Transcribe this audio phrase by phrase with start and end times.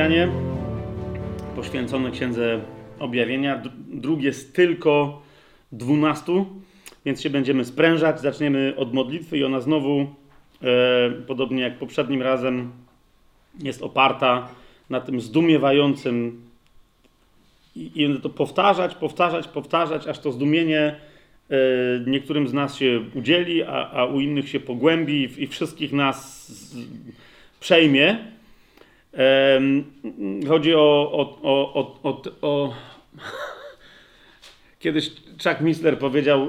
[0.00, 0.28] spotkanie
[1.56, 2.60] poświęcone Księdze
[2.98, 3.62] Objawienia.
[3.88, 5.22] Drugie z tylko
[5.72, 6.46] dwunastu,
[7.04, 8.20] więc się będziemy sprężać.
[8.20, 10.14] Zaczniemy od modlitwy i ona znowu,
[10.62, 12.72] e, podobnie jak poprzednim razem,
[13.62, 14.48] jest oparta
[14.90, 16.42] na tym zdumiewającym
[17.76, 20.96] i, i to powtarzać, powtarzać, powtarzać, aż to zdumienie
[21.50, 21.56] e,
[22.06, 26.48] niektórym z nas się udzieli, a, a u innych się pogłębi i, i wszystkich nas
[26.48, 26.76] z,
[27.60, 28.29] przejmie.
[30.48, 32.74] Chodzi o, o, o, o, o,
[34.78, 35.10] Kiedyś
[35.44, 36.48] Chuck Missler powiedział,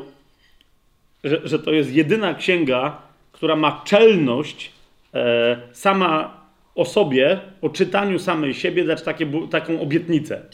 [1.24, 4.72] że, że to jest jedyna księga, która ma czelność
[5.14, 6.42] e, sama
[6.76, 10.46] o sobie, o czytaniu samej siebie, dać takie, taką obietnicę.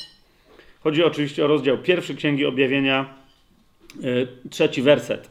[0.79, 3.13] Chodzi oczywiście o rozdział pierwszy Księgi Objawienia,
[4.03, 5.29] e, trzeci werset.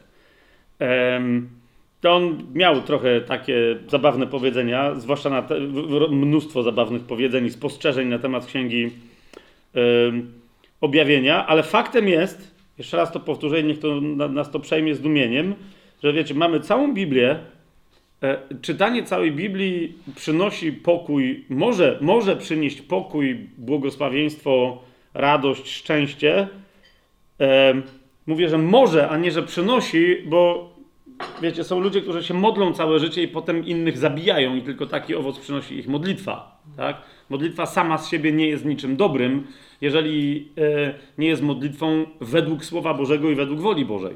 [0.81, 1.21] E,
[2.01, 3.55] to on miał trochę takie
[3.87, 5.59] zabawne powiedzenia, zwłaszcza na te,
[6.09, 9.81] mnóstwo zabawnych powiedzeń i spostrzeżeń na temat księgi yy,
[10.81, 15.55] objawienia, ale faktem jest, jeszcze raz to powtórzę, niech to nas to przejmie zdumieniem,
[16.03, 17.39] że wiecie, mamy całą Biblię.
[18.23, 24.81] E, czytanie całej Biblii przynosi pokój, może, może przynieść pokój, błogosławieństwo,
[25.13, 26.47] radość, szczęście.
[27.39, 27.73] E,
[28.27, 30.69] mówię, że może, a nie, że przynosi, bo
[31.41, 35.15] wiecie, są ludzie, którzy się modlą całe życie i potem innych zabijają i tylko taki
[35.15, 36.61] owoc przynosi ich modlitwa.
[36.77, 36.97] Tak?
[37.29, 39.47] Modlitwa sama z siebie nie jest niczym dobrym,
[39.81, 44.15] jeżeli e, nie jest modlitwą według Słowa Bożego i według woli Bożej.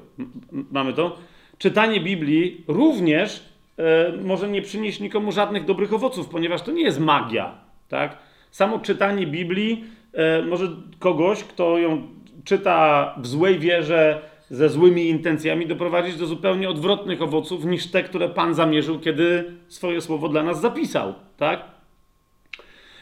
[0.71, 1.17] mamy to?
[1.57, 3.43] Czytanie Biblii również
[3.77, 7.51] e, może nie przynieść nikomu żadnych dobrych owoców, ponieważ to nie jest magia.
[7.89, 8.17] Tak?
[8.51, 9.83] Samo czytanie Biblii
[10.13, 10.67] e, może
[10.99, 12.07] kogoś, kto ją
[12.43, 18.29] czyta w złej wierze, ze złymi intencjami doprowadzić do zupełnie odwrotnych owoców niż te, które
[18.29, 21.13] Pan zamierzył, kiedy swoje słowo dla nas zapisał.
[21.37, 21.63] Tak?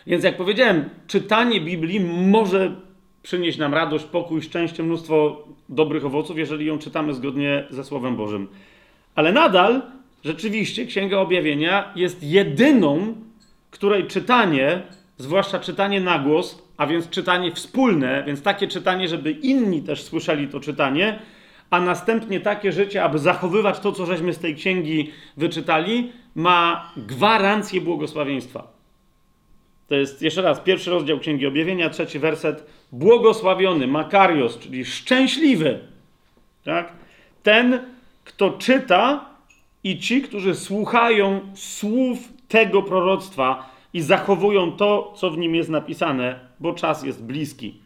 [0.08, 2.00] Więc jak powiedziałem, czytanie Biblii
[2.30, 2.76] może
[3.24, 8.48] przynieść nam radość, pokój, szczęście, mnóstwo dobrych owoców, jeżeli ją czytamy zgodnie ze Słowem Bożym.
[9.16, 9.82] Ale nadal,
[10.24, 13.16] rzeczywiście, Księga Objawienia jest jedyną,
[13.72, 14.82] której czytanie,
[15.18, 20.48] zwłaszcza czytanie na głos, a więc czytanie wspólne, więc takie czytanie, żeby inni też słyszeli
[20.48, 21.20] to czytanie,
[21.70, 27.82] a następnie takie życie, aby zachowywać to, co żeśmy z tej księgi wyczytali, ma gwarancję
[27.82, 28.80] błogosławieństwa.
[29.88, 32.66] To jest jeszcze raz pierwszy rozdział Księgi Objawienia, trzeci werset.
[32.92, 35.80] Błogosławiony, Makarios, czyli szczęśliwy.
[36.64, 36.94] Tak?
[37.44, 37.80] Ten,
[38.24, 39.26] kto czyta
[39.84, 46.40] i ci, którzy słuchają słów tego proroctwa i zachowują to, co w nim jest napisane,
[46.60, 47.80] bo czas jest bliski.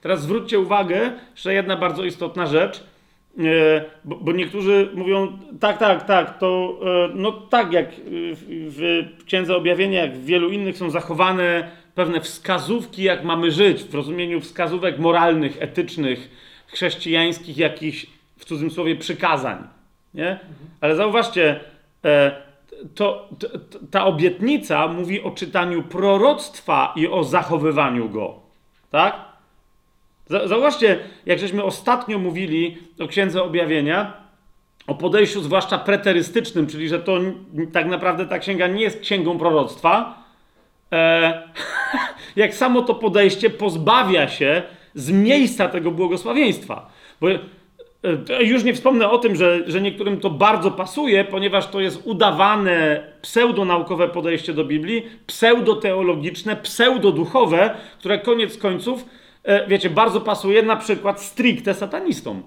[0.00, 2.84] Teraz zwróćcie uwagę, że jedna bardzo istotna rzecz.
[3.38, 9.24] E, bo, bo, niektórzy mówią, tak, tak, tak, to e, no tak jak w, w
[9.24, 14.40] Księdze Objawienia, jak w wielu innych są zachowane pewne wskazówki, jak mamy żyć, w rozumieniu
[14.40, 16.30] wskazówek moralnych, etycznych,
[16.66, 18.06] chrześcijańskich, jakichś
[18.36, 19.58] w cudzysłowie przykazań.
[20.14, 20.38] Nie?
[20.80, 21.60] Ale zauważcie,
[22.04, 22.42] e,
[22.94, 23.48] to, to,
[23.90, 28.40] ta obietnica mówi o czytaniu proroctwa i o zachowywaniu go.
[28.90, 29.31] Tak?
[30.26, 34.22] Zauważcie, jak żeśmy ostatnio mówili o Księdze Objawienia,
[34.86, 37.18] o podejściu zwłaszcza preterystycznym, czyli że to
[37.72, 40.22] tak naprawdę ta księga nie jest księgą proroctwa,
[40.92, 41.42] e,
[42.36, 44.62] jak samo to podejście pozbawia się
[44.94, 46.90] z miejsca tego błogosławieństwa.
[47.20, 47.38] Bo e,
[48.40, 53.06] już nie wspomnę o tym, że, że niektórym to bardzo pasuje, ponieważ to jest udawane
[53.22, 59.04] pseudonaukowe podejście do Biblii, pseudoteologiczne, pseudoduchowe, które koniec końców
[59.68, 62.42] wiecie, bardzo pasuje na przykład stricte satanistom.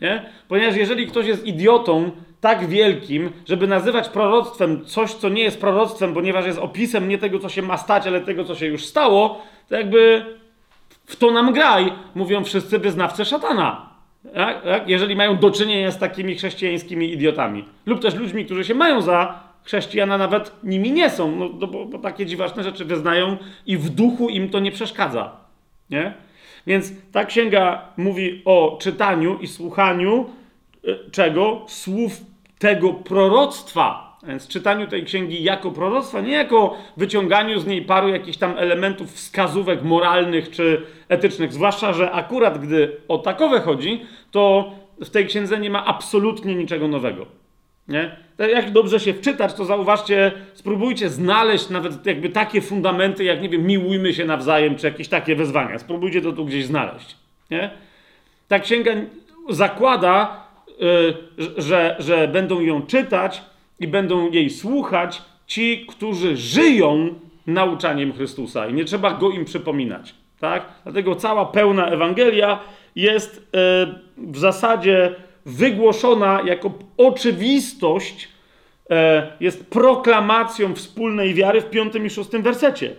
[0.00, 0.24] Nie?
[0.48, 2.10] Ponieważ jeżeli ktoś jest idiotą
[2.40, 7.38] tak wielkim, żeby nazywać proroctwem coś, co nie jest proroctwem, ponieważ jest opisem nie tego,
[7.38, 10.24] co się ma stać, ale tego, co się już stało, to jakby
[11.06, 13.88] w to nam graj, mówią wszyscy wyznawcy szatana.
[14.34, 14.62] Tak?
[14.64, 14.88] Tak?
[14.88, 17.64] Jeżeli mają do czynienia z takimi chrześcijańskimi idiotami.
[17.86, 21.98] Lub też ludźmi, którzy się mają za chrześcijana, nawet nimi nie są, no, bo, bo
[21.98, 23.36] takie dziwaczne rzeczy wyznają
[23.66, 25.47] i w duchu im to nie przeszkadza.
[25.90, 26.14] Nie?
[26.66, 30.26] Więc ta księga mówi o czytaniu i słuchaniu
[30.84, 31.64] e, czego?
[31.66, 32.20] Słów
[32.58, 34.18] tego proroctwa.
[34.26, 39.12] Więc czytaniu tej księgi jako proroctwa, nie jako wyciąganiu z niej paru jakichś tam elementów,
[39.12, 41.52] wskazówek moralnych czy etycznych.
[41.52, 46.88] Zwłaszcza, że akurat gdy o takowe chodzi, to w tej księdze nie ma absolutnie niczego
[46.88, 47.26] nowego.
[47.88, 48.16] Nie?
[48.38, 53.66] Jak dobrze się wczytać, to zauważcie, spróbujcie znaleźć nawet jakby takie fundamenty, jak nie wiem,
[53.66, 55.78] miłujmy się nawzajem, czy jakieś takie wezwania.
[55.78, 57.16] Spróbujcie to tu gdzieś znaleźć.
[57.50, 57.70] Nie?
[58.48, 58.92] Ta księga
[59.48, 60.44] zakłada,
[60.78, 61.14] yy,
[61.56, 63.42] że, że będą ją czytać
[63.80, 67.14] i będą jej słuchać ci, którzy żyją
[67.46, 70.14] nauczaniem Chrystusa i nie trzeba go im przypominać.
[70.40, 70.66] Tak?
[70.84, 72.58] Dlatego cała pełna Ewangelia
[72.96, 73.86] jest e,
[74.16, 75.14] w zasadzie
[75.48, 78.28] wygłoszona jako oczywistość,
[78.90, 82.94] e, jest proklamacją wspólnej wiary w piątym i szóstym wersecie.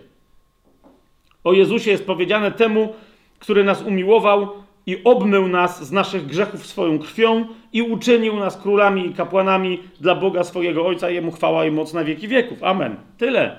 [1.44, 2.94] O Jezusie jest powiedziane temu,
[3.40, 4.50] który nas umiłował
[4.86, 10.16] i obmył nas z naszych grzechów swoją krwią i uczynił nas królami i kapłanami dla
[10.16, 11.10] Boga swojego Ojca.
[11.10, 12.64] Jemu chwała i moc na wieki wieków.
[12.64, 12.96] Amen.
[13.18, 13.58] Tyle.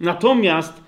[0.00, 0.82] Natomiast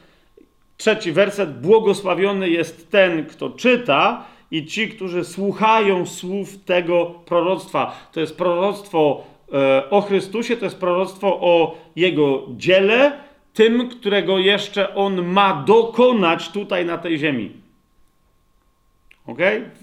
[0.76, 8.08] trzeci werset, błogosławiony jest ten, kto czyta i ci, którzy słuchają słów tego proroctwa.
[8.12, 13.12] To jest proroctwo e, o Chrystusie, to jest proroctwo o Jego dziele,
[13.54, 17.50] tym, którego jeszcze On ma dokonać tutaj na tej ziemi.
[19.26, 19.38] ok?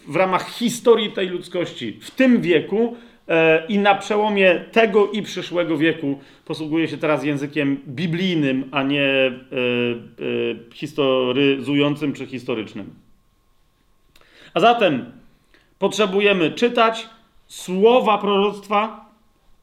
[0.08, 2.96] W ramach historii tej ludzkości, w tym wieku
[3.28, 9.04] e, i na przełomie tego i przyszłego wieku posługuje się teraz językiem biblijnym, a nie
[9.04, 9.34] e,
[10.74, 13.05] historyzującym czy historycznym.
[14.56, 15.12] A zatem
[15.80, 17.10] potrzebujemy czytać
[17.48, 19.06] słowa proroctwa,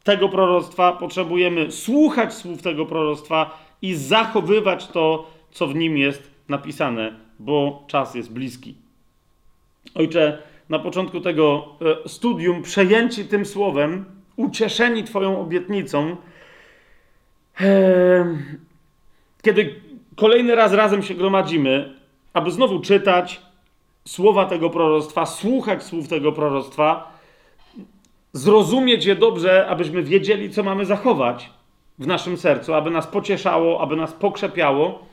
[0.05, 7.12] tego proroctwa, potrzebujemy słuchać słów tego proroctwa i zachowywać to, co w nim jest napisane,
[7.39, 8.75] bo czas jest bliski.
[9.94, 11.65] Ojcze, na początku tego
[12.05, 14.05] e, studium, przejęci tym słowem,
[14.37, 16.17] ucieszeni Twoją obietnicą,
[19.43, 19.81] kiedy
[20.17, 21.95] kolejny raz razem się gromadzimy,
[22.33, 23.41] aby znowu czytać
[24.04, 27.19] słowa tego proroctwa, słuchać słów tego proroctwa,
[28.32, 31.50] zrozumieć je dobrze, abyśmy wiedzieli, co mamy zachować
[31.99, 35.06] w naszym sercu, aby nas pocieszało, aby nas pokrzepiało,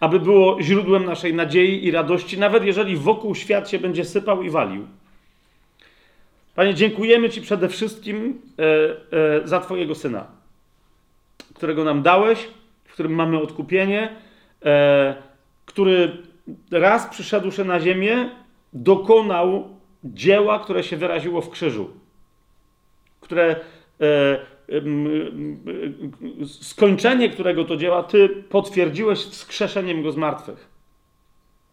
[0.00, 4.50] aby było źródłem naszej nadziei i radości, nawet jeżeli wokół świat się będzie sypał i
[4.50, 4.86] walił.
[6.54, 10.26] Panie, dziękujemy Ci przede wszystkim e, e, za Twojego syna,
[11.54, 12.48] którego nam dałeś,
[12.84, 14.16] w którym mamy odkupienie,
[14.64, 15.14] e,
[15.66, 16.27] który
[16.70, 18.30] raz przyszedłszy na ziemię,
[18.72, 19.68] dokonał
[20.04, 21.90] dzieła, które się wyraziło w krzyżu,
[23.20, 23.56] które
[24.00, 24.38] e,
[26.46, 30.68] skończenie którego to dzieła Ty potwierdziłeś wskrzeszeniem go z martwych.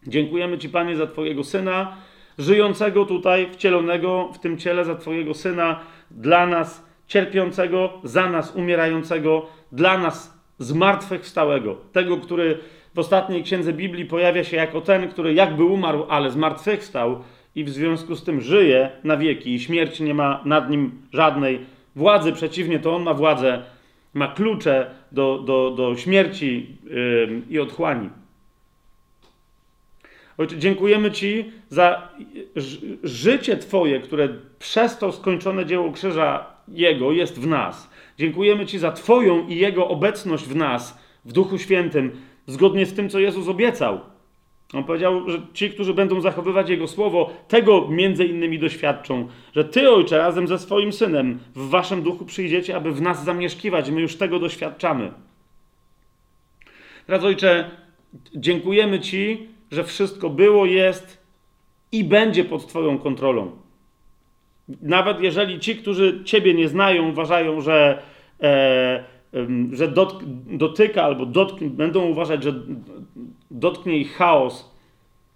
[0.06, 1.96] Dziękujemy Ci, Panie, za Twojego Syna,
[2.38, 5.80] żyjącego tutaj, wcielonego w tym ciele, za Twojego Syna,
[6.10, 11.76] dla nas cierpiącego, za nas umierającego, dla nas zmartwychwstałego.
[11.92, 12.58] Tego, który
[12.96, 17.22] w ostatniej księdze Biblii pojawia się jako ten, który jakby umarł, ale zmartwychwstał
[17.54, 21.60] i w związku z tym żyje na wieki i śmierć nie ma nad nim żadnej
[21.96, 23.62] władzy, przeciwnie, to on ma władzę,
[24.14, 28.10] ma klucze do, do, do śmierci yy, i otchłani.
[30.38, 32.08] Ojcze, dziękujemy Ci za
[33.02, 34.28] życie Twoje, które
[34.58, 37.90] przez to skończone dzieło krzyża Jego jest w nas.
[38.18, 42.12] Dziękujemy Ci za Twoją i Jego obecność w nas, w Duchu Świętym,
[42.46, 44.00] zgodnie z tym, co Jezus obiecał.
[44.74, 49.90] On powiedział, że ci, którzy będą zachowywać Jego słowo, tego między innymi doświadczą, że Ty,
[49.90, 53.90] Ojcze, razem ze swoim Synem w Waszym duchu przyjdziecie, aby w nas zamieszkiwać.
[53.90, 55.12] My już tego doświadczamy.
[57.06, 57.70] Teraz, Ojcze,
[58.34, 61.26] dziękujemy Ci, że wszystko było, jest
[61.92, 63.50] i będzie pod Twoją kontrolą.
[64.82, 68.02] Nawet jeżeli ci, którzy Ciebie nie znają, uważają, że,
[68.42, 69.04] e,
[69.72, 72.54] że dot, dotyka albo dotknie, będą uważać, że
[73.50, 74.76] dotknie ich chaos,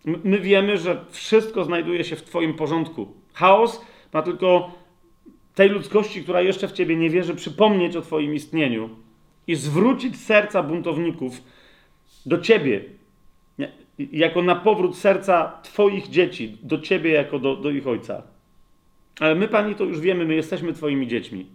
[0.04, 3.06] my wiemy, że wszystko znajduje się w Twoim porządku.
[3.32, 4.70] Chaos ma tylko
[5.54, 8.90] tej ludzkości, która jeszcze w Ciebie nie wierzy, przypomnieć o Twoim istnieniu
[9.46, 11.42] i zwrócić serca buntowników
[12.26, 12.84] do Ciebie,
[13.98, 18.22] jako na powrót serca Twoich dzieci, do Ciebie jako do, do ich ojca.
[19.20, 21.46] Ale my, Pani, to już wiemy, my jesteśmy Twoimi dziećmi.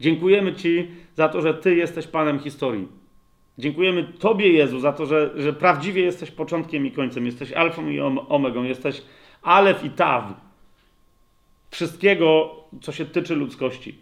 [0.00, 2.88] Dziękujemy Ci za to, że Ty jesteś Panem historii.
[3.58, 7.26] Dziękujemy Tobie, Jezu, za to, że, że prawdziwie jesteś początkiem i końcem.
[7.26, 8.62] Jesteś alfą i omegą.
[8.62, 9.02] Jesteś
[9.42, 10.24] alef i taw.
[11.70, 13.98] Wszystkiego, co się tyczy ludzkości.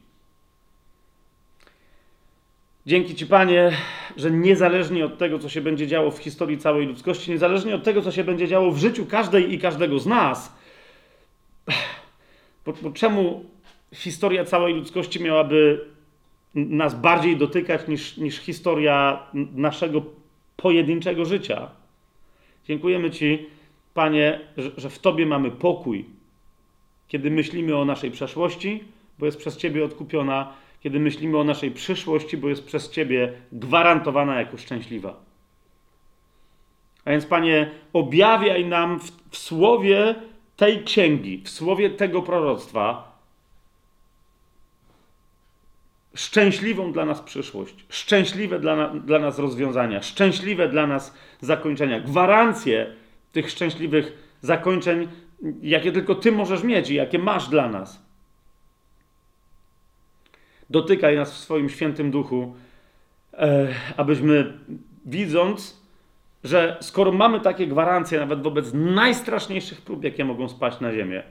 [2.86, 3.72] Dzięki Ci, Panie,
[4.16, 8.02] że niezależnie od tego, co się będzie działo w historii całej ludzkości, niezależnie od tego,
[8.02, 10.56] co się będzie działo w życiu każdej i każdego z nas,
[12.66, 13.44] bo, bo czemu
[13.94, 15.84] historia całej ludzkości miałaby
[16.54, 19.22] nas bardziej dotykać niż, niż historia
[19.54, 20.02] naszego
[20.56, 21.70] pojedynczego życia.
[22.64, 23.46] Dziękujemy Ci,
[23.94, 26.04] Panie, że, że w Tobie mamy pokój,
[27.08, 28.84] kiedy myślimy o naszej przeszłości,
[29.18, 34.40] bo jest przez Ciebie odkupiona, kiedy myślimy o naszej przyszłości, bo jest przez Ciebie gwarantowana
[34.40, 35.16] jako szczęśliwa.
[37.04, 40.14] A więc, Panie, objawiaj nam w, w słowie
[40.56, 43.07] tej księgi, w słowie tego proroctwa,
[46.18, 52.94] szczęśliwą dla nas przyszłość, szczęśliwe dla, na, dla nas rozwiązania, szczęśliwe dla nas zakończenia, gwarancję
[53.32, 55.08] tych szczęśliwych zakończeń,
[55.62, 58.02] jakie tylko Ty możesz mieć i jakie masz dla nas.
[60.70, 62.54] Dotykaj nas w swoim świętym duchu,
[63.32, 64.58] e, abyśmy
[65.06, 65.82] widząc,
[66.44, 71.22] że skoro mamy takie gwarancje nawet wobec najstraszniejszych prób, jakie mogą spaść na ziemię,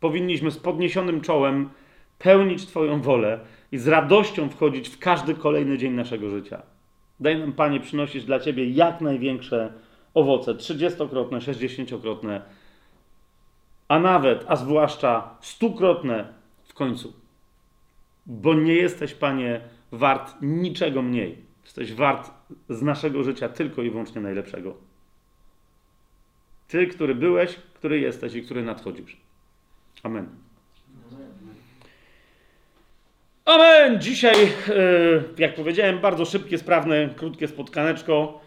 [0.00, 1.70] powinniśmy z podniesionym czołem
[2.18, 3.40] pełnić Twoją wolę
[3.72, 6.62] i z radością wchodzić w każdy kolejny dzień naszego życia.
[7.20, 9.72] Daj nam, Panie, przynosić dla Ciebie jak największe
[10.14, 12.42] owoce, trzydziestokrotne, sześćdziesięciokrotne,
[13.88, 16.32] a nawet, a zwłaszcza stukrotne
[16.64, 17.12] w końcu.
[18.26, 19.60] Bo nie jesteś, Panie,
[19.92, 21.38] wart niczego mniej.
[21.64, 22.30] Jesteś wart
[22.68, 24.74] z naszego życia tylko i wyłącznie najlepszego.
[26.68, 29.16] Ty, który byłeś, który jesteś i który nadchodzisz.
[30.02, 30.49] Amen.
[33.50, 34.00] Amen!
[34.00, 34.48] Dzisiaj, e,
[35.38, 38.40] jak powiedziałem, bardzo szybkie, sprawne, krótkie spotkaneczko.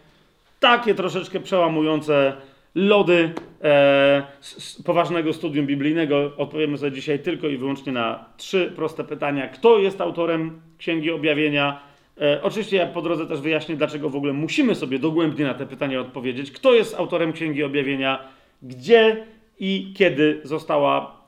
[0.60, 2.32] Takie troszeczkę przełamujące
[2.74, 3.32] lody
[3.62, 6.32] e, z poważnego studium biblijnego.
[6.36, 9.48] Odpowiemy sobie dzisiaj tylko i wyłącznie na trzy proste pytania.
[9.48, 11.80] Kto jest autorem Księgi Objawienia?
[12.20, 15.66] E, oczywiście ja po drodze też wyjaśnię, dlaczego w ogóle musimy sobie dogłębnie na te
[15.66, 16.50] pytania odpowiedzieć.
[16.50, 18.18] Kto jest autorem Księgi Objawienia?
[18.62, 19.26] Gdzie
[19.58, 21.24] i kiedy została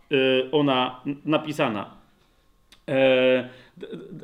[0.52, 2.05] ona napisana?
[2.88, 3.48] E,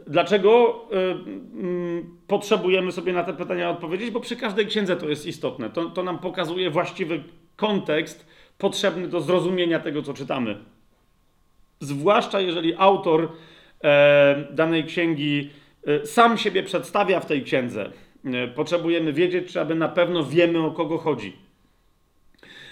[0.07, 4.11] dlaczego y, mm, potrzebujemy sobie na te pytania odpowiedzieć?
[4.11, 5.71] Bo przy każdej księdze to jest istotne.
[5.71, 7.23] To, to nam pokazuje właściwy
[7.57, 8.27] kontekst
[8.59, 10.59] potrzebny do zrozumienia tego, co czytamy.
[11.81, 13.33] Zwłaszcza jeżeli autor
[13.85, 15.51] e, danej księgi
[15.87, 17.91] e, sam siebie przedstawia w tej księdze.
[18.55, 21.37] Potrzebujemy wiedzieć, czy aby na pewno wiemy, o kogo chodzi.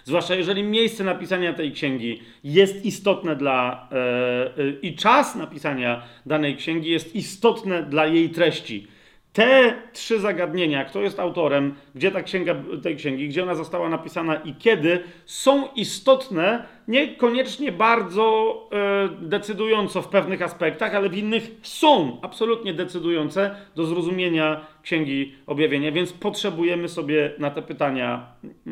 [0.05, 6.57] Zwłaszcza jeżeli miejsce napisania tej księgi jest istotne dla e, e, i czas napisania danej
[6.57, 8.87] księgi jest istotne dla jej treści.
[9.33, 14.35] Te trzy zagadnienia, kto jest autorem, gdzie ta księga, tej księgi, gdzie ona została napisana
[14.35, 22.19] i kiedy, są istotne, niekoniecznie bardzo e, decydująco w pewnych aspektach, ale w innych są
[22.23, 28.27] absolutnie decydujące do zrozumienia księgi objawienia, więc potrzebujemy sobie na te pytania,
[28.67, 28.71] e,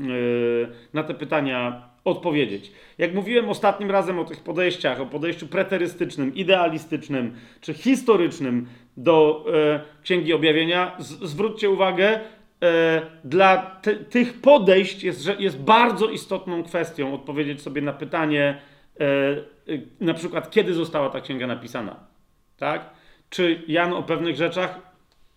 [0.95, 2.73] na te pytania odpowiedzieć.
[2.99, 9.81] Jak mówiłem ostatnim razem o tych podejściach, o podejściu preterystycznym, idealistycznym czy historycznym do e,
[10.03, 12.21] Księgi Objawienia, zwróćcie uwagę,
[12.63, 18.61] e, dla tych podejść jest, jest bardzo istotną kwestią odpowiedzieć sobie na pytanie,
[20.01, 21.97] na przykład, kiedy została ta księga napisana.
[22.57, 22.91] Tak?
[23.31, 24.88] Czy Jan o pewnych rzeczach,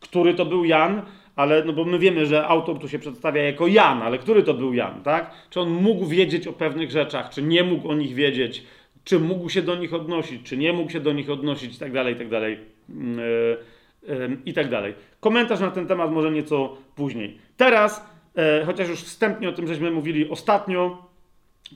[0.02, 1.02] który to był Jan,
[1.36, 4.54] ale no bo my wiemy, że autor tu się przedstawia jako Jan, ale który to
[4.54, 5.32] był Jan, tak?
[5.50, 8.64] Czy on mógł wiedzieć o pewnych rzeczach, czy nie mógł o nich wiedzieć,
[9.04, 11.92] czy mógł się do nich odnosić, czy nie mógł się do nich odnosić i tak
[11.92, 12.58] dalej, i tak dalej.
[12.90, 14.94] Yy, I tak dalej.
[15.20, 17.38] Komentarz na ten temat może nieco później.
[17.58, 18.06] Teraz,
[18.36, 21.12] yy, chociaż już wstępnie o tym żeśmy mówili ostatnio,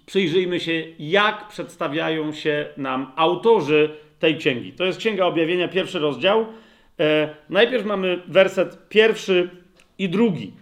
[0.06, 3.90] przyjrzyjmy się, jak przedstawiają się nam autorzy
[4.20, 4.74] tej księgi.
[4.74, 6.46] To jest Księga Objawienia, pierwszy rozdział.
[7.00, 9.50] E, najpierw mamy werset pierwszy
[9.98, 10.54] i drugi.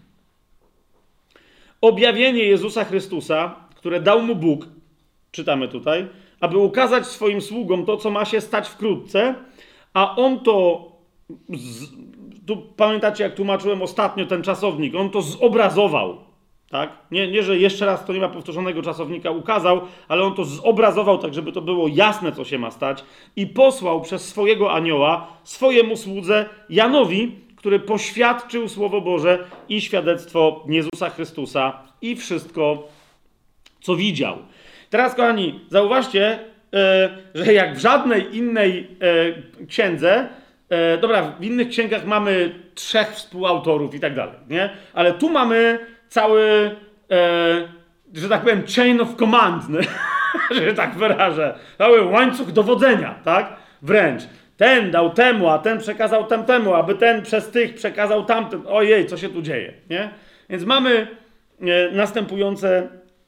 [1.82, 4.68] Objawienie Jezusa Chrystusa, które dał mu Bóg,
[5.32, 6.08] czytamy tutaj,
[6.40, 9.36] aby ukazać swoim sługom to, co ma się stać wkrótce,
[9.94, 10.88] a on to,
[11.50, 11.90] z,
[12.48, 16.33] tu pamiętacie, jak tłumaczyłem ostatnio ten czasownik, on to zobrazował.
[16.74, 16.89] Tak?
[17.12, 21.18] Nie, nie, że jeszcze raz to nie ma powtórzonego czasownika ukazał, ale on to zobrazował
[21.18, 23.03] tak, żeby to było jasne, co się ma stać,
[23.36, 29.39] i posłał przez swojego anioła swojemu słudze Janowi, który poświadczył Słowo Boże
[29.70, 32.88] i świadectwo Jezusa Chrystusa i wszystko,
[33.82, 34.38] co widział.
[34.89, 36.39] Teraz, kochani, zauważcie,
[36.74, 38.88] e, że jak w żadnej innej
[39.62, 40.27] e, księdze,
[40.70, 44.70] e, dobra, w innych księgach mamy trzech współautorów i tak dalej, nie?
[44.94, 46.75] Ale tu mamy cały,
[48.13, 49.79] że tak powiem, chain of command, nie?
[50.62, 53.55] że tak wyrażę, cały łańcuch dowodzenia, tak?
[53.82, 54.24] Wręcz.
[54.58, 58.63] Ten dał temu, a ten przekazał tamtemu, aby ten przez tych przekazał tamtym.
[58.67, 60.10] Ojej, co się tu dzieje, nie?
[60.50, 61.08] Więc mamy
[61.91, 62.88] następujące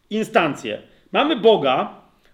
[0.09, 0.81] instancje.
[1.11, 1.89] Mamy Boga,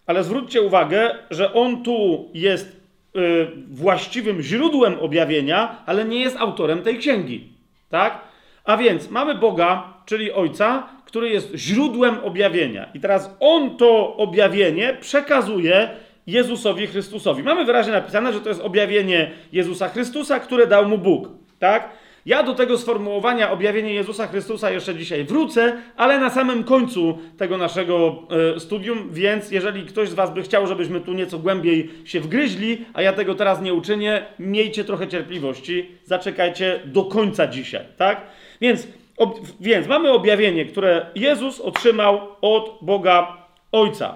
[0.06, 2.82] ale zwróćcie uwagę, że On tu jest
[3.16, 7.54] y, właściwym źródłem objawienia, ale nie jest autorem tej księgi.
[7.90, 8.22] Tak?
[8.64, 12.90] A więc mamy Boga, czyli Ojca, który jest źródłem objawienia.
[12.94, 15.90] I teraz On to objawienie przekazuje
[16.28, 17.44] Jezusowi Chrystusowi.
[17.44, 21.30] Mamy wyraźnie napisane, że to jest objawienie Jezusa Chrystusa, które dał mu Bóg.
[21.60, 21.90] Tak?
[22.26, 27.58] Ja do tego sformułowania objawienie Jezusa Chrystusa jeszcze dzisiaj wrócę, ale na samym końcu tego
[27.58, 28.24] naszego
[28.56, 32.86] e, studium, więc jeżeli ktoś z Was by chciał, żebyśmy tu nieco głębiej się wgryźli,
[32.94, 38.22] a ja tego teraz nie uczynię, miejcie trochę cierpliwości, zaczekajcie do końca dzisiaj, tak?
[38.62, 38.88] Więc,
[39.18, 43.38] ob, więc mamy objawienie, które Jezus otrzymał od Boga
[43.72, 44.16] Ojca.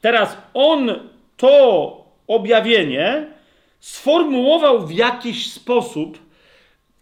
[0.00, 0.90] Teraz On
[1.36, 3.26] to objawienie
[3.80, 6.18] sformułował w jakiś sposób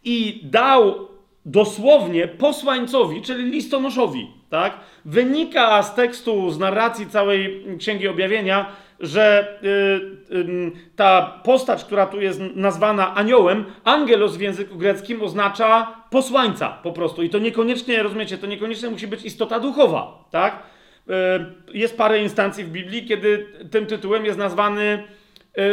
[0.04, 1.08] i dał
[1.46, 4.80] dosłownie posłańcowi, czyli listonoszowi, tak?
[5.04, 8.66] Wynika z tekstu, z narracji całej Księgi Objawienia,
[9.00, 9.54] że
[10.30, 16.68] y, y, ta postać, która tu jest nazwana aniołem, angelos w języku greckim oznacza posłańca
[16.68, 17.22] po prostu.
[17.22, 20.62] I to niekoniecznie, rozumiecie, to niekoniecznie musi być istota duchowa, tak?
[21.10, 25.04] Y, jest parę instancji w Biblii, kiedy tym tytułem jest nazwany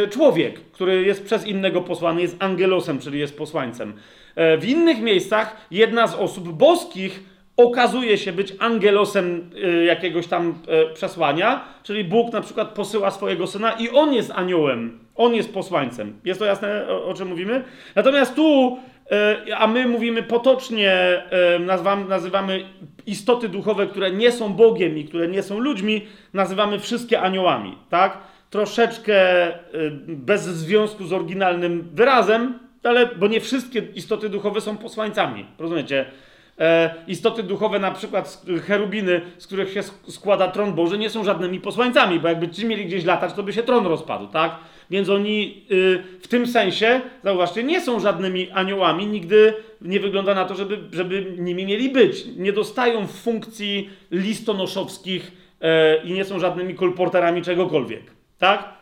[0.04, 3.90] y, człowiek, który jest przez innego posłany, jest angelosem, czyli jest posłańcem.
[4.54, 9.50] Y, w innych miejscach jedna z osób boskich okazuje się być angelosem
[9.86, 10.54] jakiegoś tam
[10.94, 16.20] przesłania, czyli Bóg na przykład posyła swojego syna i on jest aniołem, on jest posłańcem.
[16.24, 17.64] Jest to jasne, o, czym mówimy?
[17.94, 18.78] Natomiast tu
[19.10, 21.22] E, a my mówimy potocznie,
[21.60, 22.64] nazywamy, nazywamy
[23.06, 28.18] istoty duchowe, które nie są Bogiem i które nie są ludźmi, nazywamy wszystkie aniołami, tak?
[28.50, 29.14] Troszeczkę
[30.06, 36.04] bez związku z oryginalnym wyrazem, ale bo nie wszystkie istoty duchowe są posłańcami, rozumiecie?
[37.06, 42.20] Istoty duchowe, na przykład cherubiny, z których się składa tron Boży, nie są żadnymi posłańcami,
[42.20, 44.58] bo jakby ci mieli gdzieś latać, to by się tron rozpadł, tak?
[44.90, 50.44] Więc oni y, w tym sensie, zauważcie, nie są żadnymi aniołami, nigdy nie wygląda na
[50.44, 52.24] to, żeby, żeby nimi mieli być.
[52.36, 58.02] Nie dostają funkcji listonoszowskich e, i nie są żadnymi kolporterami czegokolwiek.
[58.38, 58.74] Tak?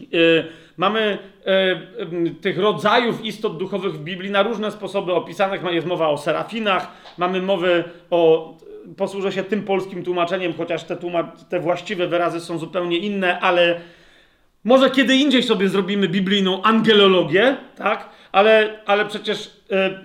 [0.00, 0.44] Y,
[0.76, 5.62] mamy e, tych rodzajów istot duchowych w Biblii na różne sposoby opisanych.
[5.70, 8.54] Jest mowa o serafinach, mamy mowę o
[8.96, 13.80] posłużę się tym polskim tłumaczeniem, chociaż te, tłumacz, te właściwe wyrazy są zupełnie inne, ale
[14.64, 18.08] może kiedy indziej sobie zrobimy biblijną angelologię, tak?
[18.32, 20.02] Ale, ale przecież e, e,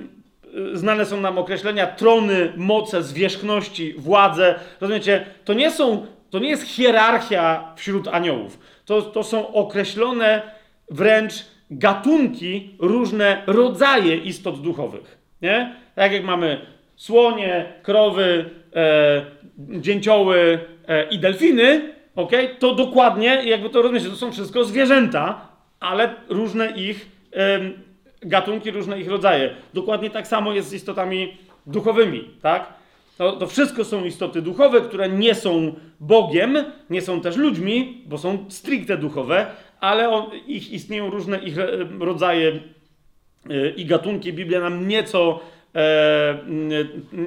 [0.73, 4.59] znane są nam określenia trony, moce, zwierzchności, władze.
[4.81, 5.25] Rozumiecie?
[5.45, 8.59] To nie są, to nie jest hierarchia wśród aniołów.
[8.85, 10.41] To, to są określone
[10.89, 11.33] wręcz
[11.71, 15.17] gatunki, różne rodzaje istot duchowych.
[15.41, 15.75] Nie?
[15.95, 16.61] Tak jak mamy
[16.95, 19.25] słonie, krowy, e,
[19.57, 22.31] dzięcioły e, i delfiny, ok?
[22.59, 25.47] To dokładnie, jakby to rozumiecie, to są wszystko zwierzęta,
[25.79, 27.09] ale różne ich
[27.57, 27.83] ym,
[28.21, 29.55] gatunki, różne ich rodzaje.
[29.73, 32.73] Dokładnie tak samo jest z istotami duchowymi, tak?
[33.17, 36.57] To, to wszystko są istoty duchowe, które nie są Bogiem,
[36.89, 39.45] nie są też ludźmi, bo są stricte duchowe,
[39.79, 41.55] ale on, ich istnieją różne ich
[41.99, 42.59] rodzaje
[43.49, 44.33] yy, i gatunki.
[44.33, 45.39] Biblia nam nieco
[45.75, 46.37] E,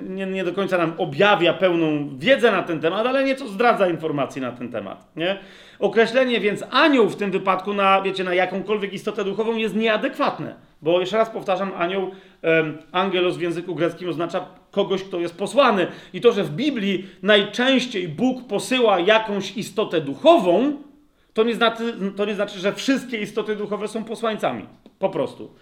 [0.09, 4.43] nie, nie, do końca nam objawia pełną wiedzę na ten temat, ale nieco zdradza informacji
[4.43, 5.17] na ten temat.
[5.17, 5.39] Nie?
[5.79, 10.55] Określenie więc anioł w tym wypadku na, wiecie, na jakąkolwiek istotę duchową jest nieadekwatne.
[10.83, 12.11] Bo jeszcze raz powtarzam, anioł,
[12.93, 15.87] angelos w języku greckim oznacza kogoś, kto jest posłany.
[16.13, 20.73] I to, że w Biblii najczęściej Bóg posyła jakąś istotę duchową,
[21.35, 24.67] to nie, znaczy, to nie znaczy, że wszystkie istoty duchowe są posłańcami.
[24.99, 25.55] Po prostu.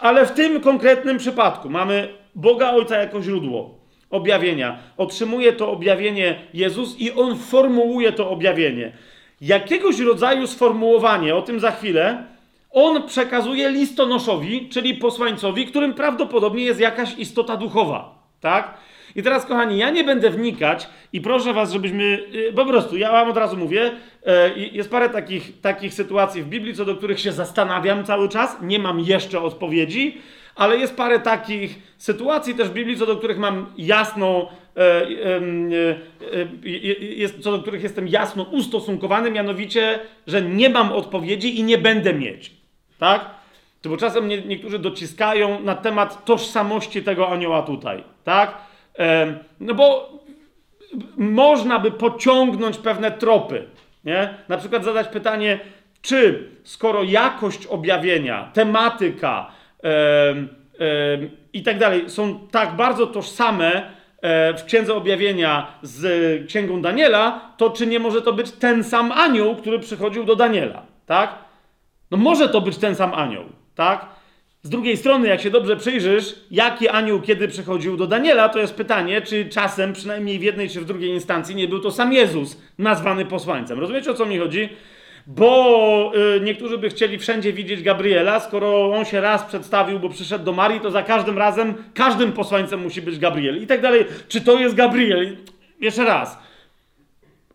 [0.00, 3.78] Ale w tym konkretnym przypadku mamy Boga Ojca jako źródło
[4.10, 4.78] objawienia.
[4.96, 8.92] Otrzymuje to objawienie Jezus i on formułuje to objawienie.
[9.40, 12.24] Jakiegoś rodzaju sformułowanie, o tym za chwilę,
[12.70, 18.18] on przekazuje listonoszowi, czyli posłańcowi, którym prawdopodobnie jest jakaś istota duchowa.
[18.40, 18.74] Tak?
[19.16, 22.04] I teraz, kochani, ja nie będę wnikać i proszę Was, żebyśmy.
[22.34, 26.46] Y, po prostu, ja Wam od razu mówię, y, jest parę takich, takich sytuacji w
[26.46, 28.56] Biblii, co do których się zastanawiam cały czas.
[28.62, 30.18] Nie mam jeszcze odpowiedzi,
[30.54, 34.48] ale jest parę takich sytuacji też w Biblii, co do których mam jasno.
[34.76, 41.78] Y, jest, co do których jestem jasno ustosunkowany, mianowicie, że nie mam odpowiedzi i nie
[41.78, 42.52] będę mieć.
[42.98, 43.30] Tak?
[43.82, 48.04] To bo czasem nie, niektórzy dociskają na temat tożsamości tego anioła tutaj.
[48.24, 48.65] Tak?
[49.60, 50.12] No bo
[51.16, 53.64] można by pociągnąć pewne tropy.
[54.04, 54.34] Nie?
[54.48, 55.58] Na przykład zadać pytanie,
[56.02, 59.50] czy skoro jakość objawienia, tematyka
[61.52, 63.90] i tak dalej są tak bardzo tożsame
[64.22, 69.12] e, w Księdze Objawienia z Księgą Daniela, to czy nie może to być ten sam
[69.12, 71.34] anioł, który przychodził do Daniela, tak?
[72.10, 74.06] No może to być ten sam anioł, tak?
[74.66, 78.74] Z drugiej strony, jak się dobrze przyjrzysz, jaki anioł kiedy przychodził do Daniela, to jest
[78.74, 82.60] pytanie, czy czasem, przynajmniej w jednej czy w drugiej instancji, nie był to sam Jezus
[82.78, 83.80] nazwany posłańcem.
[83.80, 84.68] Rozumiecie o co mi chodzi?
[85.26, 90.44] bo y, niektórzy by chcieli wszędzie widzieć Gabriela, skoro on się raz przedstawił, bo przyszedł
[90.44, 94.04] do Marii, to za każdym razem, każdym posłańcem musi być Gabriel i tak dalej.
[94.28, 95.36] Czy to jest Gabriel?
[95.80, 96.38] Jeszcze raz.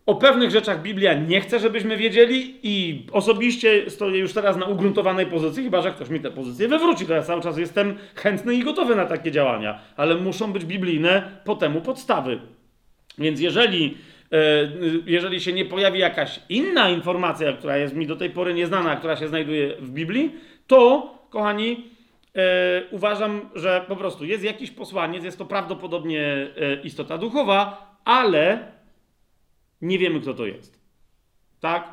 [0.06, 5.26] O pewnych rzeczach Biblia nie chce, żebyśmy wiedzieli i osobiście stoję już teraz na ugruntowanej
[5.26, 8.64] pozycji, chyba że ktoś mi tę pozycję wywróci, to ja cały czas jestem chętny i
[8.64, 12.40] gotowy na takie działania, ale muszą być biblijne po temu podstawy.
[13.18, 13.96] Więc jeżeli,
[14.32, 14.38] e,
[15.06, 19.16] jeżeli się nie pojawi jakaś inna informacja, która jest mi do tej pory nieznana, która
[19.16, 20.34] się znajduje w Biblii,
[20.66, 21.84] to, kochani,
[22.36, 28.72] e, uważam, że po prostu jest jakiś posłaniec, jest to prawdopodobnie e, istota duchowa, ale
[29.82, 30.82] nie wiemy, kto to jest.
[31.60, 31.88] Tak?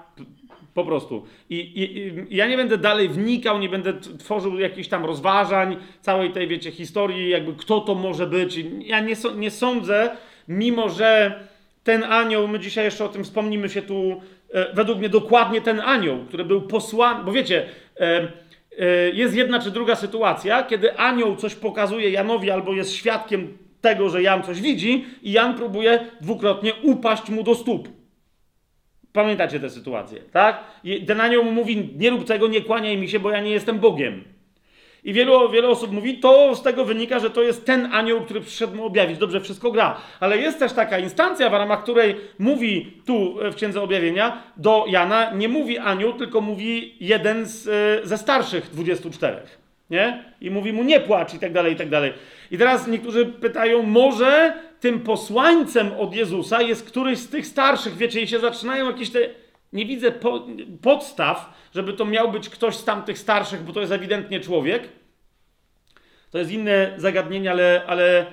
[0.74, 1.26] Po prostu.
[1.50, 6.32] I, i, I, ja nie będę dalej wnikał, nie będę tworzył jakichś tam rozważań, całej
[6.32, 8.60] tej, wiecie, historii, jakby kto to może być.
[8.80, 11.40] Ja nie, nie sądzę, mimo że
[11.84, 14.22] ten anioł, my dzisiaj jeszcze o tym wspomnimy się tu,
[14.54, 17.66] e, według mnie dokładnie ten anioł, który był posłany, bo wiecie,
[18.00, 18.32] e,
[18.80, 24.10] e, jest jedna czy druga sytuacja, kiedy anioł coś pokazuje Janowi albo jest świadkiem tego,
[24.10, 27.90] że Jan coś widzi i Jan próbuje dwukrotnie upaść mu do stóp.
[29.14, 30.64] Pamiętacie tę sytuację, tak?
[30.84, 33.52] I ten anioł mu mówi, nie rób tego, nie kłaniaj mi się, bo ja nie
[33.52, 34.24] jestem Bogiem.
[35.04, 38.42] I wielu, wiele osób mówi, to z tego wynika, że to jest ten anioł, który
[38.42, 39.18] przyszedł mu objawić.
[39.18, 40.02] Dobrze, wszystko gra.
[40.20, 45.32] Ale jest też taka instancja, w ramach której mówi tu w Księdze Objawienia do Jana,
[45.34, 49.38] nie mówi anioł, tylko mówi jeden z, e, ze starszych 24.
[49.90, 50.24] Nie?
[50.42, 52.14] I mówi mu nie płacz i tak dalej, i tak dalej.
[52.52, 58.22] I teraz niektórzy pytają, może tym posłańcem od Jezusa jest któryś z tych starszych, wiecie,
[58.22, 59.20] i się zaczynają jakieś te...
[59.74, 60.48] Nie widzę po,
[60.82, 64.90] podstaw, żeby to miał być ktoś z tamtych starszych, bo to jest ewidentnie człowiek.
[66.32, 68.26] To jest inne zagadnienie, ale, ale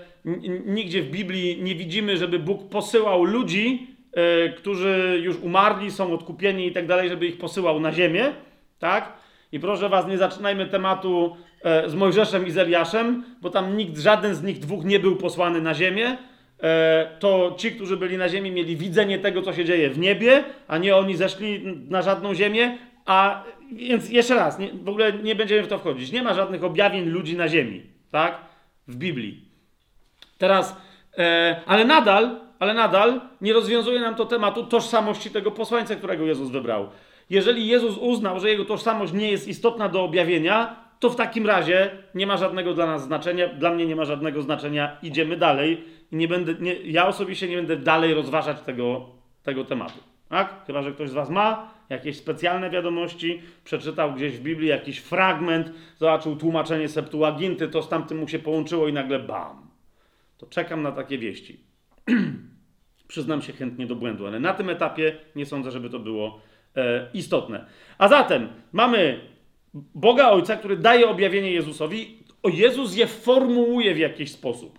[0.66, 6.66] nigdzie w Biblii nie widzimy, żeby Bóg posyłał ludzi, yy, którzy już umarli, są odkupieni
[6.66, 8.33] i tak dalej, żeby ich posyłał na ziemię,
[8.79, 9.12] tak?
[9.53, 11.45] I proszę was, nie zaczynajmy tematu e,
[11.87, 15.61] z Mojżeszem i z Eliaszem, bo tam nikt, żaden z nich dwóch nie był posłany
[15.61, 16.18] na ziemię.
[16.62, 20.44] E, to ci, którzy byli na ziemi, mieli widzenie tego, co się dzieje w niebie,
[20.68, 22.79] a nie oni zeszli na żadną ziemię.
[23.07, 26.12] A więc jeszcze raz, nie, w ogóle nie będziemy w to wchodzić.
[26.12, 28.38] Nie ma żadnych objawień ludzi na ziemi, tak?
[28.88, 29.44] W Biblii.
[30.38, 30.76] Teraz,
[31.18, 36.50] e, ale nadal, ale nadal nie rozwiązuje nam to tematu tożsamości tego posłańca, którego Jezus
[36.50, 36.88] wybrał.
[37.31, 41.90] Jeżeli Jezus uznał, że jego tożsamość nie jest istotna do objawienia, to w takim razie
[42.14, 46.28] nie ma żadnego dla nas znaczenia, dla mnie nie ma żadnego znaczenia, idziemy dalej nie
[46.28, 49.06] będę, nie, ja osobiście nie będę dalej rozważać tego,
[49.42, 49.98] tego tematu.
[50.28, 50.64] Tak?
[50.66, 55.72] Chyba, że ktoś z Was ma jakieś specjalne wiadomości, przeczytał gdzieś w Biblii jakiś fragment,
[55.96, 59.70] zobaczył tłumaczenie Septuaginty, to z tamtym mu się połączyło i nagle bam.
[60.38, 61.61] To czekam na takie wieści.
[63.09, 66.40] Przyznam się chętnie do błędu, ale na tym etapie nie sądzę, żeby to było
[66.76, 67.66] e, istotne.
[67.98, 69.20] A zatem mamy
[69.95, 72.19] Boga Ojca, który daje objawienie Jezusowi.
[72.45, 74.79] Jezus je formułuje w jakiś sposób.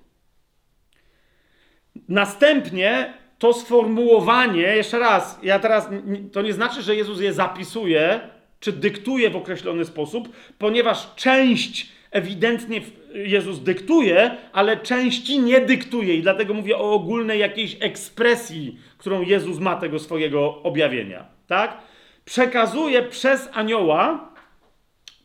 [2.10, 5.90] Następnie to sformułowanie, jeszcze raz, ja teraz,
[6.32, 8.20] to nie znaczy, że Jezus je zapisuje,
[8.60, 12.82] czy dyktuje w określony sposób, ponieważ część ewidentnie
[13.14, 19.60] Jezus dyktuje, ale części nie dyktuje i dlatego mówię o ogólnej jakiejś ekspresji, którą Jezus
[19.60, 21.78] ma tego swojego objawienia, tak?
[22.26, 24.34] Przekazuje przez anioła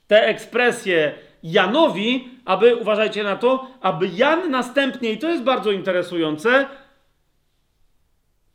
[0.07, 6.67] te ekspresje Janowi, aby, uważajcie na to, aby Jan następnie, i to jest bardzo interesujące,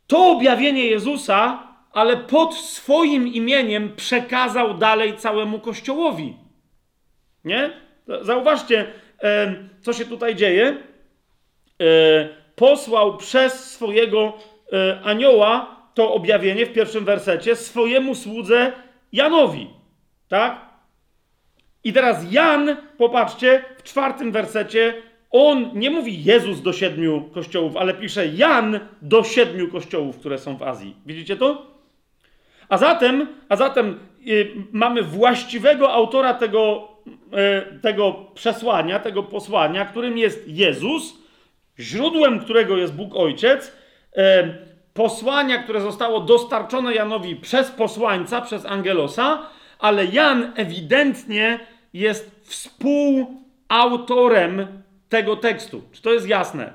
[0.06, 6.36] to objawienie Jezusa, ale pod swoim imieniem przekazał dalej całemu Kościołowi.
[7.44, 7.70] Nie?
[8.22, 8.92] Zauważcie,
[9.80, 10.76] co się tutaj dzieje.
[11.80, 14.32] E, posłał przez swojego
[14.72, 18.72] e, anioła to objawienie w pierwszym wersecie swojemu słudze
[19.12, 19.70] Janowi.
[20.28, 20.67] Tak?
[21.84, 24.94] I teraz Jan, popatrzcie, w czwartym wersecie,
[25.30, 30.56] on nie mówi Jezus do siedmiu kościołów, ale pisze Jan do siedmiu kościołów, które są
[30.56, 30.96] w Azji.
[31.06, 31.66] Widzicie to?
[32.68, 40.18] A zatem, a zatem y, mamy właściwego autora tego, y, tego przesłania, tego posłania, którym
[40.18, 41.18] jest Jezus,
[41.78, 44.20] źródłem którego jest Bóg Ojciec, y,
[44.94, 49.42] posłania, które zostało dostarczone Janowi przez posłańca, przez Angelosa,
[49.78, 51.60] ale Jan ewidentnie
[51.92, 55.82] jest współautorem tego tekstu.
[55.92, 56.72] Czy to jest jasne?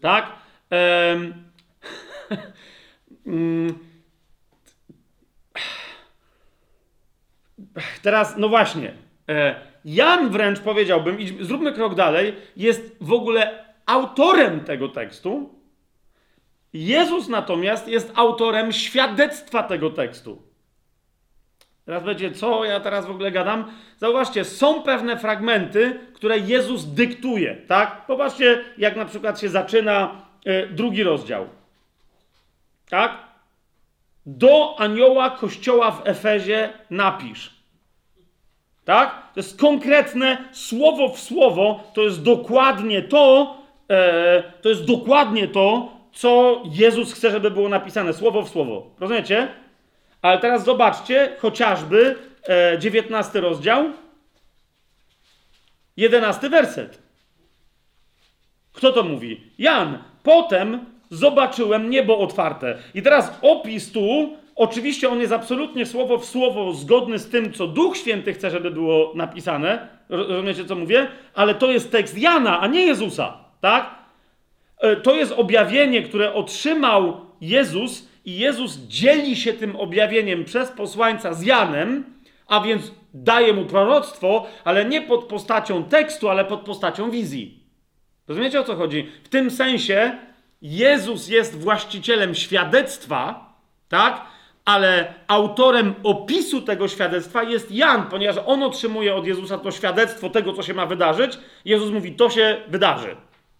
[0.00, 0.32] Tak?
[0.70, 1.34] Um,
[8.02, 8.92] Teraz, no właśnie.
[9.28, 15.58] E, Jan wręcz powiedziałbym, i zróbmy krok dalej, jest w ogóle autorem tego tekstu.
[16.72, 20.47] Jezus natomiast jest autorem świadectwa tego tekstu.
[21.88, 23.72] Teraz będzie, co ja teraz w ogóle gadam?
[23.96, 28.06] Zauważcie, są pewne fragmenty, które Jezus dyktuje, tak?
[28.06, 31.46] Popatrzcie, jak na przykład się zaczyna y, drugi rozdział.
[32.90, 33.12] Tak?
[34.26, 37.50] Do anioła kościoła w Efezie napisz.
[38.84, 39.32] Tak?
[39.34, 43.56] To jest konkretne słowo w słowo, to jest dokładnie to,
[43.90, 48.90] e, to jest dokładnie to, co Jezus chce, żeby było napisane, słowo w słowo.
[49.00, 49.48] Rozumiecie?
[50.22, 52.16] Ale teraz zobaczcie chociażby
[52.48, 53.84] e, 19 rozdział,
[55.96, 57.02] 11 werset.
[58.72, 59.40] Kto to mówi?
[59.58, 59.98] Jan.
[60.22, 62.78] Potem zobaczyłem niebo otwarte.
[62.94, 67.66] I teraz opis tu, oczywiście on jest absolutnie słowo w słowo zgodny z tym, co
[67.66, 69.88] Duch Święty chce, żeby było napisane.
[70.08, 71.08] Rozumiecie, co mówię?
[71.34, 73.38] Ale to jest tekst Jana, a nie Jezusa.
[73.60, 73.94] Tak?
[74.78, 81.34] E, to jest objawienie, które otrzymał Jezus i Jezus dzieli się tym objawieniem przez posłańca
[81.34, 82.04] z Janem,
[82.46, 87.64] a więc daje mu proroctwo, ale nie pod postacią tekstu, ale pod postacią wizji.
[88.28, 89.08] Rozumiecie o co chodzi?
[89.24, 90.18] W tym sensie
[90.62, 93.52] Jezus jest właścicielem świadectwa,
[93.88, 94.26] tak?
[94.64, 100.52] Ale autorem opisu tego świadectwa jest Jan, ponieważ on otrzymuje od Jezusa to świadectwo tego,
[100.52, 101.38] co się ma wydarzyć.
[101.64, 103.16] Jezus mówi, to się wydarzy.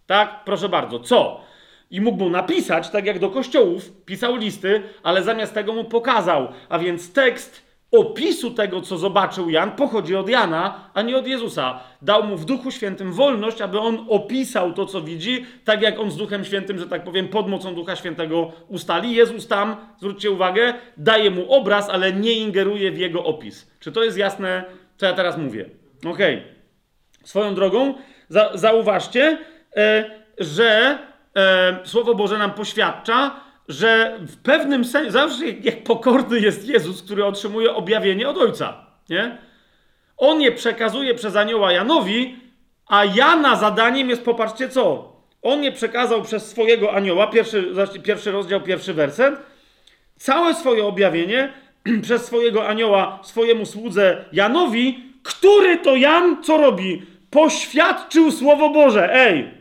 [0.06, 0.44] Tak?
[0.44, 1.00] Proszę bardzo.
[1.00, 1.47] Co?
[1.90, 6.48] I mógł mu napisać, tak jak do kościołów, pisał listy, ale zamiast tego mu pokazał.
[6.68, 11.80] A więc tekst opisu tego, co zobaczył Jan, pochodzi od Jana, a nie od Jezusa.
[12.02, 16.10] Dał mu w Duchu Świętym wolność, aby on opisał to, co widzi, tak jak on
[16.10, 19.14] z Duchem Świętym, że tak powiem, pod mocą Ducha Świętego ustali.
[19.14, 23.70] Jezus tam, zwróćcie uwagę, daje mu obraz, ale nie ingeruje w jego opis.
[23.80, 24.64] Czy to jest jasne,
[24.96, 25.70] co ja teraz mówię?
[26.06, 26.36] Okej.
[26.36, 26.58] Okay.
[27.24, 27.94] Swoją drogą,
[28.28, 29.38] za, zauważcie,
[29.76, 30.98] e, że
[31.38, 37.24] e, Słowo Boże nam poświadcza, że w pewnym sensie, zawsze jak pokorny jest Jezus, który
[37.24, 39.38] otrzymuje objawienie od Ojca, nie?
[40.16, 42.36] On je przekazuje przez anioła Janowi,
[42.86, 47.72] a Jana zadaniem jest, popatrzcie co, on je przekazał przez swojego anioła, pierwszy,
[48.02, 49.34] pierwszy rozdział, pierwszy werset,
[50.16, 51.52] całe swoje objawienie
[52.02, 57.02] przez swojego anioła swojemu słudze Janowi, który to Jan co robi?
[57.30, 59.14] Poświadczył Słowo Boże.
[59.14, 59.57] Ej,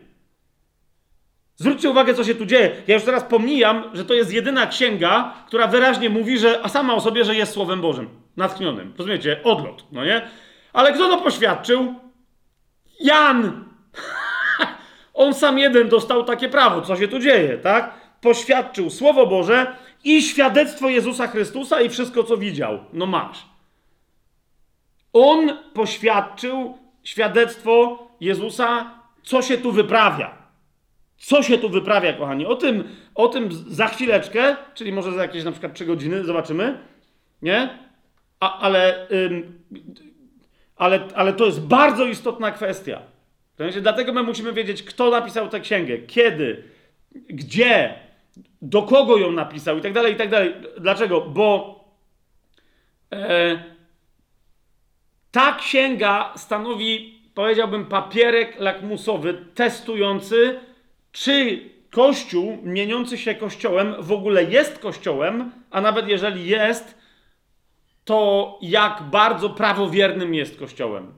[1.57, 2.75] Zwróćcie uwagę, co się tu dzieje.
[2.87, 6.95] Ja już teraz pomijam, że to jest jedyna księga, która wyraźnie mówi, że, a sama
[6.95, 8.93] o sobie, że jest Słowem Bożym, natchnionym.
[8.97, 9.39] Rozumiecie?
[9.43, 10.21] Odlot, no nie?
[10.73, 11.95] Ale kto to poświadczył?
[12.99, 13.65] Jan!
[15.13, 16.81] On sam jeden dostał takie prawo.
[16.81, 17.93] Co się tu dzieje, tak?
[18.21, 22.79] Poświadczył Słowo Boże i świadectwo Jezusa Chrystusa i wszystko, co widział.
[22.93, 23.45] No masz.
[25.13, 28.91] On poświadczył świadectwo Jezusa,
[29.23, 30.36] co się tu wyprawia.
[31.17, 32.45] Co się tu wyprawia, kochani?
[32.45, 32.83] O tym,
[33.15, 36.77] o tym za chwileczkę, czyli może za jakieś na przykład 3 godziny, zobaczymy.
[37.41, 37.69] Nie?
[38.39, 39.59] A, ale, ym,
[40.75, 43.01] ale, ale to jest bardzo istotna kwestia.
[43.81, 46.63] Dlatego my musimy wiedzieć, kto napisał tę księgę, kiedy,
[47.11, 47.99] gdzie,
[48.61, 50.53] do kogo ją napisał i tak dalej, i tak dalej.
[50.79, 51.21] Dlaczego?
[51.21, 51.79] Bo
[53.13, 53.63] e,
[55.31, 60.59] ta księga stanowi, powiedziałbym, papierek lakmusowy testujący
[61.19, 61.59] czy
[61.91, 66.97] Kościół mieniący się Kościołem w ogóle jest Kościołem, a nawet jeżeli jest,
[68.05, 71.13] to jak bardzo prawowiernym jest Kościołem.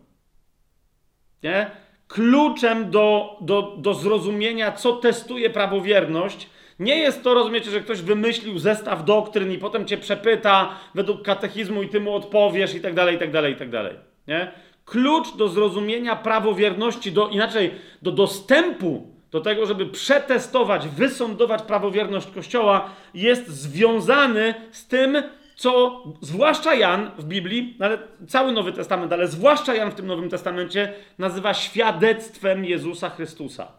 [1.43, 1.71] Nie?
[2.07, 8.59] Kluczem do, do, do zrozumienia, co testuje prawowierność, nie jest to, rozumiecie, że ktoś wymyślił
[8.59, 13.15] zestaw doktryn i potem cię przepyta według katechizmu i ty mu odpowiesz i tak dalej,
[13.15, 13.95] i tak dalej, i tak dalej.
[14.27, 14.51] Nie?
[14.85, 22.89] Klucz do zrozumienia prawowierności, do, inaczej, do dostępu do tego, żeby przetestować, wysądować prawowierność Kościoła,
[23.13, 25.23] jest związany z tym,
[25.55, 30.29] co zwłaszcza Jan w Biblii, ale cały Nowy Testament, ale zwłaszcza Jan w tym Nowym
[30.29, 33.71] Testamencie nazywa świadectwem Jezusa Chrystusa.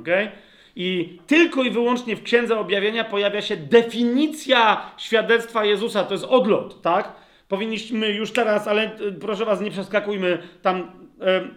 [0.00, 0.30] Okay?
[0.76, 6.82] I tylko i wyłącznie w Księdze Objawienia pojawia się definicja świadectwa Jezusa, to jest odlot,
[6.82, 7.12] tak?
[7.48, 10.92] Powinniśmy już teraz, ale e, proszę was, nie przeskakujmy tam,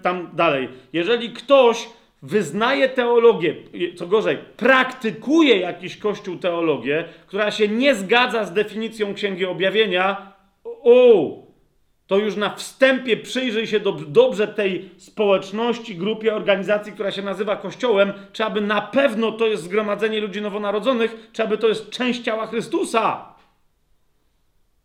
[0.01, 0.69] tam dalej.
[0.93, 1.87] Jeżeli ktoś
[2.21, 3.55] wyznaje teologię,
[3.95, 11.41] co gorzej, praktykuje jakiś kościół teologię, która się nie zgadza z definicją Księgi Objawienia, o,
[12.07, 17.55] to już na wstępie przyjrzyj się do, dobrze tej społeczności, grupie, organizacji, która się nazywa
[17.55, 22.21] Kościołem, czy aby na pewno to jest zgromadzenie ludzi nowonarodzonych, czy aby to jest część
[22.21, 23.35] ciała Chrystusa.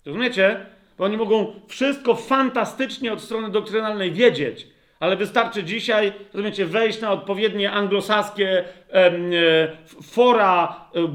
[0.05, 0.66] Rozumiecie?
[0.99, 4.66] Bo oni mogą wszystko fantastycznie od strony doktrynalnej wiedzieć,
[5.00, 11.09] Ale wystarczy dzisiaj, rozumiecie, wejść na odpowiednie anglosaskie em, e, fora e,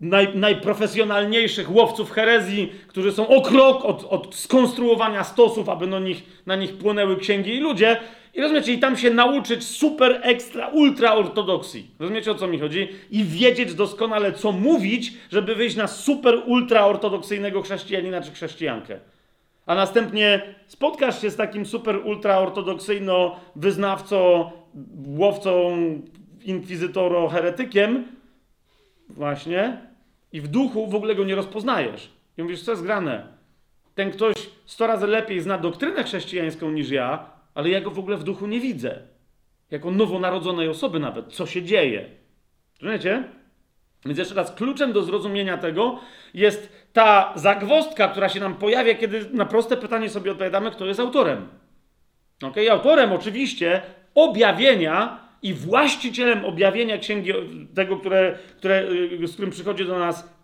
[0.00, 6.22] naj, najprofesjonalniejszych łowców herezji, którzy są o krok od, od skonstruowania stosów, aby na nich,
[6.46, 7.96] na nich płonęły księgi i ludzie.
[8.34, 11.90] I rozumiecie, i tam się nauczyć super, ekstra, ultra ortodoksji.
[11.98, 12.88] Rozumiecie o co mi chodzi?
[13.10, 19.00] I wiedzieć doskonale, co mówić, żeby wyjść na super, ultra ortodoksyjnego chrześcijanina czy chrześcijankę.
[19.66, 24.50] A następnie spotkasz się z takim super, ultra ortodoksyjno wyznawcą,
[25.06, 25.76] łowcą,
[26.44, 28.04] inkwizytoro, heretykiem,
[29.08, 29.80] właśnie,
[30.32, 32.10] i w duchu w ogóle go nie rozpoznajesz.
[32.38, 33.26] I mówisz, co jest grane?
[33.94, 34.34] Ten ktoś
[34.66, 38.46] sto razy lepiej zna doktrynę chrześcijańską niż ja, ale ja go w ogóle w duchu
[38.46, 38.98] nie widzę.
[39.70, 41.32] Jako nowonarodzonej osoby nawet.
[41.32, 42.10] Co się dzieje?
[42.80, 43.24] Rozumiecie?
[44.04, 46.00] Więc jeszcze raz, kluczem do zrozumienia tego
[46.34, 51.00] jest ta zagwostka, która się nam pojawia, kiedy na proste pytanie sobie odpowiadamy, kto jest
[51.00, 51.48] autorem.
[52.42, 53.82] Ok, autorem oczywiście
[54.14, 57.32] objawienia i właścicielem objawienia księgi,
[57.74, 58.84] tego, które, które,
[59.26, 60.34] z którym przychodzi do nas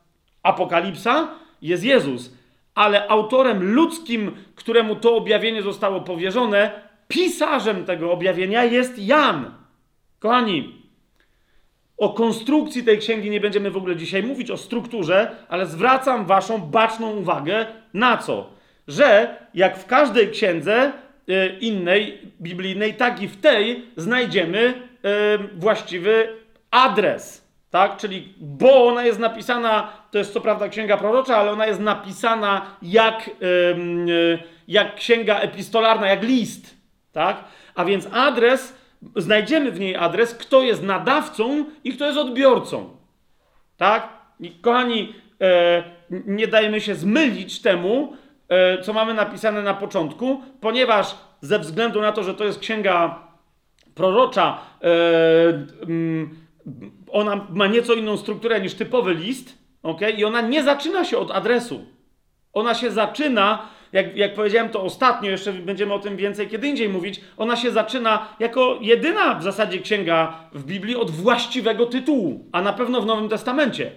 [0.43, 1.29] Apokalipsa,
[1.62, 2.37] jest Jezus.
[2.75, 6.71] Ale autorem ludzkim, któremu to objawienie zostało powierzone,
[7.09, 9.51] pisarzem tego objawienia jest Jan.
[10.19, 10.82] Kochani,
[12.03, 16.59] o konstrukcji tej księgi nie będziemy w ogóle dzisiaj mówić, o strukturze, ale zwracam waszą
[16.59, 18.51] baczną uwagę na co?
[18.88, 20.93] Że jak w każdej księdze
[21.29, 26.29] y, innej, biblijnej, tak i w tej znajdziemy y, właściwy
[26.71, 27.49] adres.
[27.71, 27.97] Tak?
[27.97, 32.77] Czyli, bo ona jest napisana, to jest co prawda księga prorocza, ale ona jest napisana
[32.83, 34.38] jak, y,
[34.69, 36.77] jak księga epistolarna, jak list.
[37.12, 37.45] Tak?
[37.75, 38.82] A więc adres
[39.17, 42.97] znajdziemy w niej adres, kto jest nadawcą i kto jest odbiorcą.
[43.77, 44.09] Tak?
[44.41, 48.17] I kochani, e, nie dajmy się zmylić temu,
[48.49, 53.29] e, co mamy napisane na początku, ponieważ ze względu na to, że to jest księga
[53.95, 54.88] prorocza, e,
[55.83, 56.37] mm,
[57.11, 60.11] ona ma nieco inną strukturę niż typowy list, okay?
[60.11, 61.87] i ona nie zaczyna się od adresu.
[62.53, 66.89] Ona się zaczyna jak, jak powiedziałem to ostatnio, jeszcze będziemy o tym więcej kiedy indziej
[66.89, 72.63] mówić, ona się zaczyna jako jedyna w zasadzie księga w Biblii od właściwego tytułu, a
[72.63, 73.91] na pewno w Nowym Testamencie.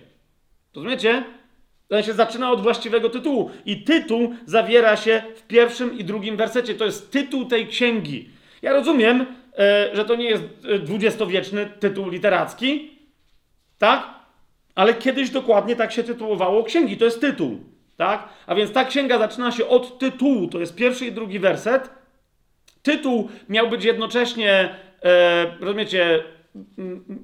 [0.76, 1.24] Rozumiecie?
[1.90, 3.52] Ona się zaczyna od właściwego tytułu.
[3.66, 6.76] I tytuł zawiera się w pierwszym i drugim wersecie.
[6.76, 8.30] To jest tytuł tej księgi.
[8.62, 9.26] Ja rozumiem,
[9.58, 12.92] e, że to nie jest e, dwudziestowieczny tytuł literacki,
[13.78, 14.10] tak?
[14.76, 16.98] Ale kiedyś dokładnie tak się tytułowało księgi.
[16.98, 17.75] To jest tytuł.
[17.98, 18.30] Tak?
[18.48, 21.90] A więc ta księga zaczyna się od tytułu, to jest pierwszy i drugi werset.
[22.84, 26.24] Tytuł miał być jednocześnie, e, rozumiecie,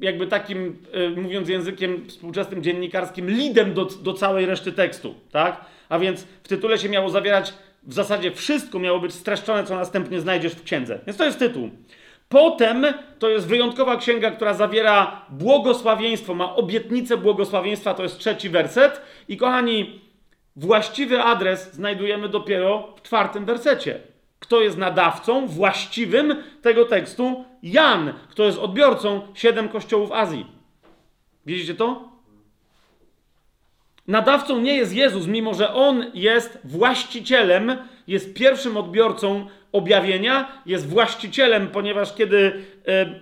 [0.01, 5.15] jakby takim, e, mówiąc językiem współczesnym dziennikarskim, lidem do, do całej reszty tekstu.
[5.31, 5.65] Tak?
[5.89, 7.53] A więc w tytule się miało zawierać
[7.83, 10.99] w zasadzie wszystko, miało być streszczone, co następnie znajdziesz w księdze.
[11.07, 11.69] Więc to jest tytuł.
[12.29, 12.85] Potem
[13.19, 19.01] to jest wyjątkowa księga, która zawiera błogosławieństwo, ma obietnicę błogosławieństwa, to jest trzeci werset.
[19.27, 20.01] I kochani,
[20.55, 23.99] Właściwy adres znajdujemy dopiero w czwartym wersecie.
[24.39, 27.45] Kto jest nadawcą właściwym tego tekstu?
[27.63, 28.13] Jan.
[28.29, 29.21] Kto jest odbiorcą?
[29.33, 30.45] Siedem kościołów Azji.
[31.45, 32.11] Widzicie to?
[34.07, 41.67] Nadawcą nie jest Jezus, mimo że On jest właścicielem, jest pierwszym odbiorcą objawienia, jest właścicielem,
[41.67, 42.63] ponieważ kiedy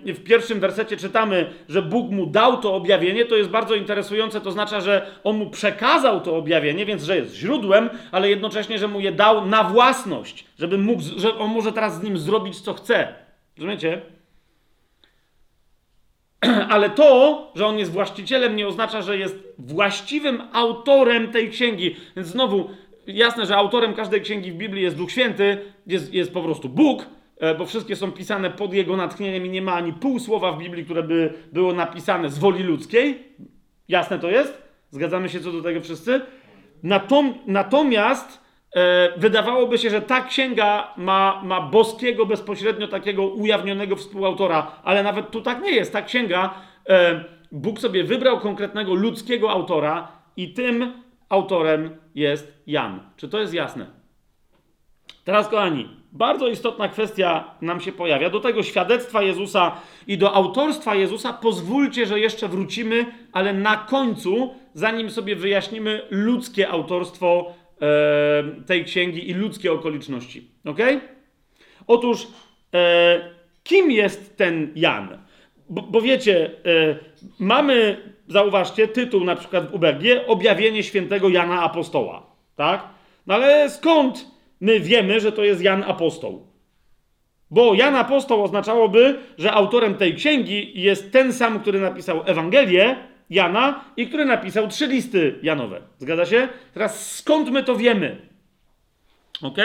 [0.06, 4.48] w pierwszym wersecie czytamy, że Bóg mu dał to objawienie, to jest bardzo interesujące, to
[4.48, 9.00] oznacza, że on mu przekazał to objawienie, więc że jest źródłem, ale jednocześnie, że mu
[9.00, 13.14] je dał na własność, żeby mógł, że on może teraz z nim zrobić co chce.
[13.56, 14.00] Rozumiecie?
[16.70, 21.96] Ale to, że on jest właścicielem, nie oznacza, że jest właściwym autorem tej księgi.
[22.16, 22.70] Więc znowu,
[23.06, 27.06] jasne, że autorem każdej księgi w Biblii jest Duch Święty, jest, jest po prostu Bóg,
[27.58, 30.84] bo wszystkie są pisane pod jego natchnieniem i nie ma ani pół słowa w Biblii,
[30.84, 33.18] które by było napisane z woli ludzkiej.
[33.88, 34.62] Jasne to jest?
[34.90, 36.20] Zgadzamy się co do tego wszyscy?
[36.82, 38.40] Natom, natomiast
[38.76, 45.30] e, wydawałoby się, że ta księga ma, ma boskiego, bezpośrednio takiego ujawnionego współautora, ale nawet
[45.30, 45.92] tu tak nie jest.
[45.92, 46.54] Ta księga,
[46.88, 50.92] e, Bóg sobie wybrał konkretnego ludzkiego autora i tym
[51.28, 53.00] autorem jest Jan.
[53.16, 53.86] Czy to jest jasne?
[55.24, 58.30] Teraz, kochani, bardzo istotna kwestia nam się pojawia.
[58.30, 59.72] Do tego świadectwa Jezusa
[60.06, 66.68] i do autorstwa Jezusa pozwólcie, że jeszcze wrócimy, ale na końcu, zanim sobie wyjaśnimy ludzkie
[66.68, 70.50] autorstwo e, tej księgi i ludzkie okoliczności.
[70.64, 70.78] Ok?
[71.86, 72.26] Otóż,
[72.74, 73.30] e,
[73.62, 75.18] kim jest ten Jan?
[75.68, 76.98] Bo, bo wiecie, e,
[77.38, 77.96] mamy
[78.28, 82.26] zauważcie, tytuł na przykład w UBG Objawienie świętego Jana Apostoła.
[82.56, 82.88] Tak?
[83.26, 84.26] No ale skąd
[84.60, 86.46] my wiemy, że to jest Jan Apostoł?
[87.50, 92.96] Bo Jan Apostoł oznaczałoby, że autorem tej księgi jest ten sam, który napisał Ewangelię
[93.30, 95.80] Jana i który napisał trzy listy Janowe.
[95.98, 96.48] Zgadza się?
[96.74, 98.16] Teraz skąd my to wiemy?
[99.42, 99.56] Ok?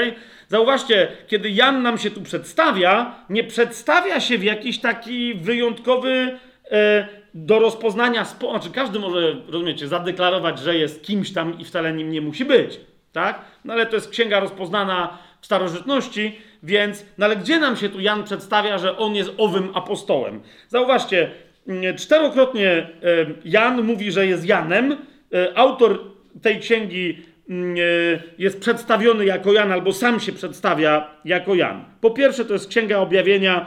[0.48, 6.40] Zauważcie, kiedy Jan nam się tu przedstawia, nie przedstawia się w jakiś taki wyjątkowy
[6.72, 8.50] e, do rozpoznania, spo...
[8.50, 12.80] znaczy każdy może, rozumiecie, zadeklarować, że jest kimś tam i wcale nim nie musi być,
[13.16, 13.42] tak?
[13.66, 18.00] No ale to jest księga rozpoznana w starożytności, więc, no ale gdzie nam się tu
[18.00, 20.42] Jan przedstawia, że on jest owym apostołem?
[20.68, 21.32] Zauważcie,
[21.68, 22.88] mm, czterokrotnie e,
[23.46, 24.92] Jan mówi, że jest Janem.
[25.34, 26.00] E, autor
[26.42, 27.18] tej księgi
[27.50, 27.80] mm, e,
[28.38, 31.86] jest przedstawiony jako Jan, albo sam się przedstawia jako Jan.
[32.02, 33.66] Po pierwsze, to jest Księga Objawienia,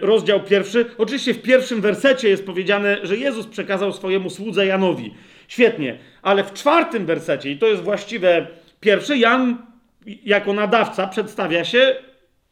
[0.00, 0.84] rozdział pierwszy.
[0.98, 5.14] Oczywiście w pierwszym wersecie jest powiedziane, że Jezus przekazał swojemu słudze Janowi.
[5.48, 8.46] Świetnie, ale w czwartym wersecie, i to jest właściwe
[8.84, 9.66] pierwszy, Jan
[10.06, 11.96] jako nadawca przedstawia się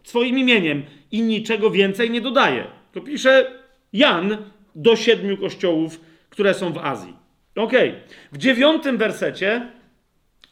[0.04, 2.64] swoim imieniem i niczego więcej nie dodaje.
[2.92, 3.50] To pisze
[3.92, 4.36] Jan
[4.74, 7.16] do siedmiu kościołów, które są w Azji.
[7.56, 7.72] Ok.
[8.32, 9.68] W dziewiątym wersecie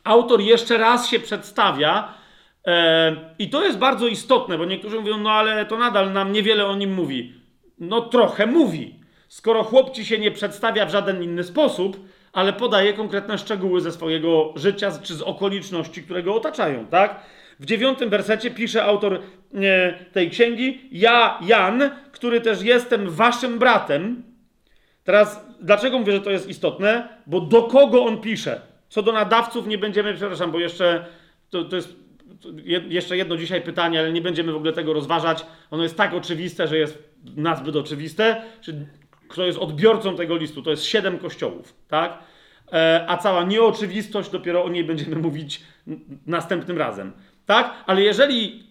[0.05, 2.14] autor jeszcze raz się przedstawia
[2.66, 6.66] e, i to jest bardzo istotne, bo niektórzy mówią, no ale to nadal nam niewiele
[6.66, 7.35] o nim mówi.
[7.78, 9.01] No trochę mówi.
[9.28, 11.97] Skoro chłopci się nie przedstawia w żaden inny sposób,
[12.33, 17.20] ale podaje konkretne szczegóły ze swojego życia czy z okoliczności, które go otaczają, tak?
[17.61, 19.20] W dziewiątym wersecie pisze autor
[20.12, 24.22] tej księgi: Ja, Jan, który też jestem waszym bratem.
[25.05, 27.09] Teraz, dlaczego mówię, że to jest istotne?
[27.26, 28.61] Bo do kogo on pisze?
[28.89, 31.05] Co do nadawców nie będziemy, przepraszam, bo jeszcze
[31.51, 31.97] to, to jest
[32.89, 35.47] jeszcze jedno dzisiaj pytanie, ale nie będziemy w ogóle tego rozważać.
[35.70, 36.99] Ono jest tak oczywiste, że jest
[37.37, 38.43] nazbyt oczywiste.
[39.31, 40.62] Kto jest odbiorcą tego listu?
[40.62, 42.18] To jest siedem kościołów, tak?
[42.72, 45.62] E, a cała nieoczywistość, dopiero o niej będziemy mówić
[46.26, 47.12] następnym razem
[47.51, 47.74] tak?
[47.87, 48.62] Ale jeżeli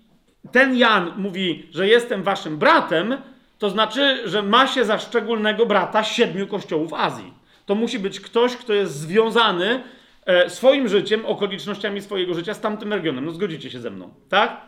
[0.52, 3.18] ten Jan mówi, że jestem waszym bratem,
[3.58, 7.34] to znaczy, że ma się za szczególnego brata siedmiu kościołów Azji.
[7.66, 9.84] To musi być ktoś, kto jest związany
[10.26, 13.26] e, swoim życiem, okolicznościami swojego życia z tamtym regionem.
[13.26, 14.62] No zgodzicie się ze mną, tak?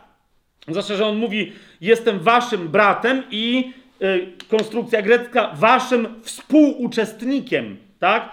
[0.68, 3.72] Zwłaszcza, że on mówi, jestem waszym bratem i
[4.48, 8.28] konstrukcja grecka, waszym współuczestnikiem, tak?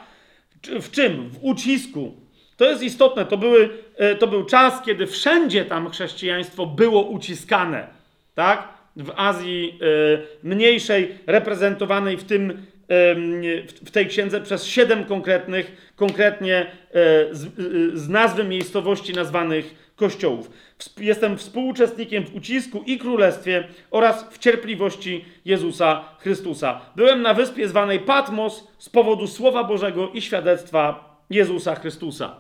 [0.82, 1.30] W czym?
[1.30, 2.14] W ucisku,
[2.58, 3.26] to jest istotne.
[3.26, 7.88] To, były, e, to był czas, kiedy wszędzie tam chrześcijaństwo było uciskane.
[8.36, 8.68] Tak?
[8.96, 12.66] W Azji e, mniejszej, reprezentowanej w tym
[13.86, 16.66] w tej księdze przez siedem konkretnych, konkretnie
[17.32, 17.48] z,
[18.00, 20.50] z nazwy miejscowości nazwanych kościołów.
[20.98, 26.82] Jestem współuczestnikiem w ucisku i królestwie oraz w cierpliwości Jezusa Chrystusa.
[26.96, 32.36] Byłem na wyspie zwanej Patmos z powodu Słowa Bożego i świadectwa Jezusa Chrystusa.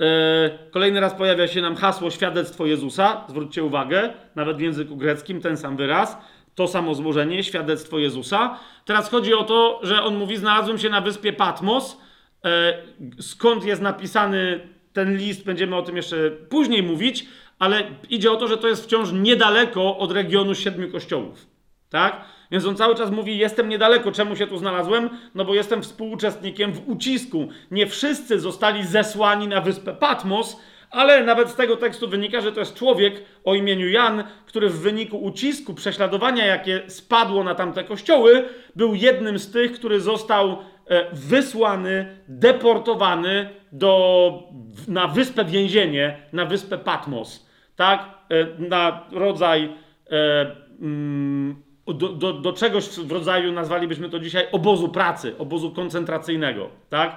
[0.00, 3.24] E, kolejny raz pojawia się nam hasło świadectwo Jezusa.
[3.28, 6.16] Zwróćcie uwagę, nawet w języku greckim ten sam wyraz.
[6.54, 8.58] To samo złożenie, świadectwo Jezusa.
[8.84, 12.00] Teraz chodzi o to, że on mówi: Znalazłem się na wyspie Patmos.
[12.44, 12.78] E,
[13.20, 17.26] skąd jest napisany ten list, będziemy o tym jeszcze później mówić,
[17.58, 21.46] ale idzie o to, że to jest wciąż niedaleko od regionu siedmiu kościołów.
[21.90, 22.24] Tak?
[22.50, 25.10] Więc on cały czas mówi: Jestem niedaleko, czemu się tu znalazłem?
[25.34, 27.48] No bo jestem współuczestnikiem w ucisku.
[27.70, 30.56] Nie wszyscy zostali zesłani na wyspę Patmos,
[30.90, 34.80] ale nawet z tego tekstu wynika, że to jest człowiek o imieniu Jan, który w
[34.80, 41.06] wyniku ucisku, prześladowania, jakie spadło na tamte kościoły, był jednym z tych, który został e,
[41.12, 44.42] wysłany, deportowany do,
[44.88, 47.46] na wyspę więzienie, na wyspę Patmos.
[47.76, 48.10] Tak?
[48.30, 49.72] E, na rodzaj.
[50.10, 56.70] E, mm, do, do, do czegoś w rodzaju, nazwalibyśmy to dzisiaj, obozu pracy, obozu koncentracyjnego,
[56.90, 57.16] tak?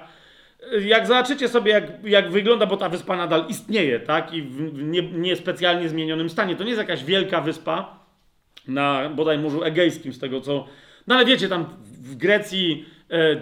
[0.84, 4.32] Jak zobaczycie sobie, jak, jak wygląda, bo ta wyspa nadal istnieje, tak?
[4.32, 6.56] I w nie, niespecjalnie zmienionym stanie.
[6.56, 7.98] To nie jest jakaś wielka wyspa
[8.68, 10.66] na bodaj Morzu Egejskim, z tego co.
[11.06, 13.36] No ale wiecie, tam w Grecji, e,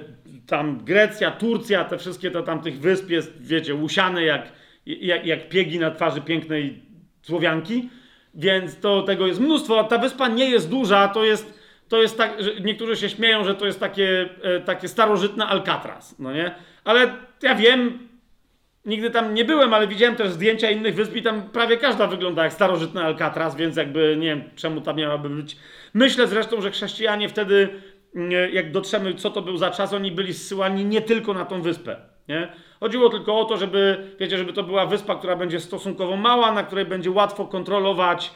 [0.49, 4.53] tam Grecja, Turcja, te wszystkie to tam tych wysp jest, wiecie, usiane jak,
[4.87, 6.83] jak, jak piegi na twarzy pięknej
[7.23, 7.91] Słowianki.
[8.35, 9.85] Więc to, tego jest mnóstwo.
[9.85, 13.55] Ta wyspa nie jest duża, to jest, to jest tak, że niektórzy się śmieją, że
[13.55, 16.55] to jest takie, e, takie starożytne Alcatraz, no nie?
[16.85, 18.09] Ale ja wiem,
[18.85, 22.45] nigdy tam nie byłem, ale widziałem też zdjęcia innych wysp i tam prawie każda wygląda
[22.45, 25.57] jak starożytny Alcatraz, więc jakby nie wiem, czemu ta miałaby być.
[25.95, 27.69] Myślę zresztą, że chrześcijanie wtedy,
[28.53, 31.97] jak dotrzemy, co to był za czas, oni byli zsyłani nie tylko na tą wyspę.
[32.29, 32.53] Nie?
[32.81, 36.63] Chodziło tylko o to, żeby, wiecie, żeby to była wyspa, która będzie stosunkowo mała, na
[36.63, 38.35] której będzie łatwo kontrolować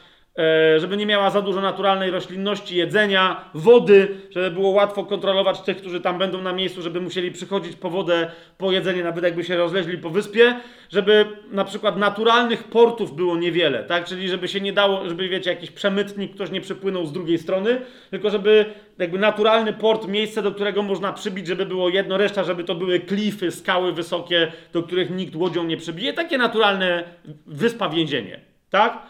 [0.78, 6.00] żeby nie miała za dużo naturalnej roślinności, jedzenia, wody, żeby było łatwo kontrolować tych, którzy
[6.00, 9.98] tam będą na miejscu, żeby musieli przychodzić po wodę, po jedzenie, nawet jakby się rozleźli
[9.98, 10.54] po wyspie,
[10.90, 14.04] żeby na przykład naturalnych portów było niewiele, tak?
[14.04, 17.80] Czyli żeby się nie dało, żeby wiecie, jakiś przemytnik, ktoś nie przypłynął z drugiej strony,
[18.10, 18.64] tylko żeby
[18.98, 23.00] jakby naturalny port, miejsce, do którego można przybić, żeby było jedno, reszta, żeby to były
[23.00, 26.12] klify, skały wysokie, do których nikt łodzią nie przybije.
[26.12, 27.04] Takie naturalne
[27.46, 29.02] wyspa więzienie, tak?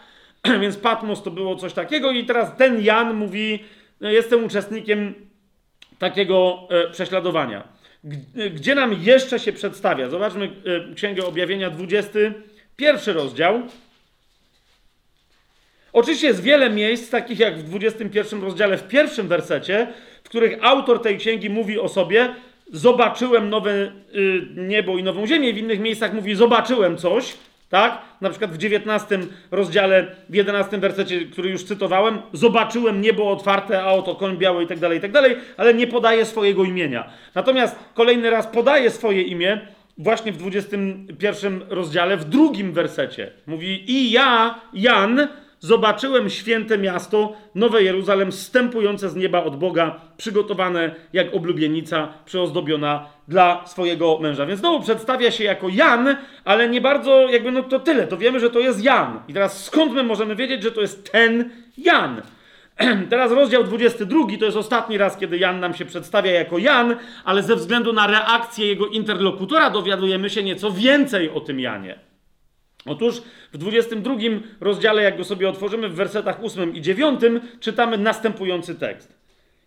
[0.61, 3.59] Więc Patmos to było coś takiego i teraz ten Jan mówi,
[4.01, 5.13] no, jestem uczestnikiem
[5.99, 7.67] takiego e, prześladowania.
[8.53, 10.09] Gdzie nam jeszcze się przedstawia?
[10.09, 10.45] Zobaczmy
[10.91, 13.61] e, Księgę Objawienia 21 rozdział.
[15.93, 19.87] Oczywiście jest wiele miejsc, takich jak w 21 rozdziale, w pierwszym wersecie,
[20.23, 22.35] w których autor tej księgi mówi o sobie:
[22.71, 23.91] Zobaczyłem nowe y,
[24.55, 25.53] niebo i nową ziemię.
[25.53, 27.33] W innych miejscach mówi: Zobaczyłem coś.
[27.73, 28.01] Tak?
[28.21, 29.19] Na przykład w 19
[29.51, 34.67] rozdziale, w 11 wersecie, który już cytowałem, zobaczyłem niebo otwarte, a oto koń biały i
[34.67, 37.09] tak dalej, i tak dalej, ale nie podaje swojego imienia.
[37.35, 39.61] Natomiast kolejny raz podaje swoje imię
[39.97, 43.31] właśnie w 21 rozdziale, w drugim wersecie.
[43.47, 45.27] Mówi i ja, Jan,
[45.59, 53.67] zobaczyłem święte miasto, Nowe Jeruzalem, stępujące z nieba od Boga, przygotowane jak oblubienica, przyozdobiona dla
[53.67, 54.45] swojego męża.
[54.45, 56.15] Więc znowu przedstawia się jako Jan,
[56.45, 59.19] ale nie bardzo, jakby no to tyle, to wiemy, że to jest Jan.
[59.27, 62.21] I teraz skąd my możemy wiedzieć, że to jest ten Jan?
[63.09, 66.95] Teraz rozdział 22 to jest ostatni raz, kiedy Jan nam się przedstawia jako Jan,
[67.25, 71.99] ale ze względu na reakcję jego interlokutora dowiadujemy się nieco więcej o tym Janie.
[72.85, 73.21] Otóż
[73.53, 74.15] w 22
[74.61, 77.21] rozdziale, jak go sobie otworzymy, w wersetach 8 i 9,
[77.59, 79.17] czytamy następujący tekst.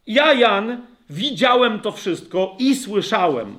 [0.06, 3.58] Ja, Jan, widziałem to wszystko i słyszałem.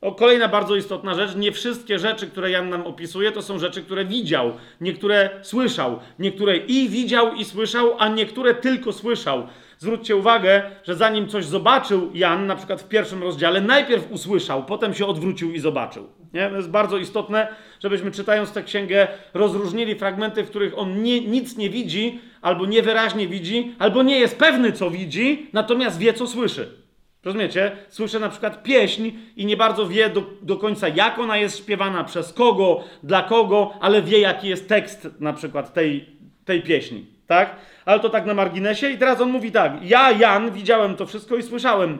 [0.00, 1.36] O, kolejna bardzo istotna rzecz.
[1.36, 4.52] Nie wszystkie rzeczy, które Jan nam opisuje, to są rzeczy, które widział.
[4.80, 5.98] Niektóre słyszał.
[6.18, 9.46] Niektóre i widział, i słyszał, a niektóre tylko słyszał.
[9.78, 14.94] Zwróćcie uwagę, że zanim coś zobaczył Jan, na przykład w pierwszym rozdziale, najpierw usłyszał, potem
[14.94, 16.08] się odwrócił i zobaczył.
[16.34, 16.50] Nie?
[16.50, 17.48] To jest bardzo istotne,
[17.80, 23.28] żebyśmy czytając tę księgę rozróżnili fragmenty, w których on nie, nic nie widzi, albo niewyraźnie
[23.28, 26.68] widzi, albo nie jest pewny, co widzi, natomiast wie, co słyszy.
[27.24, 27.76] Rozumiecie?
[27.88, 32.04] Słyszę na przykład pieśń i nie bardzo wie do, do końca, jak ona jest śpiewana,
[32.04, 36.06] przez kogo, dla kogo, ale wie, jaki jest tekst na przykład tej,
[36.44, 37.17] tej pieśni.
[37.28, 37.56] Tak?
[37.84, 38.90] Ale to tak na marginesie.
[38.90, 41.98] I teraz on mówi tak: Ja, Jan, widziałem to wszystko i słyszałem.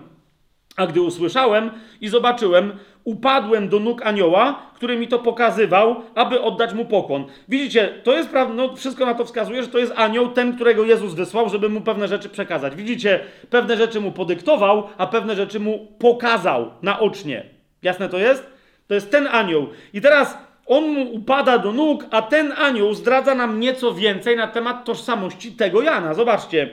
[0.76, 1.70] A gdy usłyszałem
[2.00, 2.72] i zobaczyłem,
[3.04, 7.24] upadłem do nóg anioła, który mi to pokazywał, aby oddać mu pokłon.
[7.48, 10.84] Widzicie, to jest prawda, no wszystko na to wskazuje, że to jest anioł, ten, którego
[10.84, 12.76] Jezus wysłał, żeby mu pewne rzeczy przekazać.
[12.76, 13.20] Widzicie,
[13.50, 17.44] pewne rzeczy mu podyktował, a pewne rzeczy mu pokazał naocznie.
[17.82, 18.46] Jasne to jest?
[18.86, 19.68] To jest ten anioł.
[19.92, 20.38] I teraz
[20.68, 25.52] on mu upada do nóg, a ten anioł zdradza nam nieco więcej na temat tożsamości
[25.52, 26.14] tego Jana.
[26.14, 26.70] Zobaczcie.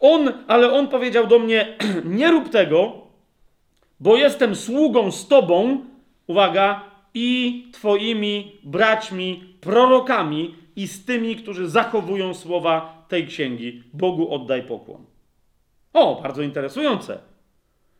[0.00, 2.92] On, ale on powiedział do mnie: Nie rób tego,
[4.00, 5.78] bo jestem sługą z tobą,
[6.26, 6.80] uwaga,
[7.18, 13.82] i twoimi braćmi, prorokami i z tymi, którzy zachowują słowa tej księgi.
[13.92, 15.04] Bogu oddaj pokłon.
[15.92, 17.18] O, bardzo interesujące.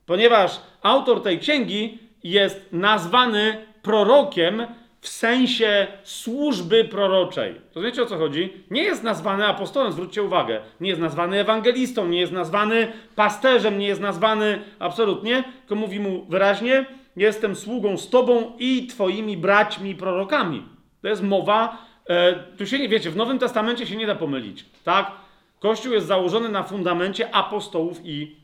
[0.07, 4.67] Ponieważ autor tej księgi jest nazwany prorokiem
[5.01, 7.55] w sensie służby proroczej.
[7.75, 8.53] Rozumiecie o co chodzi?
[8.71, 10.61] Nie jest nazwany apostołem, zwróćcie uwagę.
[10.81, 16.25] Nie jest nazwany ewangelistą, nie jest nazwany pasterzem, nie jest nazwany absolutnie, tylko mówi mu
[16.25, 16.87] wyraźnie:
[17.17, 20.63] Jestem sługą z tobą i twoimi braćmi prorokami.
[21.03, 21.79] To jest mowa,
[22.09, 24.65] e, tu się nie wiecie, w Nowym Testamencie się nie da pomylić.
[24.85, 25.13] Tak?
[25.61, 28.37] Kościół jest założony na fundamencie apostołów i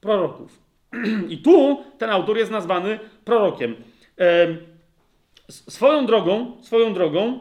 [0.00, 0.58] proroków.
[1.28, 3.76] I tu ten autor jest nazwany prorokiem.
[4.18, 4.46] E,
[5.52, 7.38] Swoją drogą, swoją drogą, e,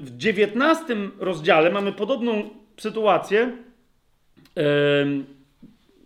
[0.00, 3.40] w dziewiętnastym rozdziale mamy podobną sytuację.
[3.42, 3.52] E,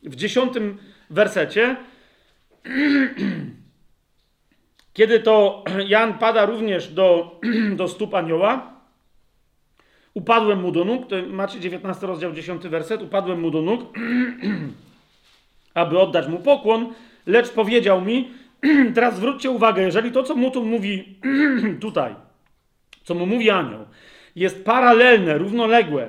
[0.03, 0.79] w dziesiątym
[1.11, 1.77] wersecie,
[4.97, 7.41] kiedy to Jan pada również do,
[7.77, 8.81] do stóp anioła,
[10.15, 13.81] upadłem mu do nóg, to macie 19 rozdział, 10 werset, upadłem mu do nóg,
[15.75, 16.95] aby oddać mu pokłon,
[17.27, 18.31] lecz powiedział mi,
[18.95, 21.19] Teraz zwróćcie uwagę, jeżeli to, co mu tu mówi
[21.81, 22.15] tutaj,
[23.05, 23.87] co mu mówi anioł,
[24.37, 26.09] jest paralelne, równoległe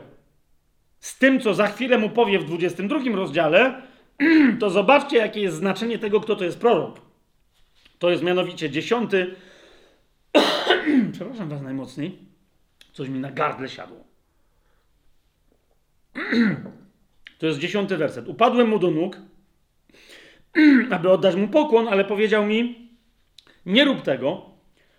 [1.00, 3.82] z tym, co za chwilę mu powie w 22 rozdziale,
[4.60, 7.02] to zobaczcie, jakie jest znaczenie tego, kto to jest prorok.
[8.00, 9.36] To jest mianowicie dziesiąty.
[11.12, 12.20] Przepraszam was najmocniej.
[12.93, 14.04] Coś mi na gardle siadło.
[17.39, 18.28] to jest dziesiąty werset.
[18.28, 19.18] Upadłem mu do nóg
[20.95, 22.89] aby oddać mu pokłon, ale powiedział mi:
[23.66, 24.50] Nie rób tego,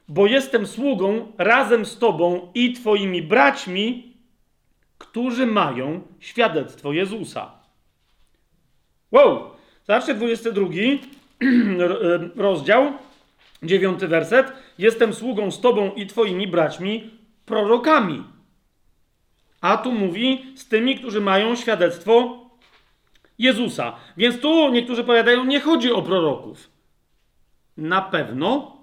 [0.08, 4.16] bo jestem sługą razem z tobą i twoimi braćmi,
[4.98, 7.50] którzy mają świadectwo Jezusa.
[9.12, 9.50] Wow!
[9.86, 10.66] Zobaczcie 22
[12.36, 12.92] rozdział,
[13.62, 14.52] 9 werset.
[14.78, 17.10] Jestem sługą z tobą i twoimi braćmi,
[17.46, 18.24] prorokami.
[19.60, 22.39] A tu mówi z tymi, którzy mają świadectwo
[23.40, 23.96] Jezusa.
[24.16, 26.70] Więc tu niektórzy powiadają, nie chodzi o proroków.
[27.76, 28.76] Na pewno,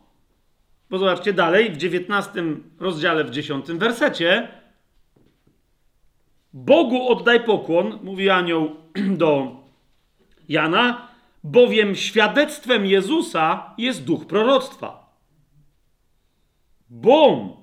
[0.90, 2.44] bo zobaczcie dalej, w 19
[2.80, 4.48] rozdziale, w 10 wersecie.
[6.54, 8.76] Bogu oddaj pokłon, mówi anioł
[9.22, 9.56] do
[10.50, 11.08] Jana,
[11.44, 15.18] bowiem świadectwem Jezusa jest duch proroctwa.
[16.90, 17.57] Bum!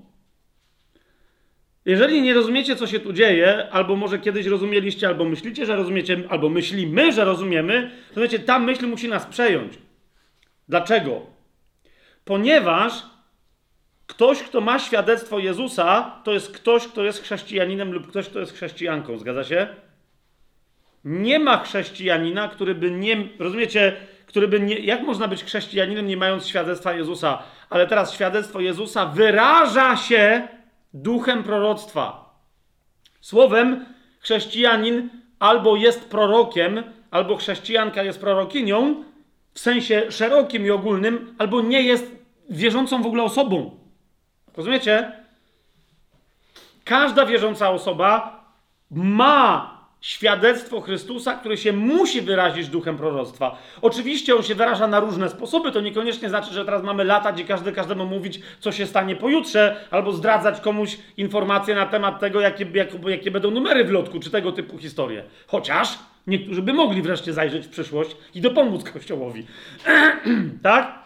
[1.85, 6.23] Jeżeli nie rozumiecie, co się tu dzieje, albo może kiedyś rozumieliście, albo myślicie, że rozumiecie,
[6.29, 9.73] albo myślimy, że rozumiemy, to wiecie, ta myśl musi nas przejąć.
[10.69, 11.21] Dlaczego?
[12.25, 13.03] Ponieważ
[14.07, 18.53] ktoś, kto ma świadectwo Jezusa, to jest ktoś, kto jest chrześcijaninem lub ktoś, kto jest
[18.53, 19.17] chrześcijanką.
[19.17, 19.67] Zgadza się?
[21.03, 23.27] Nie ma chrześcijanina, który by nie.
[23.39, 23.95] Rozumiecie?
[24.25, 24.79] Który by nie.
[24.79, 27.43] Jak można być chrześcijaninem, nie mając świadectwa Jezusa?
[27.69, 30.47] Ale teraz świadectwo Jezusa wyraża się
[30.95, 32.35] duchem proroctwa.
[33.21, 33.85] Słowem,
[34.19, 39.03] chrześcijanin albo jest prorokiem, albo chrześcijanka jest prorokinią,
[39.53, 42.11] w sensie szerokim i ogólnym, albo nie jest
[42.49, 43.79] wierzącą w ogóle osobą.
[44.57, 45.11] Rozumiecie?
[46.83, 48.43] Każda wierząca osoba
[48.91, 49.74] ma
[50.05, 53.57] świadectwo Chrystusa, które się musi wyrazić duchem proroctwa.
[53.81, 57.43] Oczywiście on się wyraża na różne sposoby, to niekoniecznie znaczy, że teraz mamy lata, gdzie
[57.43, 62.65] każdy każdemu mówić, co się stanie pojutrze, albo zdradzać komuś informacje na temat tego, jakie,
[62.73, 65.23] jak, jakie będą numery w lotku, czy tego typu historie.
[65.47, 69.45] Chociaż niektórzy by mogli wreszcie zajrzeć w przyszłość i dopomóc Kościołowi.
[70.63, 70.99] tak?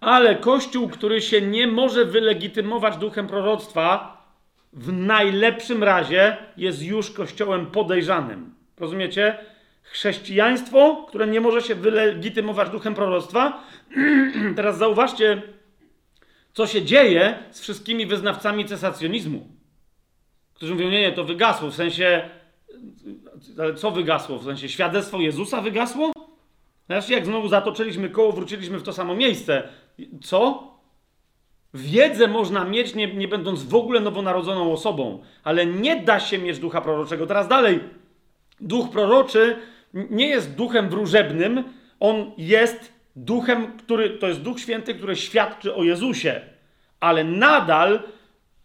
[0.00, 4.15] Ale Kościół, który się nie może wylegitymować duchem proroctwa,
[4.76, 8.54] w najlepszym razie jest już kościołem podejrzanym.
[8.78, 9.38] Rozumiecie?
[9.82, 13.64] Chrześcijaństwo, które nie może się wylegitymować duchem proroctwa.
[14.56, 15.42] Teraz zauważcie,
[16.52, 19.48] co się dzieje z wszystkimi wyznawcami cesacjonizmu,
[20.54, 22.30] którzy mówią, nie, nie, to wygasło, w sensie,
[23.58, 24.38] ale co wygasło?
[24.38, 26.12] W sensie świadectwo Jezusa wygasło?
[26.86, 29.68] Znaczy, jak znowu zatoczyliśmy koło, wróciliśmy w to samo miejsce.
[30.22, 30.75] Co?
[31.76, 36.58] Wiedzę można mieć, nie, nie będąc w ogóle nowonarodzoną osobą, ale nie da się mieć
[36.58, 37.26] ducha proroczego.
[37.26, 37.80] Teraz dalej.
[38.60, 39.56] Duch proroczy
[39.94, 41.64] nie jest duchem wróżebnym,
[42.00, 46.40] on jest duchem, który to jest Duch Święty, który świadczy o Jezusie,
[47.00, 48.02] ale nadal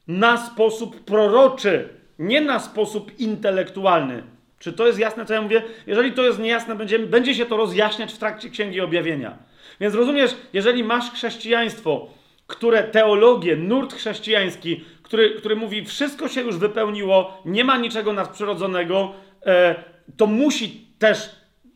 [0.07, 1.89] na sposób proroczy,
[2.20, 4.24] nie na sposób intelektualny.
[4.59, 5.64] Czy to jest jasne, co ja mówię?
[5.88, 9.38] Jeżeli to jest niejasne, będzie, będzie się to rozjaśniać w trakcie Księgi Objawienia.
[9.80, 12.07] Więc rozumiesz, jeżeli masz chrześcijaństwo,
[12.52, 19.14] które teologię, nurt chrześcijański, który, który mówi, wszystko się już wypełniło, nie ma niczego nadprzyrodzonego,
[19.45, 19.76] e,
[20.18, 21.30] to musi też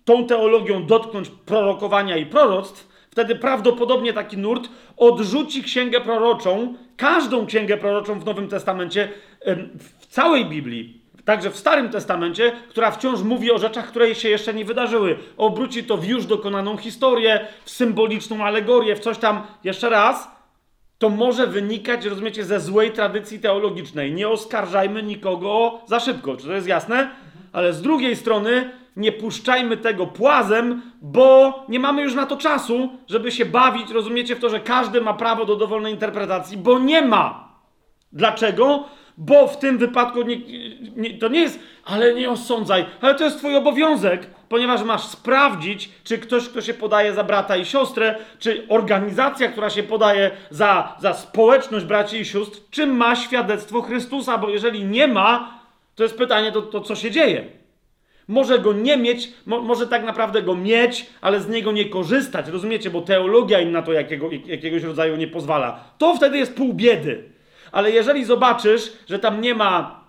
[0.06, 7.78] tą teologią dotknąć prorokowania i proroctw, wtedy prawdopodobnie taki nurt odrzuci księgę proroczą, każdą księgę
[7.78, 9.10] proroczą w Nowym Testamencie,
[10.00, 14.54] w całej Biblii, także w Starym Testamencie, która wciąż mówi o rzeczach, które się jeszcze
[14.54, 15.18] nie wydarzyły.
[15.38, 20.35] Obróci to w już dokonaną historię, w symboliczną alegorię, w coś tam, jeszcze raz,
[20.98, 24.14] to może wynikać, rozumiecie, ze złej tradycji teologicznej.
[24.14, 27.10] Nie oskarżajmy nikogo za szybko, czy to jest jasne?
[27.54, 32.90] Ale z drugiej strony nie puszczajmy tego płazem, bo nie mamy już na to czasu,
[33.08, 37.02] żeby się bawić, rozumiecie, w to, że każdy ma prawo do dowolnej interpretacji, bo nie
[37.02, 37.56] ma.
[38.14, 38.84] Dlaczego?
[39.18, 40.38] Bo w tym wypadku nie,
[40.96, 45.90] nie, to nie jest, ale nie osądzaj, ale to jest twój obowiązek, ponieważ masz sprawdzić,
[46.04, 50.96] czy ktoś, kto się podaje za brata i siostrę, czy organizacja, która się podaje za,
[51.00, 55.60] za społeczność braci i sióstr, czy ma świadectwo Chrystusa, bo jeżeli nie ma,
[55.96, 57.46] to jest pytanie, to, to co się dzieje?
[58.28, 62.48] Może go nie mieć, mo, może tak naprawdę go mieć, ale z niego nie korzystać,
[62.48, 62.90] rozumiecie?
[62.90, 65.84] Bo teologia im na to jakiego, jakiegoś rodzaju nie pozwala.
[65.98, 67.35] To wtedy jest pół biedy.
[67.76, 70.00] Ale jeżeli zobaczysz, że tam nie ma,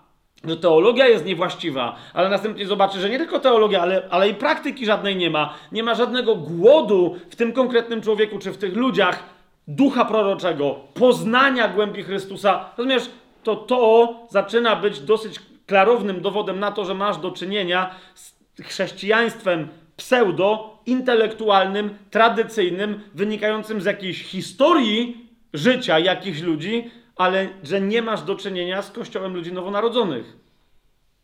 [0.47, 4.85] że teologia jest niewłaściwa, ale następnie zobaczysz, że nie tylko teologia, ale, ale i praktyki
[4.85, 9.23] żadnej nie ma, nie ma żadnego głodu w tym konkretnym człowieku czy w tych ludziach
[9.67, 13.09] ducha proroczego, poznania głębi Chrystusa, rozumiesz,
[13.43, 19.67] to to zaczyna być dosyć klarownym dowodem na to, że masz do czynienia z chrześcijaństwem
[19.97, 28.35] pseudo, intelektualnym, tradycyjnym, wynikającym z jakiejś historii życia jakichś ludzi, ale że nie masz do
[28.35, 30.37] czynienia z kościołem ludzi nowonarodzonych.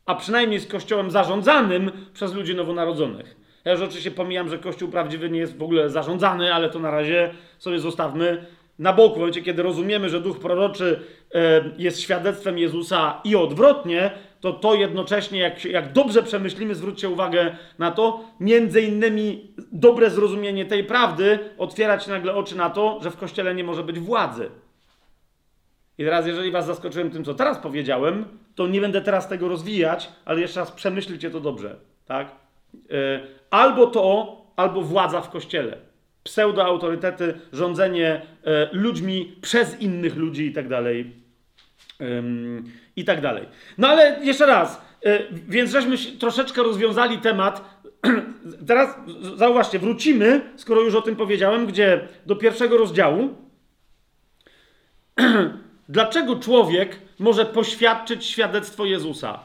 [0.06, 3.36] A przynajmniej z kościołem zarządzanym przez ludzi nowonarodzonych.
[3.66, 6.92] Ja już oczywiście pomijam, że kościół prawdziwy nie jest w ogóle zarządzany, ale to na
[6.92, 8.46] razie sobie zostawmy
[8.80, 11.00] na boku, w momencie, kiedy rozumiemy, że duch proroczy
[11.34, 17.56] e, jest świadectwem Jezusa i odwrotnie, to to jednocześnie, jak, jak dobrze przemyślimy, zwróćcie uwagę
[17.80, 23.18] na to, między innymi dobre zrozumienie tej prawdy otwierać nagle oczy na to, że w
[23.18, 24.50] Kościele nie może być władzy.
[25.98, 28.26] I teraz, jeżeli was zaskoczyłem tym, co teraz powiedziałem,
[28.56, 31.76] to nie będę teraz tego rozwijać, ale jeszcze raz przemyślcie to dobrze,
[32.06, 32.28] tak?
[32.92, 33.20] E,
[33.50, 35.78] albo to, albo władza w Kościele
[36.24, 41.24] pseudoautorytety, rządzenie e, ludźmi przez innych ludzi i tak dalej.
[42.96, 43.46] I tak dalej.
[43.78, 47.84] No ale jeszcze raz, e, więc żeśmy troszeczkę rozwiązali temat.
[48.68, 48.96] Teraz
[49.36, 53.30] zauważcie, wrócimy, skoro już o tym powiedziałem, gdzie do pierwszego rozdziału.
[55.90, 59.40] Dlaczego człowiek może poświadczyć świadectwo Jezusa?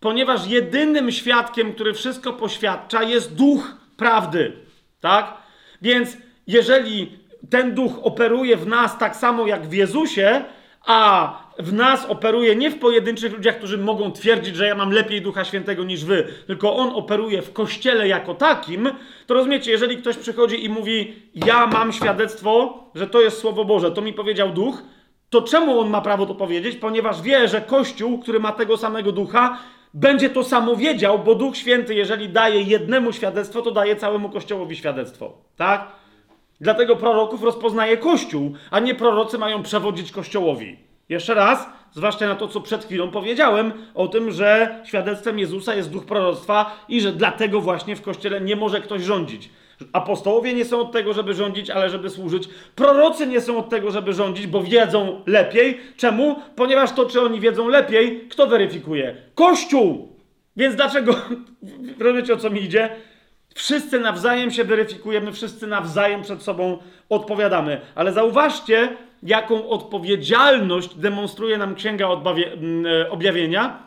[0.00, 4.52] Ponieważ jedynym świadkiem, który wszystko poświadcza, jest duch prawdy.
[5.00, 5.34] Tak?
[5.82, 6.16] Więc
[6.46, 7.18] jeżeli
[7.50, 10.44] ten duch operuje w nas tak samo jak w Jezusie,
[10.86, 15.22] a w nas operuje nie w pojedynczych ludziach, którzy mogą twierdzić, że ja mam lepiej
[15.22, 18.90] Ducha Świętego niż wy, tylko on operuje w kościele jako takim,
[19.26, 23.90] to rozumiecie, jeżeli ktoś przychodzi i mówi, ja mam świadectwo, że to jest Słowo Boże,
[23.90, 24.82] to mi powiedział duch,
[25.34, 26.76] to czemu on ma prawo to powiedzieć?
[26.76, 29.58] Ponieważ wie, że Kościół, który ma tego samego ducha,
[29.94, 34.76] będzie to samo wiedział, bo Duch Święty, jeżeli daje jednemu świadectwo, to daje całemu Kościołowi
[34.76, 35.32] świadectwo.
[35.56, 35.86] Tak?
[36.60, 40.78] Dlatego proroków rozpoznaje Kościół, a nie prorocy mają przewodzić Kościołowi.
[41.08, 45.90] Jeszcze raz, zwłaszcza na to, co przed chwilą powiedziałem, o tym, że świadectwem Jezusa jest
[45.90, 49.50] duch proroctwa i że dlatego właśnie w Kościele nie może ktoś rządzić.
[49.92, 52.48] Apostołowie nie są od tego, żeby rządzić, ale żeby służyć.
[52.76, 55.80] Prorocy nie są od tego, żeby rządzić, bo wiedzą lepiej.
[55.96, 56.36] Czemu?
[56.56, 59.16] Ponieważ to, czy oni wiedzą lepiej, kto weryfikuje?
[59.34, 60.08] Kościół!
[60.56, 61.14] Więc dlaczego?
[61.98, 62.90] Rozumiecie, o co mi idzie?
[63.54, 66.78] Wszyscy nawzajem się weryfikujemy, wszyscy nawzajem przed sobą
[67.08, 67.80] odpowiadamy.
[67.94, 73.82] Ale zauważcie, jaką odpowiedzialność demonstruje nam Księga mm, e, Objawienia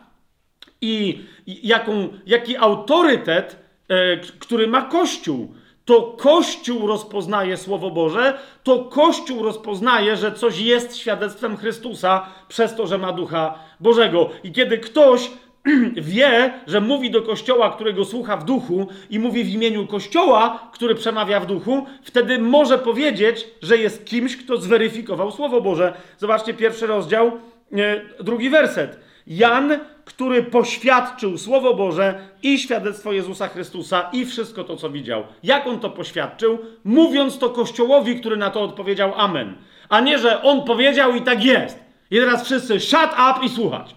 [0.81, 5.53] i jaką, jaki autorytet, e, który ma Kościół.
[5.87, 12.87] To Kościół rozpoznaje Słowo Boże, to Kościół rozpoznaje, że coś jest świadectwem Chrystusa przez to,
[12.87, 14.29] że ma Ducha Bożego.
[14.43, 15.31] I kiedy ktoś
[15.95, 20.95] wie, że mówi do kościoła, którego słucha w duchu i mówi w imieniu kościoła, który
[20.95, 25.93] przemawia w duchu, wtedy może powiedzieć, że jest kimś, kto zweryfikował Słowo Boże.
[26.17, 27.31] Zobaczcie pierwszy rozdział,
[27.73, 28.99] e, drugi werset.
[29.27, 35.23] Jan, który poświadczył Słowo Boże i świadectwo Jezusa Chrystusa i wszystko to, co widział.
[35.43, 36.59] Jak on to poświadczył?
[36.83, 39.55] Mówiąc to kościołowi, który na to odpowiedział Amen.
[39.89, 41.79] A nie, że on powiedział i tak jest.
[42.11, 43.95] I teraz wszyscy shut up i słuchać.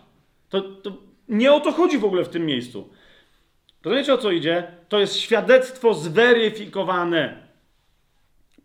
[0.48, 0.92] To, to
[1.28, 2.88] nie o to chodzi w ogóle w tym miejscu.
[3.84, 4.64] Rozumiecie o co idzie?
[4.88, 7.36] To jest świadectwo zweryfikowane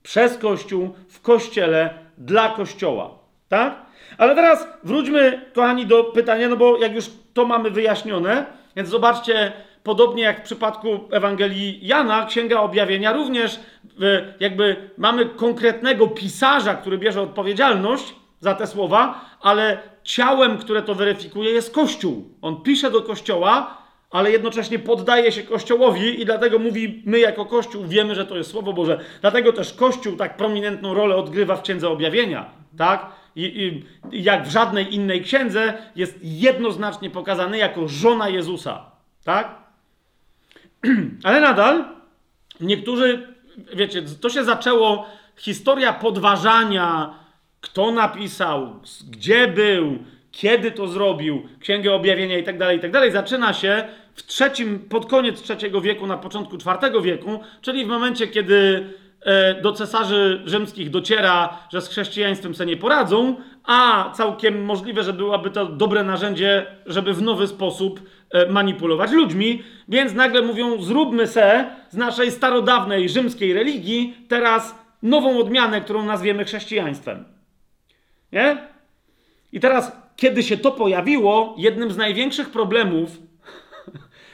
[0.04, 3.20] przez Kościół, w Kościele, dla Kościoła.
[3.50, 3.86] Tak?
[4.18, 7.06] Ale teraz wróćmy, kochani, do pytania, no bo jak już
[7.36, 9.52] to mamy wyjaśnione, więc zobaczcie,
[9.84, 13.60] podobnie jak w przypadku Ewangelii Jana, Księga Objawienia, również
[14.40, 21.52] jakby mamy konkretnego pisarza, który bierze odpowiedzialność za te słowa, ale ciałem, które to weryfikuje,
[21.52, 22.30] jest Kościół.
[22.42, 23.78] On pisze do Kościoła,
[24.12, 28.52] ale jednocześnie poddaje się Kościołowi i dlatego mówi, my jako Kościół wiemy, że to jest
[28.52, 29.00] Słowo Boże.
[29.22, 32.46] Dlatego też Kościół tak prominentną rolę odgrywa w Księdze Objawienia,
[32.78, 33.06] tak?
[33.36, 38.92] I, i jak w żadnej innej księdze jest jednoznacznie pokazany jako żona Jezusa,
[39.24, 39.56] tak?
[41.24, 41.86] Ale nadal
[42.60, 43.36] niektórzy,
[43.76, 47.16] wiecie, to się zaczęło, historia podważania
[47.66, 48.80] kto napisał,
[49.10, 49.98] gdzie był,
[50.32, 55.06] kiedy to zrobił, Księgę Objawienia i tak dalej, i tak zaczyna się w trzecim, pod
[55.06, 58.90] koniec trzeciego wieku, na początku czwartego wieku, czyli w momencie, kiedy
[59.61, 65.49] do cesarzy rzymskich dociera, że z chrześcijaństwem sobie nie poradzą, a całkiem możliwe, że byłoby
[65.49, 68.01] to dobre narzędzie, żeby w nowy sposób
[68.32, 75.39] e, manipulować ludźmi, więc nagle mówią, zróbmy se z naszej starodawnej rzymskiej religii teraz nową
[75.39, 77.26] odmianę, którą nazwiemy chrześcijaństwem.
[78.32, 78.57] Nie?
[79.51, 83.17] I teraz, kiedy się to pojawiło, jednym z największych problemów,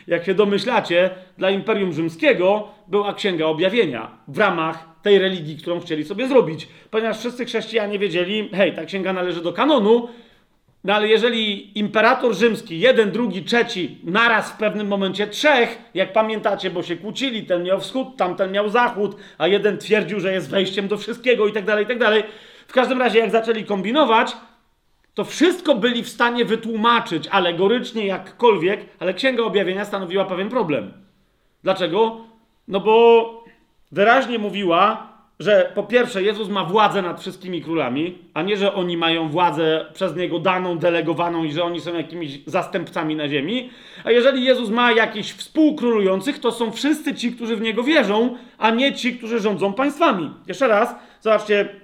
[0.07, 6.05] jak się domyślacie, dla Imperium Rzymskiego była Księga Objawienia w ramach tej religii, którą chcieli
[6.05, 6.67] sobie zrobić.
[6.91, 10.07] Ponieważ wszyscy chrześcijanie wiedzieli, hej, ta księga należy do kanonu,
[10.83, 16.69] no ale jeżeli imperator rzymski, jeden, drugi, trzeci, naraz w pewnym momencie trzech, jak pamiętacie,
[16.69, 20.87] bo się kłócili, ten miał wschód, tamten miał zachód, a jeden twierdził, że jest wejściem
[20.87, 22.23] do wszystkiego i tak dalej, i tak dalej,
[22.67, 24.33] w każdym razie, jak zaczęli kombinować,
[25.13, 30.93] to wszystko byli w stanie wytłumaczyć alegorycznie, jakkolwiek, ale Księga Objawienia stanowiła pewien problem.
[31.63, 32.17] Dlaczego?
[32.67, 33.43] No bo
[33.91, 38.97] wyraźnie mówiła, że po pierwsze Jezus ma władzę nad wszystkimi królami, a nie, że oni
[38.97, 43.69] mają władzę przez Niego daną, delegowaną i że oni są jakimiś zastępcami na ziemi.
[44.03, 48.69] A jeżeli Jezus ma jakichś współkrólujących, to są wszyscy ci, którzy w Niego wierzą, a
[48.69, 50.29] nie ci, którzy rządzą państwami.
[50.47, 51.80] Jeszcze raz, zobaczcie,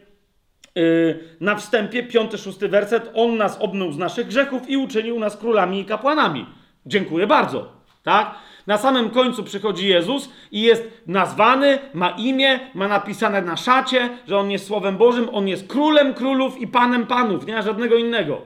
[1.41, 5.79] na wstępie, piąty, szósty werset, On nas obmył z naszych grzechów i uczynił nas królami
[5.79, 6.45] i kapłanami.
[6.85, 7.71] Dziękuję bardzo.
[8.03, 8.35] Tak?
[8.67, 14.37] Na samym końcu przychodzi Jezus i jest nazwany, ma imię, ma napisane na szacie, że
[14.37, 18.41] on jest Słowem Bożym, on jest królem królów i panem panów, nie ma żadnego innego.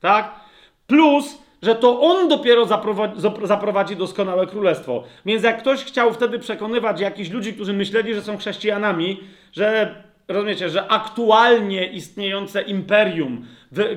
[0.00, 0.34] Tak?
[0.86, 5.04] Plus, że to on dopiero zaprowadzi, zaprowadzi doskonałe królestwo.
[5.26, 9.20] Więc jak ktoś chciał wtedy przekonywać jakichś ludzi, którzy myśleli, że są chrześcijanami,
[9.52, 9.94] że
[10.28, 13.46] rozumiecie, że aktualnie istniejące imperium,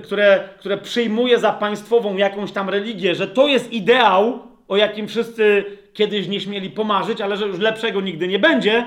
[0.04, 5.66] które, które przyjmuje za państwową jakąś tam religię, że to jest ideał, o jakim wszyscy
[5.94, 8.86] kiedyś nie śmieli pomarzyć, ale że już lepszego nigdy nie będzie,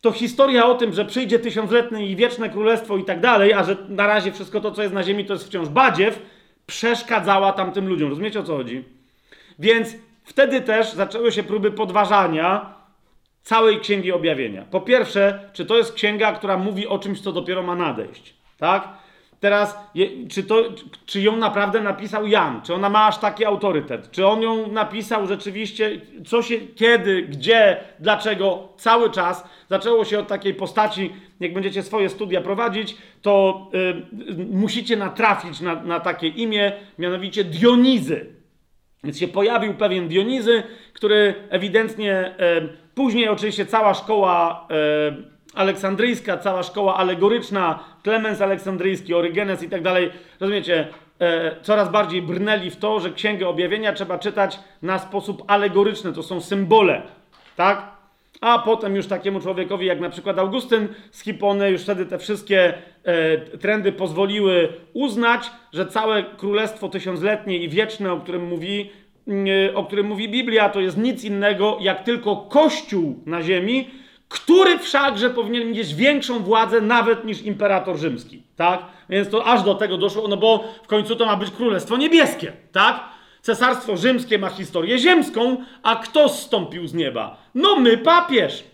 [0.00, 3.76] to historia o tym, że przyjdzie tysiącletnie i wieczne królestwo i tak dalej, a że
[3.88, 6.22] na razie wszystko to, co jest na ziemi, to jest wciąż badziew,
[6.66, 8.08] przeszkadzała tamtym ludziom.
[8.08, 8.84] Rozumiecie o co chodzi?
[9.58, 12.75] Więc wtedy też zaczęły się próby podważania
[13.46, 14.64] całej Księgi Objawienia.
[14.70, 18.88] Po pierwsze, czy to jest księga, która mówi o czymś, co dopiero ma nadejść, tak?
[19.40, 19.78] Teraz,
[20.30, 20.64] czy, to,
[21.06, 22.62] czy ją naprawdę napisał Jan?
[22.62, 24.10] Czy ona ma aż taki autorytet?
[24.10, 29.44] Czy on ją napisał rzeczywiście, co się, kiedy, gdzie, dlaczego, cały czas?
[29.70, 35.74] Zaczęło się od takiej postaci, jak będziecie swoje studia prowadzić, to y, musicie natrafić na,
[35.74, 38.26] na takie imię, mianowicie Dionizy.
[39.04, 46.62] Więc się pojawił pewien Dionizy, który ewidentnie, y, później oczywiście cała szkoła y, aleksandryjska, cała
[46.62, 50.88] szkoła alegoryczna, Klemens aleksandryjski, Orygenes i tak dalej, rozumiecie,
[51.20, 56.22] e, coraz bardziej brnęli w to, że Księgę Objawienia trzeba czytać na sposób alegoryczny, to
[56.22, 57.02] są symbole,
[57.56, 57.96] tak?
[58.40, 62.74] A potem już takiemu człowiekowi jak na przykład Augustyn z Hipony, już wtedy te wszystkie
[63.04, 69.05] e, trendy pozwoliły uznać, że całe królestwo tysiącletnie i wieczne, o którym mówi, e,
[69.74, 73.90] o którym mówi Biblia, to jest nic innego jak tylko Kościół na ziemi,
[74.28, 78.82] który wszakże powinien mieć większą władzę nawet niż imperator rzymski, tak?
[79.08, 82.52] Więc to aż do tego doszło, no bo w końcu to ma być królestwo niebieskie,
[82.72, 83.04] tak?
[83.42, 87.36] Cesarstwo rzymskie ma historię ziemską, a kto zstąpił z nieba?
[87.54, 88.64] No my, papież.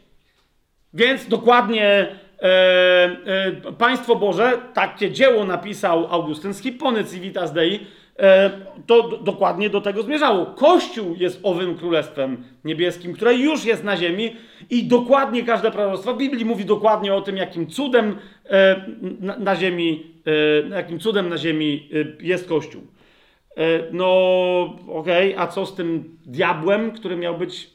[0.95, 7.87] Więc dokładnie e, e, państwo Boże, takie dzieło napisał Augustyn z Hippony Civitas Dei,
[8.87, 10.47] to dokładnie do tego zmierzało.
[10.47, 14.37] Kościół jest owym królestwem niebieskim, które już jest na ziemi
[14.71, 18.17] i dokładnie każde proroctwo Biblii mówi dokładnie o tym, jakim cudem
[18.51, 18.85] e,
[19.39, 20.07] na ziemi,
[20.67, 21.89] e, jakim cudem na ziemi
[22.21, 22.83] jest Kościół.
[23.93, 24.07] No,
[24.89, 27.71] okej, okay, a co z tym diabłem, który miał być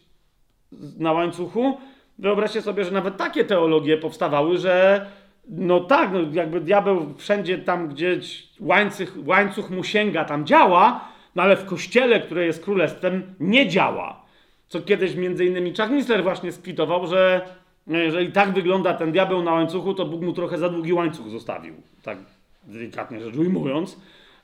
[0.99, 1.77] na łańcuchu?
[2.19, 5.05] Wyobraźcie sobie, że nawet takie teologie powstawały, że
[5.49, 8.19] no tak, no jakby diabeł wszędzie tam, gdzie
[8.59, 14.21] łańcuch, łańcuch mu sięga, tam działa, no ale w kościele, które jest królestwem, nie działa.
[14.67, 17.41] Co kiedyś między innymi Chuck właśnie skwitował, że
[17.87, 21.75] jeżeli tak wygląda ten diabeł na łańcuchu, to Bóg mu trochę za długi łańcuch zostawił.
[22.03, 22.17] Tak
[22.63, 23.97] delikatnie rzecz ujmując.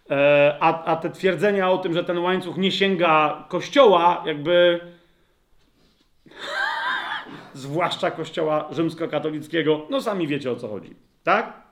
[0.09, 4.79] E, a, a te twierdzenia o tym, że ten łańcuch nie sięga kościoła, jakby
[7.63, 11.63] zwłaszcza kościoła rzymskokatolickiego, no sami wiecie o co chodzi, tak?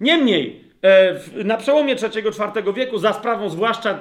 [0.00, 3.98] Niemniej, e, na przełomie III-IV wieku, za sprawą zwłaszcza e,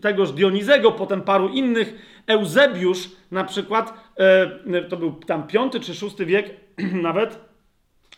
[0.00, 1.94] tegoż Dionizego, potem paru innych,
[2.26, 6.50] Eusebiusz na przykład, e, to był tam V czy VI wiek
[7.08, 7.40] nawet,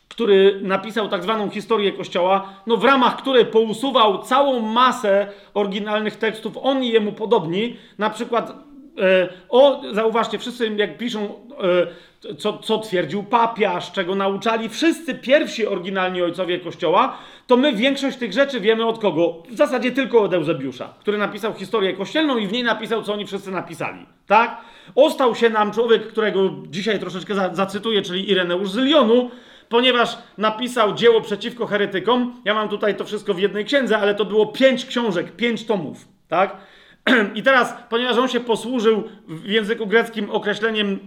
[0.08, 6.58] który napisał tak zwaną historię Kościoła, no w ramach której pousuwał całą masę oryginalnych tekstów,
[6.62, 8.69] on i jemu podobni, na przykład
[9.48, 11.34] o, zauważcie, wszyscy jak piszą,
[12.28, 18.16] e, co, co twierdził papiarz, czego nauczali wszyscy pierwsi oryginalni ojcowie Kościoła, to my większość
[18.16, 19.42] tych rzeczy wiemy od kogo?
[19.50, 23.26] W zasadzie tylko od Eusebiusza, który napisał historię kościelną i w niej napisał, co oni
[23.26, 24.06] wszyscy napisali.
[24.26, 24.60] Tak?
[24.94, 29.30] Ostał się nam człowiek, którego dzisiaj troszeczkę za, zacytuję, czyli Ireneusz z Lyonu,
[29.68, 32.42] ponieważ napisał dzieło przeciwko heretykom.
[32.44, 36.08] Ja mam tutaj to wszystko w jednej księdze, ale to było pięć książek, pięć tomów.
[36.28, 36.56] Tak?
[37.34, 40.98] I teraz, ponieważ on się posłużył w języku greckim określeniem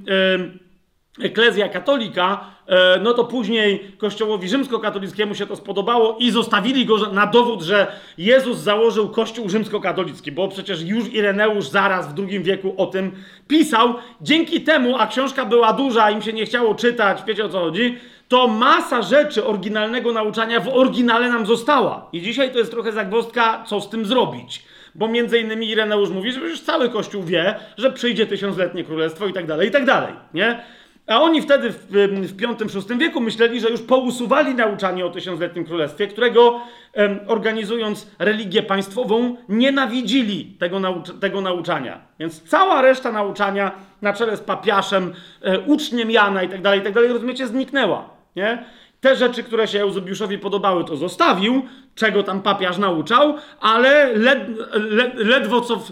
[1.21, 7.27] eklezja katolika, e, no to później kościołowi rzymskokatolickiemu się to spodobało i zostawili go na
[7.27, 7.87] dowód, że
[8.17, 13.11] Jezus założył kościół rzymskokatolicki, bo przecież już Ireneusz zaraz w II wieku o tym
[13.47, 13.95] pisał.
[14.21, 17.97] Dzięki temu, a książka była duża, im się nie chciało czytać, wiecie o co chodzi,
[18.27, 22.09] to masa rzeczy oryginalnego nauczania w oryginale nam została.
[22.13, 24.63] I dzisiaj to jest trochę zagwozdka, co z tym zrobić.
[24.95, 29.33] Bo między innymi Ireneusz mówi, że już cały Kościół wie, że przyjdzie tysiącletnie królestwo i
[29.33, 30.63] tak dalej, i tak dalej, nie?
[31.07, 36.07] A oni wtedy w, w V-VI wieku myśleli, że już pousuwali nauczanie o tysiącletnim królestwie,
[36.07, 36.61] którego
[36.93, 42.01] em, organizując religię państwową nienawidzili tego, naucz tego nauczania.
[42.19, 43.71] Więc cała reszta nauczania
[44.01, 48.09] na czele z papiaszem, e, uczniem Jana i tak dalej, i tak dalej, rozumiecie, zniknęła.
[48.35, 48.63] Nie?
[49.03, 54.39] Te rzeczy, które się Eusebiuszowi podobały, to zostawił, czego tam papiarz nauczał, ale led,
[54.73, 55.75] led, ledwo co...
[55.75, 55.91] W,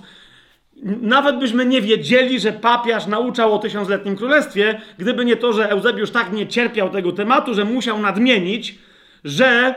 [1.02, 6.12] nawet byśmy nie wiedzieli, że papiarz nauczał o tysiącletnim królestwie, gdyby nie to, że Eusebiusz
[6.12, 8.80] tak nie cierpiał tego tematu, że musiał nadmienić,
[9.24, 9.76] że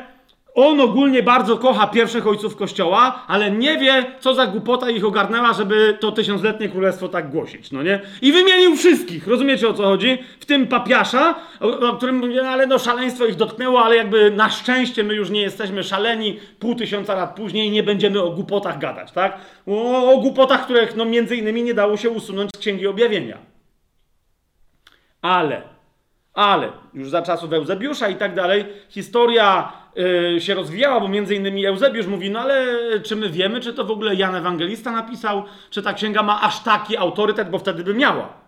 [0.54, 5.52] on ogólnie bardzo kocha pierwszych ojców kościoła, ale nie wie, co za głupota ich ogarnęła,
[5.52, 8.00] żeby to tysiącletnie królestwo tak głosić, no nie?
[8.22, 10.18] I wymienił wszystkich, rozumiecie o co chodzi?
[10.40, 14.30] W tym papiasza, o, o którym mówię, no, ale no szaleństwo ich dotknęło, ale jakby
[14.30, 18.78] na szczęście my już nie jesteśmy szaleni pół tysiąca lat później nie będziemy o głupotach
[18.78, 19.38] gadać, tak?
[19.66, 23.38] O, o głupotach, których no między innymi nie dało się usunąć z Księgi Objawienia.
[25.22, 25.62] Ale,
[26.34, 29.72] ale, już za czasów Eusebiusza i tak dalej, historia
[30.38, 32.66] się rozwijała, bo między innymi Eusebiusz mówi, no ale
[33.02, 36.62] czy my wiemy, czy to w ogóle Jan Ewangelista napisał, czy ta księga ma aż
[36.62, 38.44] taki autorytet, bo wtedy by miała.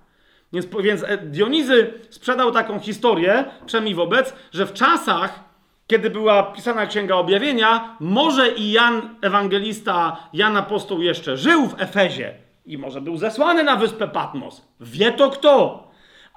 [0.53, 5.45] Więc, więc e, Dionizy sprzedał taką historię, przynajmniej wobec, że w czasach,
[5.87, 12.35] kiedy była pisana Księga Objawienia, może i Jan Ewangelista, Jan Apostoł jeszcze żył w Efezie
[12.67, 14.63] i może był zesłany na wyspę Patmos.
[14.81, 15.86] Wie to kto?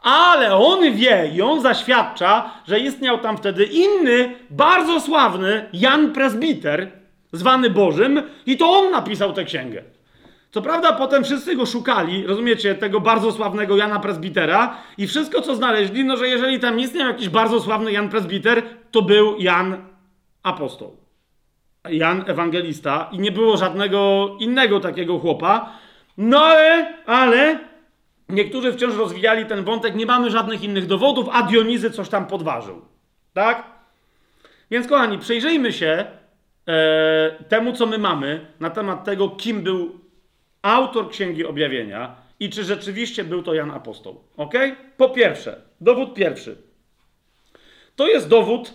[0.02, 6.92] Ale on wie i on zaświadcza, że istniał tam wtedy inny, bardzo sławny Jan Presbiter,
[7.34, 9.84] zwany Bożym, i to on napisał tę księgę.
[10.52, 15.56] Co prawda, potem wszyscy go szukali, rozumiecie, tego bardzo sławnego Jana Presbitera, i wszystko co
[15.56, 19.78] znaleźli, no że jeżeli tam istniał jakiś bardzo sławny Jan Presbiter, to był Jan
[20.44, 20.98] Apostoł.
[21.90, 25.70] Jan Ewangelista, i nie było żadnego innego takiego chłopa.
[26.18, 27.60] No ale, ale
[28.30, 32.82] Niektórzy wciąż rozwijali ten wątek, nie mamy żadnych innych dowodów, a Dionizy coś tam podważył.
[33.34, 33.64] Tak?
[34.72, 36.06] Więc kochani, przyjrzyjmy się
[36.68, 40.00] e, temu, co my mamy na temat tego, kim był
[40.62, 44.24] autor Księgi Objawienia i czy rzeczywiście był to Jan Apostoł.
[44.38, 44.54] Ok?
[44.98, 46.58] Po pierwsze, dowód pierwszy.
[47.96, 48.74] To jest dowód,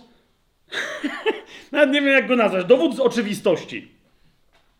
[1.71, 3.94] nawet nie wiem jak go nazwać, dowód z oczywistości.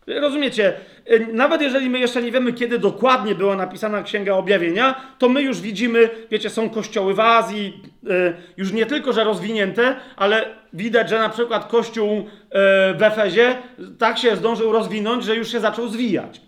[0.08, 0.74] Rozumiecie?
[1.12, 5.42] Y, nawet jeżeli my jeszcze nie wiemy, kiedy dokładnie była napisana Księga Objawienia, to my
[5.42, 11.10] już widzimy, wiecie, są kościoły w Azji, y, już nie tylko, że rozwinięte, ale widać,
[11.10, 12.24] że na przykład kościół y,
[12.98, 13.56] w Efezie
[14.00, 16.42] tak się zdążył rozwinąć, że już się zaczął zwijać.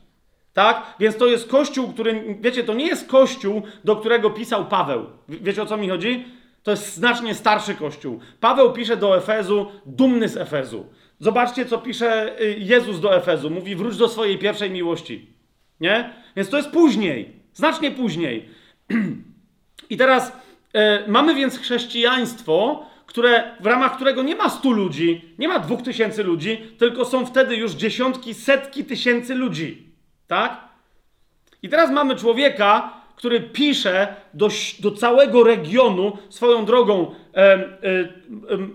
[0.53, 0.95] Tak?
[0.99, 5.05] Więc to jest kościół, który, wiecie, to nie jest kościół, do którego pisał Paweł.
[5.29, 6.25] Wiecie o co mi chodzi?
[6.63, 8.19] To jest znacznie starszy kościół.
[8.39, 10.85] Paweł pisze do Efezu, dumny z Efezu.
[11.19, 13.49] Zobaczcie, co pisze y, Jezus do Efezu.
[13.49, 15.25] Mówi, wróć do swojej pierwszej miłości.
[15.79, 16.13] Nie?
[16.35, 18.49] Więc to jest później, znacznie później.
[19.89, 20.31] I teraz
[20.73, 25.81] e, mamy więc chrześcijaństwo, które, w ramach którego nie ma stu ludzi, nie ma dwóch
[25.81, 29.89] tysięcy ludzi, tylko są wtedy już dziesiątki, setki tysięcy ludzi.
[30.27, 30.67] Tak?
[31.63, 34.49] I teraz mamy człowieka, który pisze do,
[34.79, 37.15] do całego regionu swoją drogą.
[37.37, 37.67] E, e,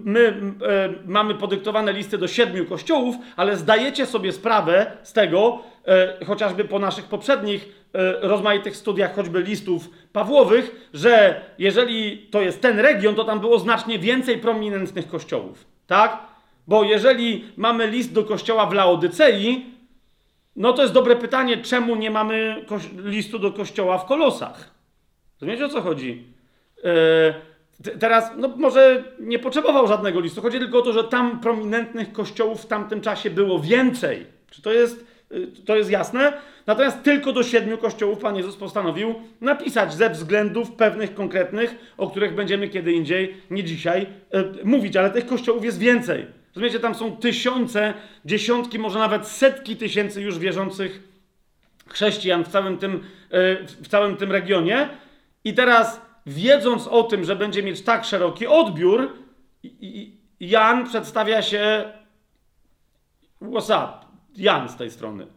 [0.05, 0.33] my e,
[1.07, 5.63] mamy podyktowane listy do siedmiu kościołów, ale zdajecie sobie sprawę z tego,
[6.27, 7.69] chociażby po naszych poprzednich
[8.21, 13.99] rozmaitych studiach, choćby listów Pawłowych, że jeżeli to jest ten region, to tam było znacznie
[13.99, 15.67] więcej prominentnych kościołów.
[15.87, 16.19] Tak?
[16.67, 19.67] Bo jeżeli mamy list do kościoła w Laodycei,
[20.57, 22.65] no to jest dobre pytanie, czemu nie mamy
[22.97, 24.71] listu do kościoła w Kolosach?
[25.41, 26.25] Rozumiecie o co chodzi?
[26.85, 26.93] Yy,
[27.83, 30.43] teraz, no może nie potrzebował żadnego listu.
[30.43, 34.27] Chodzi tylko o to, że tam prominentnych kościołów w tamtym czasie było więcej.
[34.51, 36.33] Czy to jest, yy, to jest jasne?
[36.67, 42.35] Natomiast tylko do siedmiu kościołów Pan Jezus postanowił napisać ze względów pewnych, konkretnych, o których
[42.35, 46.27] będziemy kiedy indziej, nie dzisiaj, yy, mówić, ale tych kościołów jest więcej.
[46.57, 51.13] Rozumiecie, tam są tysiące, dziesiątki, może nawet setki tysięcy już wierzących
[51.89, 52.95] chrześcijan w całym tym,
[53.31, 54.89] e, w całym tym regionie.
[55.45, 59.13] I teraz, wiedząc o tym, że będzie mieć tak szeroki odbiór,
[60.41, 61.93] Jan przedstawia się.
[63.43, 64.07] What's up?
[64.37, 65.25] Jan z tej strony.
[65.25, 65.31] Nie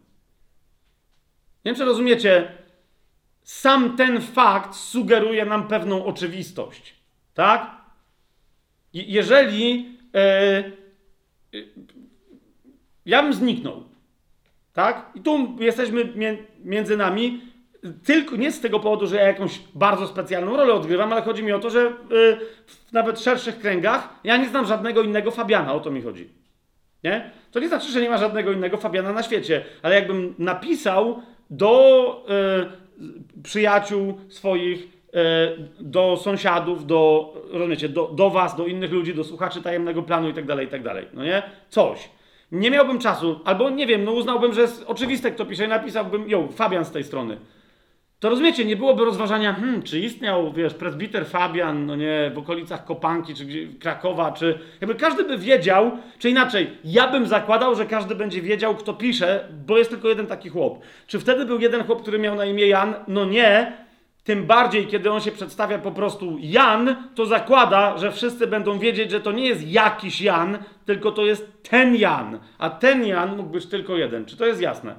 [1.66, 2.52] wiem, czy rozumiecie.
[3.44, 6.96] Sam ten fakt sugeruje nam pewną oczywistość.
[7.34, 7.72] Tak?
[8.94, 9.98] Jeżeli.
[11.54, 11.66] Yy,
[13.06, 13.84] ja bym zniknął.
[14.74, 15.12] Tak?
[15.16, 16.14] I tu jesteśmy
[16.64, 17.42] między nami
[18.06, 21.52] tylko nie z tego powodu, że ja jakąś bardzo specjalną rolę odgrywam, ale chodzi mi
[21.52, 21.92] o to, że
[22.66, 26.30] w nawet szerszych kręgach ja nie znam żadnego innego Fabiana, o to mi chodzi.
[27.04, 27.32] Nie?
[27.52, 32.26] To nie znaczy, że nie ma żadnego innego Fabiana na świecie, ale jakbym napisał do
[33.00, 34.96] y, przyjaciół swoich
[35.80, 40.34] do sąsiadów, do, rozumiecie, do, do was, do innych ludzi, do słuchaczy tajemnego planu i
[40.34, 40.82] tak dalej, i tak.
[41.14, 41.44] No nie?
[41.70, 42.10] Coś.
[42.52, 46.30] Nie miałbym czasu, albo nie wiem, no uznałbym, że jest oczywiste, kto pisze i napisałbym,
[46.30, 47.38] jo, Fabian z tej strony.
[48.20, 52.86] To rozumiecie, nie byłoby rozważania, hmm, czy istniał, wiesz, prezbiter Fabian, no nie, w okolicach
[52.86, 57.86] Kopanki, czy gdzie, Krakowa, czy jakby każdy by wiedział, czy inaczej, ja bym zakładał, że
[57.86, 60.80] każdy będzie wiedział, kto pisze, bo jest tylko jeden taki chłop.
[61.08, 62.94] Czy wtedy był jeden chłop, który miał na imię Jan?
[63.08, 63.78] No nie,
[64.24, 69.12] tym bardziej, kiedy on się przedstawia po prostu Jan, to zakłada, że wszyscy będą wiedzieć,
[69.12, 72.40] że to nie jest jakiś Jan, tylko to jest ten Jan.
[72.58, 74.26] A ten Jan mógł być tylko jeden.
[74.26, 74.96] Czy to jest jasne?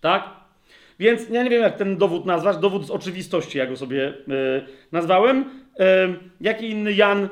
[0.00, 0.41] Tak?
[0.98, 2.56] Więc ja nie wiem, jak ten dowód nazwać.
[2.56, 4.14] Dowód z oczywistości, jak go sobie y,
[4.92, 5.40] nazwałem.
[5.40, 5.84] Y,
[6.40, 7.28] jaki inny Jan y,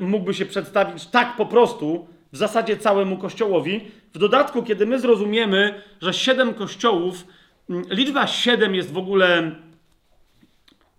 [0.00, 3.80] mógłby się przedstawić tak po prostu, w zasadzie całemu kościołowi?
[4.14, 7.26] W dodatku, kiedy my zrozumiemy, że siedem kościołów,
[7.90, 9.50] liczba siedem jest w ogóle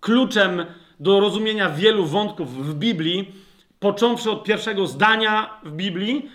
[0.00, 0.66] kluczem
[1.00, 3.32] do rozumienia wielu wątków w Biblii,
[3.80, 6.30] począwszy od pierwszego zdania w Biblii,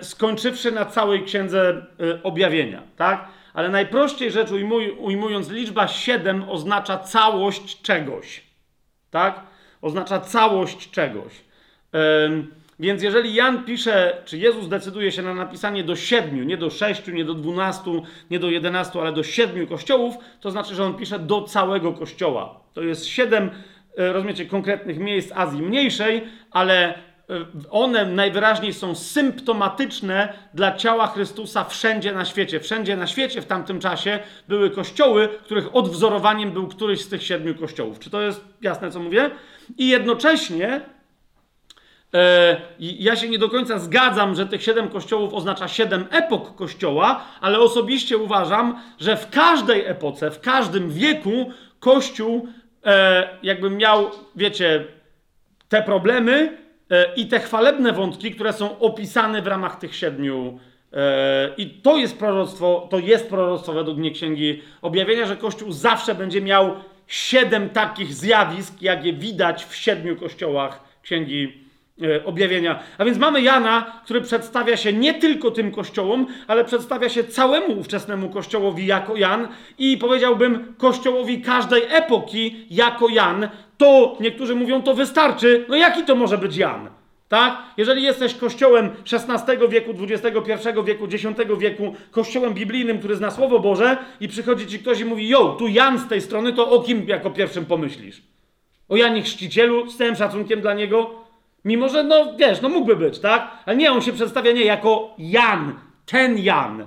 [0.00, 1.86] skończywszy na całej księdze
[2.22, 3.28] objawienia, tak?
[3.54, 8.42] Ale najprościej rzecz ujmuj, ujmując, liczba 7 oznacza całość czegoś.
[9.10, 9.40] Tak?
[9.82, 11.32] Oznacza całość czegoś.
[12.26, 16.70] Ym, więc jeżeli Jan pisze, czy Jezus decyduje się na napisanie do siedmiu, nie do
[16.70, 20.94] sześciu, nie do dwunastu, nie do jedenastu, ale do siedmiu kościołów, to znaczy, że on
[20.94, 22.60] pisze do całego kościoła.
[22.72, 23.50] To jest siedem,
[23.98, 26.94] e, rozumiecie, konkretnych miejsc Azji Mniejszej, ale
[27.70, 32.60] one najwyraźniej są symptomatyczne dla ciała Chrystusa wszędzie na świecie.
[32.60, 34.18] Wszędzie na świecie w tamtym czasie
[34.48, 37.98] były kościoły, których odwzorowaniem był któryś z tych siedmiu kościołów.
[37.98, 39.30] Czy to jest jasne, co mówię?
[39.78, 40.80] I jednocześnie
[42.14, 47.24] e, ja się nie do końca zgadzam, że tych siedem kościołów oznacza siedem epok kościoła,
[47.40, 51.50] ale osobiście uważam, że w każdej epoce, w każdym wieku
[51.80, 52.48] Kościół
[52.84, 54.84] e, jakby miał, wiecie,
[55.68, 56.63] te problemy, E,
[57.16, 60.58] i te chwalebne wątki, które są opisane w ramach tych siedmiu.
[60.94, 66.14] E, I to jest proroctwo, to jest proroctwo według mnie Księgi Objawienia, że Kościół zawsze
[66.14, 66.74] będzie miał
[67.06, 71.63] siedem takich zjawisk, jak je widać w siedmiu kościołach Księgi e,
[72.24, 72.82] Objawienia.
[72.98, 77.80] A więc mamy Jana, który przedstawia się nie tylko tym kościołom, ale przedstawia się całemu
[77.80, 84.94] ówczesnemu kościołowi jako Jan i powiedziałbym kościołowi każdej epoki jako Jan, to niektórzy mówią, to
[84.94, 85.64] wystarczy.
[85.68, 86.88] No jaki to może być Jan?
[87.28, 87.62] Tak?
[87.76, 90.28] Jeżeli jesteś kościołem XVI wieku, XXI
[90.86, 91.24] wieku, X
[91.58, 95.68] wieku, kościołem biblijnym, który zna Słowo Boże i przychodzi ci ktoś i mówi, jo, tu
[95.68, 98.22] Jan z tej strony, to o kim jako pierwszym pomyślisz?
[98.88, 101.23] O Janie Chrzcicielu, z całym szacunkiem dla niego?
[101.64, 103.50] Mimo, że no wiesz, no mógłby być, tak?
[103.66, 105.74] Ale nie, on się przedstawia nie jako Jan,
[106.06, 106.86] ten Jan.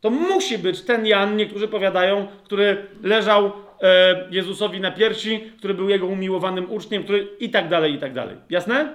[0.00, 3.52] To musi być ten Jan, niektórzy powiadają, który leżał
[3.84, 8.12] E, Jezusowi na piersi, który był jego umiłowanym uczniem, który i tak dalej, i tak
[8.12, 8.36] dalej.
[8.50, 8.94] Jasne?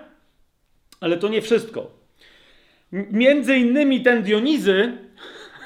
[1.02, 1.92] Ale to nie wszystko.
[2.92, 4.98] Między innymi ten Dionizy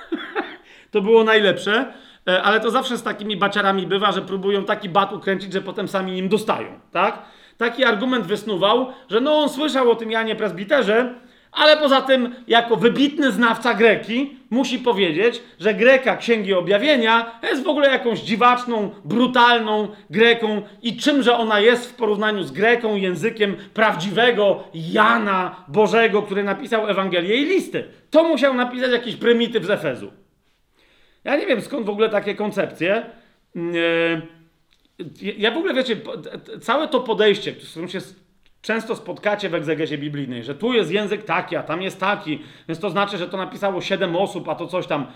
[0.91, 1.93] to było najlepsze,
[2.27, 5.87] e, ale to zawsze z takimi baciarami bywa, że próbują taki bat ukręcić, że potem
[5.87, 7.25] sami nim dostają, tak?
[7.63, 11.13] Taki argument wysnuwał, że no on słyszał o tym Janie Presbiterze,
[11.51, 17.67] ale poza tym, jako wybitny znawca Greki, musi powiedzieć, że Greka Księgi Objawienia jest w
[17.67, 24.63] ogóle jakąś dziwaczną, brutalną Greką i czymże ona jest w porównaniu z Greką, językiem prawdziwego
[24.73, 27.83] Jana Bożego, który napisał Ewangelię i listy.
[28.09, 30.11] To musiał napisać jakiś prymityw z Efezu.
[31.23, 32.95] Ja nie wiem skąd w ogóle takie koncepcje.
[33.55, 34.42] E,
[35.37, 35.97] ja w ogóle, wiecie,
[36.61, 37.99] całe to podejście, z którym się
[38.61, 42.79] często spotkacie w egzegezie biblijnej, że tu jest język taki, a tam jest taki, więc
[42.79, 45.07] to znaczy, że to napisało siedem osób, a to coś tam.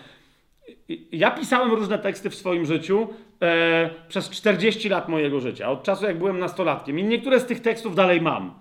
[1.11, 3.07] Ja pisałem różne teksty w swoim życiu
[3.41, 7.59] e, przez 40 lat mojego życia, od czasu jak byłem nastolatkiem i niektóre z tych
[7.59, 8.53] tekstów dalej mam.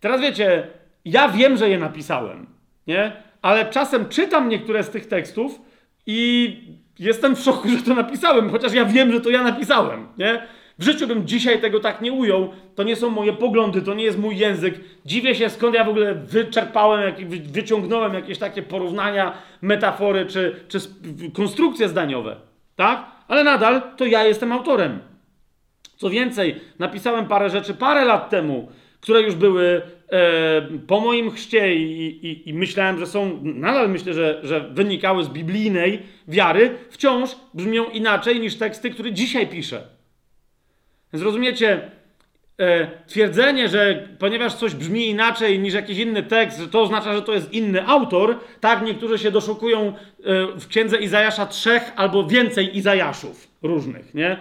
[0.00, 0.66] Teraz wiecie,
[1.04, 2.46] ja wiem, że je napisałem,
[2.86, 3.12] nie?
[3.42, 5.60] Ale czasem czytam niektóre z tych tekstów
[6.06, 6.58] i
[6.98, 10.42] jestem w szoku, że to napisałem, chociaż ja wiem, że to ja napisałem, nie?
[10.78, 12.48] W życiu bym dzisiaj tego tak nie ujął.
[12.74, 14.80] To nie są moje poglądy, to nie jest mój język.
[15.06, 19.32] Dziwię się, skąd ja w ogóle wyczerpałem, wyciągnąłem jakieś takie porównania,
[19.62, 20.78] metafory czy, czy
[21.34, 22.36] konstrukcje zdaniowe.
[22.76, 23.06] Tak?
[23.28, 24.98] Ale nadal to ja jestem autorem.
[25.96, 28.68] Co więcej, napisałem parę rzeczy parę lat temu,
[29.06, 34.14] które już były e, po moim chrzcie i, i, i, myślałem, że są, nadal myślę,
[34.14, 39.82] że, że wynikały z biblijnej wiary, wciąż brzmią inaczej niż teksty, które dzisiaj piszę.
[41.12, 41.90] Zrozumiecie,
[42.58, 47.22] e, twierdzenie, że ponieważ coś brzmi inaczej niż jakiś inny tekst, że to oznacza, że
[47.22, 49.92] to jest inny autor, tak niektórzy się doszukują e,
[50.60, 54.36] w księdze Izajasza trzech albo więcej Izajaszów różnych, nie?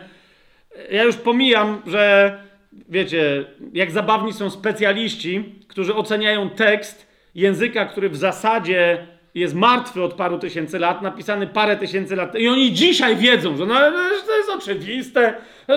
[0.92, 2.46] ja już pomijam, że
[2.90, 10.14] wiecie, jak zabawni są specjaliści, którzy oceniają tekst języka, który w zasadzie jest martwy od
[10.14, 12.36] paru tysięcy lat, napisany parę tysięcy lat.
[12.36, 13.76] I oni dzisiaj wiedzą, że no,
[14.28, 15.34] to jest oczywiste,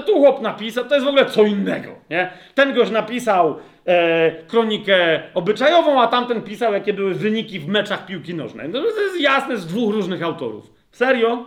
[0.07, 1.91] tu chłop napisał, to jest w ogóle co innego.
[2.11, 2.31] Nie?
[2.55, 3.57] Ten goś napisał
[3.87, 8.69] e, kronikę obyczajową, a tamten pisał, jakie były wyniki w meczach piłki nożnej.
[8.69, 10.73] No, to jest jasne z dwóch różnych autorów.
[10.93, 11.47] Serio?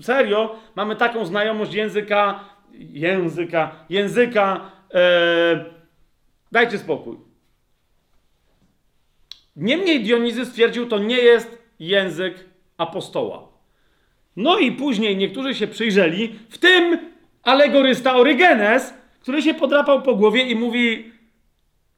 [0.00, 0.56] Serio?
[0.76, 2.40] Mamy taką znajomość języka,
[2.74, 4.70] języka, języka.
[4.94, 5.64] E,
[6.52, 7.16] dajcie spokój.
[9.56, 12.44] Niemniej Dionizy stwierdził, to nie jest język
[12.76, 13.48] apostoła.
[14.36, 16.98] No i później niektórzy się przyjrzeli, w tym
[17.42, 21.12] alegorysta Orygenes, który się podrapał po głowie i mówi: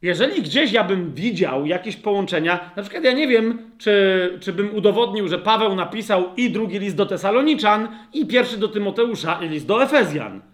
[0.03, 4.75] Jeżeli gdzieś ja bym widział jakieś połączenia, na przykład ja nie wiem, czy, czy bym
[4.75, 9.67] udowodnił, że Paweł napisał i drugi list do Tesaloniczan, i pierwszy do Tymoteusza, i list
[9.67, 10.52] do Efezjan.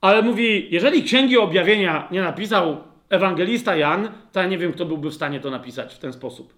[0.00, 2.76] Ale mówi, jeżeli księgi objawienia nie napisał
[3.08, 6.54] ewangelista Jan, to ja nie wiem, kto byłby w stanie to napisać w ten sposób.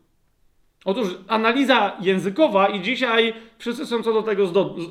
[0.85, 4.47] Otóż analiza językowa, i dzisiaj wszyscy są co do tego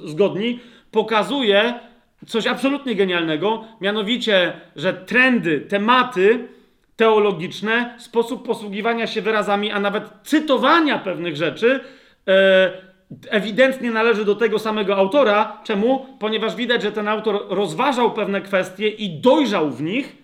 [0.06, 0.60] zgodni,
[0.92, 1.80] pokazuje
[2.28, 6.48] coś absolutnie genialnego, mianowicie, że trendy, tematy
[6.96, 11.80] teologiczne, sposób posługiwania się wyrazami, a nawet cytowania pewnych rzeczy,
[12.28, 12.89] e,
[13.30, 15.62] ewidentnie należy do tego samego autora.
[15.64, 16.06] Czemu?
[16.20, 20.18] Ponieważ widać, że ten autor rozważał pewne kwestie i dojrzał w nich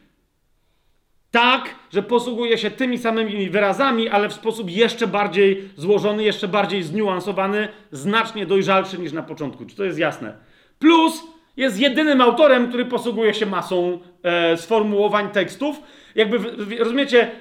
[1.31, 6.83] tak, że posługuje się tymi samymi wyrazami, ale w sposób jeszcze bardziej złożony, jeszcze bardziej
[6.83, 9.65] zniuansowany, znacznie dojrzalszy niż na początku.
[9.65, 10.37] Czy to jest jasne?
[10.79, 11.23] Plus
[11.57, 15.81] jest jedynym autorem, który posługuje się masą e, sformułowań tekstów.
[16.15, 16.37] Jakby,
[16.79, 17.31] rozumiecie,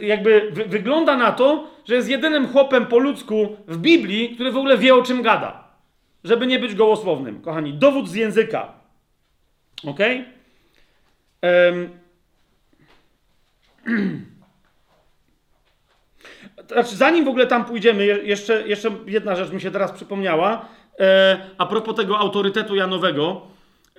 [0.00, 4.78] jakby wygląda na to, że jest jedynym chłopem po ludzku w Biblii, który w ogóle
[4.78, 5.64] wie o czym gada.
[6.24, 7.74] Żeby nie być gołosłownym, kochani.
[7.74, 8.72] Dowód z języka.
[9.86, 9.98] Ok?
[11.42, 11.88] Um,
[16.68, 20.68] Znaczy, zanim w ogóle tam pójdziemy, jeszcze, jeszcze jedna rzecz mi się teraz przypomniała.
[21.00, 23.53] E, a propos tego autorytetu Janowego,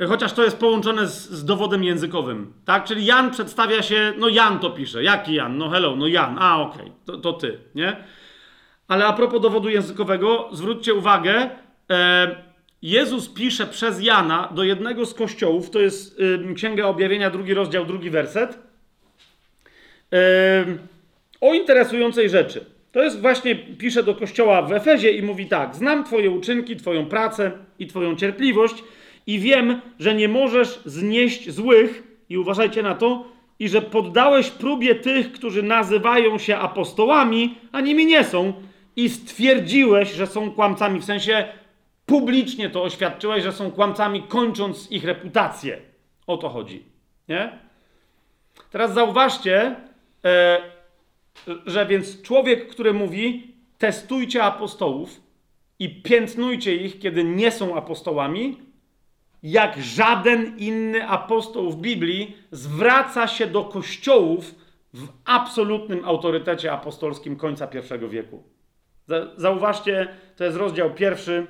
[0.08, 2.84] chociaż to jest połączone z, z, dowodem językowym, tak?
[2.84, 5.04] Czyli Jan przedstawia się, no Jan to pisze.
[5.04, 5.58] Jaki Jan?
[5.58, 6.38] No hello, no Jan.
[6.40, 6.94] A, okej, okay.
[7.06, 7.96] to, to, ty, nie?
[8.88, 11.50] Ale a propos dowodu językowego, zwróćcie uwagę,
[11.90, 12.36] e,
[12.82, 17.86] Jezus pisze przez Jana do jednego z kościołów, to jest y, Księga Objawienia, drugi rozdział,
[17.86, 18.60] drugi werset
[21.42, 22.66] o interesującej rzeczy.
[22.92, 27.06] To jest właśnie, pisze do kościoła w Efezie i mówi tak: Znam Twoje uczynki, Twoją
[27.06, 28.84] pracę i Twoją cierpliwość
[29.28, 33.26] i wiem, że nie możesz znieść złych, i uważajcie na to,
[33.60, 38.54] i że poddałeś próbie tych, którzy nazywają się apostołami, a nimi nie są,
[38.96, 41.48] i stwierdziłeś, że są kłamcami, w sensie
[42.06, 45.78] publicznie to oświadczyłeś, że są kłamcami, kończąc ich reputację.
[46.28, 46.84] O to chodzi.
[47.28, 47.60] Nie?
[48.72, 49.76] Teraz zauważcie,
[50.26, 50.62] E,
[51.66, 55.22] że więc człowiek, który mówi, testujcie apostołów
[55.80, 58.58] i piętnujcie ich, kiedy nie są apostołami,
[59.46, 64.56] jak żaden inny apostoł w Biblii zwraca się do kościołów
[64.94, 67.68] w absolutnym autorytecie apostolskim końca
[68.06, 68.44] I wieku.
[69.38, 71.48] Zauważcie, to jest rozdział pierwszy,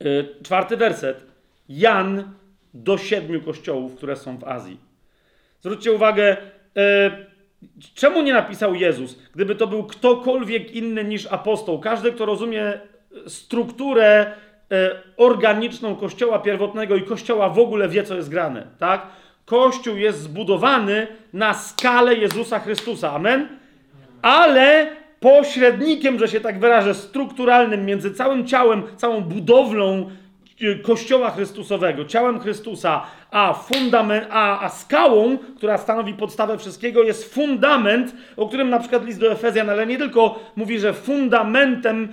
[0.00, 1.26] yy, czwarty werset.
[1.68, 2.34] Jan
[2.74, 4.80] do siedmiu kościołów, które są w Azji.
[5.60, 6.36] Zwróćcie uwagę,
[6.74, 6.82] yy,
[7.94, 9.18] Czemu nie napisał Jezus?
[9.34, 12.80] Gdyby to był ktokolwiek inny niż apostoł, każdy, kto rozumie
[13.26, 14.34] strukturę e,
[15.16, 19.06] organiczną Kościoła pierwotnego i Kościoła w ogóle wie, co jest grane, tak?
[19.44, 23.48] Kościół jest zbudowany na skalę Jezusa Chrystusa, amen?
[24.22, 24.86] Ale
[25.20, 30.10] pośrednikiem, że się tak wyrażę, strukturalnym między całym ciałem, całą budowlą
[30.82, 38.14] Kościoła Chrystusowego, ciałem Chrystusa, a, fundament, a, a skałą, która stanowi podstawę wszystkiego, jest fundament,
[38.36, 42.08] o którym na przykład list do Efezjan, ale nie tylko mówi, że fundamentem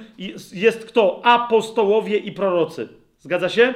[0.53, 1.21] jest, kto?
[1.25, 2.87] Apostołowie i prorocy.
[3.19, 3.73] Zgadza się?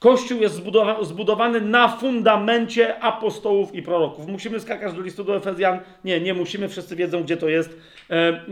[0.00, 4.26] Kościół jest zbudowa zbudowany na fundamencie apostołów i proroków.
[4.26, 5.78] Musimy skakać do listu do Efezjan?
[6.04, 7.78] Nie, nie musimy, wszyscy wiedzą, gdzie to jest
[8.10, 8.42] e, e,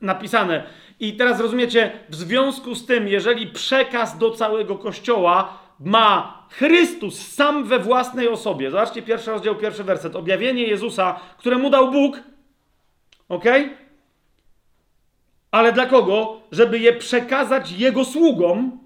[0.00, 0.62] napisane.
[1.00, 7.64] I teraz rozumiecie, w związku z tym, jeżeli przekaz do całego Kościoła ma Chrystus sam
[7.64, 12.22] we własnej osobie, zobaczcie pierwszy rozdział, pierwszy werset, objawienie Jezusa, które mu dał Bóg,
[13.28, 13.44] ok?
[15.50, 16.40] Ale dla kogo?
[16.52, 18.78] Żeby je przekazać Jego sługom.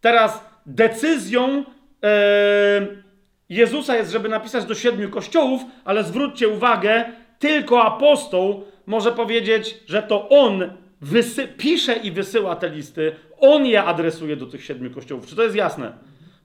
[0.00, 1.64] Teraz decyzją
[2.04, 2.86] e,
[3.48, 7.04] Jezusa jest, żeby napisać do siedmiu kościołów, ale zwróćcie uwagę,
[7.38, 10.72] tylko apostoł może powiedzieć, że to on
[11.56, 15.26] pisze i wysyła te listy, on je adresuje do tych siedmiu kościołów.
[15.26, 15.92] Czy to jest jasne?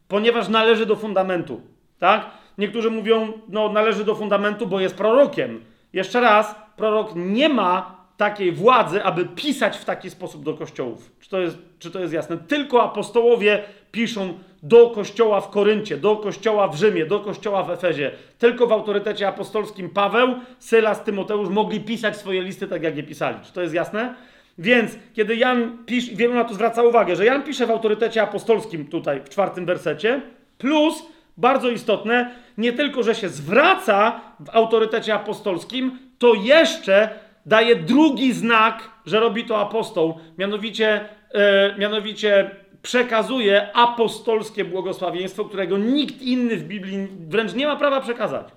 [0.09, 1.61] Ponieważ należy do fundamentu.
[1.99, 2.29] Tak?
[2.57, 5.65] Niektórzy mówią, no należy do fundamentu, bo jest prorokiem.
[5.93, 11.11] Jeszcze raz, prorok nie ma takiej władzy, aby pisać w taki sposób do kościołów.
[11.19, 12.37] Czy to jest, czy to jest jasne?
[12.37, 14.33] Tylko apostołowie piszą
[14.63, 18.11] do kościoła w Koryncie, do kościoła w Rzymie, do kościoła w Efezie.
[18.37, 23.37] Tylko w autorytecie apostolskim Paweł, Sylas, Tymoteusz mogli pisać swoje listy tak, jak je pisali.
[23.43, 24.15] Czy to jest jasne?
[24.59, 28.87] Więc kiedy Jan pisze, wielu na to zwraca uwagę, że Jan pisze w autorytecie apostolskim
[28.87, 30.21] tutaj w czwartym wersecie,
[30.57, 31.03] plus
[31.37, 37.09] bardzo istotne, nie tylko, że się zwraca w autorytecie apostolskim, to jeszcze
[37.45, 46.21] daje drugi znak, że robi to apostoł, mianowicie, e, mianowicie przekazuje apostolskie błogosławieństwo, którego nikt
[46.21, 48.47] inny w Biblii wręcz nie ma prawa przekazać.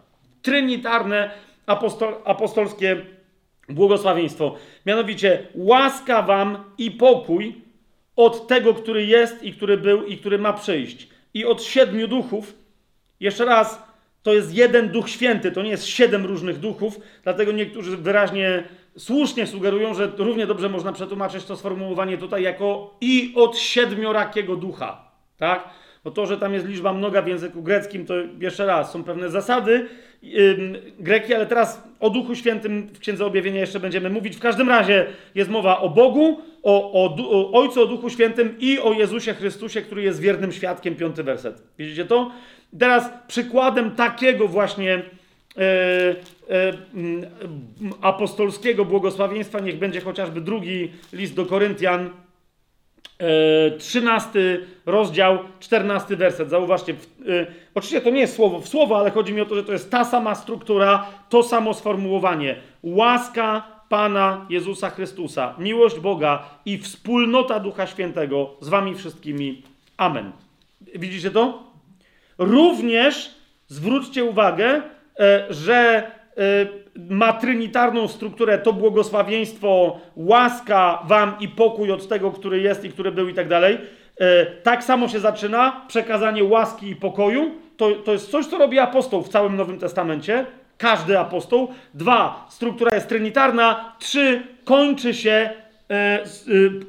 [0.42, 1.30] Trynitarne
[1.66, 3.21] apostol, apostolskie błogosławieństwo.
[4.86, 7.54] Mianowicie łaska wam i pokój
[8.16, 11.08] od tego, który jest i który był i który ma przyjść.
[11.34, 12.54] I od siedmiu duchów,
[13.20, 13.82] jeszcze raz,
[14.22, 18.64] to jest jeden Duch Święty, to nie jest siedem różnych duchów, dlatego niektórzy wyraźnie,
[18.96, 25.04] słusznie sugerują, że równie dobrze można przetłumaczyć to sformułowanie tutaj jako i od siedmiorakiego ducha.
[25.36, 25.68] Tak?
[26.04, 29.30] Bo to, że tam jest liczba mnoga w języku greckim, to jeszcze raz, są pewne
[29.30, 29.88] zasady
[30.98, 34.36] greki, ale teraz o Duchu Świętym w Księdze Objawienia jeszcze będziemy mówić.
[34.36, 38.78] W każdym razie jest mowa o Bogu, o, o, o Ojcu, o Duchu Świętym i
[38.78, 41.62] o Jezusie Chrystusie, który jest wiernym świadkiem, piąty werset.
[41.78, 42.30] Widzicie to?
[42.78, 45.62] Teraz przykładem takiego właśnie e,
[46.50, 46.72] e,
[48.00, 52.10] apostolskiego błogosławieństwa niech będzie chociażby drugi list do Koryntian,
[53.78, 56.50] 13 rozdział, 14 werset.
[56.50, 59.64] Zauważcie, e, oczywiście to nie jest słowo w słowo, ale chodzi mi o to, że
[59.64, 62.56] to jest ta sama struktura, to samo sformułowanie.
[62.82, 69.62] Łaska Pana Jezusa Chrystusa, miłość Boga i wspólnota Ducha Świętego z wami wszystkimi.
[69.96, 70.32] Amen.
[70.94, 71.62] Widzicie to?
[72.38, 73.34] Również
[73.68, 74.82] zwróćcie uwagę,
[75.18, 76.02] e, że
[76.36, 82.90] e, ma trynitarną strukturę to błogosławieństwo, łaska wam i pokój od tego, który jest i
[82.90, 83.78] który był i tak dalej.
[84.20, 87.50] E, tak samo się zaczyna przekazanie łaski i pokoju.
[87.76, 90.46] To, to jest coś, co robi apostoł w całym Nowym Testamencie.
[90.78, 91.68] Każdy apostoł.
[91.94, 93.94] Dwa, struktura jest trynitarna.
[93.98, 95.50] Trzy, kończy się,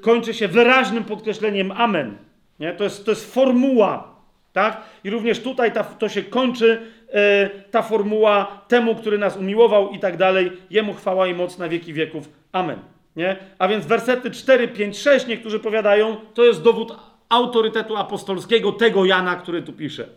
[0.02, 2.18] kończy się wyraźnym podkreśleniem amen.
[2.60, 2.74] Nie?
[2.74, 4.13] To, jest, to jest formuła
[4.54, 4.82] tak?
[5.04, 6.82] I również tutaj ta, to się kończy
[7.14, 10.52] e, ta formuła temu, który nas umiłował i tak dalej.
[10.70, 12.30] Jemu chwała i moc na wieki wieków.
[12.52, 12.80] Amen.
[13.16, 13.36] Nie?
[13.60, 16.98] A więc wersety 4, 5, 6 niektórzy powiadają, to jest dowód
[17.30, 20.08] autorytetu apostolskiego tego Jana, który tu pisze.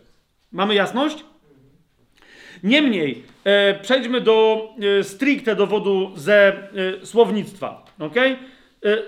[0.51, 1.25] Mamy jasność?
[2.63, 4.67] Niemniej, e, przejdźmy do
[4.99, 7.85] e, stricte dowodu ze e, słownictwa.
[7.99, 8.29] Okay?
[8.29, 8.37] E,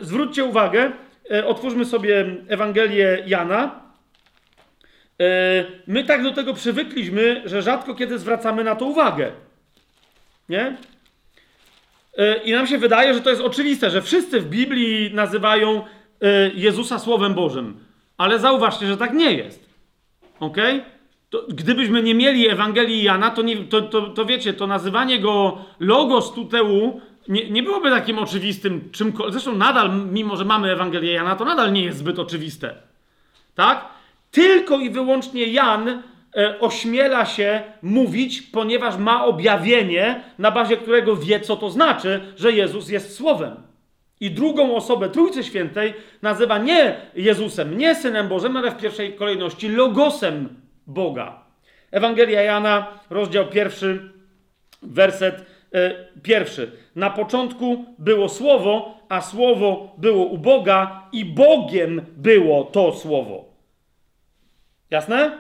[0.01, 0.91] zwróćcie uwagę,
[1.31, 3.89] e, otwórzmy sobie Ewangelię Jana,
[5.87, 9.31] my tak do tego przywykliśmy, że rzadko kiedy zwracamy na to uwagę.
[10.49, 10.77] Nie?
[12.17, 15.85] E, I nam się wydaje, że to jest oczywiste, że wszyscy w Biblii nazywają
[16.21, 17.77] e, Jezusa Słowem Bożym.
[18.17, 19.69] Ale zauważcie, że tak nie jest.
[20.39, 20.57] Ok?
[21.29, 25.65] To, gdybyśmy nie mieli Ewangelii Jana, to, nie, to, to, to wiecie, to nazywanie go
[25.79, 29.33] Logos Tuteu nie, nie byłoby takim oczywistym czymkolwiek.
[29.33, 32.75] Zresztą nadal, mimo że mamy Ewangelię Jana, to nadal nie jest zbyt oczywiste.
[33.55, 33.85] Tak?
[34.31, 41.39] Tylko i wyłącznie Jan e, ośmiela się mówić, ponieważ ma objawienie, na bazie którego wie,
[41.39, 43.56] co to znaczy, że Jezus jest Słowem.
[44.19, 49.69] I drugą osobę Trójcy Świętej nazywa nie Jezusem, nie Synem Bożym, ale w pierwszej kolejności
[49.69, 50.49] Logosem
[50.88, 51.43] Boga.
[51.91, 54.11] Ewangelia Jana, rozdział pierwszy,
[54.81, 56.72] werset e, pierwszy.
[56.95, 63.48] Na początku było Słowo, a Słowo było u Boga i Bogiem było to Słowo.
[64.91, 65.32] Jasne?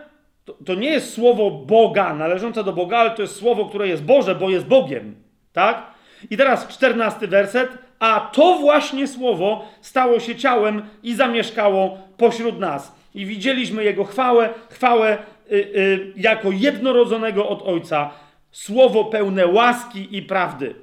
[0.45, 4.03] To, to, nie jest słowo Boga, należące do Boga, ale to jest słowo, które jest
[4.03, 5.15] Boże, bo jest Bogiem.
[5.53, 5.91] Tak?
[6.29, 7.77] I teraz czternasty werset.
[7.99, 12.95] A to właśnie słowo stało się ciałem i zamieszkało pośród nas.
[13.15, 15.17] I widzieliśmy Jego chwałę, chwałę
[15.51, 18.09] y, y, jako jednorodzonego od Ojca.
[18.51, 20.75] Słowo pełne łaski i prawdy.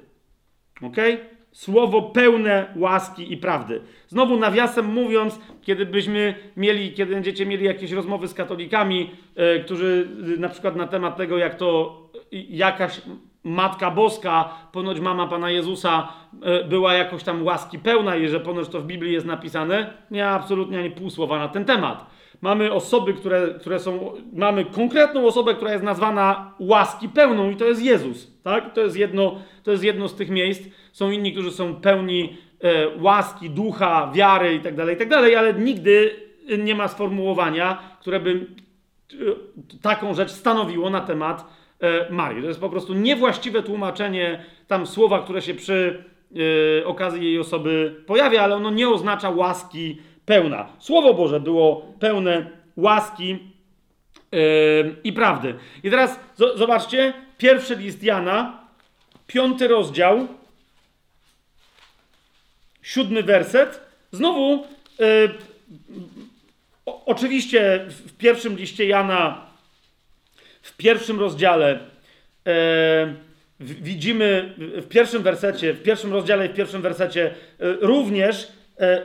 [0.81, 1.13] Okej?
[1.13, 1.36] Okay?
[1.57, 3.81] Słowo pełne łaski i prawdy.
[4.07, 10.07] Znowu nawiasem mówiąc, kiedy byśmy mieli, kiedy będziecie mieli jakieś rozmowy z katolikami, e, którzy
[10.35, 12.01] e, na przykład na temat tego, jak to
[12.31, 13.01] jakaś
[13.43, 18.69] Matka Boska, ponoć mama Pana Jezusa e, była jakoś tam łaski pełna i że ponoć
[18.69, 22.16] to w Biblii jest napisane, nie absolutnie ani pół słowa na ten temat.
[22.41, 27.65] Mamy osoby, które, które są, mamy konkretną osobę, która jest nazwana łaski pełną i to
[27.65, 28.73] jest Jezus, tak?
[28.73, 30.63] To jest jedno, to jest jedno z tych miejsc.
[30.91, 35.53] Są inni, którzy są pełni e, łaski, ducha, wiary i tak dalej, i tak ale
[35.53, 36.27] nigdy
[36.57, 38.45] nie ma sformułowania, które by
[39.81, 41.45] taką rzecz stanowiło na temat
[41.79, 42.41] e, Marii.
[42.41, 46.03] To jest po prostu niewłaściwe tłumaczenie tam słowa, które się przy
[46.81, 49.97] e, okazji jej osoby pojawia, ale ono nie oznacza łaski
[50.27, 50.69] pełna.
[50.79, 54.37] Słowo Boże było pełne łaski e,
[55.03, 55.55] i prawdy.
[55.83, 56.19] I teraz
[56.55, 58.67] zobaczcie, pierwszy list Jana,
[59.27, 60.27] piąty rozdział,
[62.81, 63.81] siódmy werset.
[64.11, 64.65] Znowu
[66.85, 69.45] o, oczywiście w pierwszym liście Jana,
[70.61, 71.79] w pierwszym rozdziale,
[72.47, 73.13] e,
[73.59, 77.33] widzimy w pierwszym wersecie, w pierwszym rozdziale i w pierwszym wersecie e,
[77.81, 78.47] również,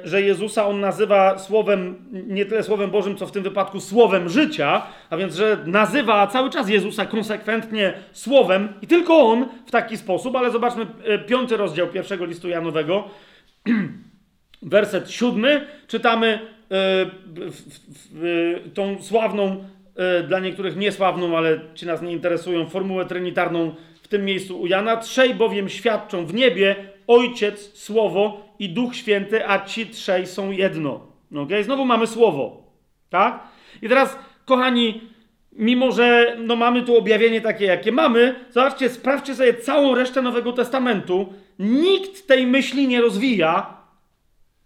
[0.04, 4.82] że Jezusa on nazywa słowem, nie tyle słowem Bożym, co w tym wypadku słowem życia,
[5.10, 10.36] a więc, że nazywa cały czas Jezusa konsekwentnie słowem i tylko on w taki sposób,
[10.36, 13.04] ale zobaczmy e, piąty rozdział pierwszego listu Janowego,
[14.62, 16.38] werset siódmy, czytamy
[16.72, 19.64] E, tą sławną,
[19.96, 24.66] e, dla niektórych niesławną, ale ci nas nie interesują, formułę trinitarną w tym miejscu u
[24.66, 24.96] Jana.
[24.96, 26.76] Trzej bowiem świadczą w niebie
[27.12, 31.00] Ojciec, Słowo i Duch Święty, a ci trzej są jedno.
[31.36, 31.64] Okay?
[31.64, 32.62] Znowu mamy Słowo.
[33.10, 33.40] Tak?
[33.82, 35.00] I teraz, kochani,
[35.52, 40.52] mimo że no, mamy tu objawienie takie, jakie mamy, zobaczcie, sprawdźcie sobie całą resztę Nowego
[40.52, 41.32] Testamentu.
[41.58, 43.76] Nikt tej myśli nie rozwija,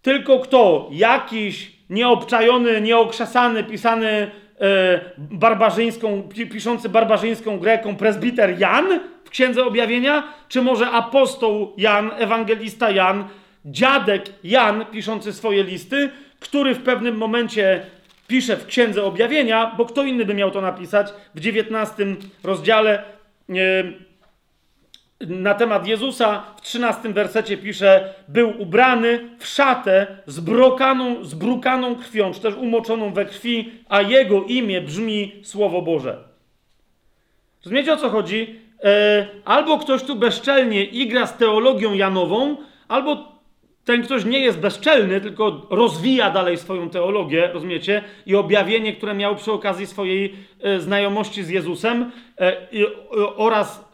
[0.01, 0.89] tylko kto?
[0.91, 10.61] Jakiś nieobczajony, nieokrzesany, pisany e, barbarzyńską, piszący barbarzyńską greką prezbiter Jan w Księdze Objawienia, czy
[10.61, 13.27] może apostoł Jan, ewangelista Jan,
[13.65, 16.09] dziadek Jan piszący swoje listy,
[16.39, 17.85] który w pewnym momencie
[18.27, 22.05] pisze w Księdze Objawienia, bo kto inny by miał to napisać w 19
[22.43, 23.03] rozdziale
[23.49, 23.53] e,
[25.21, 32.41] na temat Jezusa w 13 wersecie pisze: Był ubrany w szatę zbrokaną, zbrukaną krwią, czy
[32.41, 36.17] też umoczoną we krwi, a jego imię brzmi Słowo Boże.
[37.65, 38.66] Rozumiecie o co chodzi?
[38.83, 43.37] E, albo ktoś tu bezczelnie igra z teologią Janową, albo
[43.87, 48.03] ten ktoś nie jest bezczelny, tylko rozwija dalej swoją teologię, rozumiecie?
[48.25, 52.57] I objawienie, które miał przy okazji swojej e, znajomości z Jezusem e,
[53.35, 53.93] oraz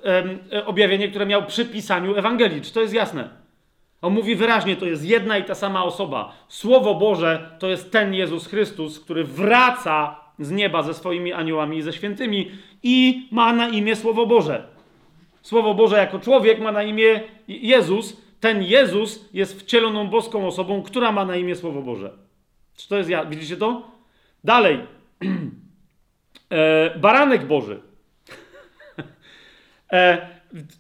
[0.51, 2.61] e, objawienie, które miał przy pisaniu Ewangelii.
[2.61, 3.30] Czy to jest jasne?
[4.01, 6.34] On mówi wyraźnie, to jest jedna i ta sama osoba.
[6.47, 11.81] Słowo Boże to jest ten Jezus Chrystus, który wraca z nieba ze swoimi aniołami i
[11.81, 12.51] ze świętymi
[12.84, 14.73] i ma na imię Słowo Boże.
[15.44, 21.11] Słowo Boże jako człowiek ma na imię Jezus, ten Jezus jest wcieloną boską osobą, która
[21.11, 22.11] ma na imię Słowo Boże.
[22.76, 23.26] Czy to jest ja?
[23.26, 23.91] Widzicie to?
[24.44, 24.80] Dalej.
[26.49, 27.80] E, baranek Boży.
[29.94, 30.28] e,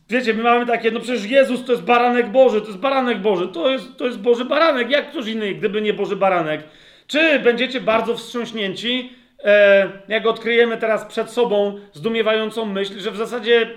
[0.09, 3.47] wiecie, my mamy takie, no przecież Jezus to jest baranek Boży, to jest baranek Boży,
[3.47, 6.63] to jest, to jest Boży baranek, jak ktoś inny, gdyby nie Boży baranek.
[7.07, 9.13] Czy będziecie bardzo wstrząśnięci,
[9.43, 13.69] e, jak odkryjemy teraz przed sobą zdumiewającą myśl, że w zasadzie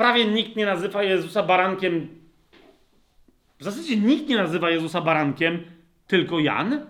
[0.00, 2.20] prawie nikt nie nazywa Jezusa barankiem
[3.58, 5.64] w zasadzie nikt nie nazywa Jezusa barankiem,
[6.06, 6.86] tylko Jan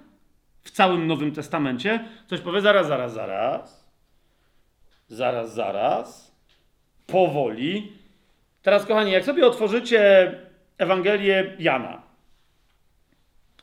[0.62, 2.04] w całym Nowym Testamencie.
[2.26, 3.90] Ktoś powie zaraz, zaraz, zaraz.
[5.08, 6.36] Zaraz, zaraz.
[7.06, 7.92] Powoli.
[8.62, 10.32] Teraz, kochani, jak sobie otworzycie
[10.78, 12.02] Ewangelię Jana,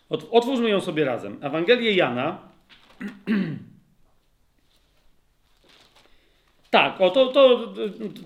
[0.10, 1.38] otwórzmy ją sobie razem.
[1.41, 2.38] Ewangelię Jana.
[6.69, 7.60] Tak, o to, to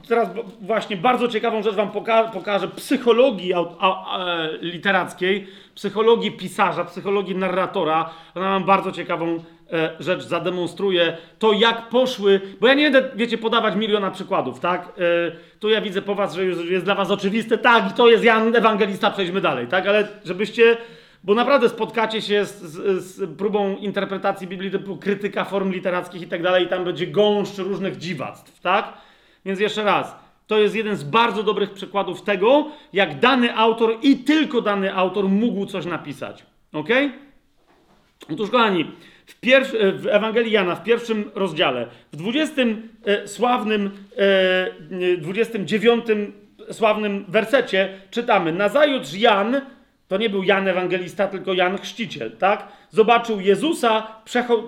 [0.07, 0.29] teraz
[0.61, 8.09] właśnie bardzo ciekawą rzecz Wam poka pokażę psychologii a, a, literackiej, psychologii pisarza, psychologii narratora.
[8.35, 9.43] Ona nam bardzo ciekawą
[9.73, 11.17] e, rzecz zademonstruje.
[11.39, 14.81] To jak poszły, bo ja nie będę, wiecie, podawać miliona przykładów, tak?
[14.81, 18.09] E, tu ja widzę po Was, że już jest dla Was oczywiste, tak, i to
[18.09, 19.87] jest Jan Ewangelista, przejdźmy dalej, tak?
[19.87, 20.77] Ale żebyście
[21.23, 26.27] bo naprawdę spotkacie się z, z, z, próbą interpretacji Biblii typu krytyka form literackich i
[26.27, 28.93] tak dalej, i tam będzie gąszcz różnych dziwactw, tak?
[29.45, 30.15] Więc jeszcze raz,
[30.47, 35.29] to jest jeden z bardzo dobrych przykładów tego, jak dany autor i tylko dany autor
[35.29, 36.45] mógł coś napisać.
[36.73, 36.89] Ok?
[38.33, 38.91] Otóż, kochani,
[39.25, 42.61] w, pierwszy, w Ewangelii Jana, w pierwszym rozdziale, w 20
[43.05, 46.05] e, sławnym, e, 29
[46.71, 49.61] sławnym wersecie czytamy: Nazajutrz Jan
[50.11, 52.67] to nie był Jan Ewangelista, tylko Jan Chrzciciel, tak?
[52.89, 54.07] Zobaczył Jezusa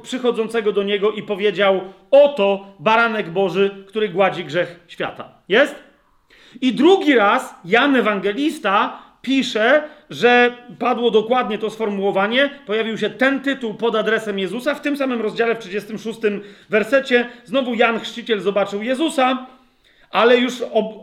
[0.03, 5.29] przychodzącego do niego i powiedział: Oto baranek Boży, który gładzi grzech świata.
[5.49, 5.75] Jest?
[6.61, 13.73] I drugi raz Jan Ewangelista pisze, że padło dokładnie to sformułowanie, pojawił się ten tytuł
[13.73, 14.75] pod adresem Jezusa.
[14.75, 16.19] W tym samym rozdziale, w 36
[16.69, 19.47] wersecie, znowu Jan Chrzciciel zobaczył Jezusa
[20.13, 20.53] ale już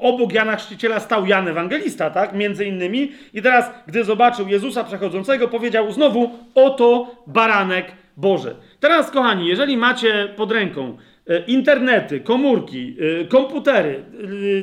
[0.00, 2.34] obok Jana Chrzciciela stał Jan Ewangelista, tak?
[2.34, 3.12] Między innymi.
[3.34, 8.56] I teraz, gdy zobaczył Jezusa przechodzącego, powiedział znowu: Oto baranek Boży.
[8.80, 10.96] Teraz, kochani, jeżeli macie pod ręką
[11.26, 14.04] e, internety, komórki, e, komputery,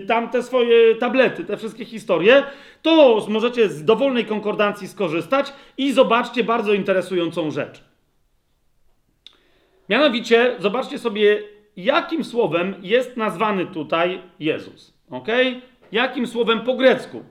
[0.04, 2.44] e, tam te swoje tablety, te wszystkie historie,
[2.82, 7.84] to możecie z dowolnej konkordancji skorzystać i zobaczcie bardzo interesującą rzecz.
[9.90, 11.40] Mianowicie, zobaczcie sobie,
[11.78, 14.94] jakim słowem jest nazwany tutaj Jezus.
[15.10, 15.28] Ok?
[15.92, 17.24] Jakim słowem po grecku?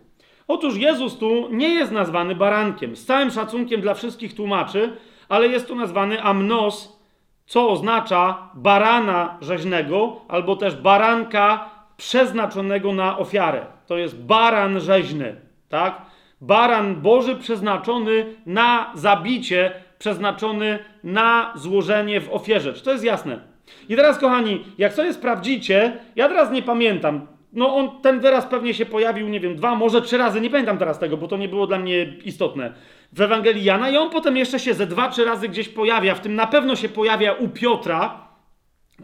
[0.49, 2.97] Otóż Jezus tu nie jest nazwany barankiem.
[2.97, 4.97] Z całym szacunkiem dla wszystkich tłumaczy,
[5.29, 7.03] ale jest tu nazwany amnos,
[7.47, 13.67] co oznacza barana rzeźnego, albo też baranka przeznaczonego na ofiarę.
[13.87, 15.37] To jest baran rzeźny,
[15.69, 16.03] tak?
[16.41, 22.73] Baran Boży przeznaczony na zabicie, przeznaczony na złożenie w ofierze.
[22.73, 23.56] Czy to jest jasne?
[23.89, 28.75] I teraz, kochani, jak sobie sprawdzicie, ja teraz nie pamiętam, no on, ten wyraz pewnie
[28.75, 31.49] się pojawił, nie wiem, dwa, może trzy razy, nie pamiętam teraz tego, bo to nie
[31.49, 32.73] było dla mnie istotne,
[33.13, 36.21] w Ewangelii Jana i on potem jeszcze się ze dwa, trzy razy gdzieś pojawia, w
[36.21, 38.29] tym na pewno się pojawia u Piotra,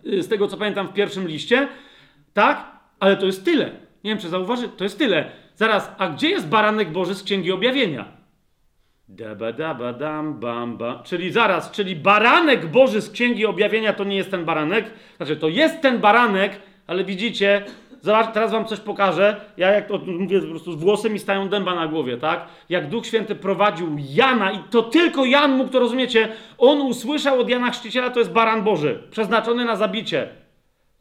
[0.07, 1.69] y, z tego co pamiętam w pierwszym liście,
[2.33, 2.67] tak?
[3.01, 3.65] Ale to jest tyle.
[4.05, 5.31] Nie wiem, czy zauważy, to jest tyle.
[5.55, 8.22] Zaraz, a gdzie jest baranek Boży z Księgi Objawienia?
[9.09, 11.03] Daba, daba, dam, bam, bam.
[11.03, 14.91] Czyli zaraz, czyli baranek Boży z Księgi Objawienia to nie jest ten baranek.
[15.17, 17.65] Znaczy, to jest ten baranek, ale widzicie,
[18.03, 19.41] Zobacz, teraz wam coś pokażę.
[19.57, 22.47] Ja jak to mówię, po prostu z włosy mi stają dęba na głowie, tak?
[22.69, 26.29] Jak Duch Święty prowadził Jana i to tylko Jan mógł to rozumiecie.
[26.59, 30.29] On usłyszał od Jana Chrzciciela, to jest baran Boży, przeznaczony na zabicie.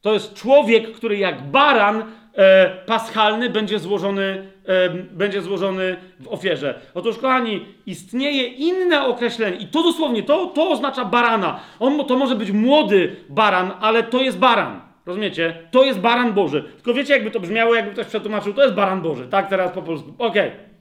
[0.01, 2.03] To jest człowiek, który jak baran
[2.35, 6.81] e, paschalny będzie złożony, e, będzie złożony w ofierze.
[6.93, 11.59] Otóż, kochani, istnieje inne określenie i to dosłownie, to, to oznacza barana.
[11.79, 14.81] On, to może być młody baran, ale to jest baran.
[15.05, 15.57] Rozumiecie?
[15.71, 16.63] To jest baran Boży.
[16.75, 19.27] Tylko wiecie, jakby to brzmiało, jakby ktoś przetłumaczył, to jest baran Boży.
[19.27, 20.13] Tak teraz po polsku.
[20.17, 20.47] Okej.
[20.47, 20.71] Okay.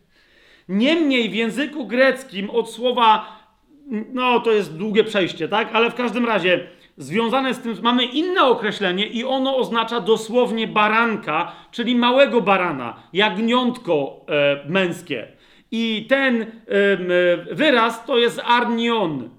[0.68, 3.26] Niemniej w języku greckim od słowa,
[4.12, 5.68] no to jest długie przejście, tak?
[5.72, 6.66] Ale w każdym razie
[7.00, 14.20] związane z tym mamy inne określenie i ono oznacza dosłownie baranka, czyli małego barana, jagniątko
[14.28, 15.28] e, męskie.
[15.70, 16.46] I ten e,
[17.54, 19.30] wyraz to jest arnion.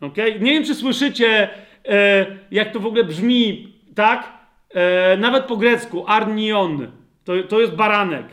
[0.00, 0.40] Okay?
[0.40, 1.48] Nie wiem, czy słyszycie,
[1.88, 4.32] e, jak to w ogóle brzmi tak?
[4.74, 6.90] E, nawet po grecku, arnion,
[7.24, 8.26] to, to jest baranek.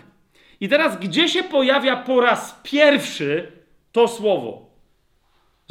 [0.62, 3.52] I teraz, gdzie się pojawia po raz pierwszy
[3.92, 4.71] to słowo?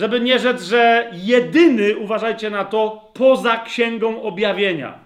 [0.01, 4.99] Żeby nie rzec, że jedyny, uważajcie na to, poza księgą objawienia.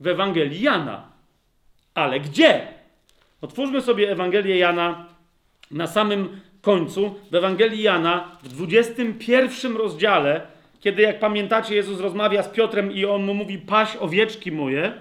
[0.00, 1.08] W Ewangelii Jana.
[1.94, 2.68] Ale gdzie?
[3.40, 5.06] Otwórzmy sobie Ewangelię Jana
[5.70, 7.14] na samym końcu.
[7.30, 10.40] W Ewangelii Jana w 21 rozdziale
[10.80, 14.92] kiedy, jak pamiętacie, Jezus rozmawia z Piotrem i on mu mówi: Paś owieczki moje,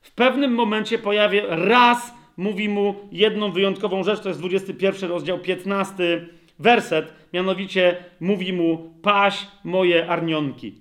[0.00, 6.26] w pewnym momencie pojawia raz, mówi mu jedną wyjątkową rzecz, to jest 21 rozdział, 15
[6.58, 10.74] werset, mianowicie mówi mu: Paś moje arnionki.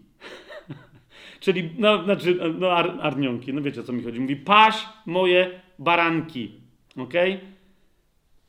[1.40, 4.20] Czyli, no, znaczy, no, ar, arnionki, no wiecie o co mi chodzi.
[4.20, 5.50] Mówi: Paś moje
[5.80, 6.52] baranki.
[6.98, 7.14] Ok?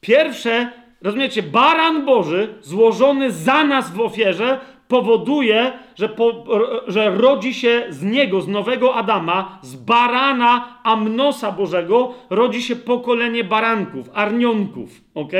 [0.00, 0.70] Pierwsze,
[1.02, 6.44] rozumiecie, baran Boży złożony za nas w ofierze powoduje, że, po,
[6.86, 13.44] że rodzi się z niego, z nowego Adama, z barana Amnosa Bożego, rodzi się pokolenie
[13.44, 15.00] baranków, arnionków.
[15.14, 15.32] ok?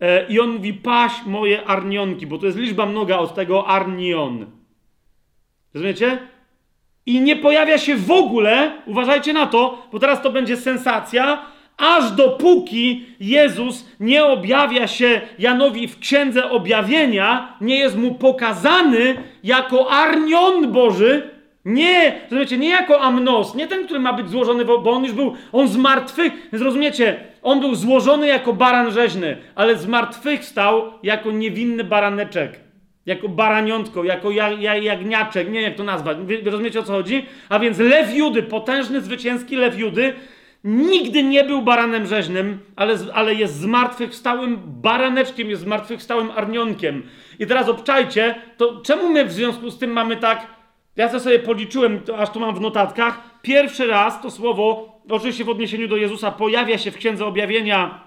[0.00, 4.46] E, I on mówi, paś moje arnionki, bo to jest liczba mnoga od tego arnion.
[5.74, 6.18] Rozumiecie?
[7.06, 11.46] I nie pojawia się w ogóle, uważajcie na to, bo teraz to będzie sensacja,
[11.76, 19.14] aż dopóki Jezus nie objawia się Janowi w księdze objawienia, nie jest mu pokazany
[19.44, 21.35] jako arnion Boży,
[21.66, 25.34] nie, rozumiecie, nie jako amnos, nie ten, który ma być złożony, bo on już był,
[25.52, 31.30] on z martwych, rozumiecie, on był złożony jako baran rzeźny, ale z martwych stał jako
[31.30, 32.60] niewinny baraneczek,
[33.06, 34.30] jako baraniątko, jako
[34.80, 37.26] jagniaczek, nie wiem jak to nazwać, rozumiecie o co chodzi?
[37.48, 40.14] A więc lew Judy, potężny, zwycięski lew Judy,
[40.64, 47.02] Nigdy nie był baranem rzeźnym, ale, ale jest zmartwychwstałym baraneczkiem, jest zmartwychwstałym arnionkiem.
[47.38, 50.46] I teraz obczajcie, to czemu my w związku z tym mamy tak,
[50.96, 55.44] ja to sobie policzyłem, to aż tu mam w notatkach, pierwszy raz to słowo, oczywiście
[55.44, 58.00] w odniesieniu do Jezusa, pojawia się w Księdze Objawienia,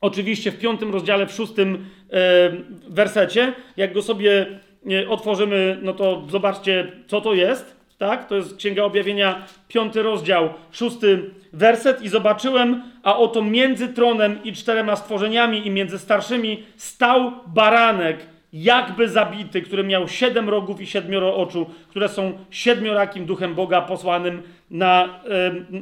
[0.00, 2.52] oczywiście w piątym rozdziale, w szóstym e,
[2.88, 3.52] wersecie.
[3.76, 4.46] Jak go sobie
[4.90, 8.28] e, otworzymy, no to zobaczcie, co to jest tak?
[8.28, 12.02] To jest Księga Objawienia, piąty rozdział, szósty werset.
[12.02, 19.08] I zobaczyłem, a oto między tronem i czterema stworzeniami i między starszymi stał baranek, jakby
[19.08, 25.20] zabity, który miał siedem rogów i siedmioro oczu, które są siedmiorakim duchem Boga posłanym na,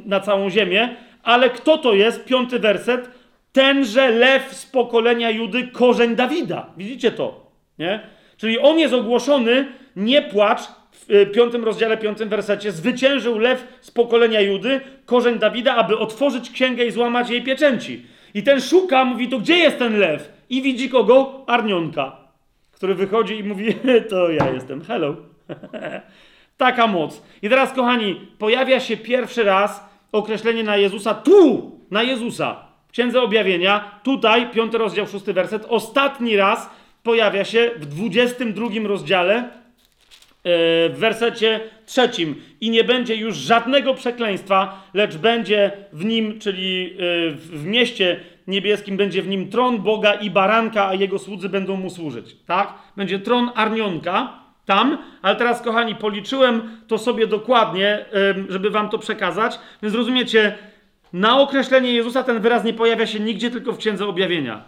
[0.05, 0.95] na całą ziemię.
[1.23, 2.25] Ale kto to jest?
[2.25, 3.09] Piąty werset.
[3.51, 6.65] Tenże lew z pokolenia Judy, korzeń Dawida.
[6.77, 7.51] Widzicie to?
[7.79, 7.99] Nie?
[8.37, 10.61] Czyli on jest ogłoszony, nie płacz,
[10.91, 16.49] w y, piątym rozdziale, piątym wersecie, zwyciężył lew z pokolenia Judy, korzeń Dawida, aby otworzyć
[16.49, 18.05] księgę i złamać jej pieczęci.
[18.33, 20.31] I ten szuka, mówi, to gdzie jest ten lew?
[20.49, 21.43] I widzi kogo?
[21.47, 22.20] Arnionka,
[22.81, 23.75] który wychodzi i mówi,
[24.09, 25.15] to ja jestem, hello.
[26.57, 27.21] Taka moc.
[27.41, 32.65] I teraz, kochani, pojawia się pierwszy raz określenie na Jezusa, tu, na Jezusa.
[32.87, 36.69] W Księdze Objawienia, tutaj, piąty rozdział, szósty werset, ostatni raz
[37.03, 39.49] pojawia się w 22 rozdziale, e,
[40.89, 42.35] w wersecie trzecim.
[42.61, 48.97] I nie będzie już żadnego przekleństwa, lecz będzie w nim, czyli e, w mieście niebieskim,
[48.97, 52.35] będzie w nim tron Boga i baranka, a jego słudzy będą mu służyć.
[52.45, 52.73] Tak?
[52.97, 58.05] Będzie tron Arnionka tam, ale teraz, kochani, policzyłem to sobie dokładnie,
[58.49, 59.59] żeby wam to przekazać.
[59.83, 60.57] Więc rozumiecie,
[61.13, 64.63] na określenie Jezusa ten wyraz nie pojawia się nigdzie, tylko w Księdze Objawienia.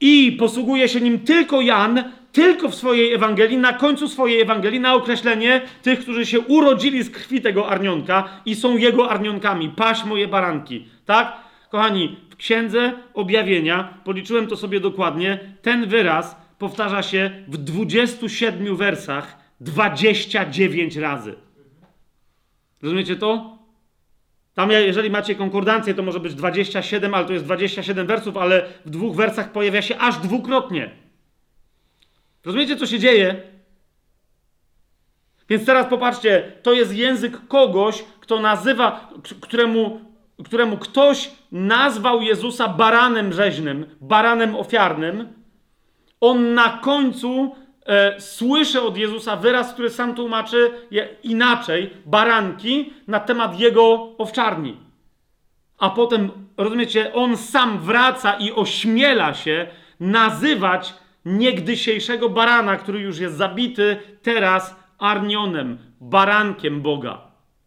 [0.00, 4.94] I posługuje się nim tylko Jan, tylko w swojej Ewangelii, na końcu swojej Ewangelii, na
[4.94, 9.68] określenie tych, którzy się urodzili z krwi tego arnionka i są jego arnionkami.
[9.68, 10.88] Paś moje baranki.
[11.06, 11.36] Tak?
[11.70, 19.38] Kochani, w Księdze Objawienia, policzyłem to sobie dokładnie, ten wyraz powtarza się w 27 wersach
[19.60, 21.34] 29 razy.
[22.82, 23.58] Rozumiecie to?
[24.54, 28.90] Tam, jeżeli macie konkordancję, to może być 27, ale to jest 27 wersów, ale w
[28.90, 30.90] dwóch wersach pojawia się aż dwukrotnie.
[32.44, 33.42] Rozumiecie, co się dzieje?
[35.48, 39.10] Więc teraz popatrzcie, to jest język kogoś, kto nazywa,
[39.40, 40.00] któremu,
[40.44, 45.28] któremu ktoś nazwał Jezusa baranem rzeźnym, baranem ofiarnym.
[46.20, 47.56] On na końcu
[47.86, 50.70] e, słyszy od Jezusa wyraz, który sam tłumaczy
[51.22, 54.76] inaczej, baranki, na temat jego owczarni.
[55.78, 59.66] A potem, rozumiecie, on sam wraca i ośmiela się
[60.00, 60.94] nazywać
[61.24, 67.20] niegdysiejszego barana, który już jest zabity, teraz arnionem, barankiem Boga.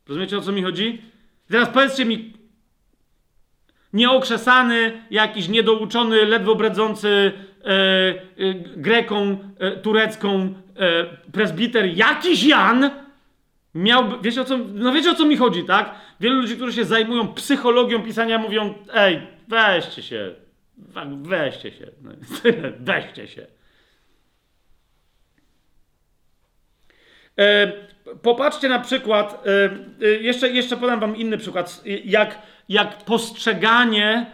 [0.08, 1.02] Rozumiecie o co mi chodzi?
[1.50, 2.34] Teraz powiedzcie mi,
[3.94, 7.32] nieokrzesany, jakiś niedouczony, ledwo bredzący
[7.66, 12.92] e, e, Greką, e, turecką e, presbiter, jakiś Jan,
[13.76, 15.96] miał, wiecie o co, no wiecie o co mi chodzi, tak?
[16.20, 20.36] Wielu ludzi, którzy się zajmują psychologią pisania, mówią, ej, weźcie się,
[21.22, 22.12] weźcie się, no,
[22.80, 23.48] weźcie się.
[27.40, 27.72] E,
[28.22, 29.44] popatrzcie na przykład,
[30.02, 34.26] e, e, jeszcze, jeszcze podam wam inny przykład, jak, jak postrzeganie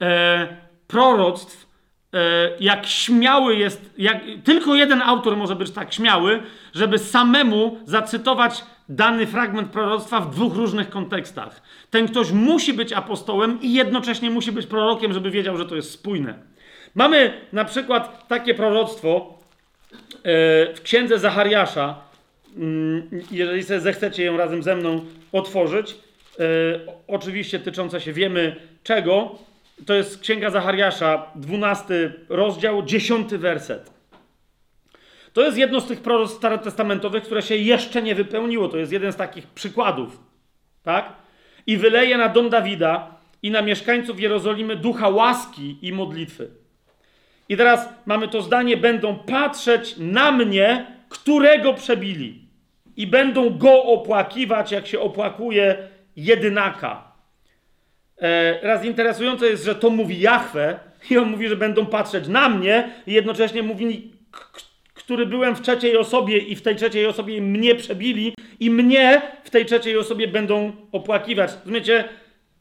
[0.00, 0.56] e,
[0.86, 1.66] proroctw,
[2.14, 2.18] e,
[2.60, 6.42] jak śmiały jest, jak, tylko jeden autor może być tak śmiały,
[6.74, 11.62] żeby samemu zacytować dany fragment proroctwa w dwóch różnych kontekstach.
[11.90, 15.90] Ten ktoś musi być apostołem i jednocześnie musi być prorokiem, żeby wiedział, że to jest
[15.90, 16.34] spójne.
[16.94, 19.38] Mamy na przykład takie proroctwo
[20.14, 22.07] e, w księdze Zachariasza,
[23.30, 26.44] jeżeli sobie zechcecie ją razem ze mną otworzyć, e,
[27.08, 29.38] oczywiście tyczące się wiemy czego,
[29.86, 33.90] to jest księga Zachariasza, 12 rozdział, 10 werset.
[35.32, 38.68] To jest jedno z tych proroctw starotestamentowych, które się jeszcze nie wypełniło.
[38.68, 40.20] To jest jeden z takich przykładów.
[40.82, 41.12] Tak?
[41.66, 46.50] I wyleje na dom Dawida i na mieszkańców Jerozolimy ducha łaski i modlitwy.
[47.48, 52.47] I teraz mamy to zdanie: będą patrzeć na mnie, którego przebili,
[52.98, 57.12] i będą go opłakiwać, jak się opłakuje jedynaka.
[58.22, 60.78] E, raz interesujące jest, że to mówi Jahwe,
[61.10, 64.12] i on mówi, że będą patrzeć na mnie, i jednocześnie mówi,
[64.94, 69.50] który byłem w trzeciej osobie i w tej trzeciej osobie mnie przebili i mnie w
[69.50, 71.50] tej trzeciej osobie będą opłakiwać.
[71.60, 72.04] Rozumiecie?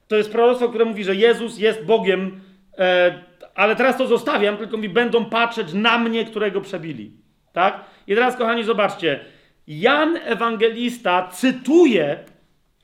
[0.07, 2.41] To jest proroctwo, które mówi, że Jezus jest Bogiem,
[2.77, 3.23] e,
[3.55, 7.11] ale teraz to zostawiam, tylko mi będą patrzeć na mnie, którego przebili.
[7.53, 7.83] Tak?
[8.07, 9.36] I teraz, kochani, zobaczcie.
[9.67, 12.23] Jan Ewangelista cytuje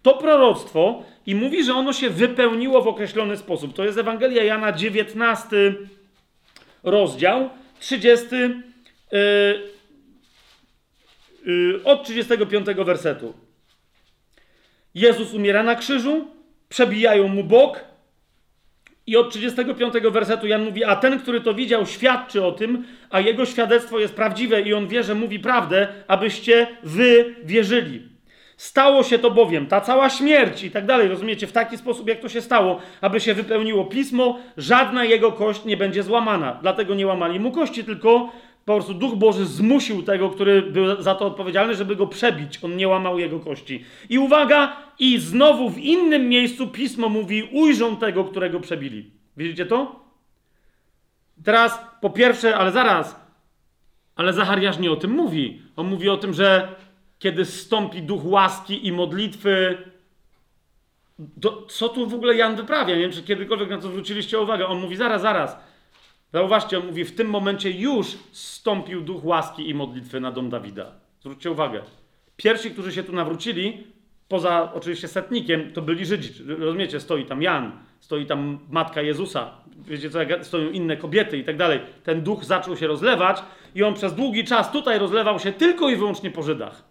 [0.02, 3.74] to proroctwo i mówi, że ono się wypełniło w określony sposób.
[3.74, 5.76] To jest Ewangelia Jana 19
[6.84, 7.50] rozdział,
[7.80, 8.26] 30
[9.14, 9.62] Yy,
[11.46, 13.34] yy, od 35 wersetu.
[14.96, 16.28] Jezus umiera na krzyżu,
[16.70, 17.86] przebijają mu bok.
[19.08, 23.20] I od 35 wersetu Jan mówi: A ten, który to widział, świadczy o tym, a
[23.20, 28.14] jego świadectwo jest prawdziwe i on wie, że mówi prawdę, abyście wy wierzyli.
[28.58, 32.20] Stało się to bowiem, ta cała śmierć i tak dalej, rozumiecie, w taki sposób, jak
[32.20, 36.60] to się stało, aby się wypełniło pismo, żadna jego kość nie będzie złamana.
[36.62, 38.32] Dlatego nie łamali mu kości, tylko
[38.66, 42.60] po prostu Duch Boży zmusił tego, który był za to odpowiedzialny, żeby go przebić.
[42.64, 43.86] On nie łamał jego kości.
[44.10, 49.12] I uwaga, i znowu w innym miejscu pismo mówi: ujrzą tego, którego przebili.
[49.38, 50.04] Widzicie to?
[51.44, 53.24] Teraz po pierwsze, ale zaraz.
[54.16, 55.62] Ale Zachariasz nie o tym mówi.
[55.76, 56.76] On mówi o tym, że
[57.20, 59.78] kiedy stąpi duch łaski i modlitwy,
[61.42, 62.96] to, co tu w ogóle Jan wyprawia?
[62.96, 64.68] Nie wiem, czy kiedykolwiek na to zwróciliście uwagę.
[64.68, 65.58] On mówi, zaraz, zaraz.
[66.34, 70.92] Zauważcie, on mówi, w tym momencie już stąpił duch łaski i modlitwy na dom Dawida.
[71.20, 71.82] Zwróćcie uwagę.
[72.38, 73.88] Pierwsi, którzy się tu nawrócili,
[74.28, 76.44] poza oczywiście setnikiem, to byli Żydzi.
[76.48, 81.58] Rozumiecie, stoi tam Jan, stoi tam matka Jezusa, wiecie co, stoją inne kobiety i tak
[81.58, 81.80] dalej.
[82.04, 83.44] Ten duch zaczął się rozlewać
[83.76, 86.84] i on przez długi czas tutaj rozlewał się tylko i wyłącznie po Żydach.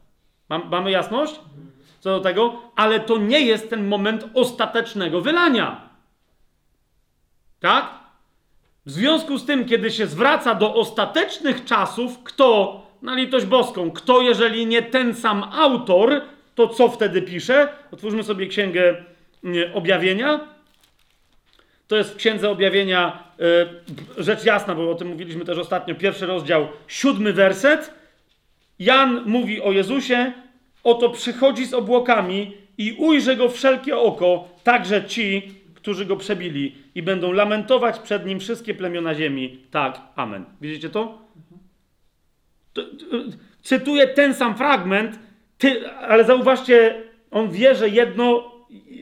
[0.48, 1.40] Mam, mamy jasność
[2.00, 2.62] co do tego?
[2.76, 5.88] Ale to nie jest ten moment ostatecznego wylania.
[7.60, 8.01] Tak?
[8.86, 14.22] W związku z tym, kiedy się zwraca do ostatecznych czasów, kto, na litość boską, kto,
[14.22, 16.20] jeżeli nie ten sam autor,
[16.54, 17.68] to co wtedy pisze?
[17.92, 19.04] Otwórzmy sobie księgę
[19.42, 20.40] nie, objawienia.
[21.88, 23.22] To jest w księdze objawienia
[24.18, 25.94] y, rzecz jasna, bo o tym mówiliśmy też ostatnio.
[25.94, 27.94] Pierwszy rozdział, siódmy werset.
[28.78, 30.32] Jan mówi o Jezusie,
[30.84, 37.02] oto przychodzi z obłokami i ujrzy go wszelkie oko, także ci, którzy go przebili i
[37.02, 39.58] będą lamentować przed nim wszystkie plemiona ziemi.
[39.70, 40.44] Tak, amen.
[40.60, 41.18] Widzicie to?
[42.72, 43.16] to, to
[43.62, 45.18] cytuję ten sam fragment,
[45.58, 48.52] ty, ale zauważcie, on wie, że jedno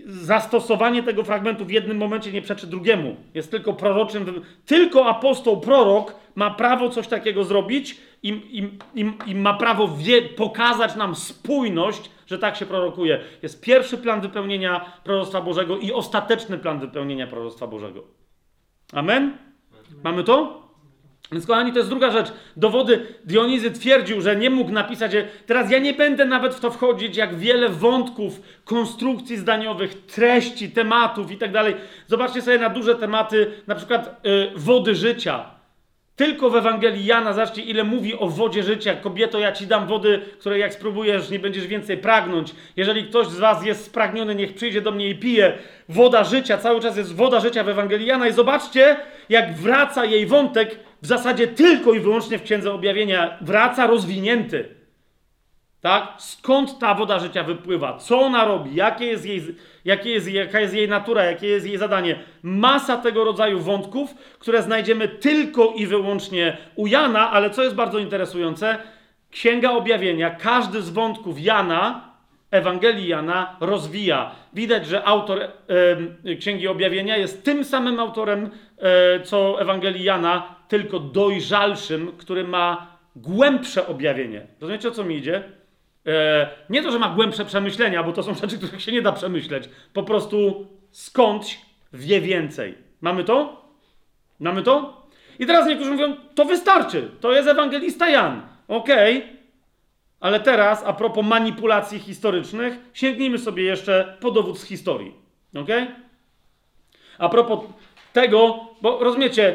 [0.07, 3.16] zastosowanie tego fragmentu w jednym momencie nie przeczy drugiemu.
[3.35, 4.43] Jest tylko proroczym.
[4.66, 10.23] Tylko apostoł, prorok ma prawo coś takiego zrobić i, i, i, i ma prawo wie,
[10.23, 13.20] pokazać nam spójność, że tak się prorokuje.
[13.43, 18.05] Jest pierwszy plan wypełnienia proroctwa Bożego i ostateczny plan wypełnienia proroctwa Bożego.
[18.93, 19.39] Amen?
[20.05, 20.61] Mamy to?
[21.32, 22.32] Więc kochani, to jest druga rzecz.
[22.57, 25.12] Dowody Dionizy twierdził, że nie mógł napisać.
[25.47, 31.31] Teraz ja nie będę nawet w to wchodzić, jak wiele wątków, konstrukcji zdaniowych, treści, tematów
[31.31, 31.74] i tak dalej.
[32.07, 35.60] Zobaczcie sobie na duże tematy, na przykład yy, wody życia.
[36.21, 38.95] Tylko w Ewangelii Jana, zobaczcie, ile mówi o wodzie życia.
[38.95, 42.55] Kobieto, ja ci dam wody, której jak spróbujesz, nie będziesz więcej pragnąć.
[42.77, 45.53] Jeżeli ktoś z was jest spragniony, niech przyjdzie do mnie i pije.
[45.89, 48.29] Woda życia, cały czas jest woda życia w Ewangelii Jana.
[48.29, 48.97] I zobaczcie,
[49.29, 53.39] jak wraca jej wątek w zasadzie tylko i wyłącznie w Księdze Objawienia.
[53.41, 54.80] Wraca rozwinięty.
[55.81, 56.15] Tak?
[56.19, 57.98] Skąd ta woda życia wypływa?
[57.98, 58.74] Co ona robi?
[58.74, 59.43] Jakie jest jej,
[59.85, 61.24] jakie jest, jaka jest jej natura?
[61.24, 62.19] Jakie jest jej zadanie?
[62.43, 67.98] Masa tego rodzaju wątków, które znajdziemy tylko i wyłącznie u Jana, ale co jest bardzo
[67.98, 68.78] interesujące,
[69.31, 72.11] Księga Objawienia, każdy z wątków Jana,
[72.51, 74.31] Ewangelii Jana, rozwija.
[74.52, 80.98] Widać, że autor e, Księgi Objawienia jest tym samym autorem, e, co Ewangelii Jana, tylko
[80.98, 82.86] dojrzalszym, który ma
[83.16, 84.47] głębsze objawienie.
[84.61, 85.60] Rozumiecie, o co mi idzie?
[86.07, 89.13] E, nie to, że ma głębsze przemyślenia, bo to są rzeczy, których się nie da
[89.13, 89.69] przemyśleć.
[89.93, 91.59] Po prostu skądś
[91.93, 92.75] wie więcej.
[93.01, 93.65] Mamy to?
[94.41, 95.07] Mamy to?
[95.39, 97.11] I teraz niektórzy mówią, to wystarczy.
[97.21, 98.43] To jest ewangelista Jan.
[98.69, 99.19] Okej.
[99.19, 99.41] Okay.
[100.21, 105.15] Ale teraz, a propos manipulacji historycznych, sięgnijmy sobie jeszcze po dowód z historii.
[105.55, 105.69] Ok?
[107.19, 107.61] A propos
[108.13, 109.55] tego, bo rozumiecie,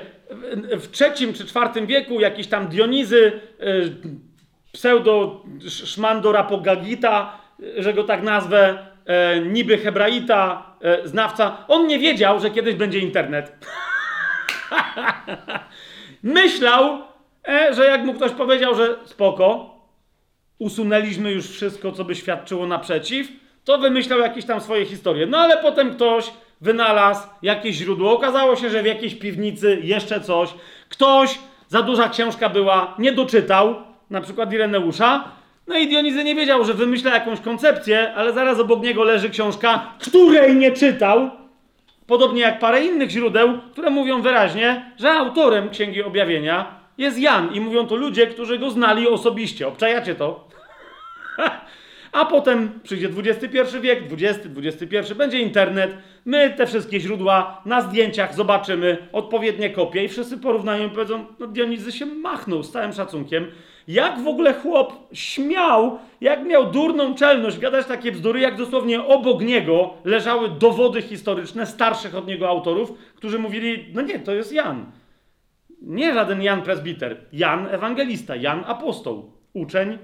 [0.79, 3.39] w trzecim czy czwartym wieku jakiś tam Dionizy,
[4.75, 7.37] pseudo szmandorapogagita,
[7.77, 12.99] że go tak nazwę, e, niby hebraita, e, znawca, on nie wiedział, że kiedyś będzie
[12.99, 13.51] internet.
[16.23, 17.01] Myślał,
[17.47, 19.75] e, że jak mu ktoś powiedział, że spoko,
[20.59, 23.27] usunęliśmy już wszystko, co by świadczyło naprzeciw,
[23.63, 25.25] to wymyślał jakieś tam swoje historie.
[25.25, 26.31] No ale potem ktoś
[26.61, 28.13] wynalazł jakieś źródło.
[28.13, 30.53] Okazało się, że w jakiejś piwnicy jeszcze coś.
[30.89, 33.75] Ktoś, za duża książka była, nie doczytał,
[34.09, 35.31] na przykład Ireneusza.
[35.67, 39.93] No i Dionizy nie wiedział, że wymyśla jakąś koncepcję, ale zaraz obok niego leży książka,
[39.99, 41.29] której nie czytał.
[42.07, 47.53] Podobnie jak parę innych źródeł, które mówią wyraźnie, że autorem Księgi Objawienia jest Jan.
[47.53, 49.67] I mówią to ludzie, którzy go znali osobiście.
[49.67, 50.47] Obczajacie to?
[52.11, 55.97] A potem przyjdzie XXI wiek, XX, XXI, będzie internet.
[56.25, 61.47] My te wszystkie źródła na zdjęciach zobaczymy, odpowiednie kopie i wszyscy porównają i powiedzą, no
[61.47, 63.51] Dionizy się machnął z całym szacunkiem.
[63.87, 69.41] Jak w ogóle chłop śmiał, jak miał durną czelność gadać takie bzdury, jak dosłownie obok
[69.41, 74.85] niego leżały dowody historyczne starszych od niego autorów, którzy mówili, no nie, to jest Jan.
[75.81, 79.97] Nie żaden Jan presbiter, Jan ewangelista, Jan apostoł, uczeń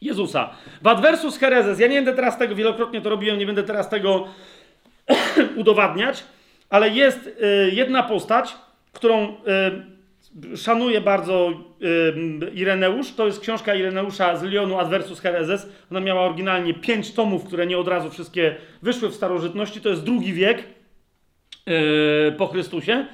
[0.00, 0.50] Jezusa.
[0.82, 4.26] W adversus herezes, ja nie będę teraz tego, wielokrotnie to robiłem, nie będę teraz tego
[5.56, 6.24] udowadniać,
[6.70, 8.56] ale jest y, jedna postać,
[8.92, 9.91] którą y,
[10.56, 11.50] szanuje bardzo
[11.82, 13.12] y, Ireneusz.
[13.12, 15.68] To jest książka Ireneusza z Lyonu Adversus herezes.
[15.90, 19.80] Ona miała oryginalnie pięć tomów, które nie od razu wszystkie wyszły w starożytności.
[19.80, 20.58] To jest drugi wiek
[21.68, 23.06] y, po Chrystusie.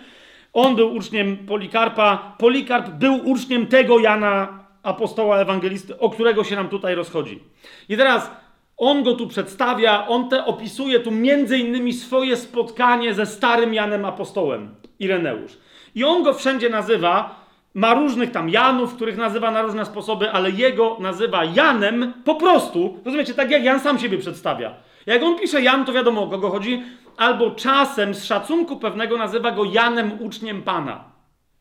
[0.53, 2.37] On był uczniem Polikarpa.
[2.39, 7.43] Polikarp był uczniem tego Jana, apostoła ewangelisty, o którego się nam tutaj rozchodzi.
[7.89, 8.31] I teraz
[8.77, 14.05] on go tu przedstawia, on te opisuje tu między innymi swoje spotkanie ze starym Janem
[14.05, 15.59] apostołem, Ireneusz.
[15.99, 17.45] I on go wszędzie nazywa,
[17.75, 22.99] ma różnych tam Janów, których nazywa na różne sposoby, ale jego nazywa Janem po prostu,
[23.05, 24.75] rozumiecie, tak jak Jan sam siebie przedstawia.
[25.07, 26.83] Jak on pisze Jan, to wiadomo o kogo chodzi,
[27.17, 31.05] albo czasem z szacunku pewnego nazywa go Janem uczniem Pana,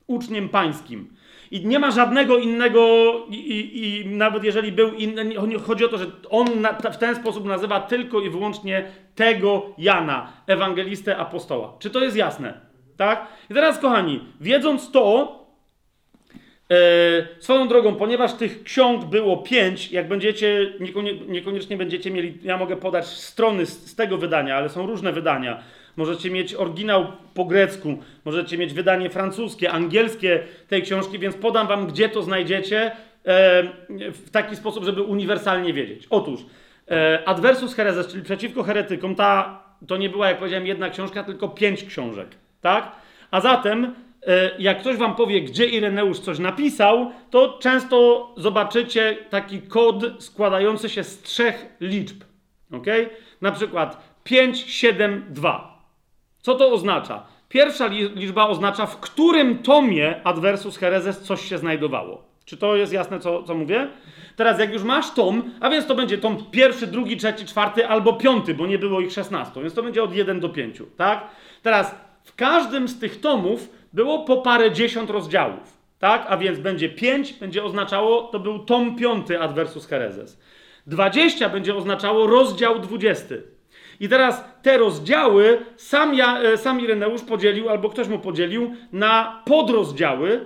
[0.08, 1.14] uczniem pańskim.
[1.52, 2.80] I nie ma żadnego innego,
[3.30, 7.16] i, i, i nawet jeżeli był inny, chodzi o to, że on na, w ten
[7.16, 11.74] sposób nazywa tylko i wyłącznie tego Jana, ewangelistę apostoła.
[11.80, 12.67] Czy to jest jasne?
[12.98, 13.28] Tak?
[13.50, 15.38] I teraz, kochani, wiedząc to,
[16.72, 22.58] E, swoją drogą, ponieważ tych ksiąg było pięć, jak będziecie, niekonie, niekoniecznie będziecie mieli, ja
[22.58, 25.64] mogę podać strony z, z, tego wydania, ale są różne wydania.
[25.98, 31.88] Możecie mieć oryginał po grecku, możecie mieć wydanie francuskie, angielskie tej książki, więc podam wam,
[31.88, 32.94] gdzie to znajdziecie e,
[34.12, 36.08] w taki sposób, żeby uniwersalnie wiedzieć.
[36.10, 36.40] Otóż
[36.92, 41.50] e, Adversus Hereses, czyli przeciwko heretykom, ta, to nie była, jak powiedziałem, jedna książka, tylko
[41.50, 42.28] pięć książek,
[42.68, 42.92] tak?
[43.32, 43.96] A zatem
[44.28, 50.90] E, jak ktoś wam powie, gdzie Ireneusz coś napisał, to często zobaczycie taki kod składający
[50.90, 52.24] się z trzech liczb.
[52.72, 52.86] Ok?
[53.42, 55.84] Na przykład 5, 7, 2.
[56.42, 57.24] Co to oznacza?
[57.50, 62.24] Pierwsza liczba oznacza, w którym tomie Adversus Hereses coś się znajdowało.
[62.46, 63.88] Czy to jest jasne, co, co mówię?
[64.36, 68.14] Teraz, jak już masz tom, a więc to będzie tom pierwszy, drugi, trzeci, czwarty albo
[68.14, 71.28] piąty, bo nie było ich 16, więc to będzie od 1 do 5, tak?
[71.62, 71.96] Teraz,
[72.28, 75.78] w każdym z tych tomów było po parę dziesiąt rozdziałów.
[76.00, 76.26] Tak?
[76.30, 80.40] A więc będzie 5, będzie oznaczało, to był tom 5 Adversus Hereses.
[80.88, 83.36] 20 będzie oznaczało rozdział 20.
[84.00, 89.44] I teraz te rozdziały sam, ja, e, sam Ireneusz podzielił, albo ktoś mu podzielił, na
[89.46, 90.46] podrozdziały,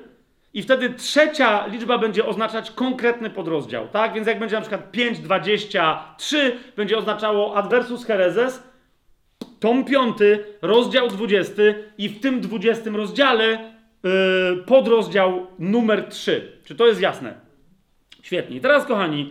[0.53, 3.88] i wtedy trzecia liczba będzie oznaczać konkretny podrozdział.
[3.88, 4.14] Tak?
[4.14, 6.38] Więc jak będzie na przykład 5,23,
[6.76, 8.70] będzie oznaczało Adversus Hereses,
[9.62, 10.18] tom 5,
[10.62, 11.54] rozdział 20
[11.98, 13.72] i w tym 20 rozdziale
[14.04, 14.12] yy,
[14.66, 16.52] podrozdział numer 3.
[16.66, 17.34] Czy to jest jasne?
[18.24, 18.58] Świetnie.
[18.58, 19.30] I teraz, kochani, yy,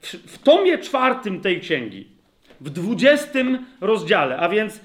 [0.00, 2.06] w, w tomie czwartym tej księgi,
[2.60, 3.28] w 20
[3.80, 4.82] rozdziale, a więc yy,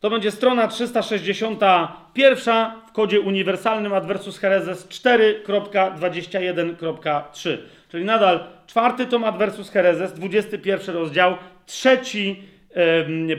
[0.00, 7.58] to będzie strona 361 w kodzie uniwersalnym Adversus Hereses 4.21.3.
[7.88, 11.36] Czyli nadal czwarty tom Adversus Hereses, 21 rozdział,
[11.66, 12.42] trzeci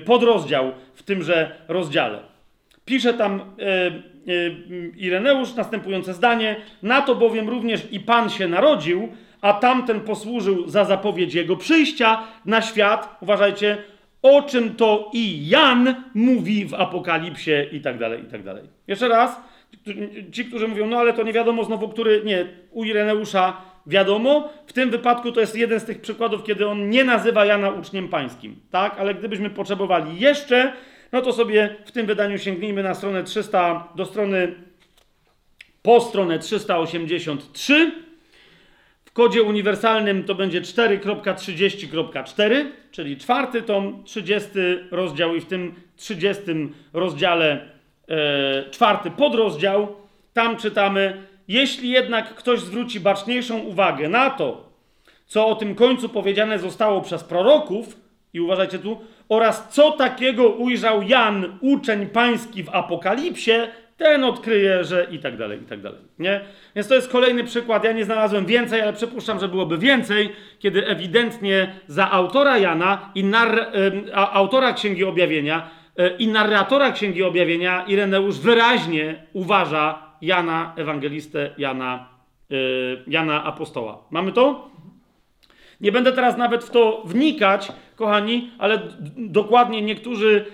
[0.05, 2.19] podrozdział w tymże rozdziale.
[2.85, 3.41] Pisze tam
[4.97, 9.09] Ireneusz następujące zdanie: Na to bowiem również i Pan się narodził,
[9.41, 13.17] a tamten posłużył za zapowiedź jego przyjścia na świat.
[13.21, 13.77] Uważajcie,
[14.21, 18.63] o czym to i Jan mówi w Apokalipsie i tak dalej, i tak dalej.
[18.87, 19.41] Jeszcze raz,
[20.31, 24.49] ci, którzy mówią, no ale to nie wiadomo znowu, który, nie, u Ireneusza wiadomo.
[24.67, 28.07] W tym wypadku to jest jeden z tych przykładów, kiedy on nie nazywa Jana uczniem
[28.07, 28.99] pańskim, tak?
[28.99, 30.73] Ale gdybyśmy potrzebowali jeszcze,
[31.11, 34.55] no to sobie w tym wydaniu sięgnijmy na stronę 300, do strony,
[35.81, 37.91] po stronę 383.
[39.05, 44.49] W kodzie uniwersalnym to będzie 4.30.4, czyli czwarty tom, 30
[44.91, 46.43] rozdział i w tym 30
[46.93, 47.69] rozdziale
[48.07, 49.95] e, czwarty podrozdział
[50.33, 54.71] tam czytamy: Jeśli jednak ktoś zwróci baczniejszą uwagę na to,
[55.25, 58.01] co o tym końcu powiedziane zostało przez proroków,
[58.33, 63.51] i uważajcie tu, oraz co takiego ujrzał Jan, uczeń pański w Apokalipsie,
[63.97, 65.99] ten odkryje, że i tak dalej, i tak dalej.
[66.19, 66.41] Nie?
[66.75, 67.83] Więc to jest kolejny przykład.
[67.83, 73.25] Ja nie znalazłem więcej, ale przypuszczam, że byłoby więcej, kiedy ewidentnie za autora Jana i
[74.13, 82.07] autora Księgi Objawienia e, i narratora Księgi Objawienia Ireneusz wyraźnie uważa Jana Ewangelistę, Jana,
[82.51, 82.55] e,
[83.07, 84.03] Jana Apostoła.
[84.11, 84.69] Mamy to?
[85.81, 88.81] Nie będę teraz nawet w to wnikać, kochani, ale
[89.17, 90.45] dokładnie niektórzy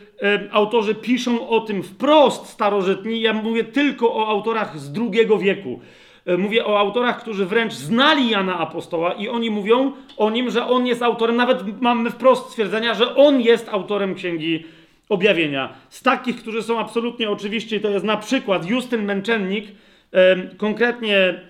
[0.51, 3.21] autorzy piszą o tym wprost starożytni.
[3.21, 5.79] Ja mówię tylko o autorach z II wieku.
[6.25, 10.67] E, mówię o autorach, którzy wręcz znali Jana Apostoła i oni mówią o nim, że
[10.67, 14.63] on jest autorem, nawet mamy wprost stwierdzenia, że on jest autorem Księgi
[15.09, 15.73] Objawienia.
[15.89, 19.65] Z takich, którzy są absolutnie oczywiście, to jest na przykład Justyn Męczennik,
[20.11, 21.41] e, konkretnie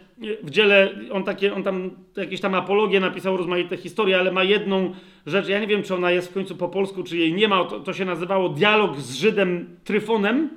[0.43, 4.93] w dziele, on, takie, on tam jakieś tam apologie napisał, rozmaite historie, ale ma jedną
[5.25, 7.63] rzecz, ja nie wiem, czy ona jest w końcu po polsku, czy jej nie ma,
[7.63, 10.49] to, to się nazywało Dialog z Żydem Tryfonem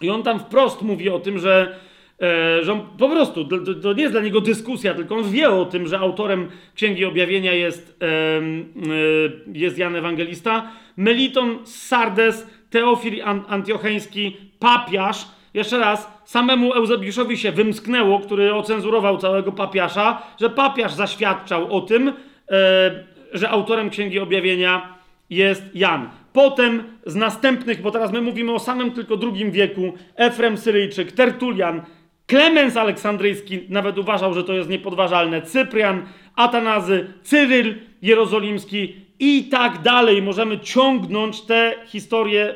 [0.00, 1.78] i on tam wprost mówi o tym, że,
[2.22, 3.44] e, że on po prostu,
[3.82, 7.52] to, nie jest dla niego dyskusja, tylko on wie o tym, że autorem Księgi Objawienia
[7.52, 8.40] jest, e, e,
[9.52, 10.70] jest Jan Ewangelista.
[10.96, 20.22] Meliton Sardes, Teofil Antiocheński, papiarz, jeszcze raz, samemu Eusebiuszowi się wymsknęło, który ocenzurował całego papiasza,
[20.40, 22.12] że papiasz zaświadczał o tym, e,
[23.32, 24.94] że autorem Księgi Objawienia
[25.30, 26.10] jest Jan.
[26.32, 31.82] Potem z następnych, bo teraz my mówimy o samym tylko drugim wieku, Efrem Syryjczyk, Tertulian,
[32.26, 36.06] Klemens Aleksandryjski nawet uważał, że to jest niepodważalne, Cyprian,
[36.36, 40.22] Atanazy, Cyryl Jerozolimski i tak dalej.
[40.22, 42.54] Możemy ciągnąć te historie,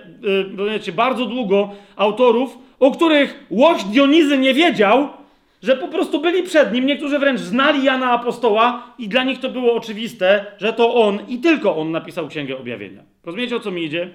[0.87, 5.09] yy, bardzo długo, autorów, o których łoś Dionizy nie wiedział,
[5.63, 6.87] że po prostu byli przed nim.
[6.87, 11.39] Niektórzy wręcz znali Jana Apostoła i dla nich to było oczywiste, że to on i
[11.39, 13.03] tylko on napisał Księgę Objawienia.
[13.25, 14.11] Rozumiecie, o co mi idzie?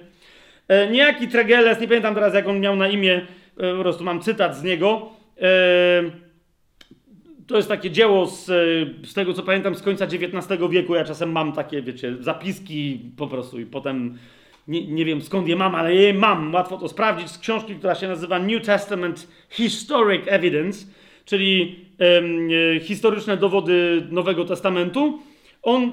[0.68, 3.26] E, niejaki Tregeles, nie pamiętam teraz, jak on miał na imię,
[3.58, 5.08] e, po prostu mam cytat z niego.
[5.40, 6.23] E,
[7.46, 8.52] to jest takie dzieło z, e,
[9.06, 10.94] z tego, co pamiętam, z końca XIX wieku.
[10.94, 14.18] Ja czasem mam takie, wiecie, zapiski po prostu i potem
[14.68, 16.54] nie, nie wiem skąd je mam, ale je mam.
[16.54, 20.86] Łatwo to sprawdzić z książki, która się nazywa New Testament Historic Evidence,
[21.24, 21.76] czyli
[22.76, 25.18] e, historyczne dowody Nowego Testamentu.
[25.64, 25.92] On e,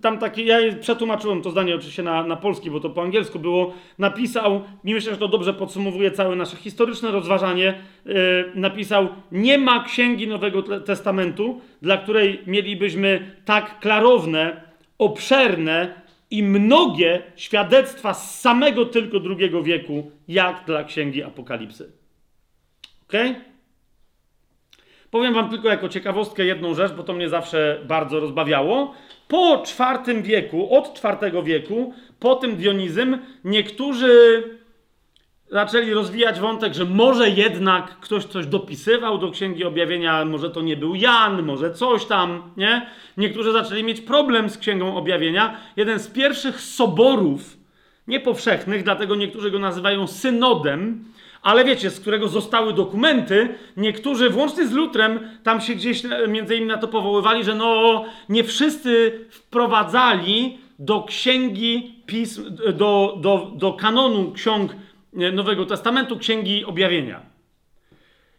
[0.00, 3.74] tam takie, ja przetłumaczyłem to zdanie oczywiście na, na polski, bo to po angielsku było,
[3.98, 8.12] napisał, i myślę, że to dobrze podsumowuje całe nasze historyczne rozważanie, e,
[8.54, 14.62] napisał, nie ma księgi Nowego Testamentu, dla której mielibyśmy tak klarowne,
[14.98, 21.92] obszerne i mnogie świadectwa z samego tylko drugiego wieku, jak dla księgi Apokalipsy.
[23.02, 23.12] Ok?
[25.12, 28.94] Powiem Wam tylko jako ciekawostkę jedną rzecz, bo to mnie zawsze bardzo rozbawiało.
[29.28, 29.62] Po
[30.06, 34.42] IV wieku, od IV wieku, po tym Dionizm, niektórzy
[35.50, 40.76] zaczęli rozwijać wątek, że może jednak ktoś coś dopisywał do Księgi Objawienia, może to nie
[40.76, 42.86] był Jan, może coś tam, nie?
[43.16, 45.56] Niektórzy zaczęli mieć problem z Księgą Objawienia.
[45.76, 47.56] Jeden z pierwszych soborów,
[48.06, 51.04] niepowszechnych, dlatego niektórzy go nazywają synodem,
[51.42, 56.68] ale wiecie, z którego zostały dokumenty, niektórzy, włącznie z Lutrem, tam się gdzieś między innymi
[56.68, 64.32] na to powoływali, że no, nie wszyscy wprowadzali do księgi pism, do, do, do kanonu
[64.32, 64.76] ksiąg
[65.32, 67.32] Nowego Testamentu, Księgi Objawienia.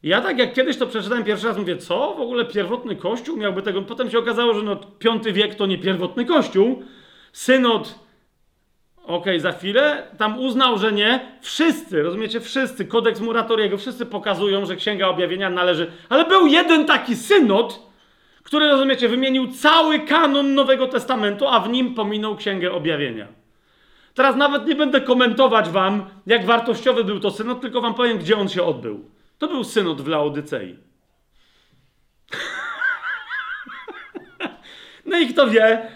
[0.04, 2.14] Ja tak jak kiedyś to przeczytałem pierwszy raz, mówię, co?
[2.18, 3.82] W ogóle pierwotny kościół miałby tego...
[3.82, 4.80] Potem się okazało, że no,
[5.24, 6.84] V wiek to nie pierwotny kościół.
[7.34, 8.00] Synod,
[9.04, 11.20] okay, za chwilę, tam uznał, że nie.
[11.42, 15.92] Wszyscy, rozumiecie, wszyscy, kodeks Muratoriego, wszyscy pokazują, że Księga Objawienia należy...
[16.10, 17.80] Ale był jeden taki synod,
[18.44, 23.28] który, rozumiecie, wymienił cały kanon Nowego Testamentu, a w nim pominął Księgę Objawienia.
[24.14, 28.38] Teraz nawet nie będę komentować wam, jak wartościowy był to synod, tylko wam powiem, gdzie
[28.38, 29.10] on się odbył.
[29.38, 30.78] To był synod w Laodycei.
[35.06, 35.88] no i kto wie,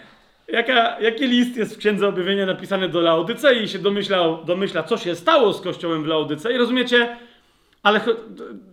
[0.48, 4.96] jaka, jaki list jest w Księdze Objawienia napisany do Laodycei i się domyślał, domyśla, co
[4.96, 6.58] się stało z kościołem w Laodycei.
[6.58, 7.16] Rozumiecie?
[7.82, 8.00] Ale,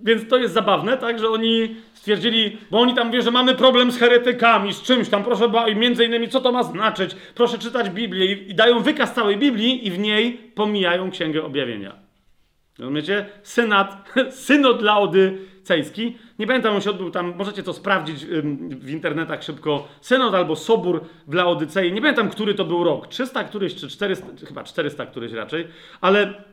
[0.03, 3.91] więc to jest zabawne, tak, że oni stwierdzili, bo oni tam wie, że mamy problem
[3.91, 7.89] z heretykami, z czymś tam, proszę, i między innymi, co to ma znaczyć, proszę czytać
[7.89, 11.95] Biblię i dają wykaz całej Biblii i w niej pomijają Księgę Objawienia.
[12.79, 13.25] Rozumiecie?
[13.43, 14.09] Synat,
[14.45, 14.81] synod
[15.69, 18.25] laodycejski, nie pamiętam, on się odbył tam, możecie to sprawdzić
[18.69, 23.43] w internetach szybko, synod albo sobór w Laodycei, nie pamiętam, który to był rok, 300
[23.43, 25.67] któryś czy 400, chyba 400 któryś raczej,
[26.01, 26.43] ale,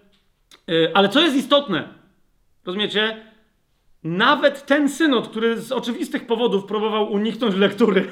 [0.71, 1.89] y, ale co jest istotne,
[2.65, 3.17] Rozumiecie?
[4.05, 8.07] nawet ten synod, który z oczywistych powodów próbował uniknąć lektury,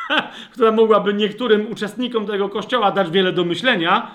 [0.52, 4.10] która mogłaby niektórym uczestnikom tego kościoła dać wiele do myślenia,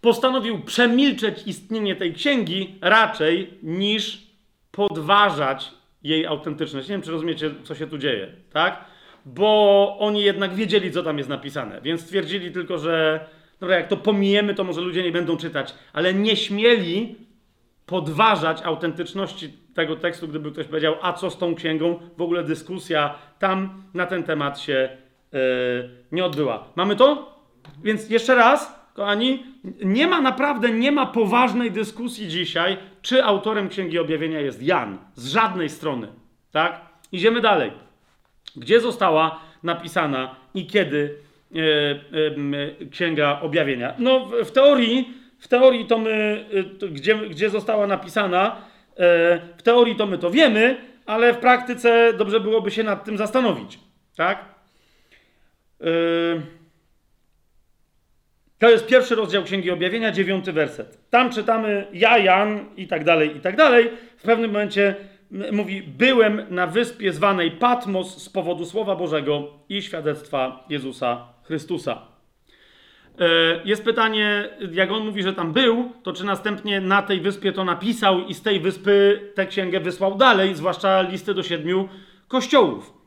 [0.00, 4.29] postanowił przemilczeć istnienie tej księgi raczej niż
[4.70, 5.72] podważać
[6.02, 6.88] jej autentyczność.
[6.88, 8.84] Nie wiem, czy rozumiecie, co się tu dzieje, tak?
[9.26, 13.26] Bo oni jednak wiedzieli, co tam jest napisane, więc stwierdzili tylko, że
[13.60, 17.16] dobra, jak to pomijemy, to może ludzie nie będą czytać, ale nie śmieli
[17.86, 22.00] podważać autentyczności tego tekstu, gdyby ktoś powiedział, a co z tą księgą?
[22.16, 24.88] W ogóle dyskusja tam na ten temat się
[25.32, 25.38] yy,
[26.12, 26.64] nie odbyła.
[26.76, 27.38] Mamy to?
[27.82, 29.42] Więc jeszcze raz, kochani,
[29.84, 34.98] nie ma naprawdę, nie ma poważnej dyskusji dzisiaj, czy autorem Księgi Objawienia jest Jan.
[35.14, 36.08] Z żadnej strony.
[36.52, 36.80] Tak?
[37.12, 37.72] Idziemy dalej.
[38.56, 41.16] Gdzie została napisana i kiedy
[41.50, 42.00] yy,
[42.80, 43.94] yy, Księga Objawienia?
[43.98, 46.44] No, w, w teorii w teorii to my,
[46.78, 48.56] to gdzie, gdzie została napisana,
[49.56, 53.78] w teorii to my to wiemy, ale w praktyce dobrze byłoby się nad tym zastanowić.
[54.16, 54.44] Tak?
[55.80, 55.84] E,
[58.60, 61.10] to jest pierwszy rozdział Księgi Objawienia, dziewiąty werset.
[61.10, 63.90] Tam czytamy ja, Jan i tak dalej, i tak dalej.
[64.16, 64.94] W pewnym momencie
[65.52, 72.02] mówi, byłem na wyspie zwanej Patmos z powodu Słowa Bożego i świadectwa Jezusa Chrystusa.
[73.18, 73.26] E,
[73.64, 77.64] jest pytanie, jak on mówi, że tam był, to czy następnie na tej wyspie to
[77.64, 81.88] napisał i z tej wyspy tę księgę wysłał dalej, zwłaszcza listy do siedmiu
[82.28, 82.99] kościołów.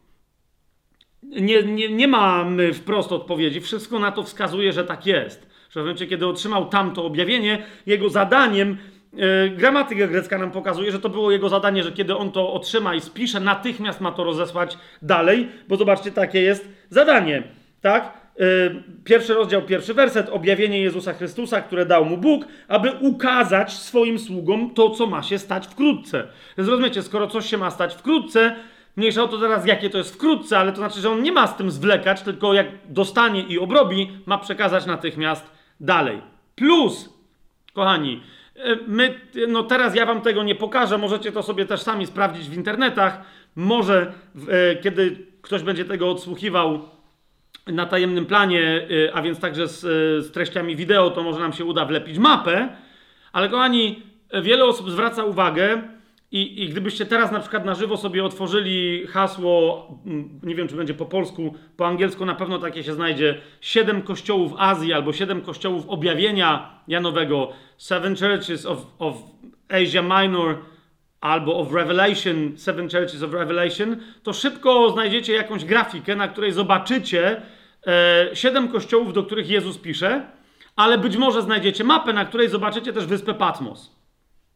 [1.24, 3.62] Nie, nie, nie mamy wprost odpowiedzi.
[3.62, 5.48] Wszystko na to wskazuje, że tak jest.
[5.70, 8.78] Że w momencie, kiedy otrzymał tamto objawienie, jego zadaniem,
[9.14, 12.96] yy, gramatyka grecka nam pokazuje, że to było jego zadanie, że kiedy on to otrzyma
[12.96, 17.44] i spisze, natychmiast ma to rozesłać dalej, bo zobaczcie, takie jest zadanie.
[17.82, 18.24] Tak?
[18.42, 24.20] Y, pierwszy rozdział, pierwszy werset, objawienie Jezusa Chrystusa, które dał mu Bóg, aby ukazać swoim
[24.20, 26.28] sługom to, co ma się stać wkrótce.
[26.58, 28.56] Więc rozumiecie, skoro coś się ma stać wkrótce,
[28.96, 31.48] mniejsza o to teraz, jakie to jest wkrótce, ale to znaczy, że on nie ma
[31.48, 36.22] z tym zwlekać, tylko jak dostanie i obrobi, ma przekazać natychmiast dalej.
[36.56, 37.10] Plus,
[37.74, 38.22] kochani,
[38.58, 42.50] y, my, no teraz ja wam tego nie pokażę, możecie to sobie też sami sprawdzić
[42.50, 43.22] w internetach.
[43.56, 44.14] Może,
[44.72, 46.90] y, kiedy ktoś będzie tego odsłuchiwał
[47.68, 49.80] na tajemnym planie, y, a więc także z,
[50.26, 52.70] z, treściami wideo, to może nam się uda wlepić mapę,
[53.34, 54.02] ale kochani,
[54.42, 55.82] wiele osób zwraca uwagę
[56.34, 60.76] i, i gdybyście teraz na przykład na żywo sobie otworzyli hasło, mm, nie wiem czy
[60.76, 65.42] będzie po polsku, po angielsku na pewno takie się znajdzie, siedem kościołów Azji albo siedem
[65.42, 69.16] kościołów objawienia Janowego, Seven Churches of, of
[69.70, 70.58] Asia Minor,
[71.22, 77.42] albo of Revelation, Seven Churches of Revelation, to szybko znajdziecie jakąś grafikę, na której zobaczycie
[77.88, 80.26] e, siedem kościołów, do których Jezus pisze,
[80.76, 83.96] ale być może znajdziecie mapę, na której zobaczycie też wyspę Patmos.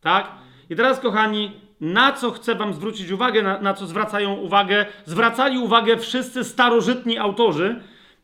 [0.01, 0.31] Tak?
[0.69, 4.85] I teraz, kochani, na co chcę Wam zwrócić uwagę, na, na co zwracają uwagę?
[5.05, 7.79] Zwracali uwagę wszyscy starożytni autorzy,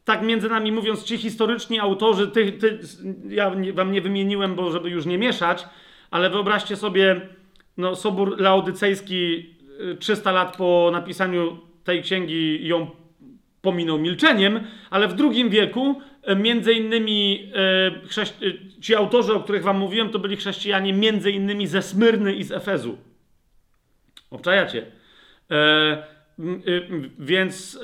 [0.05, 2.79] tak między nami mówiąc, ci historyczni autorzy, ty, ty,
[3.29, 5.65] ja nie, Wam nie wymieniłem, bo żeby już nie mieszać,
[6.11, 7.21] ale wyobraźcie sobie
[7.77, 9.55] no, Sobór Laodycejski
[9.99, 12.87] 300 y, lat po napisaniu tej księgi ją
[13.61, 14.59] pominął milczeniem,
[14.89, 16.01] ale w II wieku
[16.31, 21.67] y, między innymi e, ci autorzy, o których wam mówiłem, to byli chrześcijanie między innymi
[21.67, 22.97] ze Smyrny i z Efezu.
[24.33, 24.85] Obczajacie?
[25.51, 26.03] E,
[27.19, 27.79] więc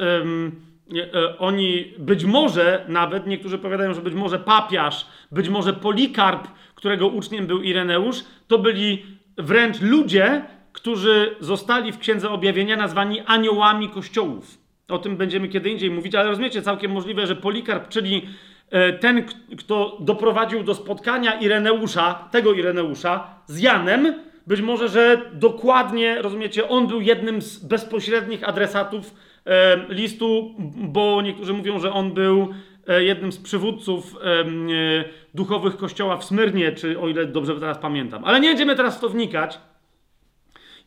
[1.39, 7.47] oni być może nawet, niektórzy powiadają, że być może papiarz, być może Polikarp, którego uczniem
[7.47, 9.05] był Ireneusz, to byli
[9.37, 10.41] wręcz ludzie,
[10.73, 14.57] którzy zostali w Księdze Objawienia nazwani aniołami kościołów.
[14.87, 18.29] O tym będziemy kiedy indziej mówić, ale rozumiecie, całkiem możliwe, że Polikarp, czyli
[18.69, 19.25] e, ten,
[19.57, 24.13] kto doprowadził do spotkania Ireneusza, tego Ireneusza, z Janem,
[24.49, 29.13] być może, że dokładnie, rozumiecie, on był jednym z bezpośrednich adresatów
[29.45, 32.47] e, listu, bo niektórzy mówią, że on był
[32.87, 34.15] e, jednym z przywódców
[35.33, 38.25] duchowych kościoła w Smyrnie, czy o ile dobrze teraz pamiętam.
[38.25, 39.59] Ale nie będziemy teraz w to wnikać.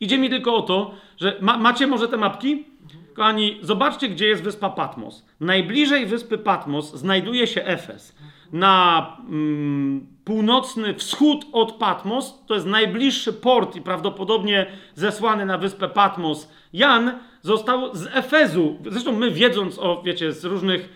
[0.00, 2.64] Idzie mi tylko o to, że ma, macie może te mapki?
[3.14, 5.26] Kochani, zobaczcie, gdzie jest wyspa Patmos.
[5.40, 8.16] Najbliżej wyspy Patmos znajduje się Efes.
[8.52, 15.88] Na mm, północny wschód od Patmos, to jest najbliższy port i prawdopodobnie zesłany na wyspę
[15.88, 16.52] Patmos.
[16.72, 18.76] Jan został z Efezu.
[18.90, 20.88] Zresztą my wiedząc o, wiecie, z różnych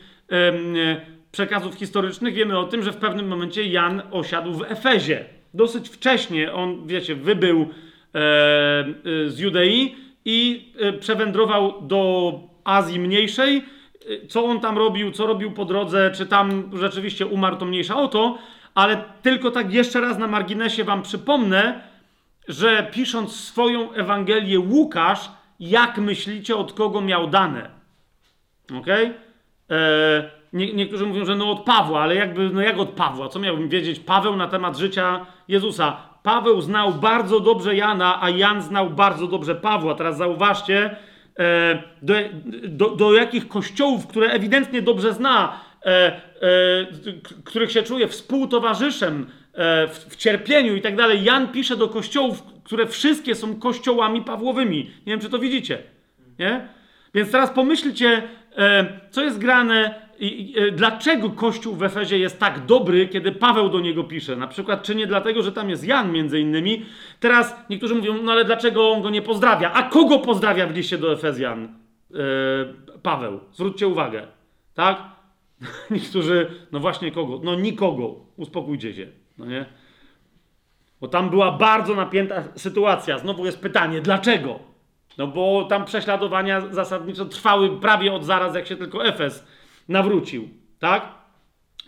[1.32, 5.24] przekazów historycznych wiemy o tym, że w pewnym momencie Jan osiadł w Efezie.
[5.54, 9.94] Dosyć wcześnie on, wiecie, wybył e, e, z Judei
[10.24, 12.32] i e, przewędrował do
[12.64, 13.56] Azji Mniejszej.
[13.56, 17.96] E, co on tam robił, co robił po drodze, czy tam rzeczywiście umarł, to mniejsza
[17.96, 18.38] o to,
[18.76, 21.80] ale tylko tak jeszcze raz na marginesie wam przypomnę,
[22.48, 25.30] że pisząc swoją Ewangelię Łukasz,
[25.60, 27.70] jak myślicie, od kogo miał dane?
[28.78, 28.86] Ok?
[28.88, 33.28] E, nie, niektórzy mówią, że no od Pawła, ale jakby, no jak od Pawła?
[33.28, 35.96] Co miałbym wiedzieć Paweł na temat życia Jezusa?
[36.22, 39.94] Paweł znał bardzo dobrze Jana, a Jan znał bardzo dobrze Pawła.
[39.94, 40.96] Teraz zauważcie,
[41.38, 42.14] e, do,
[42.64, 45.60] do, do jakich kościołów, które ewidentnie dobrze zna,
[47.44, 51.24] których się czuje współtowarzyszem e, w, w, cierpieniu i tak dalej.
[51.24, 54.78] Jan pisze do kościołów, które wszystkie są kościołami Pawłowymi.
[54.78, 55.78] Nie wiem, czy to widzicie.
[56.38, 56.68] Nie?
[57.14, 58.22] Więc teraz pomyślcie,
[58.56, 63.68] e, co jest grane i, e, dlaczego Kościół w Efezie jest tak dobry, kiedy Paweł
[63.68, 64.36] do niego pisze?
[64.36, 66.86] Na przykład, czy nie dlatego, że tam jest Jan między innymi?
[67.20, 69.72] Teraz niektórzy mówią, no ale dlaczego on go nie pozdrawia?
[69.72, 71.68] A kogo pozdrawia w liście do Efezjan?
[73.02, 73.40] Paweł.
[73.52, 74.26] Zwróćcie uwagę.
[74.74, 75.15] Tak?
[75.90, 77.40] niektórzy, no właśnie kogo?
[77.44, 78.14] No nikogo.
[78.36, 79.06] Uspokójcie się.
[79.38, 79.66] No nie?
[81.00, 83.18] Bo tam była bardzo napięta sytuacja.
[83.18, 84.58] Znowu jest pytanie, dlaczego?
[85.18, 89.46] No bo tam prześladowania zasadniczo trwały prawie od zaraz, jak się tylko Efes
[89.88, 90.48] nawrócił.
[90.78, 91.08] Tak?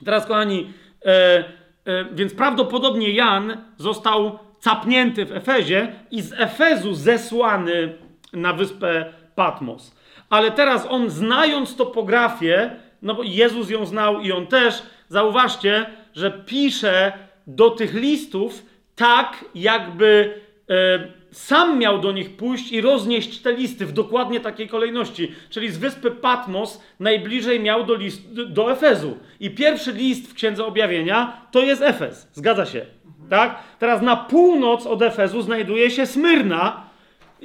[0.04, 0.72] Teraz, kochani,
[1.04, 1.44] e,
[1.84, 7.94] e, więc prawdopodobnie Jan został capnięty w Efezie i z Efezu zesłany
[8.32, 9.96] na wyspę Patmos.
[10.30, 16.30] Ale teraz on, znając topografię, no bo Jezus ją znał i on też, zauważcie, że
[16.30, 17.12] pisze
[17.46, 18.62] do tych listów
[18.96, 24.68] tak, jakby e, sam miał do nich pójść i roznieść te listy w dokładnie takiej
[24.68, 25.32] kolejności.
[25.50, 29.16] Czyli z wyspy Patmos najbliżej miał do, list, do Efezu.
[29.40, 32.28] I pierwszy list w Księdze Objawienia to jest Efez.
[32.32, 32.86] Zgadza się.
[33.30, 33.58] Tak?
[33.78, 36.88] Teraz na północ od Efezu znajduje się Smyrna.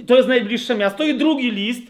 [0.08, 1.04] To jest najbliższe miasto.
[1.04, 1.84] I drugi list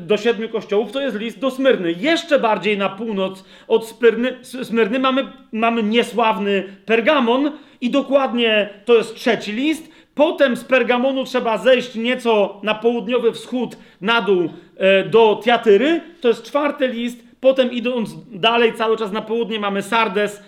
[0.00, 1.92] do siedmiu kościołów to jest list do Smyrny.
[1.92, 9.14] Jeszcze bardziej na północ od Smyrny, Smyrny mamy, mamy niesławny Pergamon i dokładnie to jest
[9.14, 15.40] trzeci list Potem z Pergamonu trzeba zejść nieco na południowy wschód, na dół e, do
[15.44, 16.00] Tiatyry.
[16.20, 17.24] To jest czwarty list.
[17.40, 20.42] Potem idąc dalej, cały czas na południe mamy Sardes e,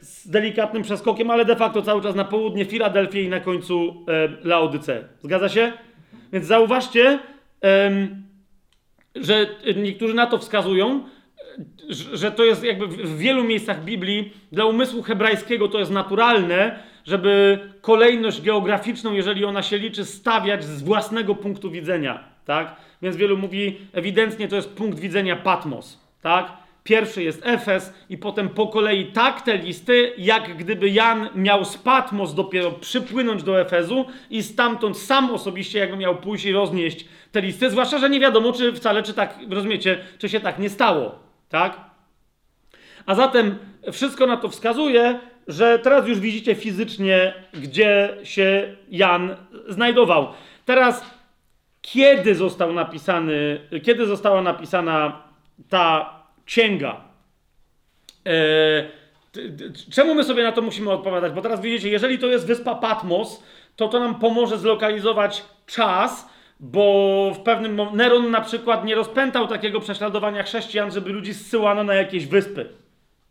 [0.00, 4.28] z delikatnym przeskokiem, ale de facto cały czas na południe Filadelfię i na końcu e,
[4.48, 5.04] Laodyce.
[5.22, 5.72] Zgadza się?
[6.32, 7.18] Więc zauważcie,
[9.14, 9.46] że
[9.76, 11.04] niektórzy na to wskazują,
[12.12, 17.58] że to jest jakby w wielu miejscach Biblii dla umysłu hebrajskiego to jest naturalne, żeby
[17.80, 22.76] kolejność geograficzną, jeżeli ona się liczy, stawiać z własnego punktu widzenia, tak?
[23.02, 26.52] Więc wielu mówi, ewidentnie to jest punkt widzenia Patmos, tak?
[26.84, 31.76] Pierwszy jest Efes i potem po kolei tak te listy, jak gdyby Jan miał z
[31.76, 37.40] Patmos dopiero przypłynąć do Efezu i stamtąd sam osobiście jakby miał pójść i roznieść te
[37.40, 41.18] listy, zwłaszcza, że nie wiadomo, czy wcale, czy tak, rozumiecie, czy się tak nie stało,
[41.48, 41.80] tak?
[43.06, 43.58] A zatem
[43.92, 49.36] wszystko na to wskazuje, że teraz już widzicie fizycznie, gdzie się Jan
[49.68, 50.28] znajdował.
[50.64, 51.04] Teraz,
[51.82, 55.22] kiedy został napisany, kiedy została napisana
[55.68, 57.00] ta księga?
[58.26, 58.32] E,
[59.90, 61.32] czemu my sobie na to musimy odpowiadać?
[61.32, 63.42] Bo teraz widzicie, jeżeli to jest wyspa Patmos,
[63.76, 66.33] to to nam pomoże zlokalizować czas,
[66.72, 71.84] bo w pewnym momencie Neron na przykład nie rozpętał takiego prześladowania chrześcijan, żeby ludzi zsyłano
[71.84, 72.68] na jakieś wyspy.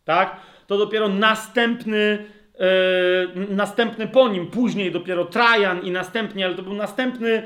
[0.06, 0.40] Tak?
[0.68, 2.26] to dopiero następny,
[2.60, 7.44] e, następny po nim, później dopiero Trajan i następnie, ale to był następny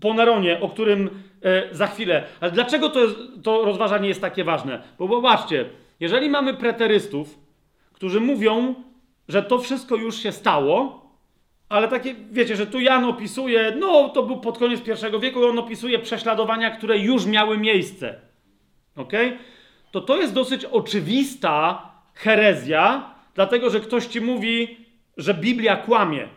[0.00, 1.10] po Neronie, o którym
[1.42, 2.24] e, za chwilę.
[2.40, 4.82] Ale dlaczego to, jest, to rozważanie jest takie ważne?
[4.98, 5.64] Bo zobaczcie,
[6.00, 7.38] jeżeli mamy preterystów,
[7.92, 8.74] którzy mówią,
[9.28, 11.03] że to wszystko już się stało,
[11.74, 15.58] ale takie, wiecie, że tu Jan opisuje, no to był pod koniec I wieku on
[15.58, 18.14] opisuje prześladowania, które już miały miejsce.
[18.96, 19.38] Okay?
[19.90, 21.82] to to jest dosyć oczywista
[22.14, 24.76] herezja, dlatego że ktoś ci mówi,
[25.16, 26.28] że Biblia kłamie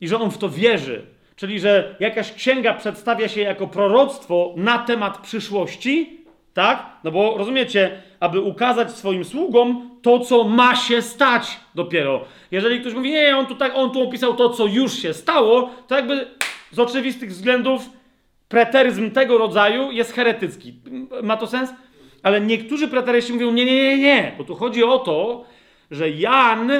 [0.00, 1.06] i że on w to wierzy.
[1.36, 6.24] Czyli, że jakaś księga przedstawia się jako proroctwo na temat przyszłości,
[6.56, 6.86] tak?
[7.04, 12.24] No bo rozumiecie, aby ukazać swoim sługom to, co ma się stać dopiero.
[12.50, 15.70] Jeżeli ktoś mówi, nie, on tu, tak, on tu opisał to, co już się stało,
[15.86, 16.26] to jakby
[16.70, 17.90] z oczywistych względów
[18.48, 20.74] preteryzm tego rodzaju jest heretycki.
[21.22, 21.70] Ma to sens?
[22.22, 25.44] Ale niektórzy preteryści mówią, nie, nie, nie, nie, bo tu chodzi o to,
[25.90, 26.72] że Jan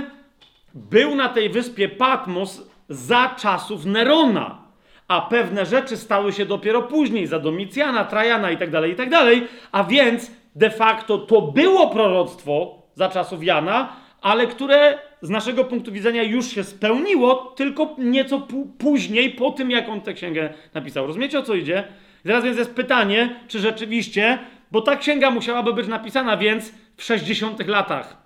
[0.74, 4.65] był na tej wyspie Patmos za czasów Nerona,
[5.08, 9.84] a pewne rzeczy stały się dopiero później, za Domicjana, Trajana itd., tak itd., tak a
[9.84, 16.22] więc de facto to było proroctwo za czasów Jana, ale które z naszego punktu widzenia
[16.22, 18.46] już się spełniło, tylko nieco
[18.78, 21.06] później, po tym, jak on tę księgę napisał.
[21.06, 21.84] Rozumiecie, o co idzie?
[22.22, 24.38] teraz więc jest pytanie, czy rzeczywiście
[24.70, 28.16] bo ta księga musiałaby być napisana więc w 60 latach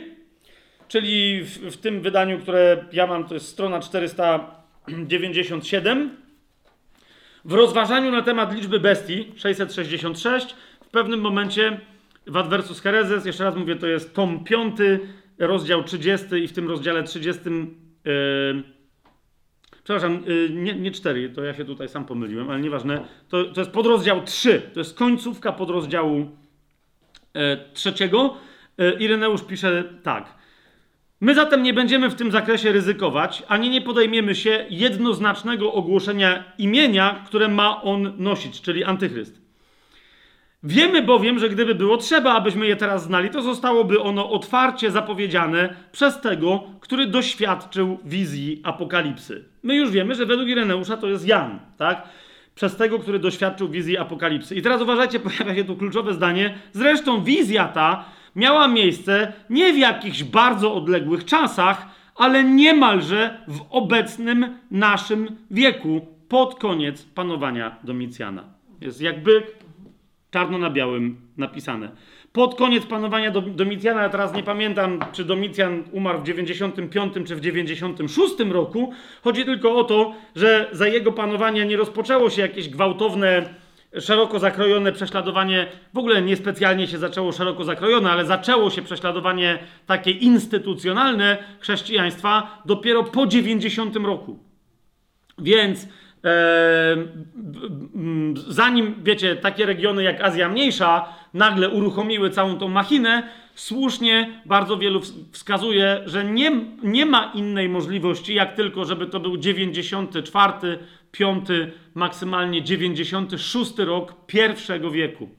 [0.88, 6.17] czyli w, w tym wydaniu, które ja mam, to jest strona 497.
[7.45, 10.55] W rozważaniu na temat liczby bestii 666
[10.85, 11.79] w pewnym momencie
[12.27, 14.77] w Adversus Herezes, jeszcze raz mówię, to jest tom 5,
[15.39, 17.41] rozdział 30 i w tym rozdziale 30
[18.05, 18.63] yy,
[19.83, 23.05] Przepraszam, y, nie, nie 4, to ja się tutaj sam pomyliłem, ale nieważne.
[23.29, 24.61] To, to jest podrozdział 3.
[24.73, 26.27] To jest końcówka podrozdziału
[27.33, 28.37] e, trzeciego.
[28.77, 30.41] E, Ireneusz pisze tak.
[31.21, 37.23] My zatem nie będziemy w tym zakresie ryzykować, ani nie podejmiemy się jednoznacznego ogłoszenia imienia,
[37.25, 39.40] które ma on nosić, czyli antychryst.
[40.63, 45.75] Wiemy bowiem, że gdyby było trzeba, abyśmy je teraz znali, to zostałoby ono otwarcie zapowiedziane
[45.91, 49.45] przez tego, który doświadczył wizji apokalipsy.
[49.63, 52.03] My już wiemy, że według Ireneusza to jest Jan, tak?
[52.55, 54.55] Przez tego, który doświadczył wizji apokalipsy.
[54.55, 56.53] I teraz uważajcie, pojawia się tu kluczowe zdanie.
[56.73, 58.05] Zresztą wizja ta
[58.35, 66.55] miała miejsce nie w jakichś bardzo odległych czasach, ale niemalże w obecnym naszym wieku, pod
[66.55, 68.43] koniec panowania Domicjana.
[68.81, 69.43] Jest jakby
[70.31, 71.91] czarno na białym napisane.
[72.33, 77.41] Pod koniec panowania Domicjana, ja teraz nie pamiętam, czy Domicjan umarł w 95 czy w
[77.41, 78.93] 96 roku,
[79.23, 83.53] chodzi tylko o to, że za jego panowania nie rozpoczęło się jakieś gwałtowne,
[83.99, 90.11] szeroko zakrojone prześladowanie, w ogóle niespecjalnie się zaczęło szeroko zakrojone, ale zaczęło się prześladowanie takie
[90.11, 94.39] instytucjonalne chrześcijaństwa dopiero po 90 roku.
[95.37, 95.87] Więc
[98.48, 103.23] zanim, wiecie, takie regiony jak Azja Mniejsza nagle uruchomiły całą tą machinę,
[103.56, 106.52] słusznie bardzo wielu wskazuje, że nie,
[106.84, 110.80] nie ma innej możliwości, jak tylko, żeby to był 94,
[111.11, 111.48] 5,
[111.93, 115.30] maksymalnie 96 rok pierwszego wieku.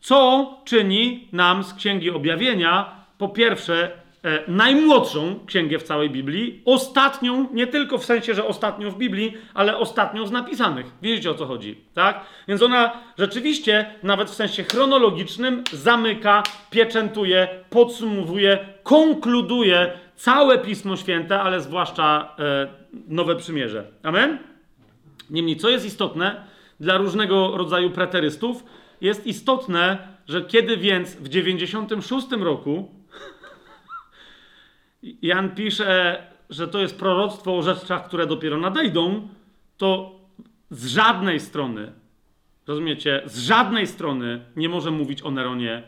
[0.00, 4.01] Co czyni nam z Księgi Objawienia, po pierwsze,
[4.48, 9.78] najmłodszą księgę w całej Biblii, ostatnią, nie tylko w sensie, że ostatnią w Biblii, ale
[9.78, 10.86] ostatnią z napisanych.
[11.02, 12.24] Wiecie o co chodzi, tak?
[12.48, 21.60] Więc ona rzeczywiście, nawet w sensie chronologicznym, zamyka, pieczętuje, podsumowuje, konkluduje całe Pismo Święte, ale
[21.60, 22.68] zwłaszcza e,
[23.08, 23.84] Nowe Przymierze.
[24.02, 24.38] Amen?
[25.30, 26.44] Niemniej, co jest istotne
[26.80, 28.64] dla różnego rodzaju preterystów,
[29.00, 33.01] jest istotne, że kiedy więc w 96 roku
[35.02, 39.28] Jan pisze, że to jest proroctwo o rzeczach, które dopiero nadejdą,
[39.76, 40.20] to
[40.70, 41.92] z żadnej strony,
[42.66, 45.82] rozumiecie, z żadnej strony nie może mówić o Neronie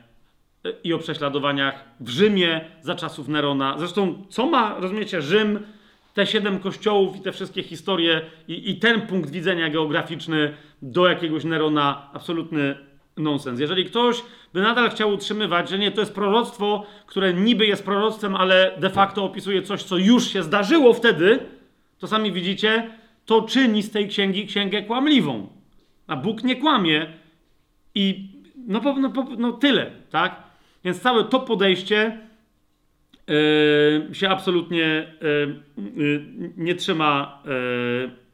[0.65, 3.79] e, i o prześladowaniach w Rzymie za czasów Nerona.
[3.79, 5.67] Zresztą, co ma, rozumiecie, Rzym,
[6.15, 11.45] te siedem kościołów i te wszystkie historie i, i ten punkt widzenia geograficzny do jakiegoś
[11.45, 12.77] Nerona absolutny
[13.17, 13.61] nonsens.
[13.61, 14.23] Jeżeli ktoś
[14.55, 18.91] by nadal chciał utrzymywać, że nie, to jest proroctwo, które niby jest proroctwem, ale de
[18.91, 21.39] facto opisuje coś, co już się zdarzyło wtedy,
[21.99, 22.91] to sami widzicie,
[23.25, 25.49] to czyni z tej księgi księgę kłamliwą.
[26.07, 27.07] A Bóg nie kłamie
[27.95, 28.29] i
[28.67, 30.43] no, no, no tyle, tak?
[30.85, 32.19] Więc całe to podejście
[33.29, 35.61] yy, się absolutnie yy,
[35.97, 37.43] yy, nie trzyma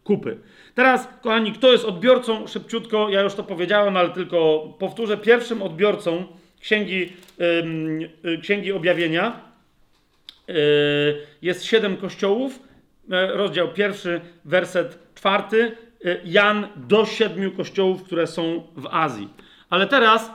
[0.05, 0.39] kupy.
[0.81, 2.47] Teraz, kochani, kto jest odbiorcą?
[2.47, 5.17] Szybciutko, ja już to powiedziałem, ale tylko powtórzę.
[5.17, 6.27] Pierwszym odbiorcą
[6.61, 7.13] księgi,
[8.23, 9.41] yy, księgi objawienia
[11.43, 12.59] jest siedem kościołów,
[13.09, 15.77] rozdział pierwszy, werset czwarty.
[16.25, 19.29] Jan do siedmiu kościołów, które są w Azji.
[19.71, 20.31] Ale teraz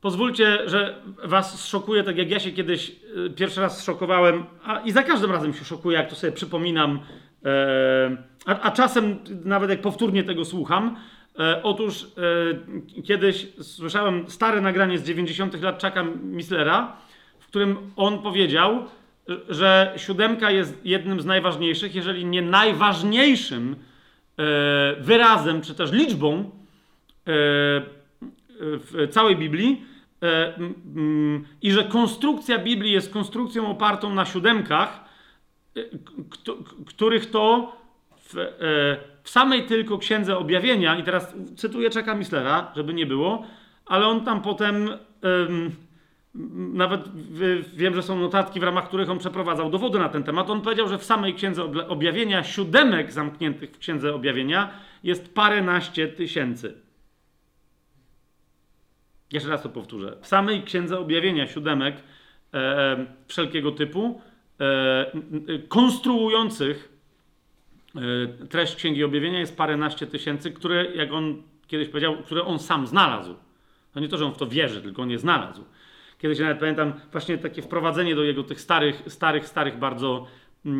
[0.00, 2.92] pozwólcie, że was zszokuję, tak jak ja się kiedyś
[3.36, 7.00] pierwszy raz zszokowałem, a i za każdym razem się szokuję, jak to sobie przypominam,
[8.46, 10.96] a, a czasem nawet jak powtórnie tego słucham.
[11.62, 12.06] Otóż
[13.04, 15.62] kiedyś słyszałem stare nagranie z 90.
[15.62, 16.96] lat Chucka Mislera,
[17.38, 18.86] w którym on powiedział,
[19.48, 23.76] że siódemka jest jednym z najważniejszych, jeżeli nie najważniejszym
[24.38, 26.44] e, wyrazem, czy też liczbą e,
[28.58, 29.84] w całej Biblii
[30.22, 30.52] e,
[31.62, 35.05] i że konstrukcja Biblii jest konstrukcją opartą na siódemkach,
[36.86, 37.76] których to
[38.18, 38.34] w,
[39.22, 43.46] w samej tylko Księdze Objawienia, i teraz cytuję Czeka Mislera, żeby nie było,
[43.86, 44.90] ale on tam potem
[46.72, 47.00] nawet
[47.74, 50.50] wiem, że są notatki, w ramach których on przeprowadzał dowody na ten temat.
[50.50, 54.70] On powiedział, że w samej Księdze Objawienia, siódemek zamkniętych w Księdze Objawienia
[55.02, 56.74] jest paręnaście tysięcy.
[59.32, 60.16] Jeszcze raz to powtórzę.
[60.20, 61.96] W samej Księdze Objawienia siódemek
[62.54, 64.35] e, wszelkiego typu, e,
[65.68, 66.92] konstruujących
[67.94, 72.86] e, treść Księgi Objawienia jest paręnaście tysięcy, które, jak on kiedyś powiedział, które on sam
[72.86, 73.34] znalazł.
[73.92, 75.64] To nie to, że on w to wierzy, tylko on je znalazł.
[76.18, 80.26] Kiedyś nawet pamiętam właśnie takie wprowadzenie do jego tych starych, starych, starych bardzo
[80.64, 80.72] yy,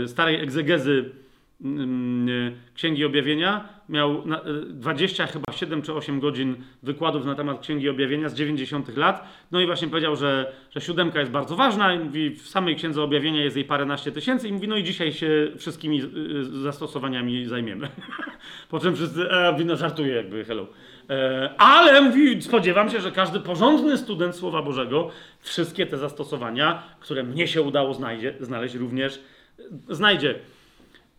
[0.00, 1.10] yy, starej egzegezy
[2.74, 3.68] Księgi Objawienia.
[3.88, 4.24] Miał
[4.68, 9.28] 20 chyba 7 czy 8 godzin wykładów na temat Księgi Objawienia z 90 lat.
[9.52, 13.02] No i właśnie powiedział, że, że siódemka jest bardzo ważna i mówi, w samej Księdze
[13.02, 16.02] Objawienia jest jej paręnaście tysięcy i mówi, no i dzisiaj się wszystkimi
[16.62, 17.88] zastosowaniami zajmiemy.
[18.70, 20.66] po czym wszyscy, a, wino żartuje jakby, hello.
[21.10, 25.10] E, ale mówi, spodziewam się, że każdy porządny student Słowa Bożego
[25.40, 29.20] wszystkie te zastosowania, które mnie się udało znajdzie, znaleźć, również
[29.88, 30.34] znajdzie.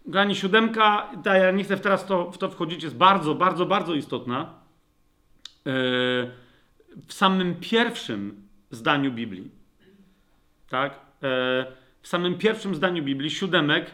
[0.10, 3.94] Gani siódemka, ta, ja nie chcę teraz to, w to wchodzić, jest bardzo, bardzo, bardzo
[3.94, 4.41] istotna.
[4.41, 5.72] E,
[7.07, 9.52] w samym pierwszym zdaniu Biblii,
[10.69, 10.94] tak?
[10.94, 10.98] E,
[12.02, 13.91] w samym pierwszym zdaniu Biblii, siódemek,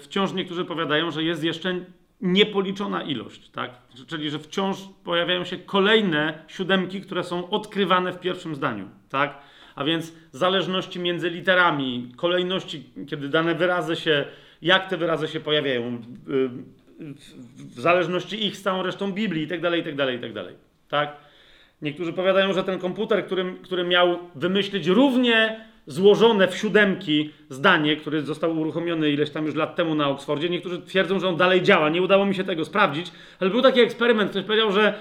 [0.00, 1.84] wciąż niektórzy powiadają, że jest jeszcze
[2.20, 3.70] niepoliczona ilość, tak?
[4.06, 9.38] Czyli, że wciąż pojawiają się kolejne siódemki, które są odkrywane w pierwszym zdaniu, tak?
[9.74, 14.24] A więc zależności między literami, kolejności, kiedy dane wyrazy się,
[14.62, 15.98] jak te wyrazy się pojawiają,
[17.56, 20.32] w zależności ich z całą resztą Biblii i tak dalej, i tak dalej, i tak
[20.32, 20.54] dalej,
[20.88, 21.16] tak?
[21.82, 28.22] Niektórzy powiadają, że ten komputer, który, który miał wymyślić równie złożone w siódemki zdanie, które
[28.22, 30.48] został uruchomiony ileś tam już lat temu na Oksfordzie.
[30.48, 31.88] Niektórzy twierdzą, że on dalej działa.
[31.88, 34.30] Nie udało mi się tego sprawdzić, ale był taki eksperyment.
[34.30, 34.94] Ktoś powiedział, że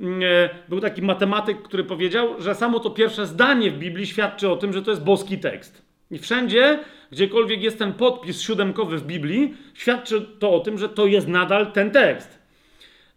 [0.00, 4.50] mm, e, był taki matematyk, który powiedział, że samo to pierwsze zdanie w Biblii świadczy
[4.50, 5.81] o tym, że to jest boski tekst.
[6.12, 6.78] I wszędzie,
[7.12, 11.72] gdziekolwiek jest ten podpis siódemkowy w Biblii, świadczy to o tym, że to jest nadal
[11.72, 12.38] ten tekst.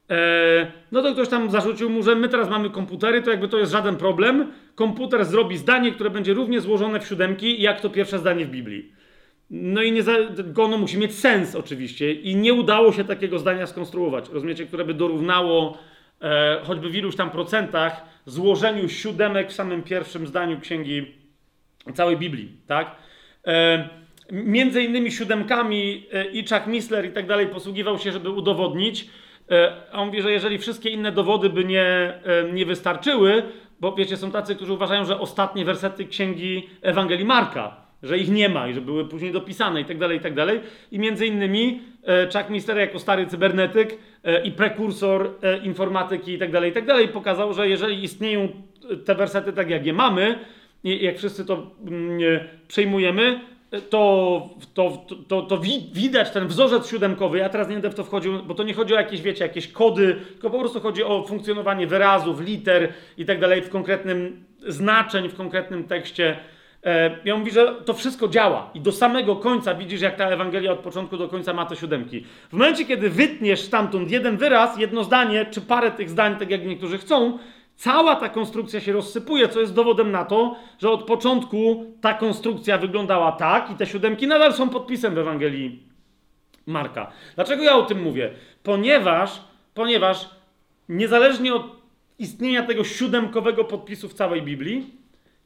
[0.10, 3.58] E, no to ktoś tam zarzucił mu, że my teraz mamy komputery, to jakby to
[3.58, 4.52] jest żaden problem.
[4.76, 8.92] Komputer zrobi zdanie, które będzie równie złożone w siódemki, jak to pierwsze zdanie w Biblii.
[9.50, 10.14] No i nie za,
[10.58, 14.94] ono musi mieć sens oczywiście i nie udało się takiego zdania skonstruować, rozumiecie, które by
[14.94, 15.78] dorównało
[16.22, 21.25] e, choćby w iluś tam procentach złożeniu siódemek w samym pierwszym zdaniu księgi
[21.94, 22.96] całej Biblii, tak?
[23.48, 23.90] E,
[24.32, 29.10] między innymi siódemkami e, i Chuck Missler i tak dalej posługiwał się, żeby udowodnić,
[29.52, 32.14] E, a on mówi, że jeżeli wszystkie inne dowody by nie,
[32.54, 33.44] nie wystarczyły,
[33.80, 38.50] bo wiecie, są tacy, którzy uważają, że ostatnie wersety księgi Ewangelii Marka, że ich nie
[38.50, 40.60] ma i że były później dopisane i tak dalej, i tak dalej.
[40.92, 41.82] I między innymi
[42.34, 43.98] Chuck Mister jako stary cybernetyk
[44.44, 45.30] i prekursor
[45.64, 48.50] informatyki i tak dalej, i tak dalej pokazał, że jeżeli istnieją
[49.06, 50.40] te wersety tak jak je mamy,
[50.86, 52.20] i jak wszyscy to mm,
[52.68, 53.40] przejmujemy,
[53.90, 55.62] to, to, to, to
[55.94, 57.38] widać ten wzorzec siódemkowy.
[57.38, 59.68] Ja teraz nie będę w to wchodził, bo to nie chodzi o jakieś, wiecie, jakieś
[59.68, 65.30] kody, tylko po prostu chodzi o funkcjonowanie wyrazów, liter i tak dalej w konkretnym znaczeń,
[65.30, 66.38] w konkretnym tekście.
[66.84, 70.72] E, ja mówię, że to wszystko działa i do samego końca widzisz, jak ta Ewangelia
[70.72, 72.26] od początku do końca ma te siódemki.
[72.50, 76.66] W momencie, kiedy wytniesz stamtąd jeden wyraz, jedno zdanie, czy parę tych zdań, tak jak
[76.66, 77.40] niektórzy chcą,
[77.76, 82.78] Cała ta konstrukcja się rozsypuje, co jest dowodem na to, że od początku ta konstrukcja
[82.78, 85.84] wyglądała tak i te siódemki nadal są podpisem w Ewangelii
[86.66, 87.12] Marka.
[87.36, 88.30] Dlaczego ja o tym mówię?
[88.64, 89.42] Ponieważ,
[89.74, 90.30] ponieważ
[90.90, 91.64] niezależnie od
[92.20, 94.94] istnienia tego siódemkowego podpisu w całej Biblii,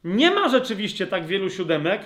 [0.04, 2.00] nie ma rzeczywiście tak wielu siódemek,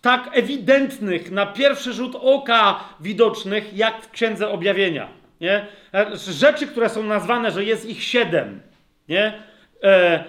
[0.00, 5.08] tak ewidentnych, na pierwszy rzut oka widocznych, jak w Księdze Objawienia.
[5.40, 5.66] Nie?
[6.14, 8.60] Rzeczy, które są nazwane, że jest ich siedem.
[9.08, 9.42] Nie?
[9.82, 10.24] E,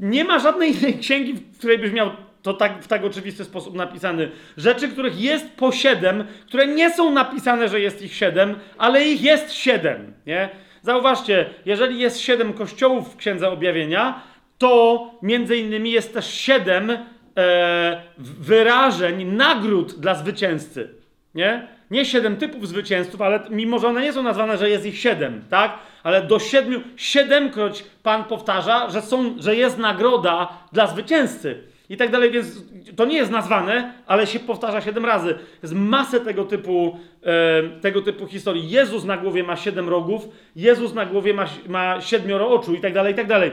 [0.00, 2.10] nie ma żadnej innej księgi, w której byś miał
[2.42, 4.30] to tak, w tak oczywisty sposób napisany.
[4.56, 9.22] Rzeczy, których jest po siedem, które nie są napisane, że jest ich siedem, ale ich
[9.22, 10.48] jest siedem, nie?
[10.82, 14.22] Zauważcie, jeżeli jest siedem kościołów w Księdze Objawienia,
[14.58, 20.94] to między innymi jest też siedem e, wyrażeń, nagród dla zwycięzcy,
[21.34, 21.73] nie?
[21.90, 25.44] Nie siedem typów zwycięzców, ale mimo, że one nie są nazwane, że jest ich siedem,
[25.50, 25.78] tak?
[26.02, 31.74] Ale do siedmiu, siedemkroć Pan powtarza, że, są, że jest nagroda dla zwycięzcy.
[31.88, 32.62] I tak dalej, więc
[32.96, 35.38] to nie jest nazwane, ale się powtarza siedem razy.
[35.62, 38.70] Jest masę tego typu, e, tego typu historii.
[38.70, 42.92] Jezus na głowie ma siedem rogów, Jezus na głowie ma, ma siedmioro oczu i tak
[42.92, 43.52] dalej, i tak dalej.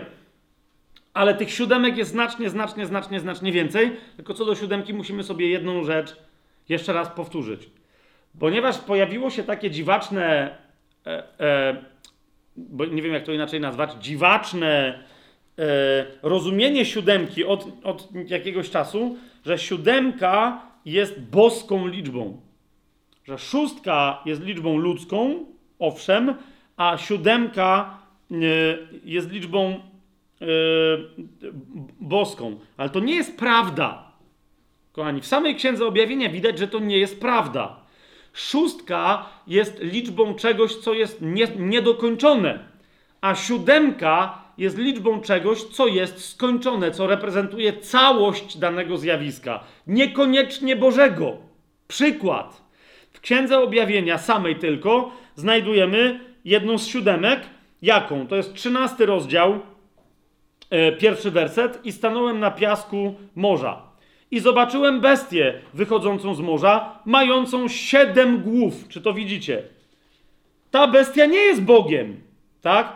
[1.14, 3.92] Ale tych siódemek jest znacznie, znacznie, znacznie, znacznie więcej.
[4.16, 6.16] Tylko co do siódemki musimy sobie jedną rzecz
[6.70, 7.70] jeszcze raz powtórzyć.
[8.40, 10.56] Ponieważ pojawiło się takie dziwaczne,
[11.06, 11.86] e, e,
[12.58, 15.04] bo nie wiem jak to inaczej nazwać, dziwaczne
[15.60, 22.42] e, rozumienie siódemki od, od jakiegoś czasu, że siódemka jest boską liczbą.
[23.24, 25.46] Że szóstka jest liczbą ludzką,
[25.80, 26.36] owszem,
[26.78, 28.00] a siódemka
[28.32, 28.36] e,
[29.04, 29.80] jest liczbą
[30.42, 30.46] e,
[32.00, 32.60] boską.
[32.78, 34.12] Ale to nie jest prawda.
[34.92, 37.81] Kochani, w samej Księdze Objawienia widać, że to nie jest prawda.
[38.34, 42.60] Szóstka jest liczbą czegoś, co jest nie, niedokończone,
[43.22, 51.38] a siódemka jest liczbą czegoś, co jest skończone, co reprezentuje całość danego zjawiska, niekoniecznie Bożego.
[51.88, 52.62] Przykład.
[53.12, 57.40] W Księdze Objawienia samej tylko znajdujemy jedną z siódemek.
[57.82, 58.28] Jaką?
[58.28, 59.60] To jest trzynasty rozdział,
[60.70, 61.86] e, pierwszy werset.
[61.86, 63.91] I stanąłem na piasku morza
[64.32, 68.88] i zobaczyłem bestię wychodzącą z morza, mającą siedem głów.
[68.88, 69.64] Czy to widzicie?
[70.72, 72.22] Ta bestia nie jest Bogiem,
[72.62, 72.94] tak?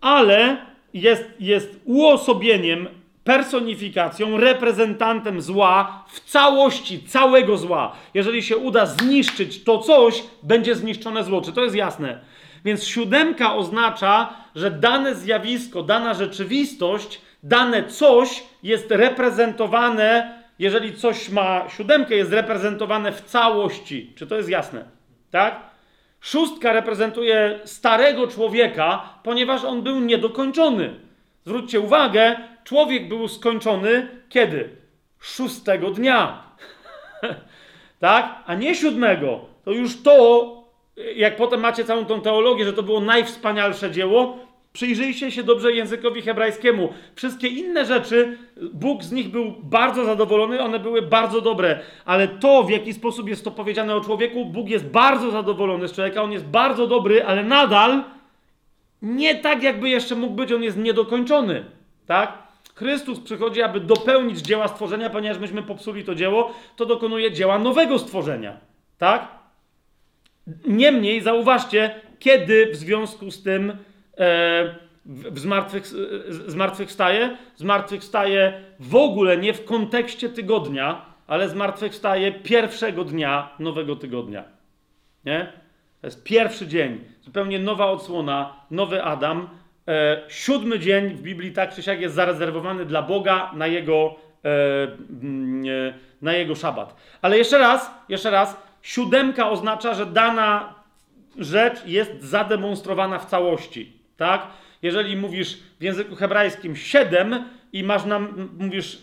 [0.00, 0.56] Ale
[0.94, 2.88] jest, jest uosobieniem,
[3.24, 7.92] personifikacją, reprezentantem zła w całości, całego zła.
[8.14, 11.40] Jeżeli się uda zniszczyć to coś, będzie zniszczone zło.
[11.40, 12.20] Czy to jest jasne?
[12.64, 21.68] Więc siódemka oznacza, że dane zjawisko, dana rzeczywistość, dane coś jest reprezentowane jeżeli coś ma
[21.68, 24.12] siódemkę, jest reprezentowane w całości.
[24.16, 24.84] Czy to jest jasne?
[25.30, 25.60] Tak?
[26.20, 30.94] Szóstka reprezentuje starego człowieka, ponieważ on był niedokończony.
[31.44, 34.68] Zwróćcie uwagę, człowiek był skończony kiedy?
[35.20, 36.42] Szóstego dnia.
[38.00, 38.42] tak?
[38.46, 39.40] A nie siódmego.
[39.64, 40.54] To już to,
[41.16, 44.38] jak potem macie całą tą teologię, że to było najwspanialsze dzieło,
[44.72, 46.92] Przyjrzyjcie się dobrze językowi hebrajskiemu.
[47.14, 48.38] Wszystkie inne rzeczy,
[48.72, 53.28] Bóg z nich był bardzo zadowolony, one były bardzo dobre, ale to, w jaki sposób
[53.28, 57.24] jest to powiedziane o człowieku, Bóg jest bardzo zadowolony z człowieka, on jest bardzo dobry,
[57.24, 58.04] ale nadal
[59.02, 61.64] nie tak, jakby jeszcze mógł być, on jest niedokończony.
[62.06, 62.48] Tak?
[62.74, 67.98] Chrystus przychodzi, aby dopełnić dzieła stworzenia, ponieważ myśmy popsuli to dzieło, to dokonuje dzieła nowego
[67.98, 68.56] stworzenia.
[68.98, 69.28] Tak?
[70.66, 73.72] Niemniej, zauważcie, kiedy w związku z tym
[75.04, 75.84] w zmartwych,
[76.46, 84.44] zmartwychwstaje, zmartwychwstaje w ogóle nie w kontekście tygodnia, ale zmartwychwstaje pierwszego dnia nowego tygodnia.
[85.24, 85.52] Nie?
[86.00, 89.48] To jest pierwszy dzień, zupełnie nowa odsłona, nowy Adam.
[89.88, 94.14] E, siódmy dzień w Biblii tak czy siak jest zarezerwowany dla Boga na jego,
[94.44, 94.48] e,
[95.22, 96.96] mm, e, na jego szabat.
[97.22, 100.74] Ale jeszcze raz, jeszcze raz, siódemka oznacza, że dana
[101.38, 104.46] rzecz jest zademonstrowana w całości tak?
[104.82, 108.98] Jeżeli mówisz w języku hebrajskim 7 i masz nam, mówisz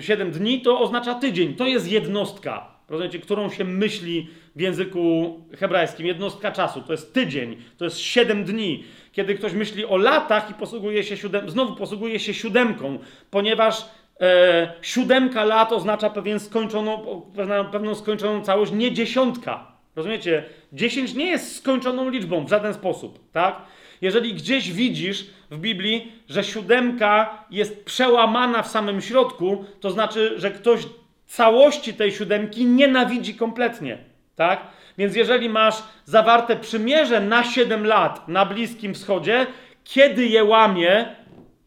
[0.00, 1.54] 7 dni, to oznacza tydzień.
[1.54, 6.06] To jest jednostka, rozumiecie, którą się myśli w języku hebrajskim.
[6.06, 8.84] Jednostka czasu to jest tydzień, to jest 7 dni.
[9.12, 12.98] Kiedy ktoś myśli o latach i posługuje się siódem, znowu posługuje się siódemką,
[13.30, 13.84] ponieważ
[14.20, 19.76] e, siódemka lat oznacza pewien skończoną, pewną, pewną skończoną całość, nie dziesiątka.
[19.96, 20.44] Rozumiecie?
[20.72, 23.62] 10 nie jest skończoną liczbą w żaden sposób, tak?
[24.00, 30.50] Jeżeli gdzieś widzisz w Biblii, że siódemka jest przełamana w samym środku, to znaczy, że
[30.50, 30.80] ktoś
[31.26, 33.98] całości tej siódemki nienawidzi kompletnie.
[34.36, 34.60] Tak?
[34.98, 39.46] Więc jeżeli masz zawarte przymierze na 7 lat na Bliskim Wschodzie,
[39.84, 41.16] kiedy je łamie,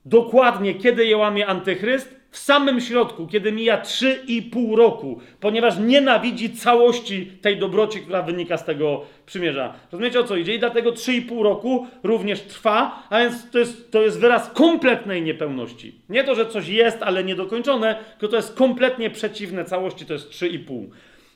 [0.05, 7.25] dokładnie kiedy je łamie antychryst, w samym środku, kiedy mija 3,5 roku, ponieważ nienawidzi całości
[7.25, 9.73] tej dobroci, która wynika z tego przymierza.
[9.91, 10.55] Rozumiecie o co idzie?
[10.55, 16.01] I dlatego 3,5 roku również trwa, a więc to jest, to jest wyraz kompletnej niepełności.
[16.09, 20.29] Nie to, że coś jest, ale niedokończone, tylko to jest kompletnie przeciwne całości, to jest
[20.29, 20.87] 3,5.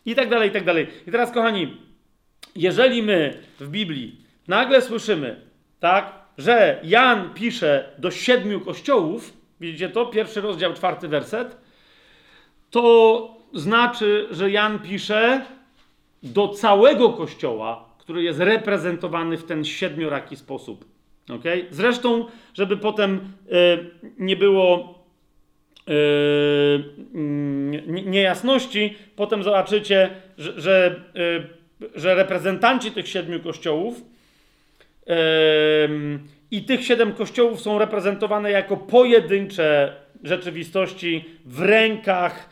[0.06, 0.88] I tak dalej, i tak dalej.
[1.08, 1.78] I teraz, kochani,
[2.56, 4.18] jeżeli my w Biblii
[4.48, 5.42] nagle słyszymy,
[5.80, 10.06] tak, że Jan pisze do siedmiu kościołów, Widzicie to?
[10.06, 11.58] Pierwszy rozdział, czwarty werset.
[12.72, 15.46] to znaczy, że Jan pisze
[16.24, 20.86] do całego kościoła, który jest reprezentowany w ten siedmioraki sposób.
[21.30, 21.66] Okay?
[21.72, 23.20] Zresztą, żeby potem
[23.52, 25.00] y, nie było
[25.90, 25.94] y,
[28.06, 31.02] niejasności, potem zobaczycie, że, że,
[31.82, 34.02] y, że reprezentanci tych siedmiu kościołów
[36.54, 42.50] i tych siedem kościołów są reprezentowane jako pojedyncze rzeczywistości w rękach,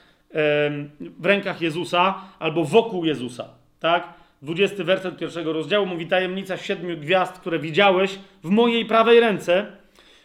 [1.20, 3.50] w rękach Jezusa albo wokół Jezusa.
[3.80, 4.14] Tak?
[4.42, 9.66] 20 werset pierwszego rozdziału mówi tajemnica siedmiu gwiazd, które widziałeś w mojej prawej ręce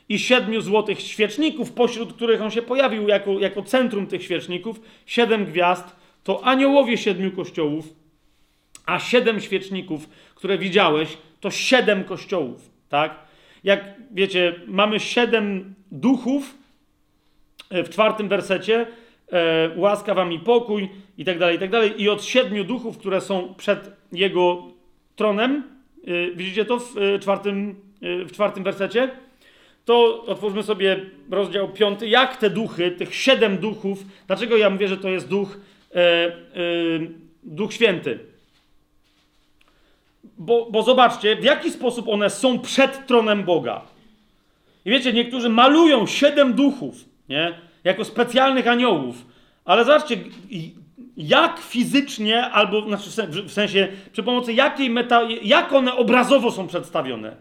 [0.08, 4.80] i siedmiu złotych świeczników, pośród których on się pojawił jako, jako centrum tych świeczników.
[5.06, 7.94] Siedem gwiazd to aniołowie siedmiu kościołów,
[8.86, 12.70] a siedem świeczników, które widziałeś, to siedem kościołów.
[12.88, 13.25] Tak?
[13.66, 16.54] Jak wiecie, mamy siedem duchów
[17.70, 18.86] e, w czwartym wersecie,
[19.32, 20.88] e, łaska wam i pokój
[21.18, 22.02] i tak dalej, i tak dalej.
[22.02, 24.62] I od siedmiu duchów, które są przed jego
[25.16, 25.62] tronem,
[26.06, 29.10] e, widzicie to w e, czwartym, e, w czwartym wersecie?
[29.84, 32.08] To otwórzmy sobie rozdział piąty.
[32.08, 35.58] Jak te duchy, tych siedem duchów, dlaczego ja mówię, że to jest duch,
[35.94, 36.32] e,
[37.42, 38.35] duch święty?
[40.38, 43.80] Bo, bo zobaczcie, w jaki sposób one są przed tronem Boga.
[44.84, 46.94] I wiecie, niektórzy malują siedem duchów,
[47.28, 47.58] nie?
[47.84, 49.26] Jako specjalnych aniołów.
[49.64, 50.16] Ale zobaczcie,
[51.16, 53.10] jak fizycznie, albo znaczy
[53.46, 57.36] w sensie, przy pomocy jakiej meta, jak one obrazowo są przedstawione.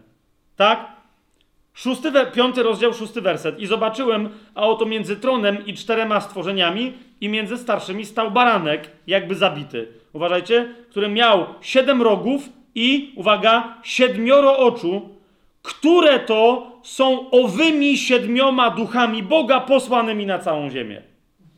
[0.56, 0.96] Tak?
[1.74, 3.60] Szósty, piąty rozdział, szósty werset.
[3.60, 9.34] I zobaczyłem, a oto między tronem i czterema stworzeniami i między starszymi stał baranek, jakby
[9.34, 9.88] zabity.
[10.12, 15.08] Uważajcie, który miał siedem rogów i, uwaga, siedmioro oczu,
[15.62, 21.02] które to są owymi siedmioma duchami Boga posłanymi na całą ziemię.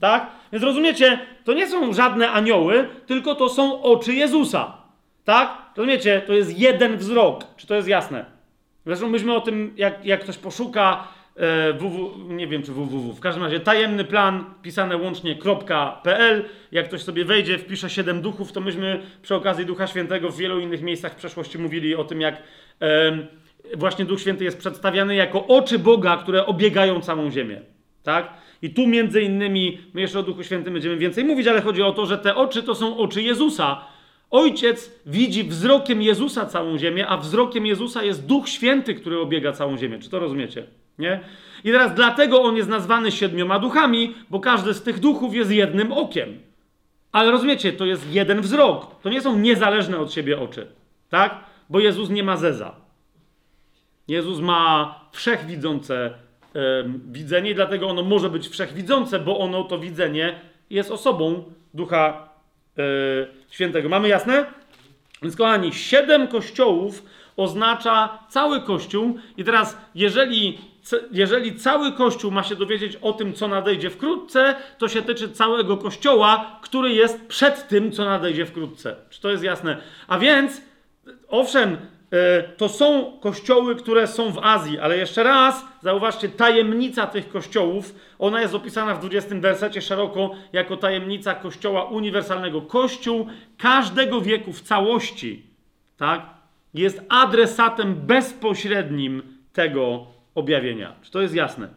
[0.00, 0.26] Tak?
[0.52, 4.72] Więc rozumiecie, to nie są żadne anioły, tylko to są oczy Jezusa.
[5.24, 5.56] Tak?
[5.76, 7.44] Rozumiecie, to jest jeden wzrok.
[7.56, 8.24] Czy to jest jasne?
[8.86, 11.08] Zresztą myśmy o tym, jak, jak ktoś poszuka
[11.78, 15.36] www, nie wiem czy www, w każdym razie tajemny plan, pisane łącznie
[16.02, 20.36] .pl, jak ktoś sobie wejdzie, wpisze siedem duchów, to myśmy przy okazji Ducha Świętego w
[20.36, 22.42] wielu innych miejscach w przeszłości mówili o tym, jak
[22.82, 23.18] e,
[23.76, 27.60] właśnie Duch Święty jest przedstawiany jako oczy Boga, które obiegają całą ziemię.
[28.02, 28.32] Tak?
[28.62, 31.92] I tu między innymi, my jeszcze o Duchu Świętym będziemy więcej mówić, ale chodzi o
[31.92, 33.84] to, że te oczy to są oczy Jezusa.
[34.30, 39.76] Ojciec widzi wzrokiem Jezusa całą ziemię, a wzrokiem Jezusa jest Duch Święty, który obiega całą
[39.76, 39.98] ziemię.
[39.98, 40.66] Czy to rozumiecie?
[40.98, 41.20] Nie?
[41.64, 45.92] I teraz dlatego on jest nazwany siedmioma duchami, bo każdy z tych duchów jest jednym
[45.92, 46.38] okiem.
[47.12, 49.02] Ale rozumiecie, to jest jeden wzrok.
[49.02, 50.66] To nie są niezależne od siebie oczy.
[51.08, 51.44] Tak?
[51.70, 52.74] Bo Jezus nie ma zeza.
[54.08, 56.14] Jezus ma wszechwidzące
[57.10, 61.44] widzenie, i dlatego ono może być wszechwidzące, bo ono, to widzenie, jest osobą
[61.74, 62.28] Ducha
[62.78, 62.82] e,
[63.50, 63.88] Świętego.
[63.88, 64.46] Mamy jasne?
[65.22, 67.02] Więc kochani, siedem kościołów
[67.36, 69.18] oznacza cały kościół.
[69.36, 70.58] I teraz, jeżeli,
[71.12, 75.76] jeżeli cały kościół ma się dowiedzieć o tym, co nadejdzie wkrótce, to się tyczy całego
[75.76, 78.96] kościoła, który jest przed tym, co nadejdzie wkrótce.
[79.10, 79.76] Czy to jest jasne?
[80.08, 80.62] A więc,
[81.28, 81.76] owszem,
[82.12, 87.94] E, to są kościoły, które są w Azji, ale jeszcze raz zauważcie, tajemnica tych kościołów,
[88.18, 92.62] ona jest opisana w 20 wersecie szeroko jako tajemnica kościoła uniwersalnego.
[92.62, 93.26] Kościół
[93.58, 95.42] każdego wieku w całości,
[95.96, 96.22] tak,
[96.74, 100.06] jest adresatem bezpośrednim tego
[100.38, 100.94] objawienia.
[101.02, 101.68] Czy to jest jasne?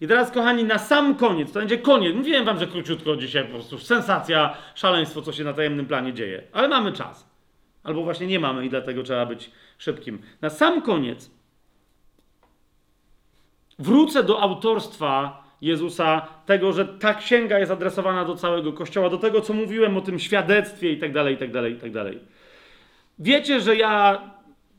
[0.00, 2.16] I teraz, kochani, na sam koniec, to będzie koniec.
[2.16, 6.42] Mówiłem wam, że króciutko dzisiaj po prostu sensacja, szaleństwo, co się na tajemnym planie dzieje,
[6.52, 7.30] ale mamy czas.
[7.84, 10.22] Albo właśnie nie mamy i dlatego trzeba być szybkim.
[10.40, 11.30] Na sam koniec
[13.78, 19.40] wrócę do autorstwa Jezusa, tego, że ta księga jest adresowana do całego Kościoła, do tego,
[19.40, 22.20] co mówiłem o tym świadectwie i tak dalej, i tak dalej, i tak dalej.
[23.18, 24.22] Wiecie, że ja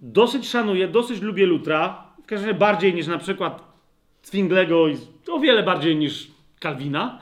[0.01, 3.63] dosyć szanuję, dosyć lubię Lutra, w każdym razie bardziej niż na przykład
[4.23, 4.97] Zwinglego i
[5.31, 6.27] o wiele bardziej niż
[6.59, 7.19] Kalwina,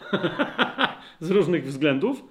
[1.19, 2.23] z różnych względów.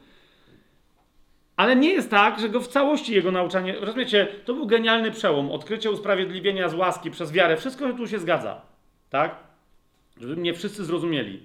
[1.56, 3.76] Ale nie jest tak, że go w całości jego nauczanie.
[3.80, 5.50] Rozumiecie, to był genialny przełom.
[5.50, 7.56] Odkrycie usprawiedliwienia z łaski przez wiarę.
[7.56, 8.60] Wszystko tu się zgadza.
[9.10, 9.36] Tak?
[10.20, 11.42] Żeby mnie wszyscy zrozumieli.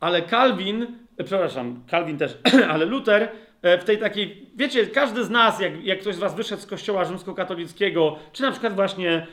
[0.00, 0.86] Ale Kalwin,
[1.24, 2.38] przepraszam, Kalwin też,
[2.72, 3.32] ale Luther
[3.64, 7.04] w tej takiej, wiecie, każdy z nas, jak, jak ktoś z was wyszedł z kościoła
[7.04, 9.26] rzymskokatolickiego, czy na przykład właśnie e,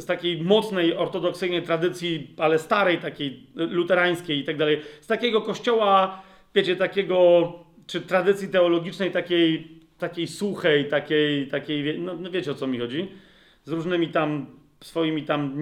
[0.00, 6.22] z takiej mocnej, ortodoksyjnej tradycji, ale starej, takiej luterańskiej i tak dalej, z takiego kościoła,
[6.54, 7.52] wiecie, takiego
[7.86, 13.08] czy tradycji teologicznej takiej, takiej suchej, takiej, takiej no, no wiecie o co mi chodzi,
[13.64, 14.46] z różnymi tam
[14.80, 15.54] swoimi tam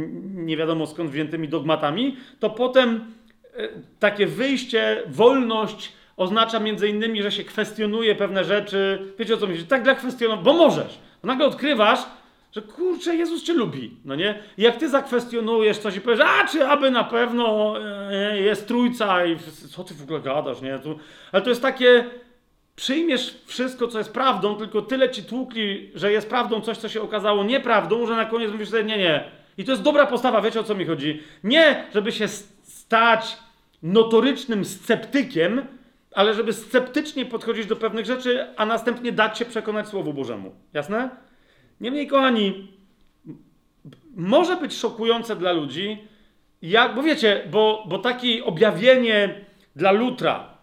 [0.46, 3.12] nie wiadomo skąd wziętymi dogmatami, to potem
[3.56, 8.98] e, takie wyjście, wolność oznacza między innymi, że się kwestionuje pewne rzeczy.
[9.18, 9.64] Wiecie o co chodzi?
[9.64, 10.98] Tak dla kwestionowania, bo możesz.
[11.22, 12.00] Bo nagle odkrywasz,
[12.52, 14.42] że kurczę, Jezus cię lubi, no nie?
[14.58, 17.74] Jak ty zakwestionujesz coś i powiesz, a czy aby na pewno
[18.10, 19.36] e, jest trójca i
[19.70, 20.78] co ty w ogóle gadasz, nie?
[20.78, 20.98] Tu,
[21.32, 22.04] ale to jest takie,
[22.76, 27.02] przyjmiesz wszystko, co jest prawdą, tylko tyle ci tłukli, że jest prawdą coś, co się
[27.02, 29.24] okazało nieprawdą, że na koniec mówisz sobie, nie, nie.
[29.58, 31.22] I to jest dobra postawa, wiecie o co mi chodzi?
[31.44, 32.28] Nie, żeby się
[32.62, 33.36] stać
[33.82, 35.62] notorycznym sceptykiem,
[36.16, 40.54] ale żeby sceptycznie podchodzić do pewnych rzeczy, a następnie dać się przekonać Słowu Bożemu.
[40.72, 41.10] Jasne?
[41.80, 42.72] Niemniej, kochani,
[44.14, 45.98] może być szokujące dla ludzi,
[46.62, 49.44] jak, bo wiecie, bo, bo takie objawienie
[49.76, 50.56] dla Lutra,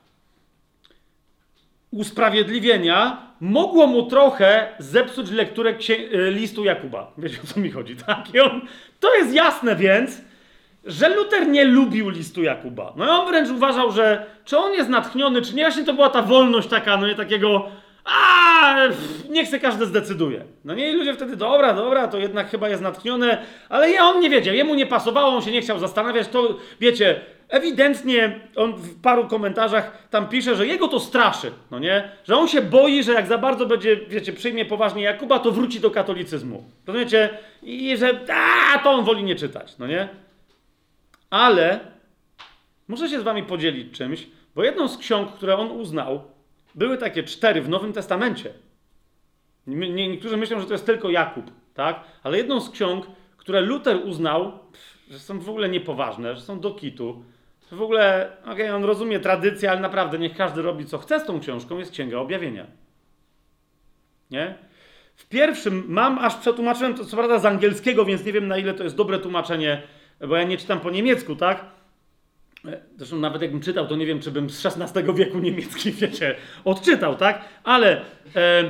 [1.91, 7.14] usprawiedliwienia, mogło mu trochę zepsuć lekturę księ- listu Jakuba.
[7.17, 8.33] Wiecie o co mi chodzi, tak?
[8.33, 8.61] I on,
[8.99, 10.22] to jest jasne więc,
[10.86, 12.94] że Luter nie lubił listu Jakuba.
[12.95, 15.64] No i on wręcz uważał, że czy on jest natchniony, czy nie.
[15.64, 17.70] Właśnie to była ta wolność taka, no i takiego
[18.06, 18.76] a
[19.30, 20.45] niech se każdy zdecyduje.
[20.66, 23.38] No nie, i ludzie wtedy, dobra, dobra, to jednak chyba jest natchnione,
[23.70, 27.22] ale ja, on nie wiedział, jemu nie pasowało, on się nie chciał zastanawiać, to wiecie,
[27.50, 32.48] ewidentnie on w paru komentarzach tam pisze, że jego to straszy, no nie, że on
[32.48, 36.64] się boi, że jak za bardzo będzie, wiecie, przyjmie poważnie Jakuba, to wróci do katolicyzmu.
[36.88, 37.30] Rozumiecie?
[37.64, 38.20] I że
[38.76, 40.08] a, to on woli nie czytać, no nie?
[41.34, 41.80] Ale
[42.88, 46.24] muszę się z wami podzielić czymś, bo jedną z ksiąg, które on uznał,
[46.76, 48.53] były takie cztery w Nowym Testamencie.
[49.68, 52.03] Niektórzy myślą, że to jest tylko Jakub, tak?
[52.24, 53.06] Ale jedną z ksiąg,
[53.38, 54.60] które Luther uznał,
[55.12, 57.24] że są w ogóle niepoważne, że są do kitu,
[57.72, 61.26] w ogóle, okej, okay, on rozumie tradycję, ale naprawdę niech każdy robi co chce z
[61.26, 62.68] tą książką, jest Księga Objawienia.
[64.32, 64.56] Nie?
[65.16, 68.74] W pierwszym mam, aż przetłumaczyłem to co prawda z angielskiego, więc nie wiem na ile
[68.74, 69.82] to jest dobre tłumaczenie,
[70.27, 71.66] bo ja nie czytam po niemiecku, tak?
[72.98, 76.35] Zresztą nawet jakbym czytał, to nie wiem, czy bym z XVI wieku niemiecki, wiecie,
[76.66, 77.42] odczytał, tak?
[77.64, 78.02] Ale
[78.35, 78.61] e,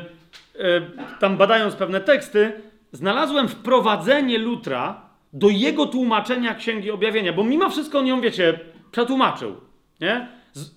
[0.59, 0.81] e,
[1.19, 2.51] tam badając pewne teksty,
[2.91, 8.59] znalazłem wprowadzenie Lutra do jego tłumaczenia Księgi Objawienia, bo mimo wszystko on ją, wiecie,
[8.91, 9.55] przetłumaczył,
[10.01, 10.27] nie?
[10.53, 10.71] Z,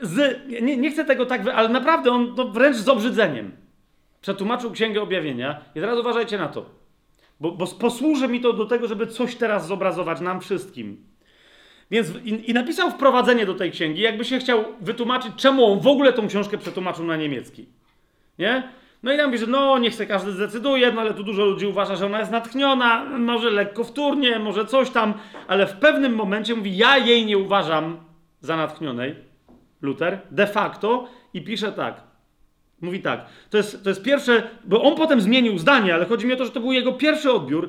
[0.00, 3.52] z, nie, nie, chcę tego tak, ale naprawdę on to wręcz z obrzydzeniem
[4.20, 6.79] przetłumaczył Księgę Objawienia i teraz uważajcie na to,
[7.40, 11.04] bo, bo posłuży mi to do tego, żeby coś teraz zobrazować nam wszystkim.
[11.90, 15.86] Więc i, i, napisał wprowadzenie do tej księgi, jakby się chciał wytłumaczyć, czemu on w
[15.86, 17.66] ogóle tą książkę przetłumaczył na niemiecki.
[18.38, 18.68] Nie?
[19.02, 21.66] No i tam mówi, że no, niech se każdy zdecyduje, no ale tu dużo ludzi
[21.66, 25.14] uważa, że ona jest natchniona, może lekko wtórnie, może coś tam,
[25.48, 27.96] ale w pewnym momencie mówi, ja jej nie uważam
[28.40, 29.14] za natchnionej,
[29.82, 32.09] Luther, de facto, i pisze tak.
[32.80, 36.32] Mówi tak, to jest, to jest pierwsze, bo on potem zmienił zdanie, ale chodzi mi
[36.32, 37.68] o to, że to był jego pierwszy odbiór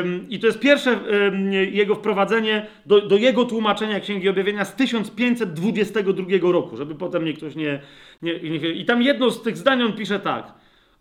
[0.00, 4.74] ym, i to jest pierwsze ym, jego wprowadzenie do, do, jego tłumaczenia Księgi Objawienia z
[4.74, 7.80] 1522 roku, żeby potem nie ktoś nie,
[8.22, 8.68] nie, nie...
[8.68, 10.52] I tam jedno z tych zdań on pisze tak.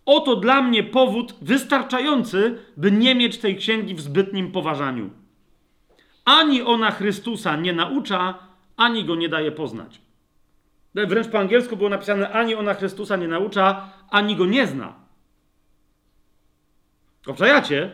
[0.06, 5.10] Oto dla mnie powód wystarczający, by nie mieć tej księgi w zbytnim poważaniu.
[6.26, 8.40] Ani ona Chrystusa nie naucza,
[8.78, 10.02] ani go nie daje poznać.
[10.96, 14.94] Wręcz po angielsku było napisane: ani ona Chrystusa nie naucza, ani go nie zna.
[17.28, 17.92] Obczajacie?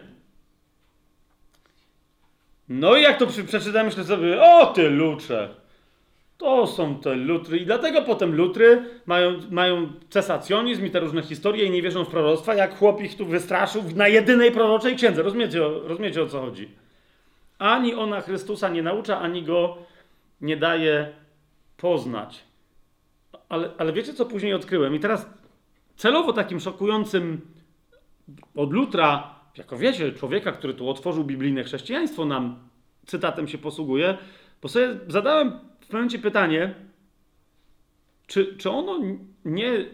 [2.69, 5.49] No i jak to przeczytałem, myślę sobie, o ty lucze.
[6.37, 7.57] To są te lutry.
[7.57, 12.09] I dlatego potem lutry mają, mają cesacjonizm i te różne historie i nie wierzą w
[12.09, 15.23] proroctwa, jak chłop ich tu wystraszył na jedynej proroczej księdze.
[15.23, 16.69] Rozumiecie, rozumiecie o co chodzi?
[17.59, 19.77] Ani ona Chrystusa nie naucza, ani go
[20.41, 21.13] nie daje
[21.77, 22.44] poznać
[23.49, 24.95] ale, ale wiecie, co później odkryłem?
[24.95, 25.29] I teraz
[25.95, 27.41] celowo takim szokującym
[28.55, 32.59] od Lutra, jako wiecie, człowieka, który tu otworzył biblijne chrześcijaństwo, nam
[33.05, 34.17] cytatem się posługuje,
[34.61, 36.73] bo sobie zadałem w pewnym momencie pytanie,
[38.27, 38.99] czy, czy ono
[39.45, 39.85] nie,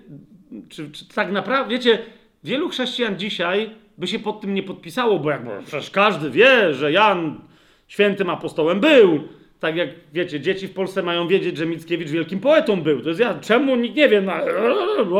[0.69, 2.05] czy, czy tak naprawdę, wiecie,
[2.43, 6.91] wielu chrześcijan dzisiaj by się pod tym nie podpisało, bo jakby przecież każdy wie, że
[6.91, 7.41] Jan
[7.87, 9.27] świętym apostołem był,
[9.61, 13.01] tak jak wiecie, dzieci w Polsce mają wiedzieć, że Mickiewicz wielkim poetą był.
[13.01, 14.33] To jest ja, czemu nikt nie wie, no,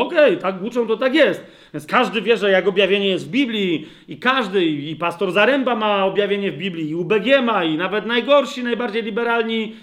[0.00, 1.46] okej, okay, tak uczą, to tak jest.
[1.74, 6.04] Więc każdy wie, że jak objawienie jest w Biblii i każdy, i pastor Zaręba ma
[6.06, 9.74] objawienie w Biblii, i UBG ma, i nawet najgorsi, najbardziej liberalni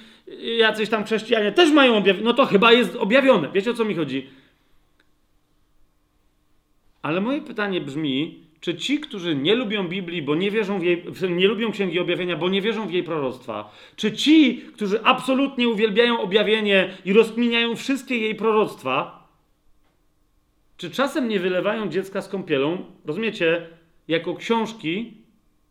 [0.57, 2.25] jacyś tam chrześcijanie też mają objawienie.
[2.25, 3.49] No to chyba jest objawione.
[3.53, 4.29] Wiecie o co mi chodzi?
[7.01, 11.03] Ale moje pytanie brzmi, czy ci, którzy nie lubią Biblii, bo nie wierzą w jej,
[11.29, 16.21] nie lubią Księgi Objawienia, bo nie wierzą w jej proroctwa, czy ci, którzy absolutnie uwielbiają
[16.21, 19.27] objawienie i rozkminiają wszystkie jej proroctwa,
[20.77, 23.67] czy czasem nie wylewają dziecka z kąpielą, rozumiecie,
[24.07, 25.13] jako książki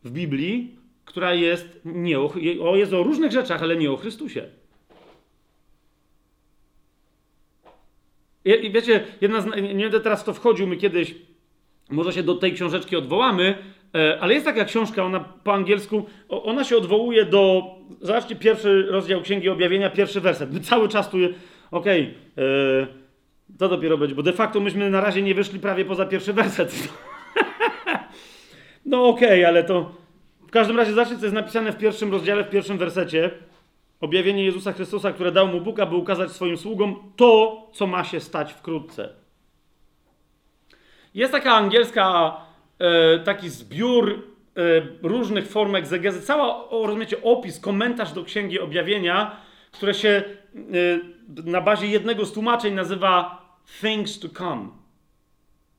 [0.04, 4.48] w Biblii, która jest nie o, jest o różnych rzeczach, ale nie o Chrystusie.
[8.44, 11.14] I wiecie, jedna z, nie będę teraz w to wchodził, my kiedyś
[11.90, 13.58] może się do tej książeczki odwołamy,
[13.94, 17.62] e, ale jest taka książka, ona po angielsku, ona się odwołuje do,
[18.00, 20.52] zobaczcie, pierwszy rozdział Księgi Objawienia, pierwszy werset.
[20.52, 21.16] My cały czas tu,
[21.70, 22.86] okej, okay, e,
[23.58, 26.88] to dopiero będzie, bo de facto myśmy na razie nie wyszli prawie poza pierwszy werset.
[28.86, 29.92] no okej, okay, ale to
[30.48, 33.30] w każdym razie zobaczcie, co jest napisane w pierwszym rozdziale, w pierwszym wersecie.
[34.00, 38.20] Objawienie Jezusa Chrystusa, które dał mu Bóg, aby ukazać swoim sługom to, co ma się
[38.20, 39.17] stać wkrótce.
[41.18, 42.36] Jest taka angielska,
[42.78, 44.62] e, taki zbiór e,
[45.02, 49.36] różnych form egzegezy, cała, rozumiecie, opis, komentarz do Księgi Objawienia,
[49.72, 53.42] które się e, na bazie jednego z tłumaczeń nazywa
[53.80, 54.68] things to come.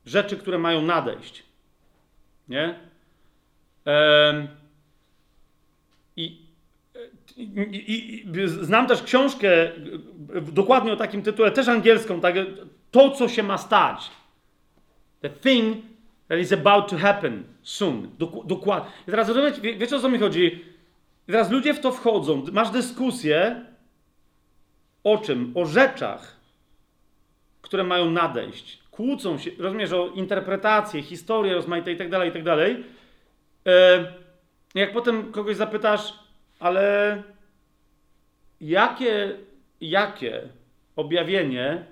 [0.06, 1.42] Rzeczy, które mają nadejść.
[2.48, 2.74] Nie?
[6.16, 6.46] I,
[7.36, 9.48] i, i, i, znam też książkę
[10.52, 12.34] dokładnie o takim tytule, też angielską, tak,
[12.90, 14.19] to co się ma stać.
[15.22, 15.76] The thing
[16.28, 18.10] that is about to happen soon.
[18.44, 18.90] dokładnie.
[19.08, 20.64] I teraz rozumiecie, wie, wiecie o co mi chodzi?
[21.28, 23.64] I teraz ludzie w to wchodzą, masz dyskusję
[25.04, 25.52] o czym?
[25.54, 26.36] O rzeczach,
[27.62, 28.80] które mają nadejść.
[28.90, 32.84] Kłócą się, rozumiesz, o interpretacje, historie rozmaite i dalej, i tak dalej.
[33.66, 34.12] E,
[34.74, 36.14] jak potem kogoś zapytasz,
[36.58, 37.22] ale
[38.60, 39.36] jakie,
[39.80, 40.48] jakie
[40.96, 41.84] objawienie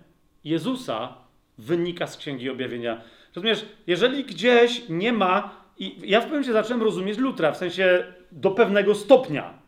[0.44, 1.14] Jezusa
[1.58, 3.00] wynika z Księgi Objawienia?
[3.36, 8.04] Rozumiesz, jeżeli gdzieś nie ma, i ja w pewnym momencie zacząłem rozumieć Lutra, w sensie
[8.32, 9.58] do pewnego stopnia.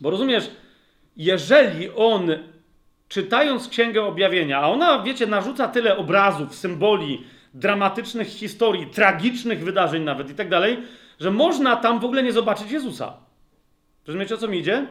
[0.00, 0.50] Bo rozumiesz,
[1.16, 2.30] jeżeli on
[3.08, 10.30] czytając Księgę Objawienia, a ona, wiecie, narzuca tyle obrazów, symboli, dramatycznych historii, tragicznych wydarzeń nawet
[10.30, 10.78] i tak dalej,
[11.20, 13.16] że można tam w ogóle nie zobaczyć Jezusa.
[14.06, 14.86] Rozumiecie, o co mi idzie?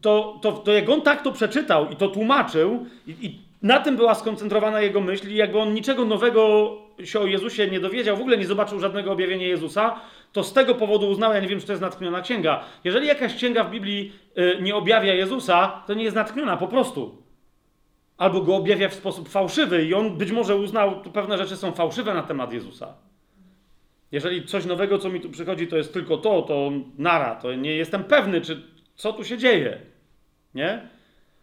[0.00, 3.96] To, to, to jak on tak to przeczytał i to tłumaczył, i, i na tym
[3.96, 6.72] była skoncentrowana jego myśl, i jakby on niczego nowego
[7.04, 10.00] się o Jezusie nie dowiedział, w ogóle nie zobaczył żadnego objawienia Jezusa,
[10.32, 12.64] to z tego powodu uznał, ja nie wiem, czy to jest natchniona księga.
[12.84, 17.22] Jeżeli jakaś księga w Biblii y, nie objawia Jezusa, to nie jest natchniona, po prostu.
[18.16, 21.72] Albo go objawia w sposób fałszywy i on być może uznał, że pewne rzeczy są
[21.72, 22.94] fałszywe na temat Jezusa.
[24.12, 27.76] Jeżeli coś nowego, co mi tu przychodzi, to jest tylko to, to nara, to nie
[27.76, 28.62] jestem pewny, czy
[28.94, 29.78] co tu się dzieje.
[30.54, 30.88] Nie?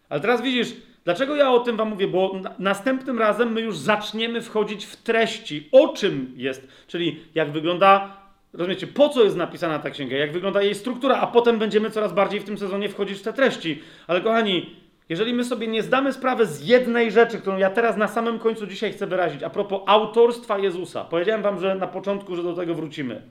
[0.10, 0.74] Ale teraz widzisz,
[1.06, 2.08] dlaczego ja o tym wam mówię?
[2.08, 7.52] Bo na, następnym razem my już zaczniemy wchodzić w treści, o czym jest, czyli jak
[7.52, 8.18] wygląda,
[8.54, 12.14] rozumiecie, po co jest napisana ta księga, jak wygląda jej struktura, a potem będziemy coraz
[12.14, 13.82] bardziej w tym sezonie wchodzić w te treści.
[14.08, 14.76] Ale kochani,
[15.10, 18.68] jeżeli my sobie nie zdamy sprawy z jednej rzeczy, którą ja teraz na samym końcu
[18.68, 22.76] dzisiaj chcę wyrazić, a propos autorstwa Jezusa, powiedziałem wam, że na początku, że do tego
[22.76, 23.22] wrócimy.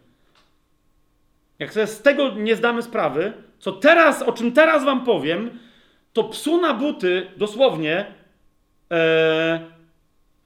[1.58, 5.58] Jak sobie z tego nie zdamy sprawy, co teraz, o czym teraz wam powiem,
[6.12, 8.06] to psu na buty dosłownie
[8.90, 9.60] e,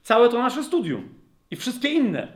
[0.02, 1.08] całe to nasze studium
[1.50, 2.28] i wszystkie inne.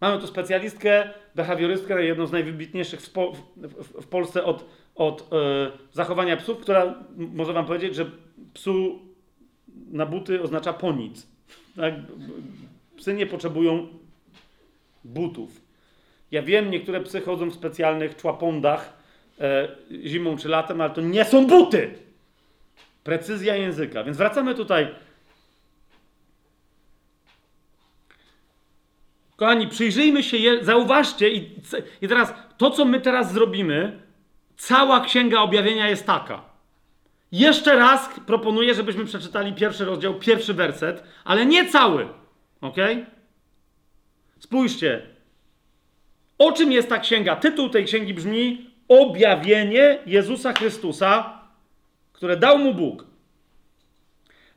[0.00, 3.12] Mamy tu specjalistkę, behawiorystkę, jedną z najwybitniejszych w,
[3.56, 4.64] w, w, Polsce od
[4.96, 8.10] od e, zachowania psów, która może wam powiedzieć, że
[8.54, 8.98] psu
[9.90, 11.26] na buty oznacza po nic.
[11.76, 11.94] Tak?
[12.96, 13.88] Psy nie potrzebują
[15.04, 15.60] butów.
[16.30, 18.96] Ja wiem, niektóre psy chodzą w specjalnych człapondach
[19.40, 19.68] e,
[20.06, 21.94] zimą czy latem, ale to nie są buty.
[23.06, 24.04] Precyzja języka.
[24.04, 24.94] Więc wracamy tutaj.
[29.36, 31.50] Kochani, przyjrzyjmy się, je, zauważcie i,
[32.02, 34.06] i teraz to, co my teraz zrobimy,
[34.56, 36.44] Cała księga objawienia jest taka.
[37.32, 42.08] Jeszcze raz proponuję, żebyśmy przeczytali pierwszy rozdział, pierwszy werset, ale nie cały.
[42.60, 42.76] Ok?
[44.38, 45.02] Spójrzcie.
[46.38, 47.36] O czym jest ta księga?
[47.36, 51.40] Tytuł tej księgi brzmi Objawienie Jezusa Chrystusa,
[52.16, 53.04] które dał mu Bóg,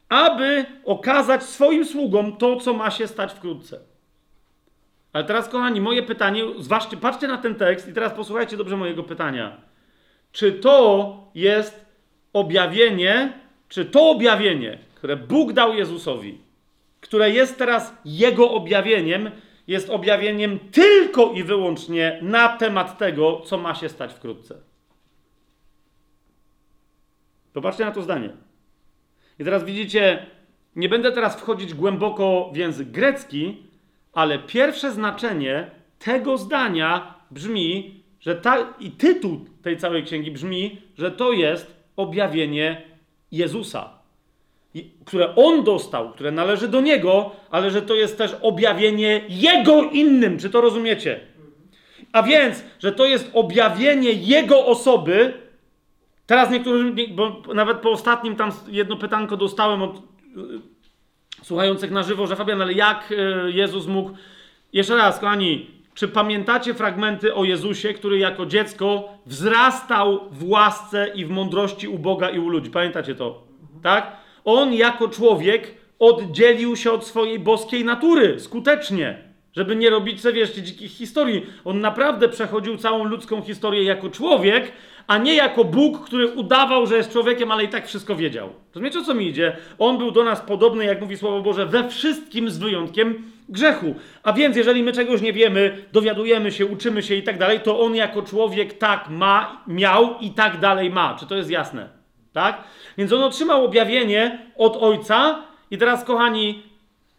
[0.10, 3.80] aby okazać swoim sługom to, co ma się stać wkrótce.
[5.14, 9.04] Ale teraz, kochani, moje pytanie, zważcie, patrzcie na ten tekst i teraz posłuchajcie dobrze mojego
[9.04, 9.58] pytania.
[10.32, 11.86] Czy to jest
[12.34, 13.34] objawienie,
[13.70, 16.38] czy to objawienie, które Bóg dał Jezusowi,
[17.02, 19.32] które jest teraz Jego objawieniem,
[19.68, 24.69] jest objawieniem tylko i wyłącznie na temat tego, co ma się stać wkrótce.
[27.54, 28.30] Popatrzcie na to zdanie.
[29.40, 30.26] I teraz widzicie,
[30.76, 33.58] nie będę teraz wchodzić głęboko w język grecki,
[34.14, 41.12] ale pierwsze znaczenie tego zdania brzmi że ta, i tytuł tej całej księgi brzmi, że
[41.12, 42.82] to jest objawienie
[43.32, 43.90] Jezusa,
[45.06, 50.40] które on dostał, które należy do niego, ale że to jest też objawienie jego innym.
[50.40, 51.20] Czy to rozumiecie?
[52.12, 55.34] A więc, że to jest objawienie jego osoby.
[56.30, 60.02] Teraz niektórzy, bo nawet po ostatnim tam jedno pytanko dostałem od
[61.44, 64.12] słuchających na żywo, że Fabian, ale jak e, Jezus mógł.
[64.74, 71.26] Jeszcze raz, kochani, czy pamiętacie fragmenty o Jezusie, który jako dziecko wzrastał w łasce i
[71.26, 72.70] w mądrości u Boga i u ludzi?
[72.70, 73.44] Pamiętacie to?
[73.84, 74.18] Tak?
[74.46, 79.29] On jako człowiek oddzielił się od swojej boskiej natury skutecznie.
[79.56, 81.46] Żeby nie robić sobie, wiesz, dzikich historii.
[81.66, 84.72] On naprawdę przechodził całą ludzką historię jako człowiek,
[85.08, 88.50] a nie jako Bóg, który udawał, że jest człowiekiem, ale i tak wszystko wiedział.
[88.76, 89.58] Rozumiecie, o co mi idzie?
[89.80, 93.96] On był do nas podobny, jak mówi Słowo Boże, we wszystkim z wyjątkiem grzechu.
[94.24, 97.80] A więc, jeżeli my czegoś nie wiemy, dowiadujemy się, uczymy się i tak dalej, to
[97.80, 101.18] on jako człowiek tak ma, miał i tak dalej ma.
[101.20, 101.90] Czy to jest jasne?
[102.34, 102.64] Tak?
[102.98, 106.64] Więc on otrzymał objawienie od Ojca i teraz, kochani,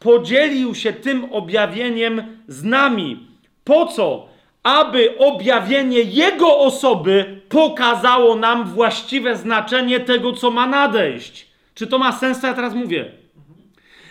[0.01, 3.27] podzielił się tym objawieniem z nami.
[3.65, 4.29] Po co?
[4.63, 11.47] Aby objawienie Jego osoby pokazało nam właściwe znaczenie tego, co ma nadejść.
[11.75, 13.13] Czy to ma sens, co ja teraz mówię?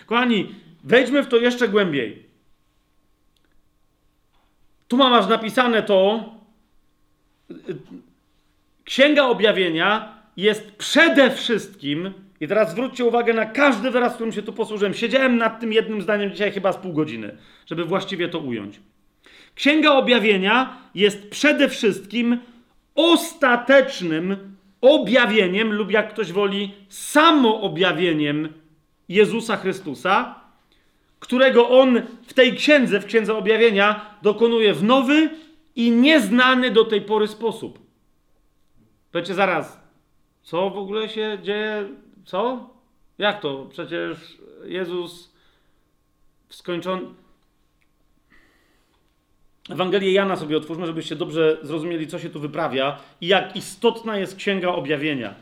[0.06, 2.30] Kochani, wejdźmy w to jeszcze głębiej.
[4.88, 6.24] Tu masz napisane to.
[8.84, 14.54] Księga Objawienia jest przede wszystkim i teraz zwróćcie uwagę na każdy wyraz, którym się tu
[14.54, 14.94] posłużyłem.
[14.94, 18.80] Siedziałem nad tym jednym zdaniem dzisiaj chyba z pół godziny, żeby właściwie to ująć.
[19.56, 22.38] Księga Objawienia jest przede wszystkim
[22.96, 28.54] ostatecznym objawieniem, lub jak ktoś woli, samoobjawieniem
[29.10, 30.36] Jezusa Chrystusa,
[31.20, 35.30] którego on w tej księdze, w księdze objawienia, dokonuje w nowy
[35.76, 37.80] i nieznany do tej pory sposób.
[39.12, 39.80] Powiecie zaraz,
[40.42, 41.88] co w ogóle się dzieje
[42.30, 42.70] co?
[43.18, 43.68] Jak to?
[43.70, 44.18] Przecież
[44.64, 45.32] Jezus
[46.50, 47.02] skończony.
[49.70, 54.36] Ewangelię Jana sobie otwórzmy, żebyście dobrze zrozumieli, co się tu wyprawia i jak istotna jest
[54.36, 55.36] Księga Objawienia.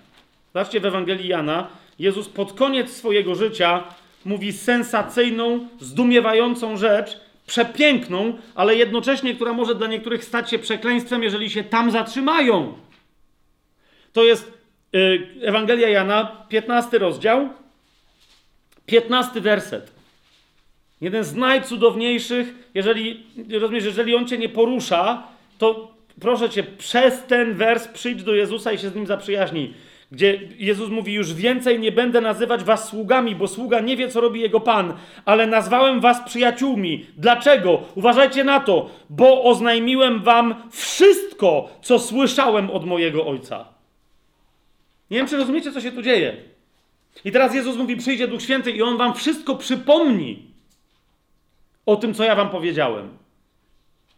[0.53, 1.67] Zobaczcie w Ewangelii Jana,
[1.99, 3.83] Jezus pod koniec swojego życia
[4.25, 11.49] mówi sensacyjną, zdumiewającą rzecz, przepiękną, ale jednocześnie, która może dla niektórych stać się przekleństwem, jeżeli
[11.49, 12.73] się tam zatrzymają.
[14.13, 14.56] To jest
[15.41, 17.49] Ewangelia Jana, 15 rozdział,
[18.85, 19.91] 15 werset.
[21.01, 23.23] Jeden z najcudowniejszych, jeżeli,
[23.59, 25.23] rozumiesz, jeżeli on cię nie porusza,
[25.57, 25.91] to
[26.21, 29.73] proszę cię, przez ten wers przyjdź do Jezusa i się z nim zaprzyjaźnij.
[30.11, 34.21] Gdzie Jezus mówi: Już więcej nie będę nazywać was sługami, bo sługa nie wie, co
[34.21, 34.93] robi jego pan,
[35.25, 37.05] ale nazwałem was przyjaciółmi.
[37.17, 37.81] Dlaczego?
[37.95, 43.76] Uważajcie na to, bo oznajmiłem wam wszystko, co słyszałem od mojego ojca.
[45.11, 46.37] Nie wiem, czy rozumiecie, co się tu dzieje.
[47.25, 50.47] I teraz Jezus mówi: Przyjdzie Duch Święty i on wam wszystko przypomni
[51.85, 53.17] o tym, co ja wam powiedziałem.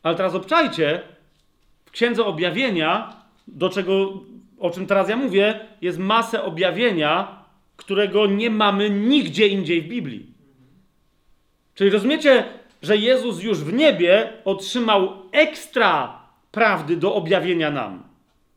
[0.03, 1.01] Ale teraz obczajcie,
[1.85, 3.15] w księdze objawienia,
[3.47, 4.23] do czego,
[4.59, 7.39] o czym teraz ja mówię, jest masę objawienia,
[7.75, 10.25] którego nie mamy nigdzie indziej w Biblii.
[11.75, 12.45] Czyli rozumiecie,
[12.81, 16.19] że Jezus już w niebie otrzymał ekstra
[16.51, 18.08] prawdy do objawienia nam.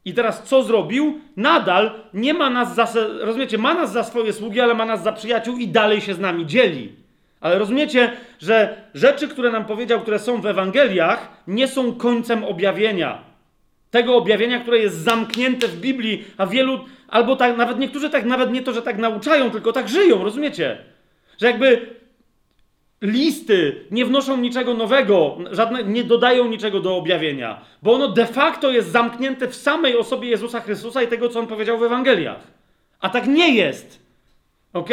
[0.04, 1.20] I teraz co zrobił?
[1.36, 2.88] Nadal nie ma nas za,
[3.20, 6.18] rozumiecie, ma nas za swoje sługi, ale ma nas za przyjaciół i dalej się z
[6.18, 6.92] nami dzieli.
[7.40, 13.18] Ale rozumiecie, że rzeczy, które nam powiedział, które są w Ewangeliach, nie są końcem objawienia.
[13.90, 18.52] Tego objawienia, które jest zamknięte w Biblii, a wielu, albo tak, nawet niektórzy tak, nawet
[18.52, 20.78] nie to, że tak nauczają, tylko tak żyją, rozumiecie?
[21.40, 21.86] Że jakby
[23.02, 28.70] listy nie wnoszą niczego nowego, żadne, nie dodają niczego do objawienia, bo ono de facto
[28.70, 32.46] jest zamknięte w samej osobie Jezusa Chrystusa i tego, co on powiedział w Ewangeliach.
[33.00, 34.02] A tak nie jest.
[34.72, 34.90] Ok?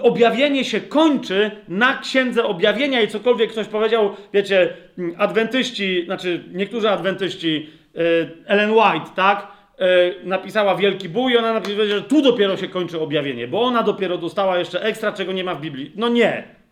[0.00, 4.76] Objawienie się kończy na księdze objawienia i cokolwiek ktoś powiedział, wiecie,
[5.18, 9.48] adwentyści, znaczy niektórzy adwentyści, e, Ellen White, tak?
[9.78, 9.86] E,
[10.24, 14.18] napisała Wielki Bój i ona napisała, że tu dopiero się kończy objawienie, bo ona dopiero
[14.18, 15.92] dostała jeszcze ekstra, czego nie ma w Biblii.
[15.96, 16.63] No nie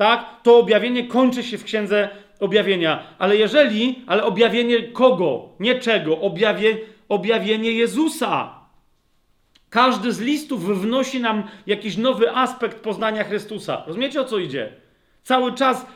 [0.00, 3.02] tak, to objawienie kończy się w księdze objawienia.
[3.18, 5.48] Ale jeżeli, ale objawienie kogo?
[5.60, 6.20] Nie czego?
[6.20, 8.54] Objawie, objawienie Jezusa.
[9.70, 13.82] Każdy z listów wnosi nam jakiś nowy aspekt poznania Chrystusa.
[13.86, 14.72] Rozumiecie o co idzie?
[15.22, 15.86] Cały czas,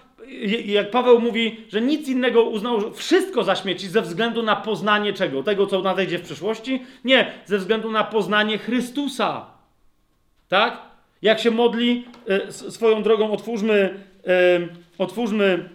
[0.65, 5.43] jak Paweł mówi, że nic innego uznał, że wszystko zaśmieci ze względu na poznanie czego?
[5.43, 6.83] Tego, co nadejdzie w przyszłości?
[7.05, 9.47] Nie, ze względu na poznanie Chrystusa.
[10.49, 10.94] Tak?
[11.25, 15.69] Jak się modli, e, swoją drogą otwórzmy, e, otwórzmy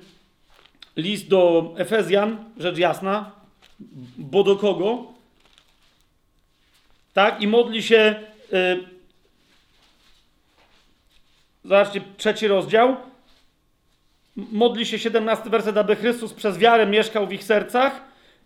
[0.95, 3.31] list do Efezjan, rzecz jasna,
[4.17, 5.03] bo do kogo?
[7.13, 8.15] Tak, i modli się.
[8.53, 8.77] E,
[11.63, 12.95] zobaczcie, trzeci rozdział.
[14.35, 18.01] Modli się 17 werset, aby Chrystus przez wiarę mieszkał w ich sercach.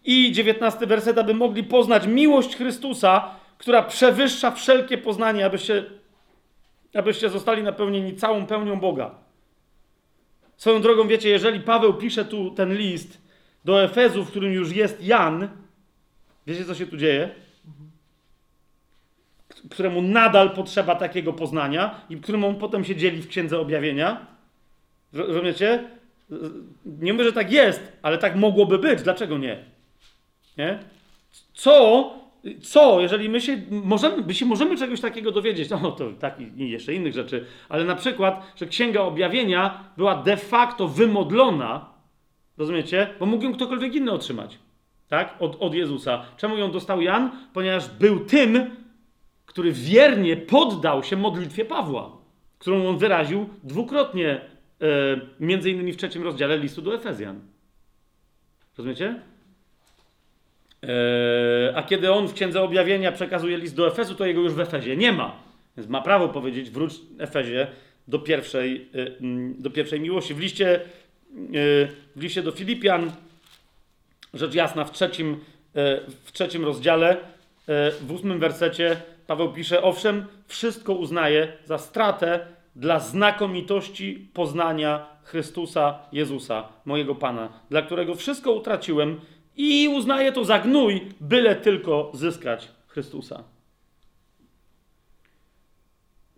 [0.06, 5.84] I 19 werset, aby mogli poznać miłość Chrystusa, która przewyższa wszelkie poznanie, aby się
[6.94, 9.16] abyście zostali napełnieni całą pełnią Boga.
[10.58, 13.22] Swoją drogą, wiecie, jeżeli Paweł pisze tu ten list
[13.66, 15.48] do Efezu, w którym już jest Jan,
[16.48, 17.30] wiecie, co się tu dzieje?
[19.72, 24.28] Któremu nadal potrzeba takiego poznania i którym on potem się dzieli w Księdze Objawienia.
[25.14, 25.90] Rozumiecie?
[26.86, 29.02] Nie mówię, że tak jest, ale tak mogłoby być.
[29.02, 29.64] Dlaczego nie?
[30.58, 30.80] Nie?
[31.54, 32.23] Co,
[32.62, 36.70] co, jeżeli my się możemy, my się możemy czegoś takiego dowiedzieć, no to tak i
[36.70, 41.94] jeszcze innych rzeczy, ale na przykład, że Księga Objawienia była de facto wymodlona,
[42.58, 43.08] rozumiecie?
[43.20, 44.60] Bo mógł ją ktokolwiek inny otrzymać,
[45.08, 45.36] tak?
[45.40, 46.26] Od, od Jezusa.
[46.38, 47.32] Czemu ją dostał Jan?
[47.54, 48.76] Ponieważ był tym,
[49.46, 52.18] który wiernie poddał się modlitwie Pawła,
[52.60, 54.42] którą on wyraził dwukrotnie, e,
[55.40, 57.40] między innymi w trzecim rozdziale listu do Efezjan.
[58.78, 59.33] Rozumiecie?
[60.84, 64.60] E, a kiedy on w Księdze Objawienia przekazuje list do Efezu, to jego już w
[64.60, 65.36] Efezie nie ma.
[65.78, 67.68] Więc ma prawo powiedzieć, wróć Efezie
[68.08, 69.08] do pierwszej, e,
[69.60, 70.34] do pierwszej miłości.
[70.34, 70.80] W liście, e,
[72.16, 73.12] w liście do Filipian,
[74.34, 75.40] rzecz jasna, w trzecim,
[76.24, 77.18] w trzecim rozdziale,
[78.02, 78.98] w ósmym wersecie
[79.28, 82.40] Paweł pisze, owszem, wszystko uznaję za stratę
[82.76, 89.20] dla znakomitości poznania Chrystusa Jezusa, mojego Pana, dla którego wszystko utraciłem
[89.58, 93.44] i uznaję to za gnój, byle tylko zyskać Chrystusa.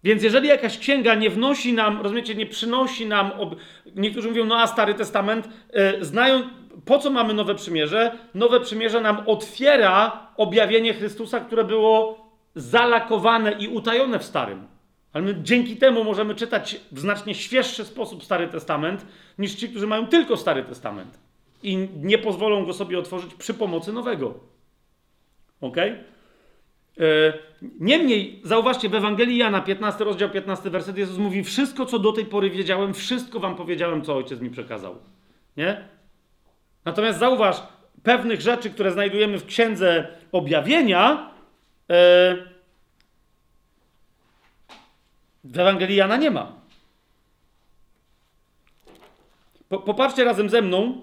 [0.04, 3.56] Więc jeżeli jakaś księga nie wnosi nam, rozumiecie, nie przynosi nam, ob...
[3.96, 6.50] niektórzy mówią, no a Stary Testament, yy, znają,
[6.86, 8.18] po co mamy Nowe Przymierze?
[8.34, 14.68] Nowe Przymierze nam otwiera objawienie Chrystusa, które było zalakowane i utajone w Starym.
[15.14, 19.06] Ale my dzięki temu możemy czytać w znacznie świeższy sposób Stary Testament,
[19.40, 21.25] niż ci, którzy mają tylko Stary Testament
[21.66, 24.40] i nie pozwolą go sobie otworzyć przy pomocy nowego.
[25.62, 25.78] Ok?
[25.78, 25.94] E,
[27.80, 32.26] niemniej, zauważcie, w Ewangelii Jana, 15 rozdział, 15 werset, Jezus mówi: Wszystko, co do tej
[32.26, 34.96] pory wiedziałem, wszystko wam powiedziałem, co ojciec mi przekazał.
[35.58, 35.88] Nie?
[36.86, 37.64] Natomiast zauważ,
[38.04, 41.32] pewnych rzeczy, które znajdujemy w księdze objawienia,
[41.90, 42.36] e,
[45.44, 46.54] w Ewangelii Jana nie ma.
[49.70, 51.02] Popatrzcie razem ze mną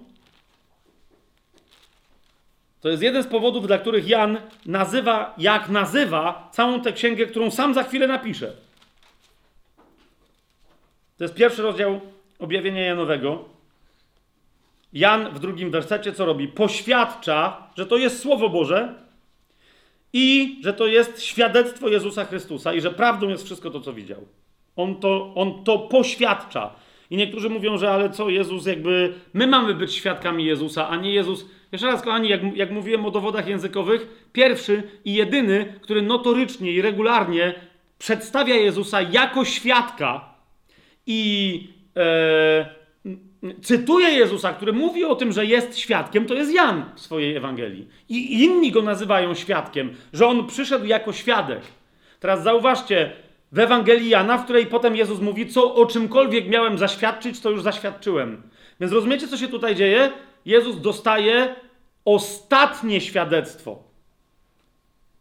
[2.82, 7.50] to jest jeden z powodów, dla których Jan nazywa, jak nazywa, całą tę księgę, którą
[7.50, 8.52] sam za chwilę napisze.
[11.18, 12.00] To jest pierwszy rozdział
[12.38, 13.44] objawienia Janowego.
[14.92, 16.48] Jan w drugim wersecie co robi?
[16.48, 18.94] Poświadcza, że to jest Słowo Boże
[20.12, 24.26] i że to jest świadectwo Jezusa Chrystusa i że prawdą jest wszystko to, co widział.
[24.76, 26.74] On to, on to poświadcza.
[27.10, 31.14] I niektórzy mówią, że ale co, Jezus jakby, my mamy być świadkami Jezusa, a nie
[31.14, 36.72] Jezus jeszcze raz, kochani, jak, jak mówiłem o dowodach językowych, pierwszy i jedyny, który notorycznie
[36.72, 37.54] i regularnie
[37.98, 40.34] przedstawia Jezusa jako świadka
[41.06, 42.82] i e,
[43.62, 47.88] cytuje Jezusa, który mówi o tym, że jest świadkiem, to jest Jan w swojej Ewangelii.
[48.08, 51.60] I inni go nazywają świadkiem, że on przyszedł jako świadek.
[52.20, 53.12] Teraz zauważcie,
[53.52, 57.62] w Ewangelii Jana, w której potem Jezus mówi, co o czymkolwiek miałem zaświadczyć, to już
[57.62, 58.42] zaświadczyłem.
[58.80, 60.12] Więc rozumiecie, co się tutaj dzieje?
[60.44, 61.54] Jezus dostaje
[62.04, 63.82] ostatnie świadectwo.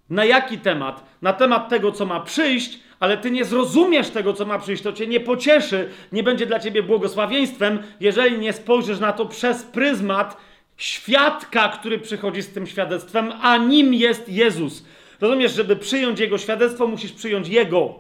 [0.10, 1.18] Na jaki temat?
[1.22, 4.94] Na temat tego, co ma przyjść, ale ty nie zrozumiesz tego, co ma przyjść, to
[4.94, 10.38] cię nie pocieszy, nie będzie dla ciebie błogosławieństwem, jeżeli nie spojrzysz na to przez pryzmat
[10.78, 14.86] świadka, który przychodzi z tym świadectwem, a nim jest Jezus.
[15.22, 17.96] Rozumiesz, żeby przyjąć Jego świadectwo, musisz przyjąć Jego.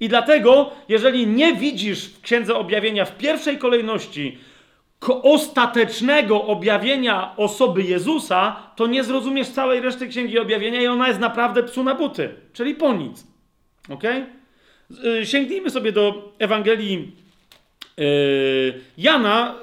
[0.00, 4.38] I dlatego, jeżeli nie widzisz w Księdze Objawienia w pierwszej kolejności
[5.22, 11.62] ostatecznego objawienia osoby Jezusa, to nie zrozumiesz całej reszty Księgi Objawienia i ona jest naprawdę
[11.62, 13.26] psu na buty, czyli po nic.
[13.88, 14.02] Ok?
[15.24, 17.12] Sięgnijmy sobie do Ewangelii
[17.96, 18.04] yy,
[18.98, 19.54] Jana,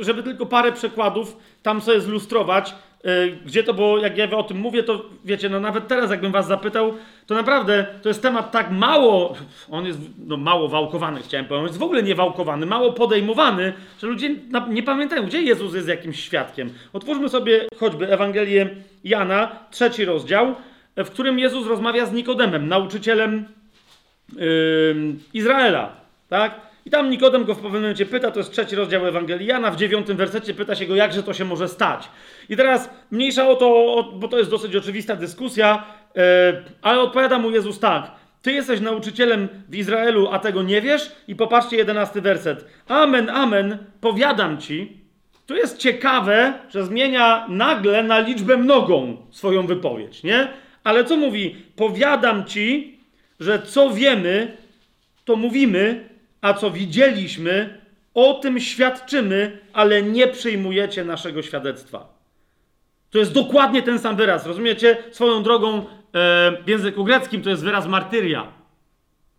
[0.00, 2.74] żeby tylko parę przykładów tam sobie zlustrować.
[3.06, 6.32] Y, gdzie to było, jak ja o tym mówię, to wiecie, no nawet teraz jakbym
[6.32, 6.94] was zapytał,
[7.26, 9.36] to naprawdę to jest temat tak mało,
[9.70, 14.06] on jest no, mało wałkowany, chciałem powiedzieć, jest w ogóle nie wałkowany, mało podejmowany, że
[14.06, 14.30] ludzie
[14.68, 16.70] nie pamiętają, gdzie Jezus jest jakimś świadkiem.
[16.92, 18.70] Otwórzmy sobie choćby Ewangelię
[19.04, 20.54] Jana, trzeci rozdział,
[20.96, 23.44] w którym Jezus rozmawia z Nikodemem, nauczycielem
[24.36, 24.96] yy,
[25.34, 25.96] Izraela,
[26.28, 26.71] tak?
[26.86, 29.76] I tam Nikodem go w pewnym momencie pyta, to jest trzeci rozdział Ewangelii Jana, w
[29.76, 32.08] dziewiątym wersecie pyta się go, jakże to się może stać.
[32.48, 36.22] I teraz mniejsza o to, bo to jest dosyć oczywista dyskusja, yy,
[36.82, 38.10] ale odpowiada mu Jezus tak.
[38.42, 41.12] Ty jesteś nauczycielem w Izraelu, a tego nie wiesz?
[41.28, 42.64] I popatrzcie jedenasty werset.
[42.88, 45.02] Amen, amen, powiadam ci.
[45.46, 50.48] Tu jest ciekawe, że zmienia nagle na liczbę mnogą swoją wypowiedź, nie?
[50.84, 51.56] Ale co mówi?
[51.76, 52.98] Powiadam ci,
[53.40, 54.56] że co wiemy,
[55.24, 56.08] to mówimy,
[56.42, 57.80] a co widzieliśmy,
[58.14, 62.22] o tym świadczymy, ale nie przyjmujecie naszego świadectwa.
[63.10, 64.96] To jest dokładnie ten sam wyraz, rozumiecie?
[65.10, 65.82] Swoją drogą e,
[66.64, 68.46] w języku greckim to jest wyraz martyria.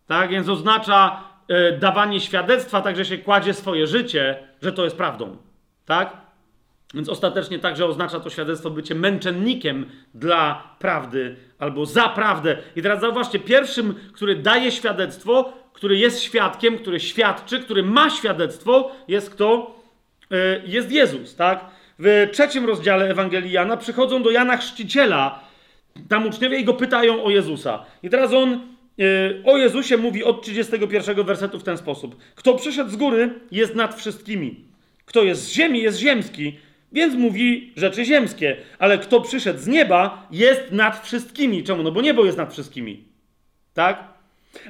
[0.06, 4.96] Tak, więc oznacza e, dawanie świadectwa, tak że się kładzie swoje życie, że to jest
[4.96, 5.36] prawdą.
[5.86, 6.16] Tak?
[6.94, 12.56] Więc ostatecznie także oznacza to świadectwo bycie męczennikiem dla prawdy albo za prawdę.
[12.76, 18.92] I teraz zauważcie, pierwszym, który daje świadectwo, który jest świadkiem, który świadczy, który ma świadectwo,
[19.08, 19.80] jest kto?
[20.30, 21.64] E, jest Jezus, tak?
[21.98, 25.44] W trzecim rozdziale Ewangelii Jana przychodzą do Jana Chrzciciela.
[26.08, 27.84] Tam uczniowie i go pytają o Jezusa.
[28.02, 28.60] I teraz on e,
[29.44, 32.16] o Jezusie mówi od 31 wersetu w ten sposób.
[32.34, 34.64] Kto przyszedł z góry, jest nad wszystkimi.
[35.04, 36.58] Kto jest z ziemi, jest ziemski
[36.94, 38.56] więc mówi rzeczy ziemskie.
[38.78, 41.64] Ale kto przyszedł z nieba, jest nad wszystkimi.
[41.64, 41.82] Czemu?
[41.82, 43.04] No bo niebo jest nad wszystkimi.
[43.74, 44.13] Tak?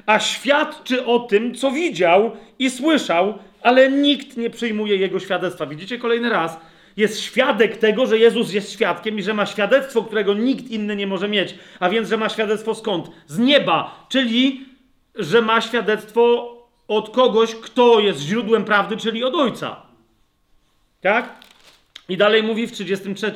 [0.05, 5.65] A świadczy o tym, co widział i słyszał, ale nikt nie przyjmuje jego świadectwa.
[5.65, 6.57] Widzicie kolejny raz?
[6.97, 11.07] Jest świadek tego, że Jezus jest świadkiem i że ma świadectwo, którego nikt inny nie
[11.07, 11.55] może mieć.
[11.79, 13.07] A więc, że ma świadectwo skąd?
[13.27, 14.65] Z nieba, czyli
[15.15, 16.55] że ma świadectwo
[16.87, 19.81] od kogoś, kto jest źródłem prawdy, czyli od Ojca.
[21.01, 21.44] Tak?
[22.09, 23.33] I dalej mówi w 33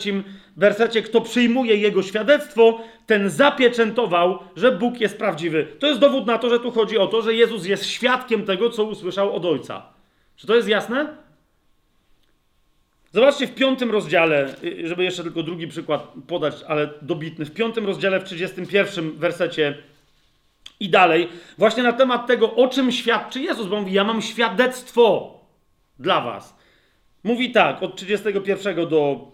[0.57, 5.67] wersecie, kto przyjmuje jego świadectwo, ten zapieczętował, że Bóg jest prawdziwy.
[5.79, 8.69] To jest dowód na to, że tu chodzi o to, że Jezus jest świadkiem tego,
[8.69, 9.83] co usłyszał od Ojca.
[10.35, 11.17] Czy to jest jasne?
[13.11, 17.45] Zobaczcie w piątym rozdziale, żeby jeszcze tylko drugi przykład podać, ale dobitny.
[17.45, 19.77] W piątym rozdziale, w 31 wersecie
[20.79, 24.21] i dalej, właśnie na temat tego, o czym świadczy Jezus, bo on mówi, ja mam
[24.21, 25.39] świadectwo
[25.99, 26.58] dla was.
[27.23, 29.31] Mówi tak, od 31 do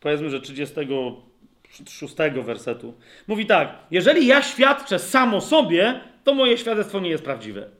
[0.00, 2.94] powiedzmy, że 36 wersetu.
[3.26, 7.70] Mówi tak: Jeżeli ja świadczę sam o sobie, to moje świadectwo nie jest prawdziwe.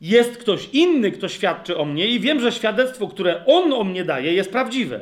[0.00, 4.04] Jest ktoś inny, kto świadczy o mnie, i wiem, że świadectwo, które on o mnie
[4.04, 5.00] daje, jest prawdziwe.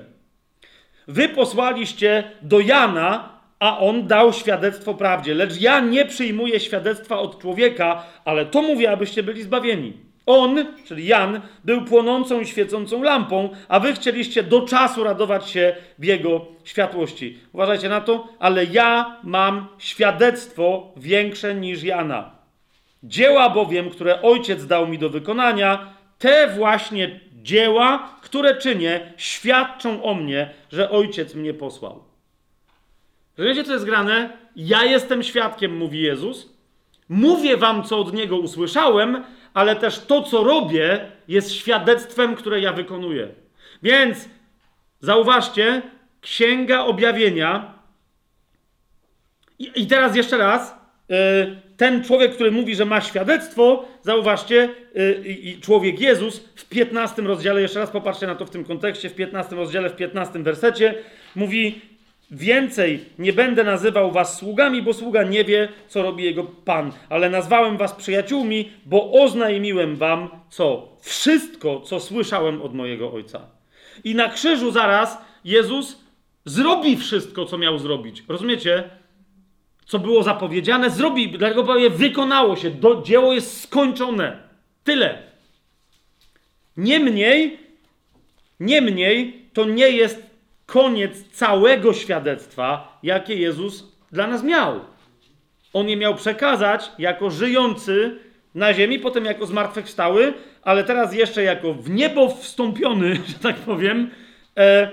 [1.08, 7.40] Wy posłaliście do Jana, a on dał świadectwo prawdzie, lecz ja nie przyjmuję świadectwa od
[7.40, 10.07] człowieka, ale to mówię, abyście byli zbawieni.
[10.28, 15.76] On, czyli Jan, był płonącą i świecącą lampą, a wy chcieliście do czasu radować się
[15.98, 17.38] w jego światłości.
[17.52, 22.30] Uważajcie na to, ale ja mam świadectwo większe niż Jana.
[23.02, 30.14] Dzieła bowiem, które ojciec dał mi do wykonania, te właśnie dzieła, które czynię, świadczą o
[30.14, 32.04] mnie, że ojciec mnie posłał.
[33.38, 34.30] Wiecie, co jest grane?
[34.56, 36.58] Ja jestem świadkiem, mówi Jezus.
[37.08, 39.24] Mówię wam, co od niego usłyszałem,
[39.58, 43.28] ale też to, co robię, jest świadectwem, które ja wykonuję.
[43.82, 44.28] Więc
[45.00, 45.82] zauważcie,
[46.20, 47.74] Księga Objawienia.
[49.58, 50.74] I, i teraz jeszcze raz.
[51.08, 51.16] Yy,
[51.76, 57.78] ten człowiek, który mówi, że ma świadectwo, zauważcie, yy, człowiek Jezus w 15 rozdziale, jeszcze
[57.78, 60.94] raz popatrzcie na to w tym kontekście, w 15 rozdziale, w 15 wersecie,
[61.34, 61.80] mówi:
[62.30, 67.30] Więcej nie będę nazywał was sługami, bo sługa nie wie, co robi jego pan, ale
[67.30, 70.88] nazwałem was przyjaciółmi, bo oznajmiłem wam co?
[71.00, 73.40] Wszystko, co słyszałem od mojego ojca.
[74.04, 75.98] I na krzyżu zaraz Jezus
[76.44, 78.24] zrobi wszystko, co miał zrobić.
[78.28, 78.90] Rozumiecie?
[79.86, 84.48] Co było zapowiedziane, zrobi, dlatego powie, wykonało się, do, dzieło jest skończone.
[84.84, 85.22] Tyle.
[86.76, 87.60] Niemniej,
[88.60, 90.27] niemniej, to nie jest
[90.68, 94.80] koniec całego świadectwa, jakie Jezus dla nas miał.
[95.72, 98.18] On je miał przekazać jako żyjący
[98.54, 104.10] na ziemi, potem jako zmartwychwstały, ale teraz jeszcze jako w niebo wstąpiony, że tak powiem,
[104.56, 104.90] e,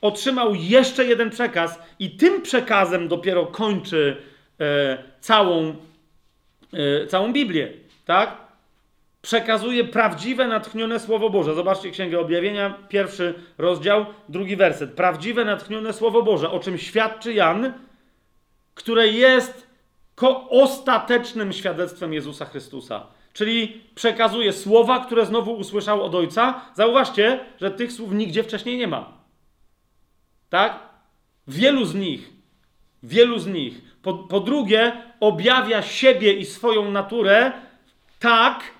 [0.00, 4.16] otrzymał jeszcze jeden przekaz i tym przekazem dopiero kończy
[4.60, 5.74] e, całą,
[6.72, 7.72] e, całą Biblię.
[8.04, 8.47] Tak?
[9.28, 11.54] Przekazuje prawdziwe, natchnione Słowo Boże.
[11.54, 14.92] Zobaczcie Księgę Objawienia, pierwszy rozdział, drugi werset.
[14.92, 17.72] Prawdziwe, natchnione Słowo Boże, o czym świadczy Jan,
[18.74, 19.66] które jest
[20.50, 23.06] ostatecznym świadectwem Jezusa Chrystusa.
[23.32, 26.60] Czyli przekazuje słowa, które znowu usłyszał od Ojca.
[26.74, 29.12] Zauważcie, że tych słów nigdzie wcześniej nie ma.
[30.50, 30.78] Tak?
[31.48, 32.30] Wielu z nich,
[33.02, 33.80] wielu z nich.
[34.02, 37.52] Po, po drugie, objawia siebie i swoją naturę
[38.18, 38.77] tak,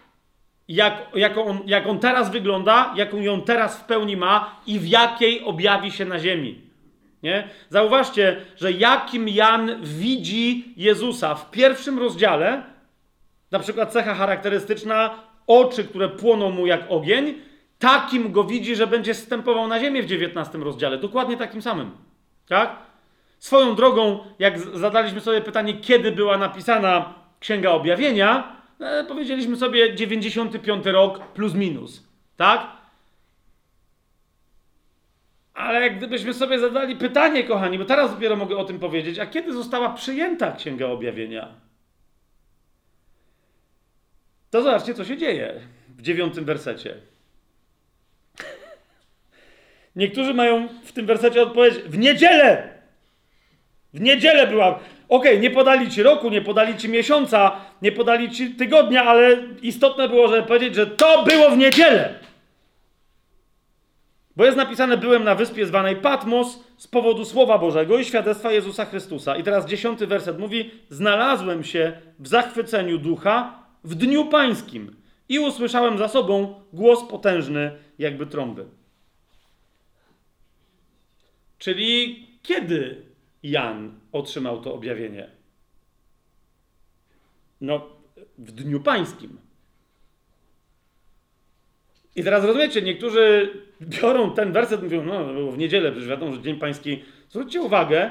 [0.68, 4.88] jak, jak, on, jak on teraz wygląda, jaką ją teraz w pełni ma i w
[4.88, 6.60] jakiej objawi się na ziemi.
[7.22, 7.48] Nie?
[7.68, 12.62] Zauważcie, że jakim Jan widzi Jezusa w pierwszym rozdziale,
[13.50, 15.10] na przykład cecha charakterystyczna,
[15.46, 17.34] oczy, które płoną mu jak ogień,
[17.78, 20.98] takim go widzi, że będzie wstępował na ziemię w 19 rozdziale.
[20.98, 21.90] Dokładnie takim samym.
[22.48, 22.76] Tak?
[23.38, 30.86] Swoją drogą, jak zadaliśmy sobie pytanie, kiedy była napisana Księga Objawienia, e, powiedzieliśmy sobie 95
[30.86, 32.04] rok plus minus,
[32.36, 32.78] tak?
[35.54, 39.52] Ale gdybyśmy sobie zadali pytanie, kochani, bo teraz dopiero mogę o tym powiedzieć, a kiedy
[39.52, 41.54] została przyjęta Księga Objawienia?
[44.50, 46.94] To zobaczcie, co się dzieje w dziewiątym wersecie.
[49.96, 52.78] Niektórzy mają w tym wersecie odpowiedź w niedzielę.
[53.94, 54.80] W niedzielę była.
[55.08, 59.36] Okej, okay, nie podali ci roku, nie podali ci miesiąca, nie podali ci tygodnia, ale
[59.62, 62.14] istotne było, żeby powiedzieć, że to było w niedzielę.
[64.36, 68.84] Bo jest napisane, byłem na wyspie zwanej Patmos z powodu Słowa Bożego i świadectwa Jezusa
[68.84, 69.36] Chrystusa.
[69.36, 74.96] I teraz dziesiąty werset mówi, znalazłem się w zachwyceniu ducha w dniu pańskim
[75.28, 78.64] i usłyszałem za sobą głos potężny jakby trąby.
[81.58, 83.07] Czyli kiedy
[83.50, 85.30] Jan otrzymał to objawienie?
[87.60, 87.86] No,
[88.38, 89.38] w dniu pańskim.
[92.16, 93.52] I teraz rozumiecie, niektórzy
[93.82, 97.02] biorą ten werset mówią, no, w niedzielę, przecież wiadomo, że Dzień Pański.
[97.28, 98.10] Zwróćcie uwagę,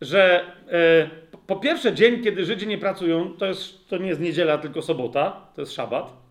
[0.00, 1.10] że e,
[1.46, 5.46] po pierwsze dzień, kiedy Żydzi nie pracują, to, jest, to nie jest niedziela, tylko sobota,
[5.54, 6.23] to jest szabat.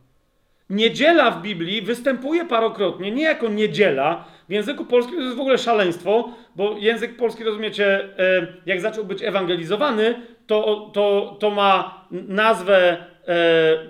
[0.74, 4.26] Niedziela w Biblii występuje parokrotnie, nie jako niedziela.
[4.50, 9.06] W języku polskim to jest w ogóle szaleństwo, bo język polski, rozumiecie, e, jak zaczął
[9.06, 10.16] być ewangelizowany,
[10.48, 13.38] to, to, to ma nazwę e,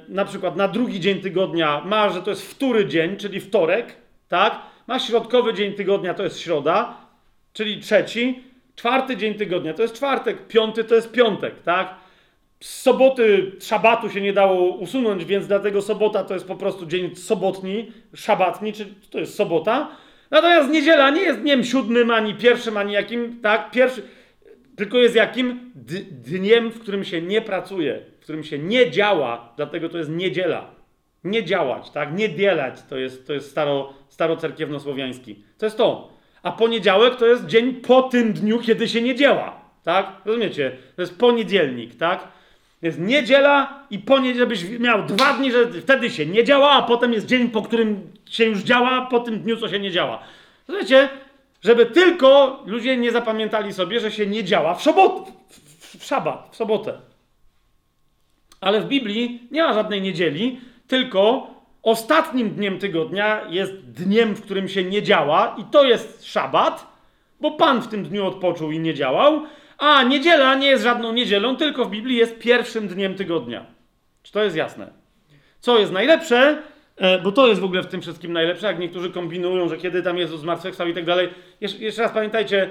[0.08, 3.96] na przykład na drugi dzień tygodnia, ma, że to jest wtóry dzień, czyli wtorek,
[4.28, 4.60] tak?
[4.88, 6.98] Ma środkowy dzień tygodnia, to jest środa,
[7.54, 8.44] czyli trzeci.
[8.76, 12.03] Czwarty dzień tygodnia to jest czwartek, piąty to jest piątek, tak?
[12.64, 17.16] Z soboty szabatu się nie dało usunąć, więc dlatego sobota to jest po prostu dzień
[17.16, 19.90] sobotni, szabatni, czy to jest sobota.
[20.32, 23.72] Natomiast niedziela nie jest dniem siódmym, ani pierwszym, ani jakim, tak?
[23.72, 24.04] Pierwszy,
[24.76, 25.72] tylko jest jakim?
[26.12, 30.76] Dniem, w którym się nie pracuje, w którym się nie działa, dlatego to jest niedziela.
[31.24, 32.14] Nie działać, tak?
[32.14, 35.44] Nie dzielać, to jest, to jest staro, starocerkiewnosłowiański.
[35.58, 36.10] To jest to.
[36.44, 40.08] A poniedziałek to jest dzień po tym dniu, kiedy się nie działa, tak?
[40.26, 40.72] Rozumiecie?
[40.96, 42.43] To jest poniedzielnik, tak?
[42.84, 47.14] Jest niedziela i poniedziałek, żebyś miał dwa dni, że wtedy się nie działa, a potem
[47.14, 50.20] jest dzień, po którym się już działa, po tym dniu, co się nie działa.
[50.68, 51.10] Rozumiecie?
[51.62, 56.50] Żeby tylko ludzie nie zapamiętali sobie, że się nie działa w sobotę, w, w szabat,
[56.52, 56.94] w sobotę.
[58.62, 61.48] Ale w Biblii nie ma żadnej niedzieli, tylko
[61.84, 66.88] ostatnim dniem tygodnia jest dniem, w którym się nie działa, i to jest szabat,
[67.40, 69.42] bo Pan w tym dniu odpoczął i nie działał,
[69.84, 73.66] a niedziela nie jest żadną niedzielą, tylko w Biblii jest pierwszym dniem tygodnia.
[74.24, 74.88] Czy to jest jasne?
[75.60, 76.62] Co jest najlepsze,
[76.98, 80.04] e, bo to jest w ogóle w tym wszystkim najlepsze, jak niektórzy kombinują, że kiedy
[80.04, 81.30] tam Jezus zmartwychwstał i tak dalej.
[81.62, 82.70] Jeszcze raz pamiętajcie,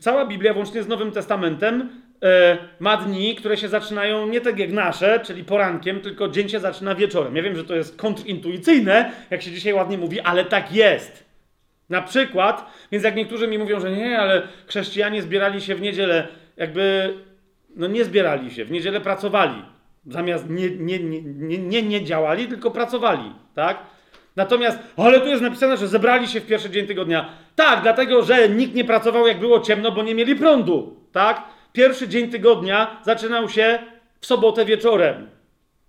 [0.00, 1.88] cała Biblia, włącznie z Nowym Testamentem,
[2.22, 6.60] e, ma dni, które się zaczynają nie tak jak nasze, czyli porankiem, tylko dzień się
[6.60, 7.36] zaczyna wieczorem.
[7.36, 11.29] Ja wiem, że to jest kontrintuicyjne, jak się dzisiaj ładnie mówi, ale tak jest.
[11.90, 16.28] Na przykład, więc jak niektórzy mi mówią, że nie, ale chrześcijanie zbierali się w niedzielę,
[16.56, 17.14] jakby,
[17.76, 19.62] no nie zbierali się, w niedzielę pracowali.
[20.06, 23.78] Zamiast nie, nie, nie, nie, nie, nie działali, tylko pracowali, tak?
[24.36, 27.28] Natomiast, ale tu jest napisane, że zebrali się w pierwszy dzień tygodnia.
[27.56, 31.42] Tak, dlatego, że nikt nie pracował jak było ciemno, bo nie mieli prądu, tak?
[31.72, 33.78] Pierwszy dzień tygodnia zaczynał się
[34.20, 35.30] w sobotę wieczorem.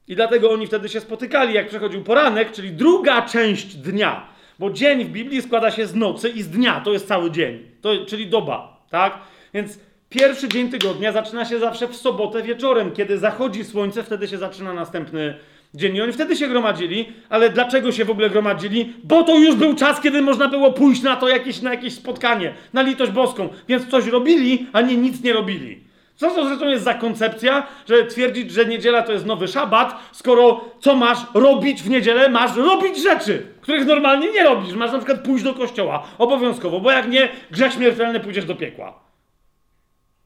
[0.07, 4.30] I dlatego oni wtedy się spotykali, jak przechodził poranek, czyli druga część dnia.
[4.61, 7.59] Bo dzień w Biblii składa się z nocy i z dnia, to jest cały dzień,
[7.81, 9.17] to, czyli doba, tak?
[9.53, 12.91] Więc pierwszy dzień tygodnia zaczyna się zawsze w sobotę wieczorem.
[12.91, 15.35] Kiedy zachodzi słońce, wtedy się zaczyna następny
[15.73, 15.95] dzień.
[15.95, 18.93] I oni wtedy się gromadzili, ale dlaczego się w ogóle gromadzili?
[19.03, 22.53] Bo to już był czas, kiedy można było pójść na to jakieś, na jakieś spotkanie,
[22.73, 23.49] na litość boską.
[23.67, 25.79] Więc coś robili, a nie nic nie robili.
[26.21, 30.65] Co to zresztą jest za koncepcja, że twierdzić, że niedziela to jest nowy szabat, skoro
[30.79, 32.29] co masz robić w niedzielę?
[32.29, 34.73] Masz robić rzeczy, których normalnie nie robisz.
[34.73, 38.99] Masz na przykład pójść do kościoła obowiązkowo, bo jak nie, grzech śmiertelny pójdziesz do piekła.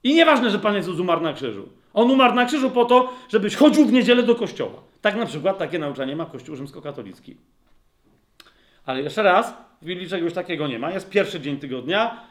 [0.04, 1.70] I nieważne, że Pan Jezus umarł na krzyżu.
[1.94, 4.82] On umarł na krzyżu po to, żebyś chodził w niedzielę do kościoła.
[5.02, 7.38] Tak na przykład takie nauczanie ma Kościół rzymskokatolicki.
[8.86, 10.92] Ale jeszcze raz, w Biblii czegoś takiego nie ma.
[10.92, 12.22] Jest pierwszy dzień tygodnia.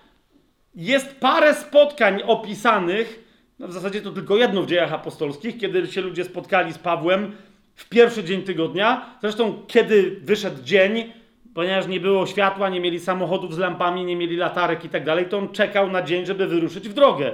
[0.74, 3.23] Jest parę spotkań opisanych,
[3.58, 7.32] no w zasadzie to tylko jedno w dziejach apostolskich, kiedy się ludzie spotkali z Pawłem
[7.74, 9.16] w pierwszy dzień tygodnia.
[9.20, 11.12] Zresztą, kiedy wyszedł dzień,
[11.54, 15.26] ponieważ nie było światła, nie mieli samochodów z lampami, nie mieli latarek i tak dalej,
[15.26, 17.32] to on czekał na dzień, żeby wyruszyć w drogę.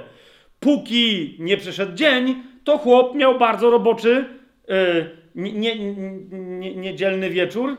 [0.59, 4.25] Póki nie przyszedł dzień, to chłop miał bardzo roboczy,
[4.67, 5.75] yy, nie, nie,
[6.31, 7.77] nie, niedzielny wieczór,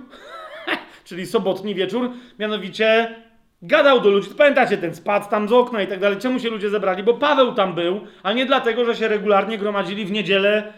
[1.05, 3.15] czyli sobotni wieczór, mianowicie
[3.63, 4.31] gadał do ludzi.
[4.39, 6.19] Pamiętacie ten spad tam z okna i tak dalej.
[6.19, 7.03] Czemu się ludzie zebrali?
[7.03, 10.73] Bo Paweł tam był, a nie dlatego, że się regularnie gromadzili w niedzielę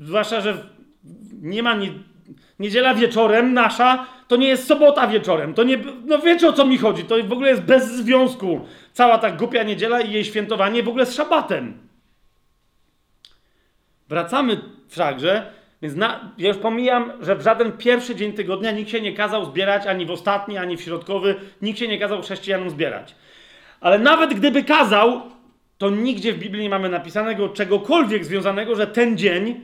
[0.00, 0.56] zwłaszcza, że
[1.42, 1.92] nie ma ni
[2.58, 5.54] niedziela wieczorem nasza, to nie jest sobota wieczorem.
[5.54, 8.60] To nie, no wiecie o co mi chodzi, to w ogóle jest bez związku.
[8.92, 11.78] Cała ta głupia niedziela i jej świętowanie w ogóle z szabatem.
[14.08, 15.52] Wracamy wszakże,
[15.84, 19.44] więc na, ja już pomijam, że w żaden pierwszy dzień tygodnia nikt się nie kazał
[19.44, 23.14] zbierać, ani w ostatni, ani w środkowy, nikt się nie kazał chrześcijanom zbierać.
[23.80, 25.22] Ale nawet gdyby kazał,
[25.78, 29.60] to nigdzie w Biblii nie mamy napisanego czegokolwiek związanego, że ten dzień,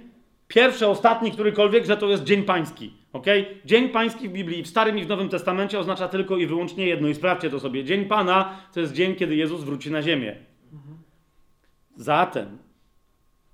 [0.49, 2.93] pierwszy, ostatni, którykolwiek, że to jest dzień pański.
[3.13, 3.27] ok?
[3.65, 7.09] Dzień pański w Biblii, w Starym i w Nowym Testamencie oznacza tylko i wyłącznie jedno,
[7.09, 7.85] i sprawdźcie to sobie.
[7.85, 10.37] Dzień Pana to jest dzień, kiedy Jezus wróci na ziemię.
[11.97, 12.59] Zatem,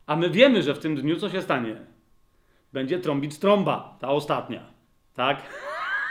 [0.07, 1.96] a my wiemy, że w tym dniu co się stanie?
[2.73, 4.61] Będzie trąbić trąba, ta ostatnia.
[5.15, 5.43] Tak?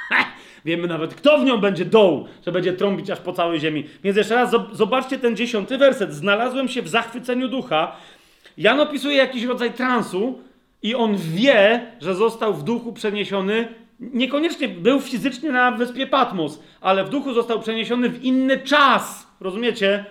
[0.66, 3.84] Wiemy nawet, kto w nią będzie doł, że będzie trąbić aż po całej ziemi.
[4.04, 6.14] Więc jeszcze raz zobaczcie ten dziesiąty werset.
[6.14, 7.96] Znalazłem się w zachwyceniu ducha.
[8.58, 10.40] Jan opisuje jakiś rodzaj transu
[10.82, 13.68] i on wie, że został w duchu przeniesiony.
[14.00, 19.28] Niekoniecznie był fizycznie na wyspie Patmos, ale w duchu został przeniesiony w inny czas.
[19.40, 20.06] Rozumiecie?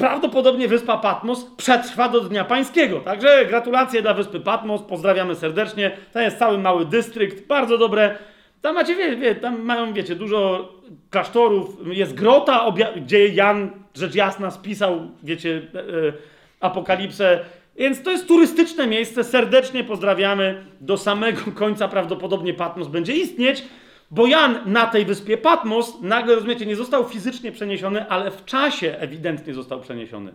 [0.00, 3.00] Prawdopodobnie wyspa Patmos przetrwa do Dnia Pańskiego.
[3.00, 5.90] Także gratulacje dla wyspy Patmos, pozdrawiamy serdecznie.
[6.12, 8.18] To jest cały mały dystrykt, bardzo dobre.
[8.62, 10.68] Tam macie, wie, wie, tam mają, wiecie, dużo
[11.10, 16.12] klasztorów, jest grota, gdzie Jan, rzecz jasna, spisał, wiecie, e, e,
[16.60, 17.40] apokalipsę.
[17.76, 20.64] Więc to jest turystyczne miejsce, serdecznie pozdrawiamy.
[20.80, 23.64] Do samego końca prawdopodobnie Patmos będzie istnieć,
[24.10, 28.96] bo Jan na tej wyspie Patmos, nagle, rozumiecie, nie został fizycznie przeniesiony, ale w czasie
[28.98, 30.32] ewidentnie został przeniesiony.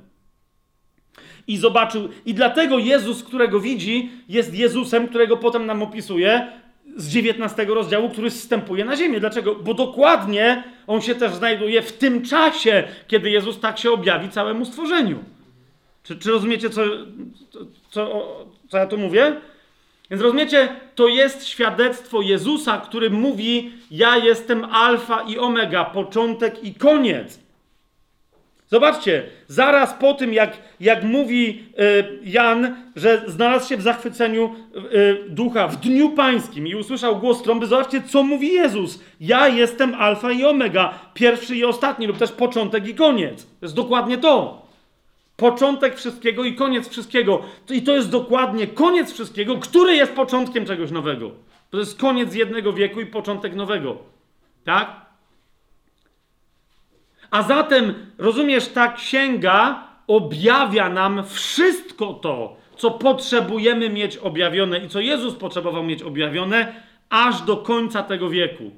[1.47, 6.47] I zobaczył, i dlatego Jezus, którego widzi, jest Jezusem, którego potem nam opisuje
[6.95, 9.19] z 19 rozdziału, który zstępuje na ziemię.
[9.19, 9.55] Dlaczego?
[9.55, 14.65] Bo dokładnie on się też znajduje w tym czasie, kiedy Jezus tak się objawi całemu
[14.65, 15.23] stworzeniu.
[16.03, 16.81] Czy, czy rozumiecie, co,
[17.89, 18.27] co,
[18.69, 19.35] co ja tu mówię?
[20.09, 26.73] Więc rozumiecie, to jest świadectwo Jezusa, który mówi: Ja jestem Alfa i Omega, początek i
[26.73, 27.45] koniec.
[28.67, 34.55] Zobaczcie, zaraz po tym, jak, jak mówi y, Jan, że znalazł się w zachwyceniu
[34.93, 38.99] y, ducha w dniu pańskim i usłyszał głos trąby, zobaczcie, co mówi Jezus.
[39.19, 43.45] Ja jestem Alfa i Omega, pierwszy i ostatni, lub też początek i koniec.
[43.45, 44.64] To jest dokładnie to.
[45.37, 47.41] Początek wszystkiego i koniec wszystkiego.
[47.69, 51.31] I to jest dokładnie koniec wszystkiego, który jest początkiem czegoś nowego.
[51.69, 53.97] To jest koniec jednego wieku i początek nowego.
[54.63, 55.05] Tak?
[57.31, 64.99] A zatem, rozumiesz, ta księga objawia nam wszystko to, co potrzebujemy mieć objawione i co
[64.99, 68.71] Jezus potrzebował mieć objawione aż do końca tego wieku.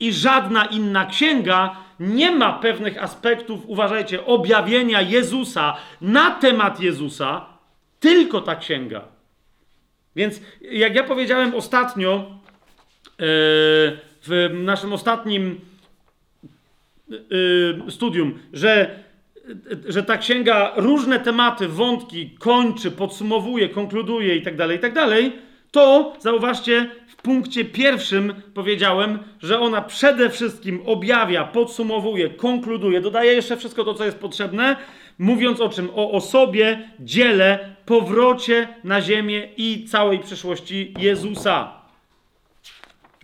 [0.00, 7.46] I żadna inna księga nie ma pewnych aspektów, uważajcie, objawienia Jezusa na temat Jezusa,
[8.00, 9.04] tylko ta księga.
[10.16, 13.26] Więc jak ja powiedziałem ostatnio, e,
[14.22, 15.60] w naszym ostatnim
[17.10, 18.98] e, studium, że,
[19.88, 25.32] że ta księga różne tematy, wątki kończy, podsumowuje, konkluduje itd., tak itd., tak
[25.70, 26.90] to zauważcie,
[27.26, 34.04] punkcie pierwszym powiedziałem, że ona przede wszystkim objawia, podsumowuje, konkluduje, dodaje jeszcze wszystko to, co
[34.04, 34.76] jest potrzebne,
[35.18, 35.90] mówiąc o czym?
[35.94, 41.72] O osobie, dziele, powrocie na ziemię i całej przyszłości Jezusa.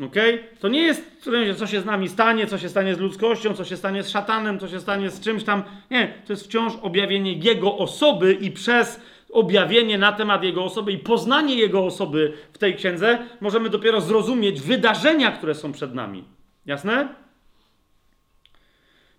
[0.00, 0.16] Ok?
[0.60, 3.76] To nie jest, co się z nami stanie, co się stanie z ludzkością, co się
[3.76, 5.62] stanie z szatanem, co się stanie z czymś tam.
[5.90, 9.00] Nie, to jest wciąż objawienie Jego osoby i przez
[9.32, 14.60] objawienie na temat Jego osoby i poznanie Jego osoby w tej księdze, możemy dopiero zrozumieć
[14.60, 16.24] wydarzenia, które są przed nami.
[16.66, 17.08] Jasne?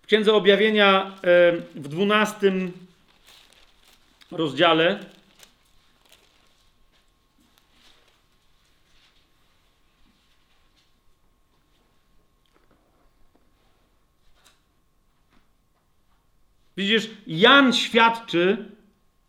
[0.02, 1.10] W księdze objawienia e,
[1.74, 2.72] w dwunastym
[4.30, 4.98] rozdziale.
[16.76, 18.73] Widzisz, Jan świadczy,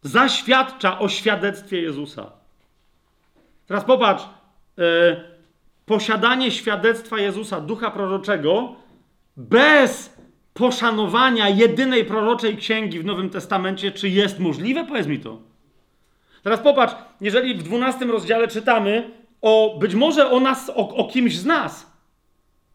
[0.06, 2.32] zaświadcza o świadectwie Jezusa.
[3.68, 4.24] Teraz popatrz,
[4.78, 4.84] yy,
[5.86, 8.76] posiadanie świadectwa Jezusa, ducha proroczego,
[9.38, 10.16] bez
[10.54, 14.86] poszanowania jedynej proroczej księgi w Nowym Testamencie, czy jest możliwe?
[14.86, 15.38] Powiedz mi to.
[16.44, 19.12] Teraz popatrz, jeżeli w 12 rozdziale czytamy
[19.42, 21.92] o być może o nas, o, o kimś z nas,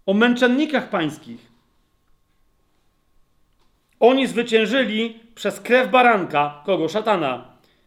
[0.06, 1.49] o męczennikach pańskich.
[4.00, 6.88] Oni zwyciężyli przez krew baranka, kogo?
[6.88, 7.44] Szatana,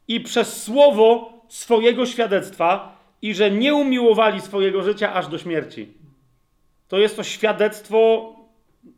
[0.08, 5.88] i przez słowo swojego świadectwa, i że nie umiłowali swojego życia aż do śmierci.
[6.88, 8.33] To jest to świadectwo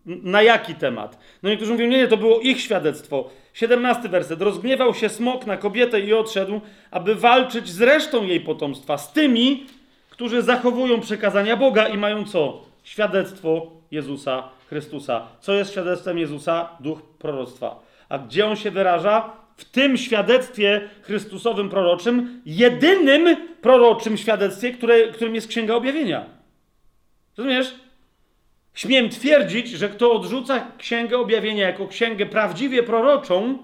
[0.06, 1.19] na jaki temat?
[1.44, 3.30] No niektórzy mówią, nie, nie, to było ich świadectwo.
[3.53, 4.42] 17 werset.
[4.42, 6.61] Rozgniewał się smok na kobietę i odszedł,
[6.92, 9.66] aby walczyć z resztą jej potomstwa, z tymi,
[10.10, 12.61] którzy zachowują przekazania Boga i mają co?
[12.84, 15.27] Świadectwo Jezusa Chrystusa.
[15.40, 16.69] Co jest świadectwem Jezusa?
[16.80, 17.80] Duch proroctwa.
[18.10, 19.32] A gdzie on się wyraża?
[19.58, 26.26] W tym świadectwie Chrystusowym proroczym, jedynym proroczym świadectwie, które, którym jest Księga Objawienia.
[27.38, 27.76] Rozumiesz?
[28.74, 33.58] Śmiem twierdzić, że kto odrzuca Księgę Objawienia jako księgę prawdziwie proroczą,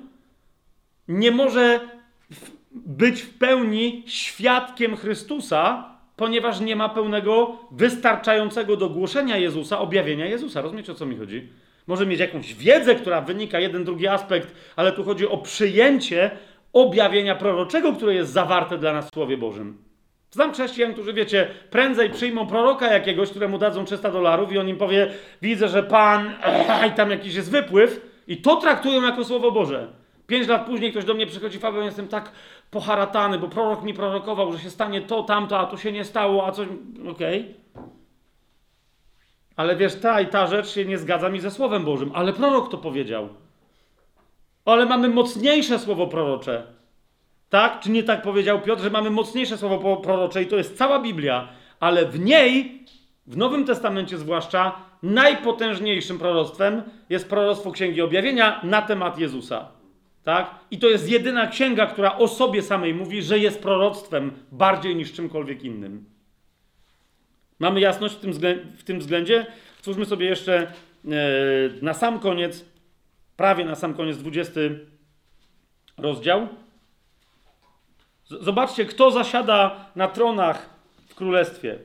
[1.07, 1.79] nie może
[2.71, 10.61] być w pełni świadkiem Chrystusa, ponieważ nie ma pełnego, wystarczającego do głoszenia Jezusa, objawienia Jezusa.
[10.61, 11.49] Rozumiecie, o co mi chodzi?
[11.87, 16.31] Może mieć jakąś wiedzę, która wynika, jeden, drugi aspekt, ale tu chodzi o przyjęcie
[16.73, 19.77] objawienia proroczego, które jest zawarte dla nas w Słowie Bożym.
[20.31, 24.77] Znam chrześcijan, którzy, wiecie, prędzej przyjmą proroka jakiegoś, któremu dadzą 300 dolarów i on im
[24.77, 26.33] powie, widzę, że Pan,
[26.89, 29.87] i tam jakiś jest wypływ i to traktują jako Słowo Boże.
[30.27, 32.31] Pięć lat później ktoś do mnie przychodzi, Fabian, jestem tak
[32.71, 36.47] poharatany, bo prorok mi prorokował, że się stanie to, tamto, a to się nie stało,
[36.47, 36.67] a coś...
[37.11, 37.39] Okej.
[37.39, 37.83] Okay.
[39.55, 42.71] Ale wiesz, ta i ta rzecz się nie zgadza mi ze Słowem Bożym, ale prorok
[42.71, 43.29] to powiedział.
[44.65, 46.63] Ale mamy mocniejsze słowo prorocze.
[47.49, 47.79] Tak?
[47.79, 51.47] Czy nie tak powiedział Piotr, że mamy mocniejsze słowo prorocze i to jest cała Biblia,
[51.79, 52.85] ale w niej,
[53.27, 59.80] w Nowym Testamencie zwłaszcza, najpotężniejszym proroctwem jest proroctwo Księgi Objawienia na temat Jezusa.
[60.23, 60.55] Tak?
[60.71, 65.13] I to jest jedyna księga, która o sobie samej mówi, że jest proroctwem bardziej niż
[65.13, 66.05] czymkolwiek innym.
[67.59, 68.33] Mamy jasność w tym,
[68.77, 69.45] w tym względzie?
[70.05, 70.71] Sobie jeszcze e,
[71.81, 72.65] na sam koniec,
[73.37, 74.59] prawie na sam koniec 20
[75.97, 76.47] rozdział.
[78.25, 80.69] Zobaczcie, kto zasiada na tronach
[81.07, 81.79] w królestwie.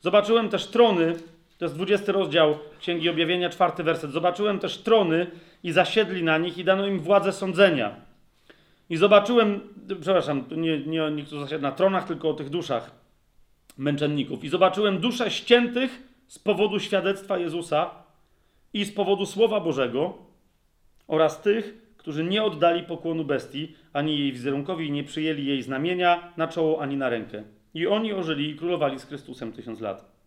[0.00, 1.14] Zobaczyłem też trony,
[1.58, 4.10] to jest 20 rozdział Księgi Objawienia, czwarty werset.
[4.10, 5.26] Zobaczyłem też trony
[5.62, 7.96] i zasiedli na nich i dano im władzę sądzenia.
[8.90, 9.60] I zobaczyłem,
[10.00, 10.78] przepraszam, nie,
[11.10, 12.90] nie, kto zasiada na tronach, tylko o tych duszach
[13.78, 14.44] męczenników.
[14.44, 17.90] I zobaczyłem dusze ściętych z powodu świadectwa Jezusa
[18.72, 20.18] i z powodu Słowa Bożego
[21.08, 26.48] oraz tych, którzy nie oddali pokłonu bestii, ani jej wizerunkowi nie przyjęli jej znamienia na
[26.48, 27.42] czoło, ani na rękę.
[27.74, 30.17] I oni ożyli i królowali z Chrystusem tysiąc lat.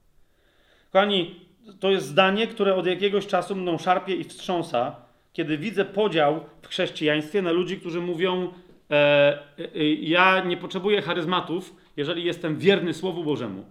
[0.92, 1.36] Kochani,
[1.80, 4.96] to jest zdanie, które od jakiegoś czasu mną szarpie i wstrząsa,
[5.34, 8.54] kiedy widzę podział w chrześcijaństwie na ludzi, którzy mówią:
[8.92, 13.66] e, e, Ja nie potrzebuję charyzmatów, jeżeli jestem wierny Słowu Bożemu.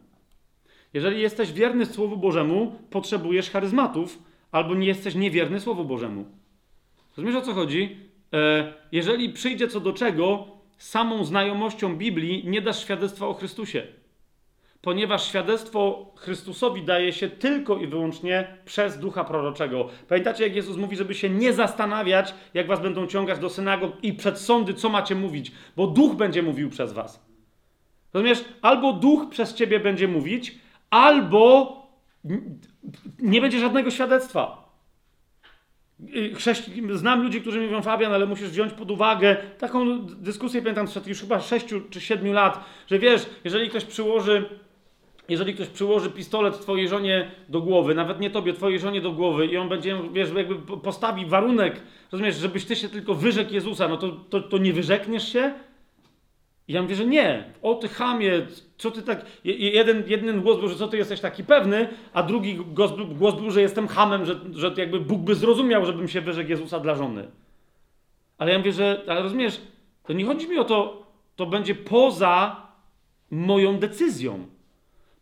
[0.94, 4.18] Jeżeli jesteś wierny Słowu Bożemu, potrzebujesz charyzmatów,
[4.52, 6.24] albo nie jesteś niewierny Słowu Bożemu.
[7.16, 7.96] Rozumiesz o co chodzi?
[8.32, 10.46] E, jeżeli przyjdzie co do czego,
[10.78, 13.86] samą znajomością Biblii nie dasz świadectwa o Chrystusie.
[14.82, 19.88] Ponieważ świadectwo Chrystusowi daje się tylko i wyłącznie przez ducha proroczego.
[20.08, 24.12] Pamiętacie, jak Jezus mówi, żeby się nie zastanawiać, jak was będą ciągać do synagog i
[24.12, 27.26] przed sądy, co macie mówić, bo duch będzie mówił przez was.
[28.14, 28.44] Rozumiesz?
[28.62, 30.58] Albo duch przez ciebie będzie mówić,
[30.90, 31.76] albo
[33.18, 34.70] nie będzie żadnego świadectwa.
[36.34, 36.82] Chrześci...
[36.92, 41.20] Znam ludzi, którzy mówią, Fabian, ale musisz wziąć pod uwagę taką dyskusję, pamiętam sprzed już
[41.20, 44.60] chyba 6 czy 7 lat, że wiesz, jeżeli ktoś przyłoży,
[45.30, 49.46] jeżeli ktoś przyłoży pistolet twojej żonie do głowy, nawet nie tobie, twojej żonie do głowy
[49.46, 53.96] i on będzie, wiesz, jakby postawi warunek, rozumiesz, żebyś ty się tylko wyrzekł Jezusa, no
[53.96, 55.54] to, to, to nie wyrzekniesz się?
[56.68, 57.44] I ja mówię, że nie.
[57.62, 58.46] O ty chamie,
[58.78, 59.26] co ty tak...
[59.44, 63.50] Jeden, jeden głos był, że co ty jesteś taki pewny, a drugi głos, głos był,
[63.50, 67.28] że jestem hamem, że, że jakby Bóg by zrozumiał, żebym się wyrzekł Jezusa dla żony.
[68.38, 69.02] Ale ja mówię, że...
[69.08, 69.60] Ale rozumiesz,
[70.04, 72.66] to nie chodzi mi o to, to będzie poza
[73.30, 74.46] moją decyzją.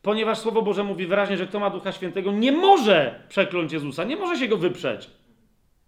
[0.08, 4.16] Ponieważ Słowo Boże mówi wyraźnie, że kto ma Ducha Świętego nie może przekląć Jezusa, nie
[4.16, 5.10] może się go wyprzeć.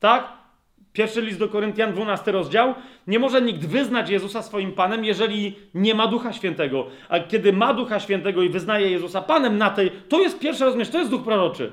[0.00, 0.32] Tak?
[0.92, 2.74] Pierwszy list do Koryntian, 12 rozdział.
[3.06, 6.86] Nie może nikt wyznać Jezusa swoim Panem, jeżeli nie ma Ducha Świętego.
[7.08, 10.88] A kiedy ma Ducha Świętego i wyznaje Jezusa Panem na tej, to jest pierwszy rozumiesz,
[10.88, 11.72] to jest duch proroczy.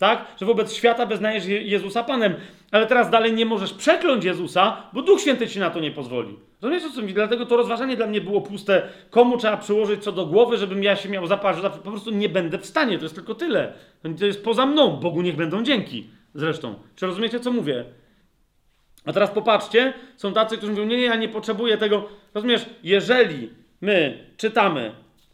[0.00, 0.26] Tak?
[0.40, 2.34] Że wobec świata wyznajesz Jezusa Panem.
[2.70, 6.38] Ale teraz dalej nie możesz przekląć Jezusa, bo Duch Święty ci na to nie pozwoli.
[6.62, 7.14] Rozumiesz o co mi?
[7.14, 8.82] Dlatego to rozważanie dla mnie było puste.
[9.10, 11.62] Komu trzeba przyłożyć co do głowy, żebym ja się miał zaparzyć?
[11.62, 12.98] Po prostu nie będę w stanie.
[12.98, 13.72] To jest tylko tyle.
[14.18, 14.96] To jest poza mną.
[14.96, 16.10] Bogu niech będą dzięki.
[16.34, 16.74] Zresztą.
[16.96, 17.84] Czy rozumiecie, co mówię?
[19.06, 22.08] A teraz popatrzcie, są tacy, którzy mówią, nie, nie, ja nie potrzebuję tego.
[22.34, 24.92] Rozumiesz, jeżeli my czytamy,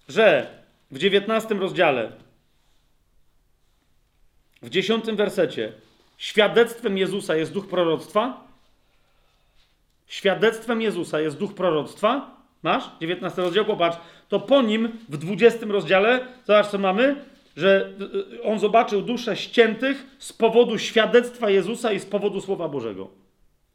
[0.08, 0.46] że
[0.90, 2.12] w 19 rozdziale,
[4.66, 5.72] w 10 wersecie,
[6.16, 8.46] świadectwem Jezusa jest duch proroctwa,
[10.06, 12.84] świadectwem Jezusa jest duch proroctwa, masz?
[13.00, 17.16] 19 rozdział, popatrz, to po nim w 20 rozdziale, zobacz co mamy,
[17.56, 17.90] że
[18.34, 23.08] y, on zobaczył dusze ściętych z powodu świadectwa Jezusa i z powodu Słowa Bożego.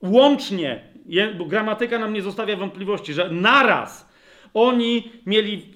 [0.02, 0.84] Łącznie,
[1.38, 4.10] bo gramatyka nam nie zostawia wątpliwości, że naraz
[4.54, 5.74] oni mieli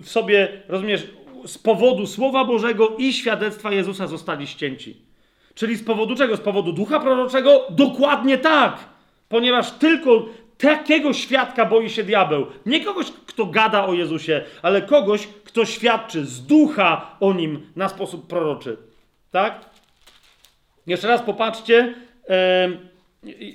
[0.00, 1.06] w sobie, rozumiesz,
[1.46, 4.96] z powodu Słowa Bożego i świadectwa Jezusa zostali ścięci.
[5.54, 6.36] Czyli z powodu czego?
[6.36, 7.66] Z powodu ducha proroczego?
[7.70, 8.76] Dokładnie tak!
[9.28, 10.26] Ponieważ tylko
[10.58, 12.46] takiego świadka boi się diabeł.
[12.66, 17.88] Nie kogoś, kto gada o Jezusie, ale kogoś, kto świadczy z ducha o nim na
[17.88, 18.76] sposób proroczy.
[19.30, 19.64] Tak?
[20.86, 21.94] Jeszcze raz popatrzcie,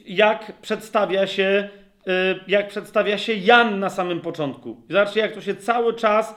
[0.08, 1.70] jak przedstawia się,
[2.48, 4.82] jak przedstawia się Jan na samym początku.
[4.90, 6.36] Zobaczcie, jak to się cały czas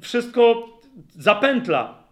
[0.00, 0.68] wszystko
[1.08, 2.06] zapętla.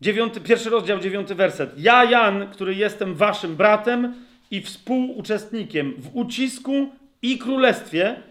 [0.00, 1.70] Dziewiąty, pierwszy rozdział, dziewiąty werset.
[1.76, 4.14] Ja, Jan, który jestem waszym bratem
[4.50, 6.88] i współuczestnikiem w ucisku
[7.22, 8.22] i królestwie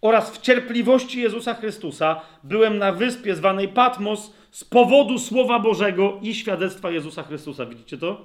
[0.00, 6.34] oraz w cierpliwości Jezusa Chrystusa, byłem na wyspie zwanej Patmos z powodu Słowa Bożego i
[6.34, 7.66] świadectwa Jezusa Chrystusa.
[7.66, 8.24] Widzicie to?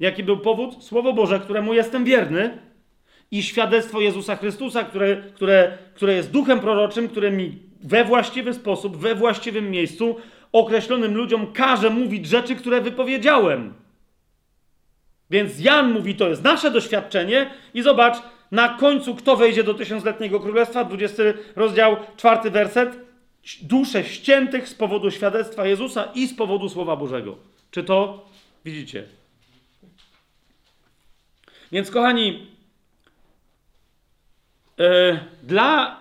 [0.00, 0.84] Jaki był powód?
[0.84, 2.58] Słowo Boże, któremu jestem wierny
[3.30, 8.96] i świadectwo Jezusa Chrystusa, które, które, które jest duchem proroczym, które mi we właściwy sposób,
[8.96, 10.16] we właściwym miejscu
[10.52, 13.74] określonym ludziom każe mówić rzeczy, które wypowiedziałem.
[15.30, 18.16] Więc Jan mówi, to jest nasze doświadczenie i zobacz,
[18.52, 21.22] na końcu kto wejdzie do tysiącletniego królestwa, 20
[21.56, 22.98] rozdział, czwarty werset.
[23.62, 27.36] Dusze ściętych z powodu świadectwa Jezusa i z powodu Słowa Bożego.
[27.70, 28.28] Czy to
[28.64, 29.04] widzicie?
[31.72, 32.46] Więc kochani,
[35.42, 36.00] dla,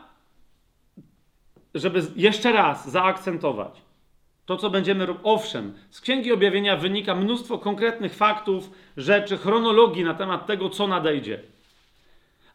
[1.75, 3.81] żeby jeszcze raz zaakcentować,
[4.45, 5.21] to, co będziemy robić.
[5.25, 11.39] Owszem, z Księgi Objawienia wynika mnóstwo konkretnych faktów, rzeczy, chronologii na temat tego, co nadejdzie.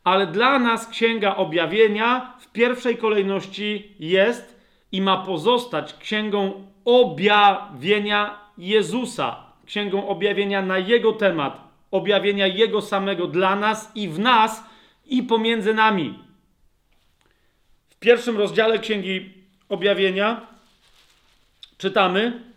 [0.04, 4.60] Ale dla nas Księga Objawienia w pierwszej kolejności jest
[4.92, 9.36] i ma pozostać Księgą Objawienia Jezusa.
[9.66, 14.69] Księgą Objawienia na Jego temat, objawienia Jego samego dla nas i w nas
[15.10, 16.18] i pomiędzy nami.
[17.90, 19.34] W pierwszym rozdziale Księgi
[19.68, 20.46] Objawienia
[21.78, 22.50] czytamy.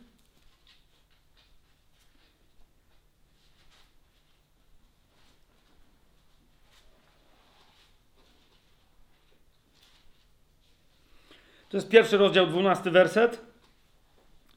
[11.70, 13.42] To jest pierwszy rozdział, dwunasty werset.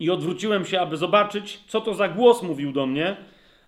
[0.00, 3.16] I odwróciłem się, aby zobaczyć, co to za głos mówił do mnie.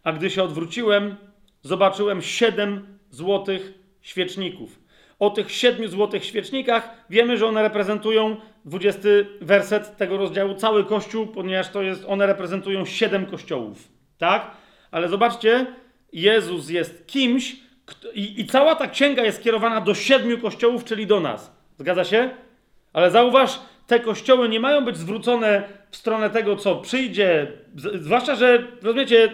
[0.04, 1.16] A gdy się odwróciłem,
[1.62, 3.77] zobaczyłem siedem złotych
[4.08, 4.78] świeczników
[5.18, 6.90] o tych siedmiu złotych świecznikach.
[7.10, 9.00] Wiemy, że one reprezentują, 20
[9.40, 13.88] werset tego rozdziału, cały kościół, ponieważ to jest, one reprezentują siedem kościołów.
[14.18, 14.50] Tak?
[14.90, 15.66] Ale zobaczcie,
[16.12, 17.56] Jezus jest kimś,
[17.86, 21.52] kto, i, i cała ta księga jest skierowana do siedmiu kościołów, czyli do nas.
[21.78, 22.30] Zgadza się?
[22.92, 27.46] Ale zauważ, te kościoły nie mają być zwrócone w stronę tego, co przyjdzie,
[27.94, 29.32] zwłaszcza, że rozumiecie,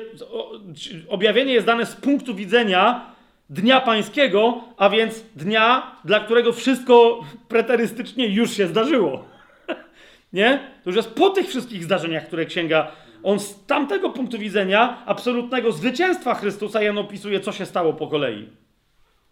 [1.08, 3.13] objawienie jest dane z punktu widzenia
[3.50, 9.24] Dnia Pańskiego, a więc dnia, dla którego wszystko preterystycznie już się zdarzyło.
[10.32, 10.58] Nie?
[10.84, 12.92] To już jest po tych wszystkich zdarzeniach, które księga.
[13.22, 18.48] On z tamtego punktu widzenia absolutnego zwycięstwa Chrystusa Jan opisuje, co się stało po kolei.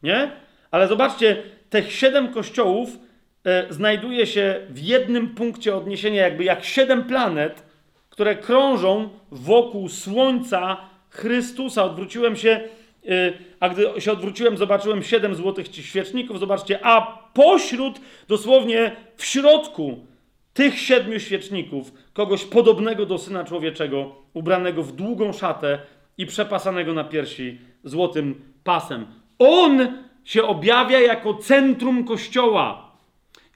[0.03, 0.31] Nie?
[0.71, 2.89] Ale zobaczcie, tych siedem kościołów
[3.45, 7.63] e, znajduje się w jednym punkcie odniesienia, jakby jak siedem planet,
[8.11, 10.77] które krążą wokół Słońca
[11.11, 11.85] Chrystusa.
[11.85, 12.61] Odwróciłem się
[13.61, 16.39] a gdy się odwróciłem, zobaczyłem siedem złotych świeczników.
[16.39, 20.07] Zobaczcie, a pośród, dosłownie w środku
[20.55, 25.79] tych siedmiu świeczników, kogoś podobnego do syna człowieczego, ubranego w długą szatę
[26.19, 29.07] i przepasanego na piersi złotym pasem.
[29.39, 32.92] On się objawia jako centrum kościoła.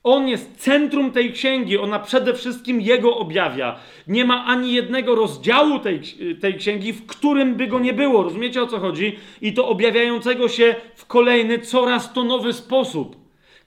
[0.06, 3.76] On jest centrum tej księgi, ona przede wszystkim jego objawia.
[4.08, 6.00] Nie ma ani jednego rozdziału tej,
[6.40, 8.22] tej księgi, w którym by go nie było.
[8.22, 9.18] Rozumiecie o co chodzi?
[9.40, 13.16] I to objawiającego się w kolejny, coraz to nowy sposób.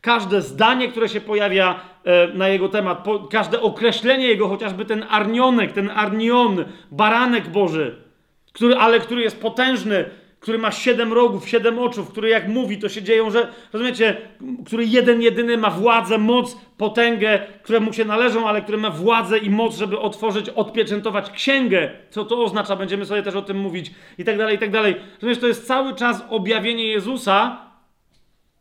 [0.02, 5.06] Każde zdanie, które się pojawia e, na jego temat, po, każde określenie jego, chociażby ten
[5.10, 7.96] arnionek, ten arnion, baranek Boży,
[8.54, 10.06] który, ale który jest potężny,
[10.40, 14.18] który ma siedem rogów, siedem oczu, który jak mówi, to się dzieją, że, rozumiecie,
[14.66, 19.38] który jeden, jedyny ma władzę, moc, potęgę, które mu się należą, ale który ma władzę
[19.38, 21.92] i moc, żeby otworzyć, odpieczętować księgę.
[22.10, 22.76] Co to oznacza?
[22.76, 24.96] Będziemy sobie też o tym mówić i tak dalej, i tak dalej.
[25.14, 27.70] Rozumiesz, to jest cały czas objawienie Jezusa,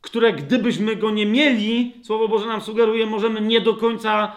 [0.00, 4.32] które gdybyśmy go nie mieli, Słowo Boże nam sugeruje, możemy nie do końca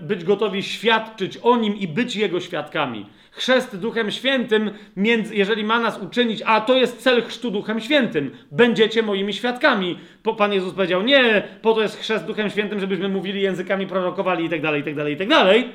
[0.00, 3.06] być gotowi świadczyć o nim i być jego świadkami.
[3.30, 8.30] Chrzest Duchem Świętym, między, jeżeli ma nas uczynić, a to jest cel chrztu Duchem Świętym,
[8.50, 9.98] będziecie moimi świadkami.
[10.38, 14.48] Pan Jezus powiedział, nie, po to jest chrzest Duchem Świętym, żebyśmy mówili językami, prorokowali i
[14.48, 15.72] tak dalej, i tak dalej, i tak dalej.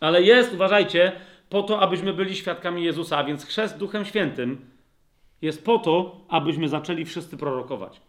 [0.00, 1.12] Ale jest, uważajcie,
[1.48, 4.70] po to, abyśmy byli świadkami Jezusa, a więc chrzest Duchem Świętym
[5.42, 8.00] jest po to, abyśmy zaczęli wszyscy prorokować.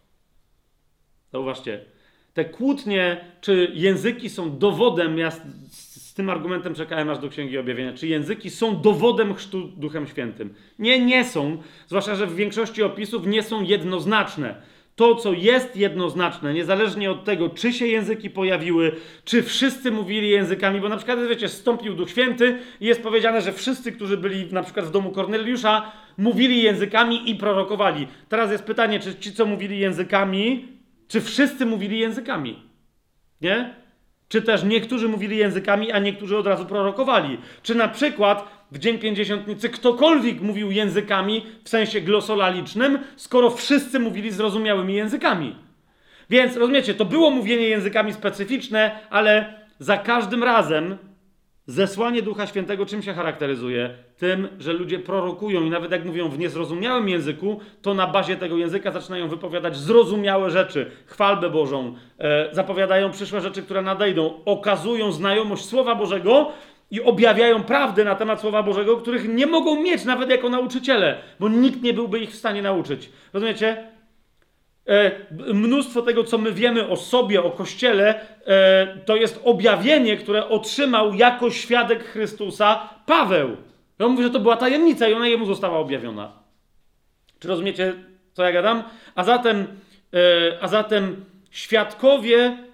[1.32, 1.84] Zauważcie,
[2.36, 5.40] te kłótnie, czy języki są dowodem, ja z,
[5.72, 10.54] z, tym argumentem czekałem aż do Księgi Objawienia, czy języki są dowodem chrztu Duchem Świętym?
[10.78, 14.54] Nie, nie są, zwłaszcza, że w większości opisów nie są jednoznaczne.
[14.96, 18.92] To, co jest jednoznaczne, niezależnie od tego, czy się języki pojawiły,
[19.24, 23.52] czy wszyscy mówili językami, bo na przykład, wiecie, stąpił Duch Święty i jest powiedziane, że
[23.52, 28.06] wszyscy, którzy byli na przykład w domu Korneliusza, mówili językami i prorokowali.
[28.28, 30.75] Teraz jest pytanie, czy ci, co mówili językami,
[31.08, 32.62] czy wszyscy mówili językami?
[33.40, 33.74] Nie?
[34.28, 37.38] Czy też niektórzy mówili językami, a niektórzy od razu prorokowali?
[37.62, 44.30] Czy na przykład w Dzień Pięćdziesiątnicy ktokolwiek mówił językami w sensie glosolalicznym, skoro wszyscy mówili
[44.30, 45.56] zrozumiałymi językami?
[46.30, 50.98] Więc rozumiecie, to było mówienie językami specyficzne, ale za każdym razem
[51.66, 53.90] Zesłanie Ducha Świętego czym się charakteryzuje?
[54.18, 58.56] Tym, że ludzie prorokują i nawet jak mówią w niezrozumiałym języku, to na bazie tego
[58.56, 65.64] języka zaczynają wypowiadać zrozumiałe rzeczy, chwalbę Bożą, e, zapowiadają przyszłe rzeczy, które nadejdą, okazują znajomość
[65.64, 66.52] Słowa Bożego
[66.90, 71.48] i objawiają prawdy na temat Słowa Bożego, których nie mogą mieć nawet jako nauczyciele, bo
[71.48, 73.10] nikt nie byłby ich w stanie nauczyć.
[73.32, 73.95] Rozumiecie?
[74.88, 75.10] E,
[75.54, 81.14] mnóstwo tego, co my wiemy o sobie, o Kościele, e, to jest objawienie, które otrzymał
[81.14, 83.56] jako świadek Chrystusa Paweł.
[83.98, 86.32] On mówi, że to była tajemnica i ona jemu została objawiona.
[87.38, 87.94] Czy rozumiecie,
[88.32, 88.82] co ja gadam?
[89.14, 89.66] A zatem,
[90.14, 92.66] e, a zatem świadkowie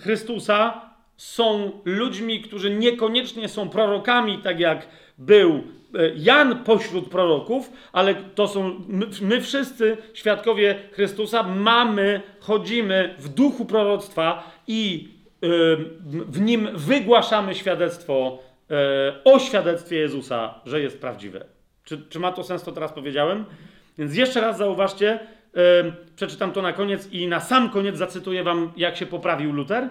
[0.00, 5.64] Chrystusa są ludźmi, którzy niekoniecznie są prorokami, tak jak był
[6.16, 13.64] Jan pośród proroków, ale to są my, my, wszyscy, świadkowie Chrystusa, mamy, chodzimy w duchu
[13.64, 15.08] proroctwa i
[15.44, 18.38] y, w nim wygłaszamy świadectwo
[18.70, 18.74] y,
[19.24, 21.44] o świadectwie Jezusa, że jest prawdziwe.
[21.84, 23.44] Czy, czy, ma to sens, to teraz powiedziałem?
[23.98, 25.18] Więc jeszcze raz zauważcie,
[26.16, 29.88] przeczytam to na koniec i na sam koniec zacytuję wam, jak się poprawił Luter,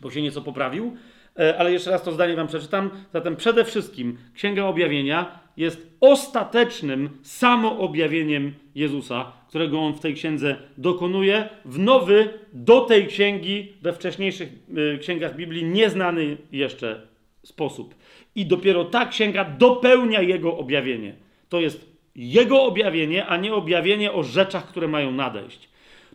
[0.00, 0.96] bo się nieco poprawił.
[1.38, 2.90] E, ale jeszcze raz to zdanie wam przeczytam.
[3.12, 11.48] Zatem przede wszystkim Księga Objawienia jest ostatecznym samoobjawieniem Jezusa, którego on w tej księdze dokonuje
[11.64, 14.48] w nowy do tej księgi, we wcześniejszych
[14.94, 17.06] e, księgach Biblii nieznany jeszcze
[17.42, 17.94] sposób.
[18.34, 21.14] I dopiero ta księga dopełnia jego objawienie.
[21.48, 25.68] To jest jego objawienie, a nie objawienie o rzeczach, które mają nadejść.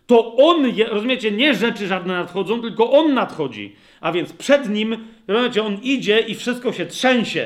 [0.10, 3.76] To on, je, rozumiecie, nie rzeczy żadne nadchodzą, tylko on nadchodzi.
[4.02, 7.46] A więc przed nim, rozumiecie, on idzie i wszystko się trzęsie.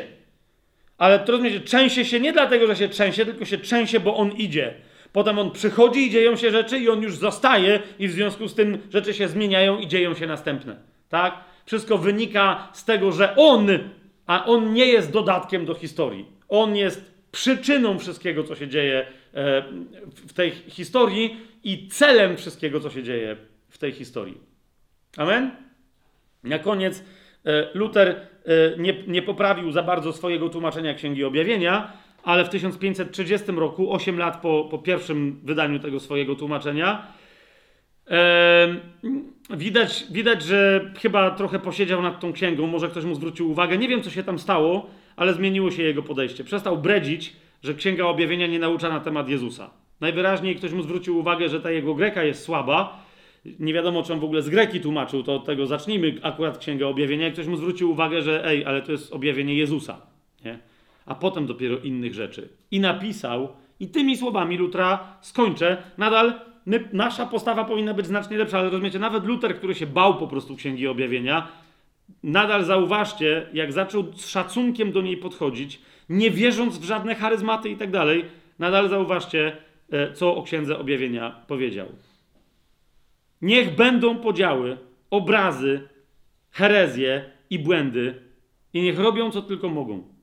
[0.97, 4.31] Ale to rozumiecie, trzęsie się nie dlatego, że się trzęsie, tylko się trzęsie, bo on
[4.31, 4.73] idzie.
[5.13, 8.55] Potem on przychodzi i dzieją się rzeczy i on już zostaje i w związku z
[8.55, 10.75] tym rzeczy się zmieniają i dzieją się następne.
[11.09, 11.33] Tak?
[11.65, 13.67] Wszystko wynika z tego, że on,
[14.27, 16.25] a on nie jest dodatkiem do historii.
[16.49, 19.63] On jest przyczyną wszystkiego, co się dzieje e,
[20.27, 23.37] w tej historii i celem wszystkiego, co się dzieje
[23.69, 24.37] w tej historii.
[25.17, 25.51] Amen?
[26.43, 27.03] Na koniec
[27.45, 28.17] e, Luther e,
[28.77, 31.93] nie, nie poprawił za bardzo swojego tłumaczenia Księgi Objawienia,
[32.23, 37.07] ale w 1530 roku, 8 lat po, po pierwszym wydaniu tego swojego tłumaczenia,
[38.09, 38.75] e,
[39.49, 43.77] widać, widać, że chyba trochę posiedział nad tą księgą, może ktoś mu zwrócił uwagę.
[43.77, 46.43] Nie wiem, co się tam stało, ale zmieniło się jego podejście.
[46.43, 49.82] Przestał bredzić, że Księga Objawienia nie naucza na temat Jezusa.
[50.03, 53.03] Najwyraźniej ktoś mu zwrócił uwagę, że ta jego greka jest słaba
[53.59, 56.87] nie wiadomo, czy on w ogóle z greki tłumaczył, to od tego zacznijmy akurat Księgę
[56.87, 57.27] Objawienia.
[57.27, 60.01] I ktoś mu zwrócił uwagę, że ej, ale to jest objawienie Jezusa,
[60.45, 60.59] nie?
[61.05, 62.49] A potem dopiero innych rzeczy.
[62.71, 63.49] I napisał,
[63.79, 66.33] i tymi słowami Lutra skończę, nadal
[66.65, 70.27] my, nasza postawa powinna być znacznie lepsza, ale rozumiecie, nawet Luther, który się bał po
[70.27, 71.47] prostu Księgi Objawienia,
[72.23, 77.77] nadal zauważcie, jak zaczął z szacunkiem do niej podchodzić, nie wierząc w żadne charyzmaty i
[77.77, 78.25] tak dalej,
[78.59, 79.57] nadal zauważcie,
[80.13, 81.87] co o Księdze Objawienia powiedział.
[83.41, 84.77] Niech będą podziały,
[85.09, 85.87] obrazy,
[86.51, 88.21] herezje i błędy
[88.73, 90.13] i niech robią co tylko mogą.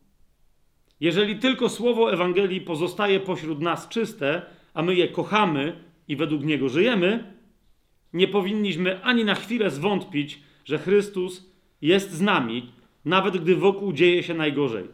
[1.00, 4.42] Jeżeli tylko słowo Ewangelii pozostaje pośród nas czyste,
[4.74, 5.73] a my je kochamy
[6.08, 7.34] i według niego żyjemy,
[8.12, 11.50] nie powinniśmy ani na chwilę zwątpić, że Chrystus
[11.82, 12.73] jest z nami,
[13.05, 14.84] nawet gdy wokół dzieje się najgorzej.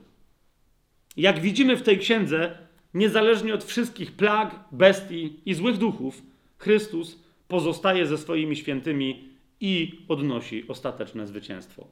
[1.16, 6.23] Jak widzimy w tej księdze, niezależnie od wszystkich plag, bestii i złych duchów,
[6.58, 9.28] Chrystus pozostaje ze swoimi świętymi
[9.60, 11.86] i odnosi ostateczne zwycięstwo.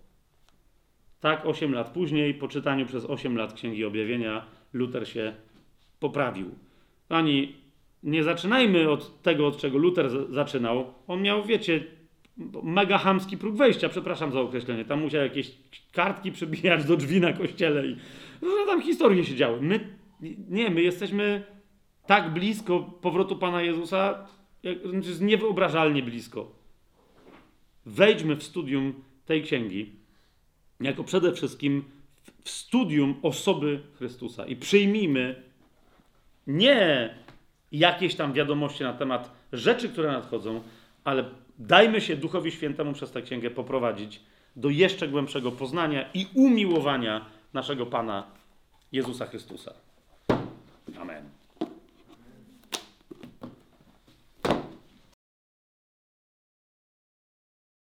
[1.20, 5.34] Tak, 8 lat później, po czytaniu przez 8 lat Księgi Objawienia, Luter się
[6.00, 6.50] poprawił.
[7.08, 7.56] Ani
[8.02, 10.94] nie zaczynajmy od tego, od czego Luter z- zaczynał.
[11.06, 11.84] On miał, wiecie,
[12.62, 14.84] mega chamski próg wejścia, przepraszam za określenie.
[14.84, 15.50] Tam musiał jakieś
[15.92, 17.96] kartki przybijać do drzwi na kościele i
[18.42, 19.58] różne tam historie się działy.
[19.62, 19.96] My,
[20.48, 21.46] nie, my jesteśmy
[22.06, 24.26] tak blisko powrotu Pana Jezusa,
[24.62, 26.50] jak, znaczy niewyobrażalnie blisko.
[27.86, 28.94] Wejdźmy w studium
[29.26, 29.92] tej księgi
[30.80, 31.84] jako przede wszystkim
[32.44, 35.42] w studium osoby Chrystusa i przyjmijmy
[36.46, 37.14] nie
[37.72, 40.62] jakieś tam wiadomości na temat rzeczy, które nadchodzą,
[41.04, 41.24] ale
[41.58, 44.20] dajmy się Duchowi Świętemu przez tę księgę poprowadzić
[44.56, 48.26] do jeszcze głębszego poznania i umiłowania naszego Pana
[48.92, 49.74] Jezusa Chrystusa.
[50.98, 51.33] Amen.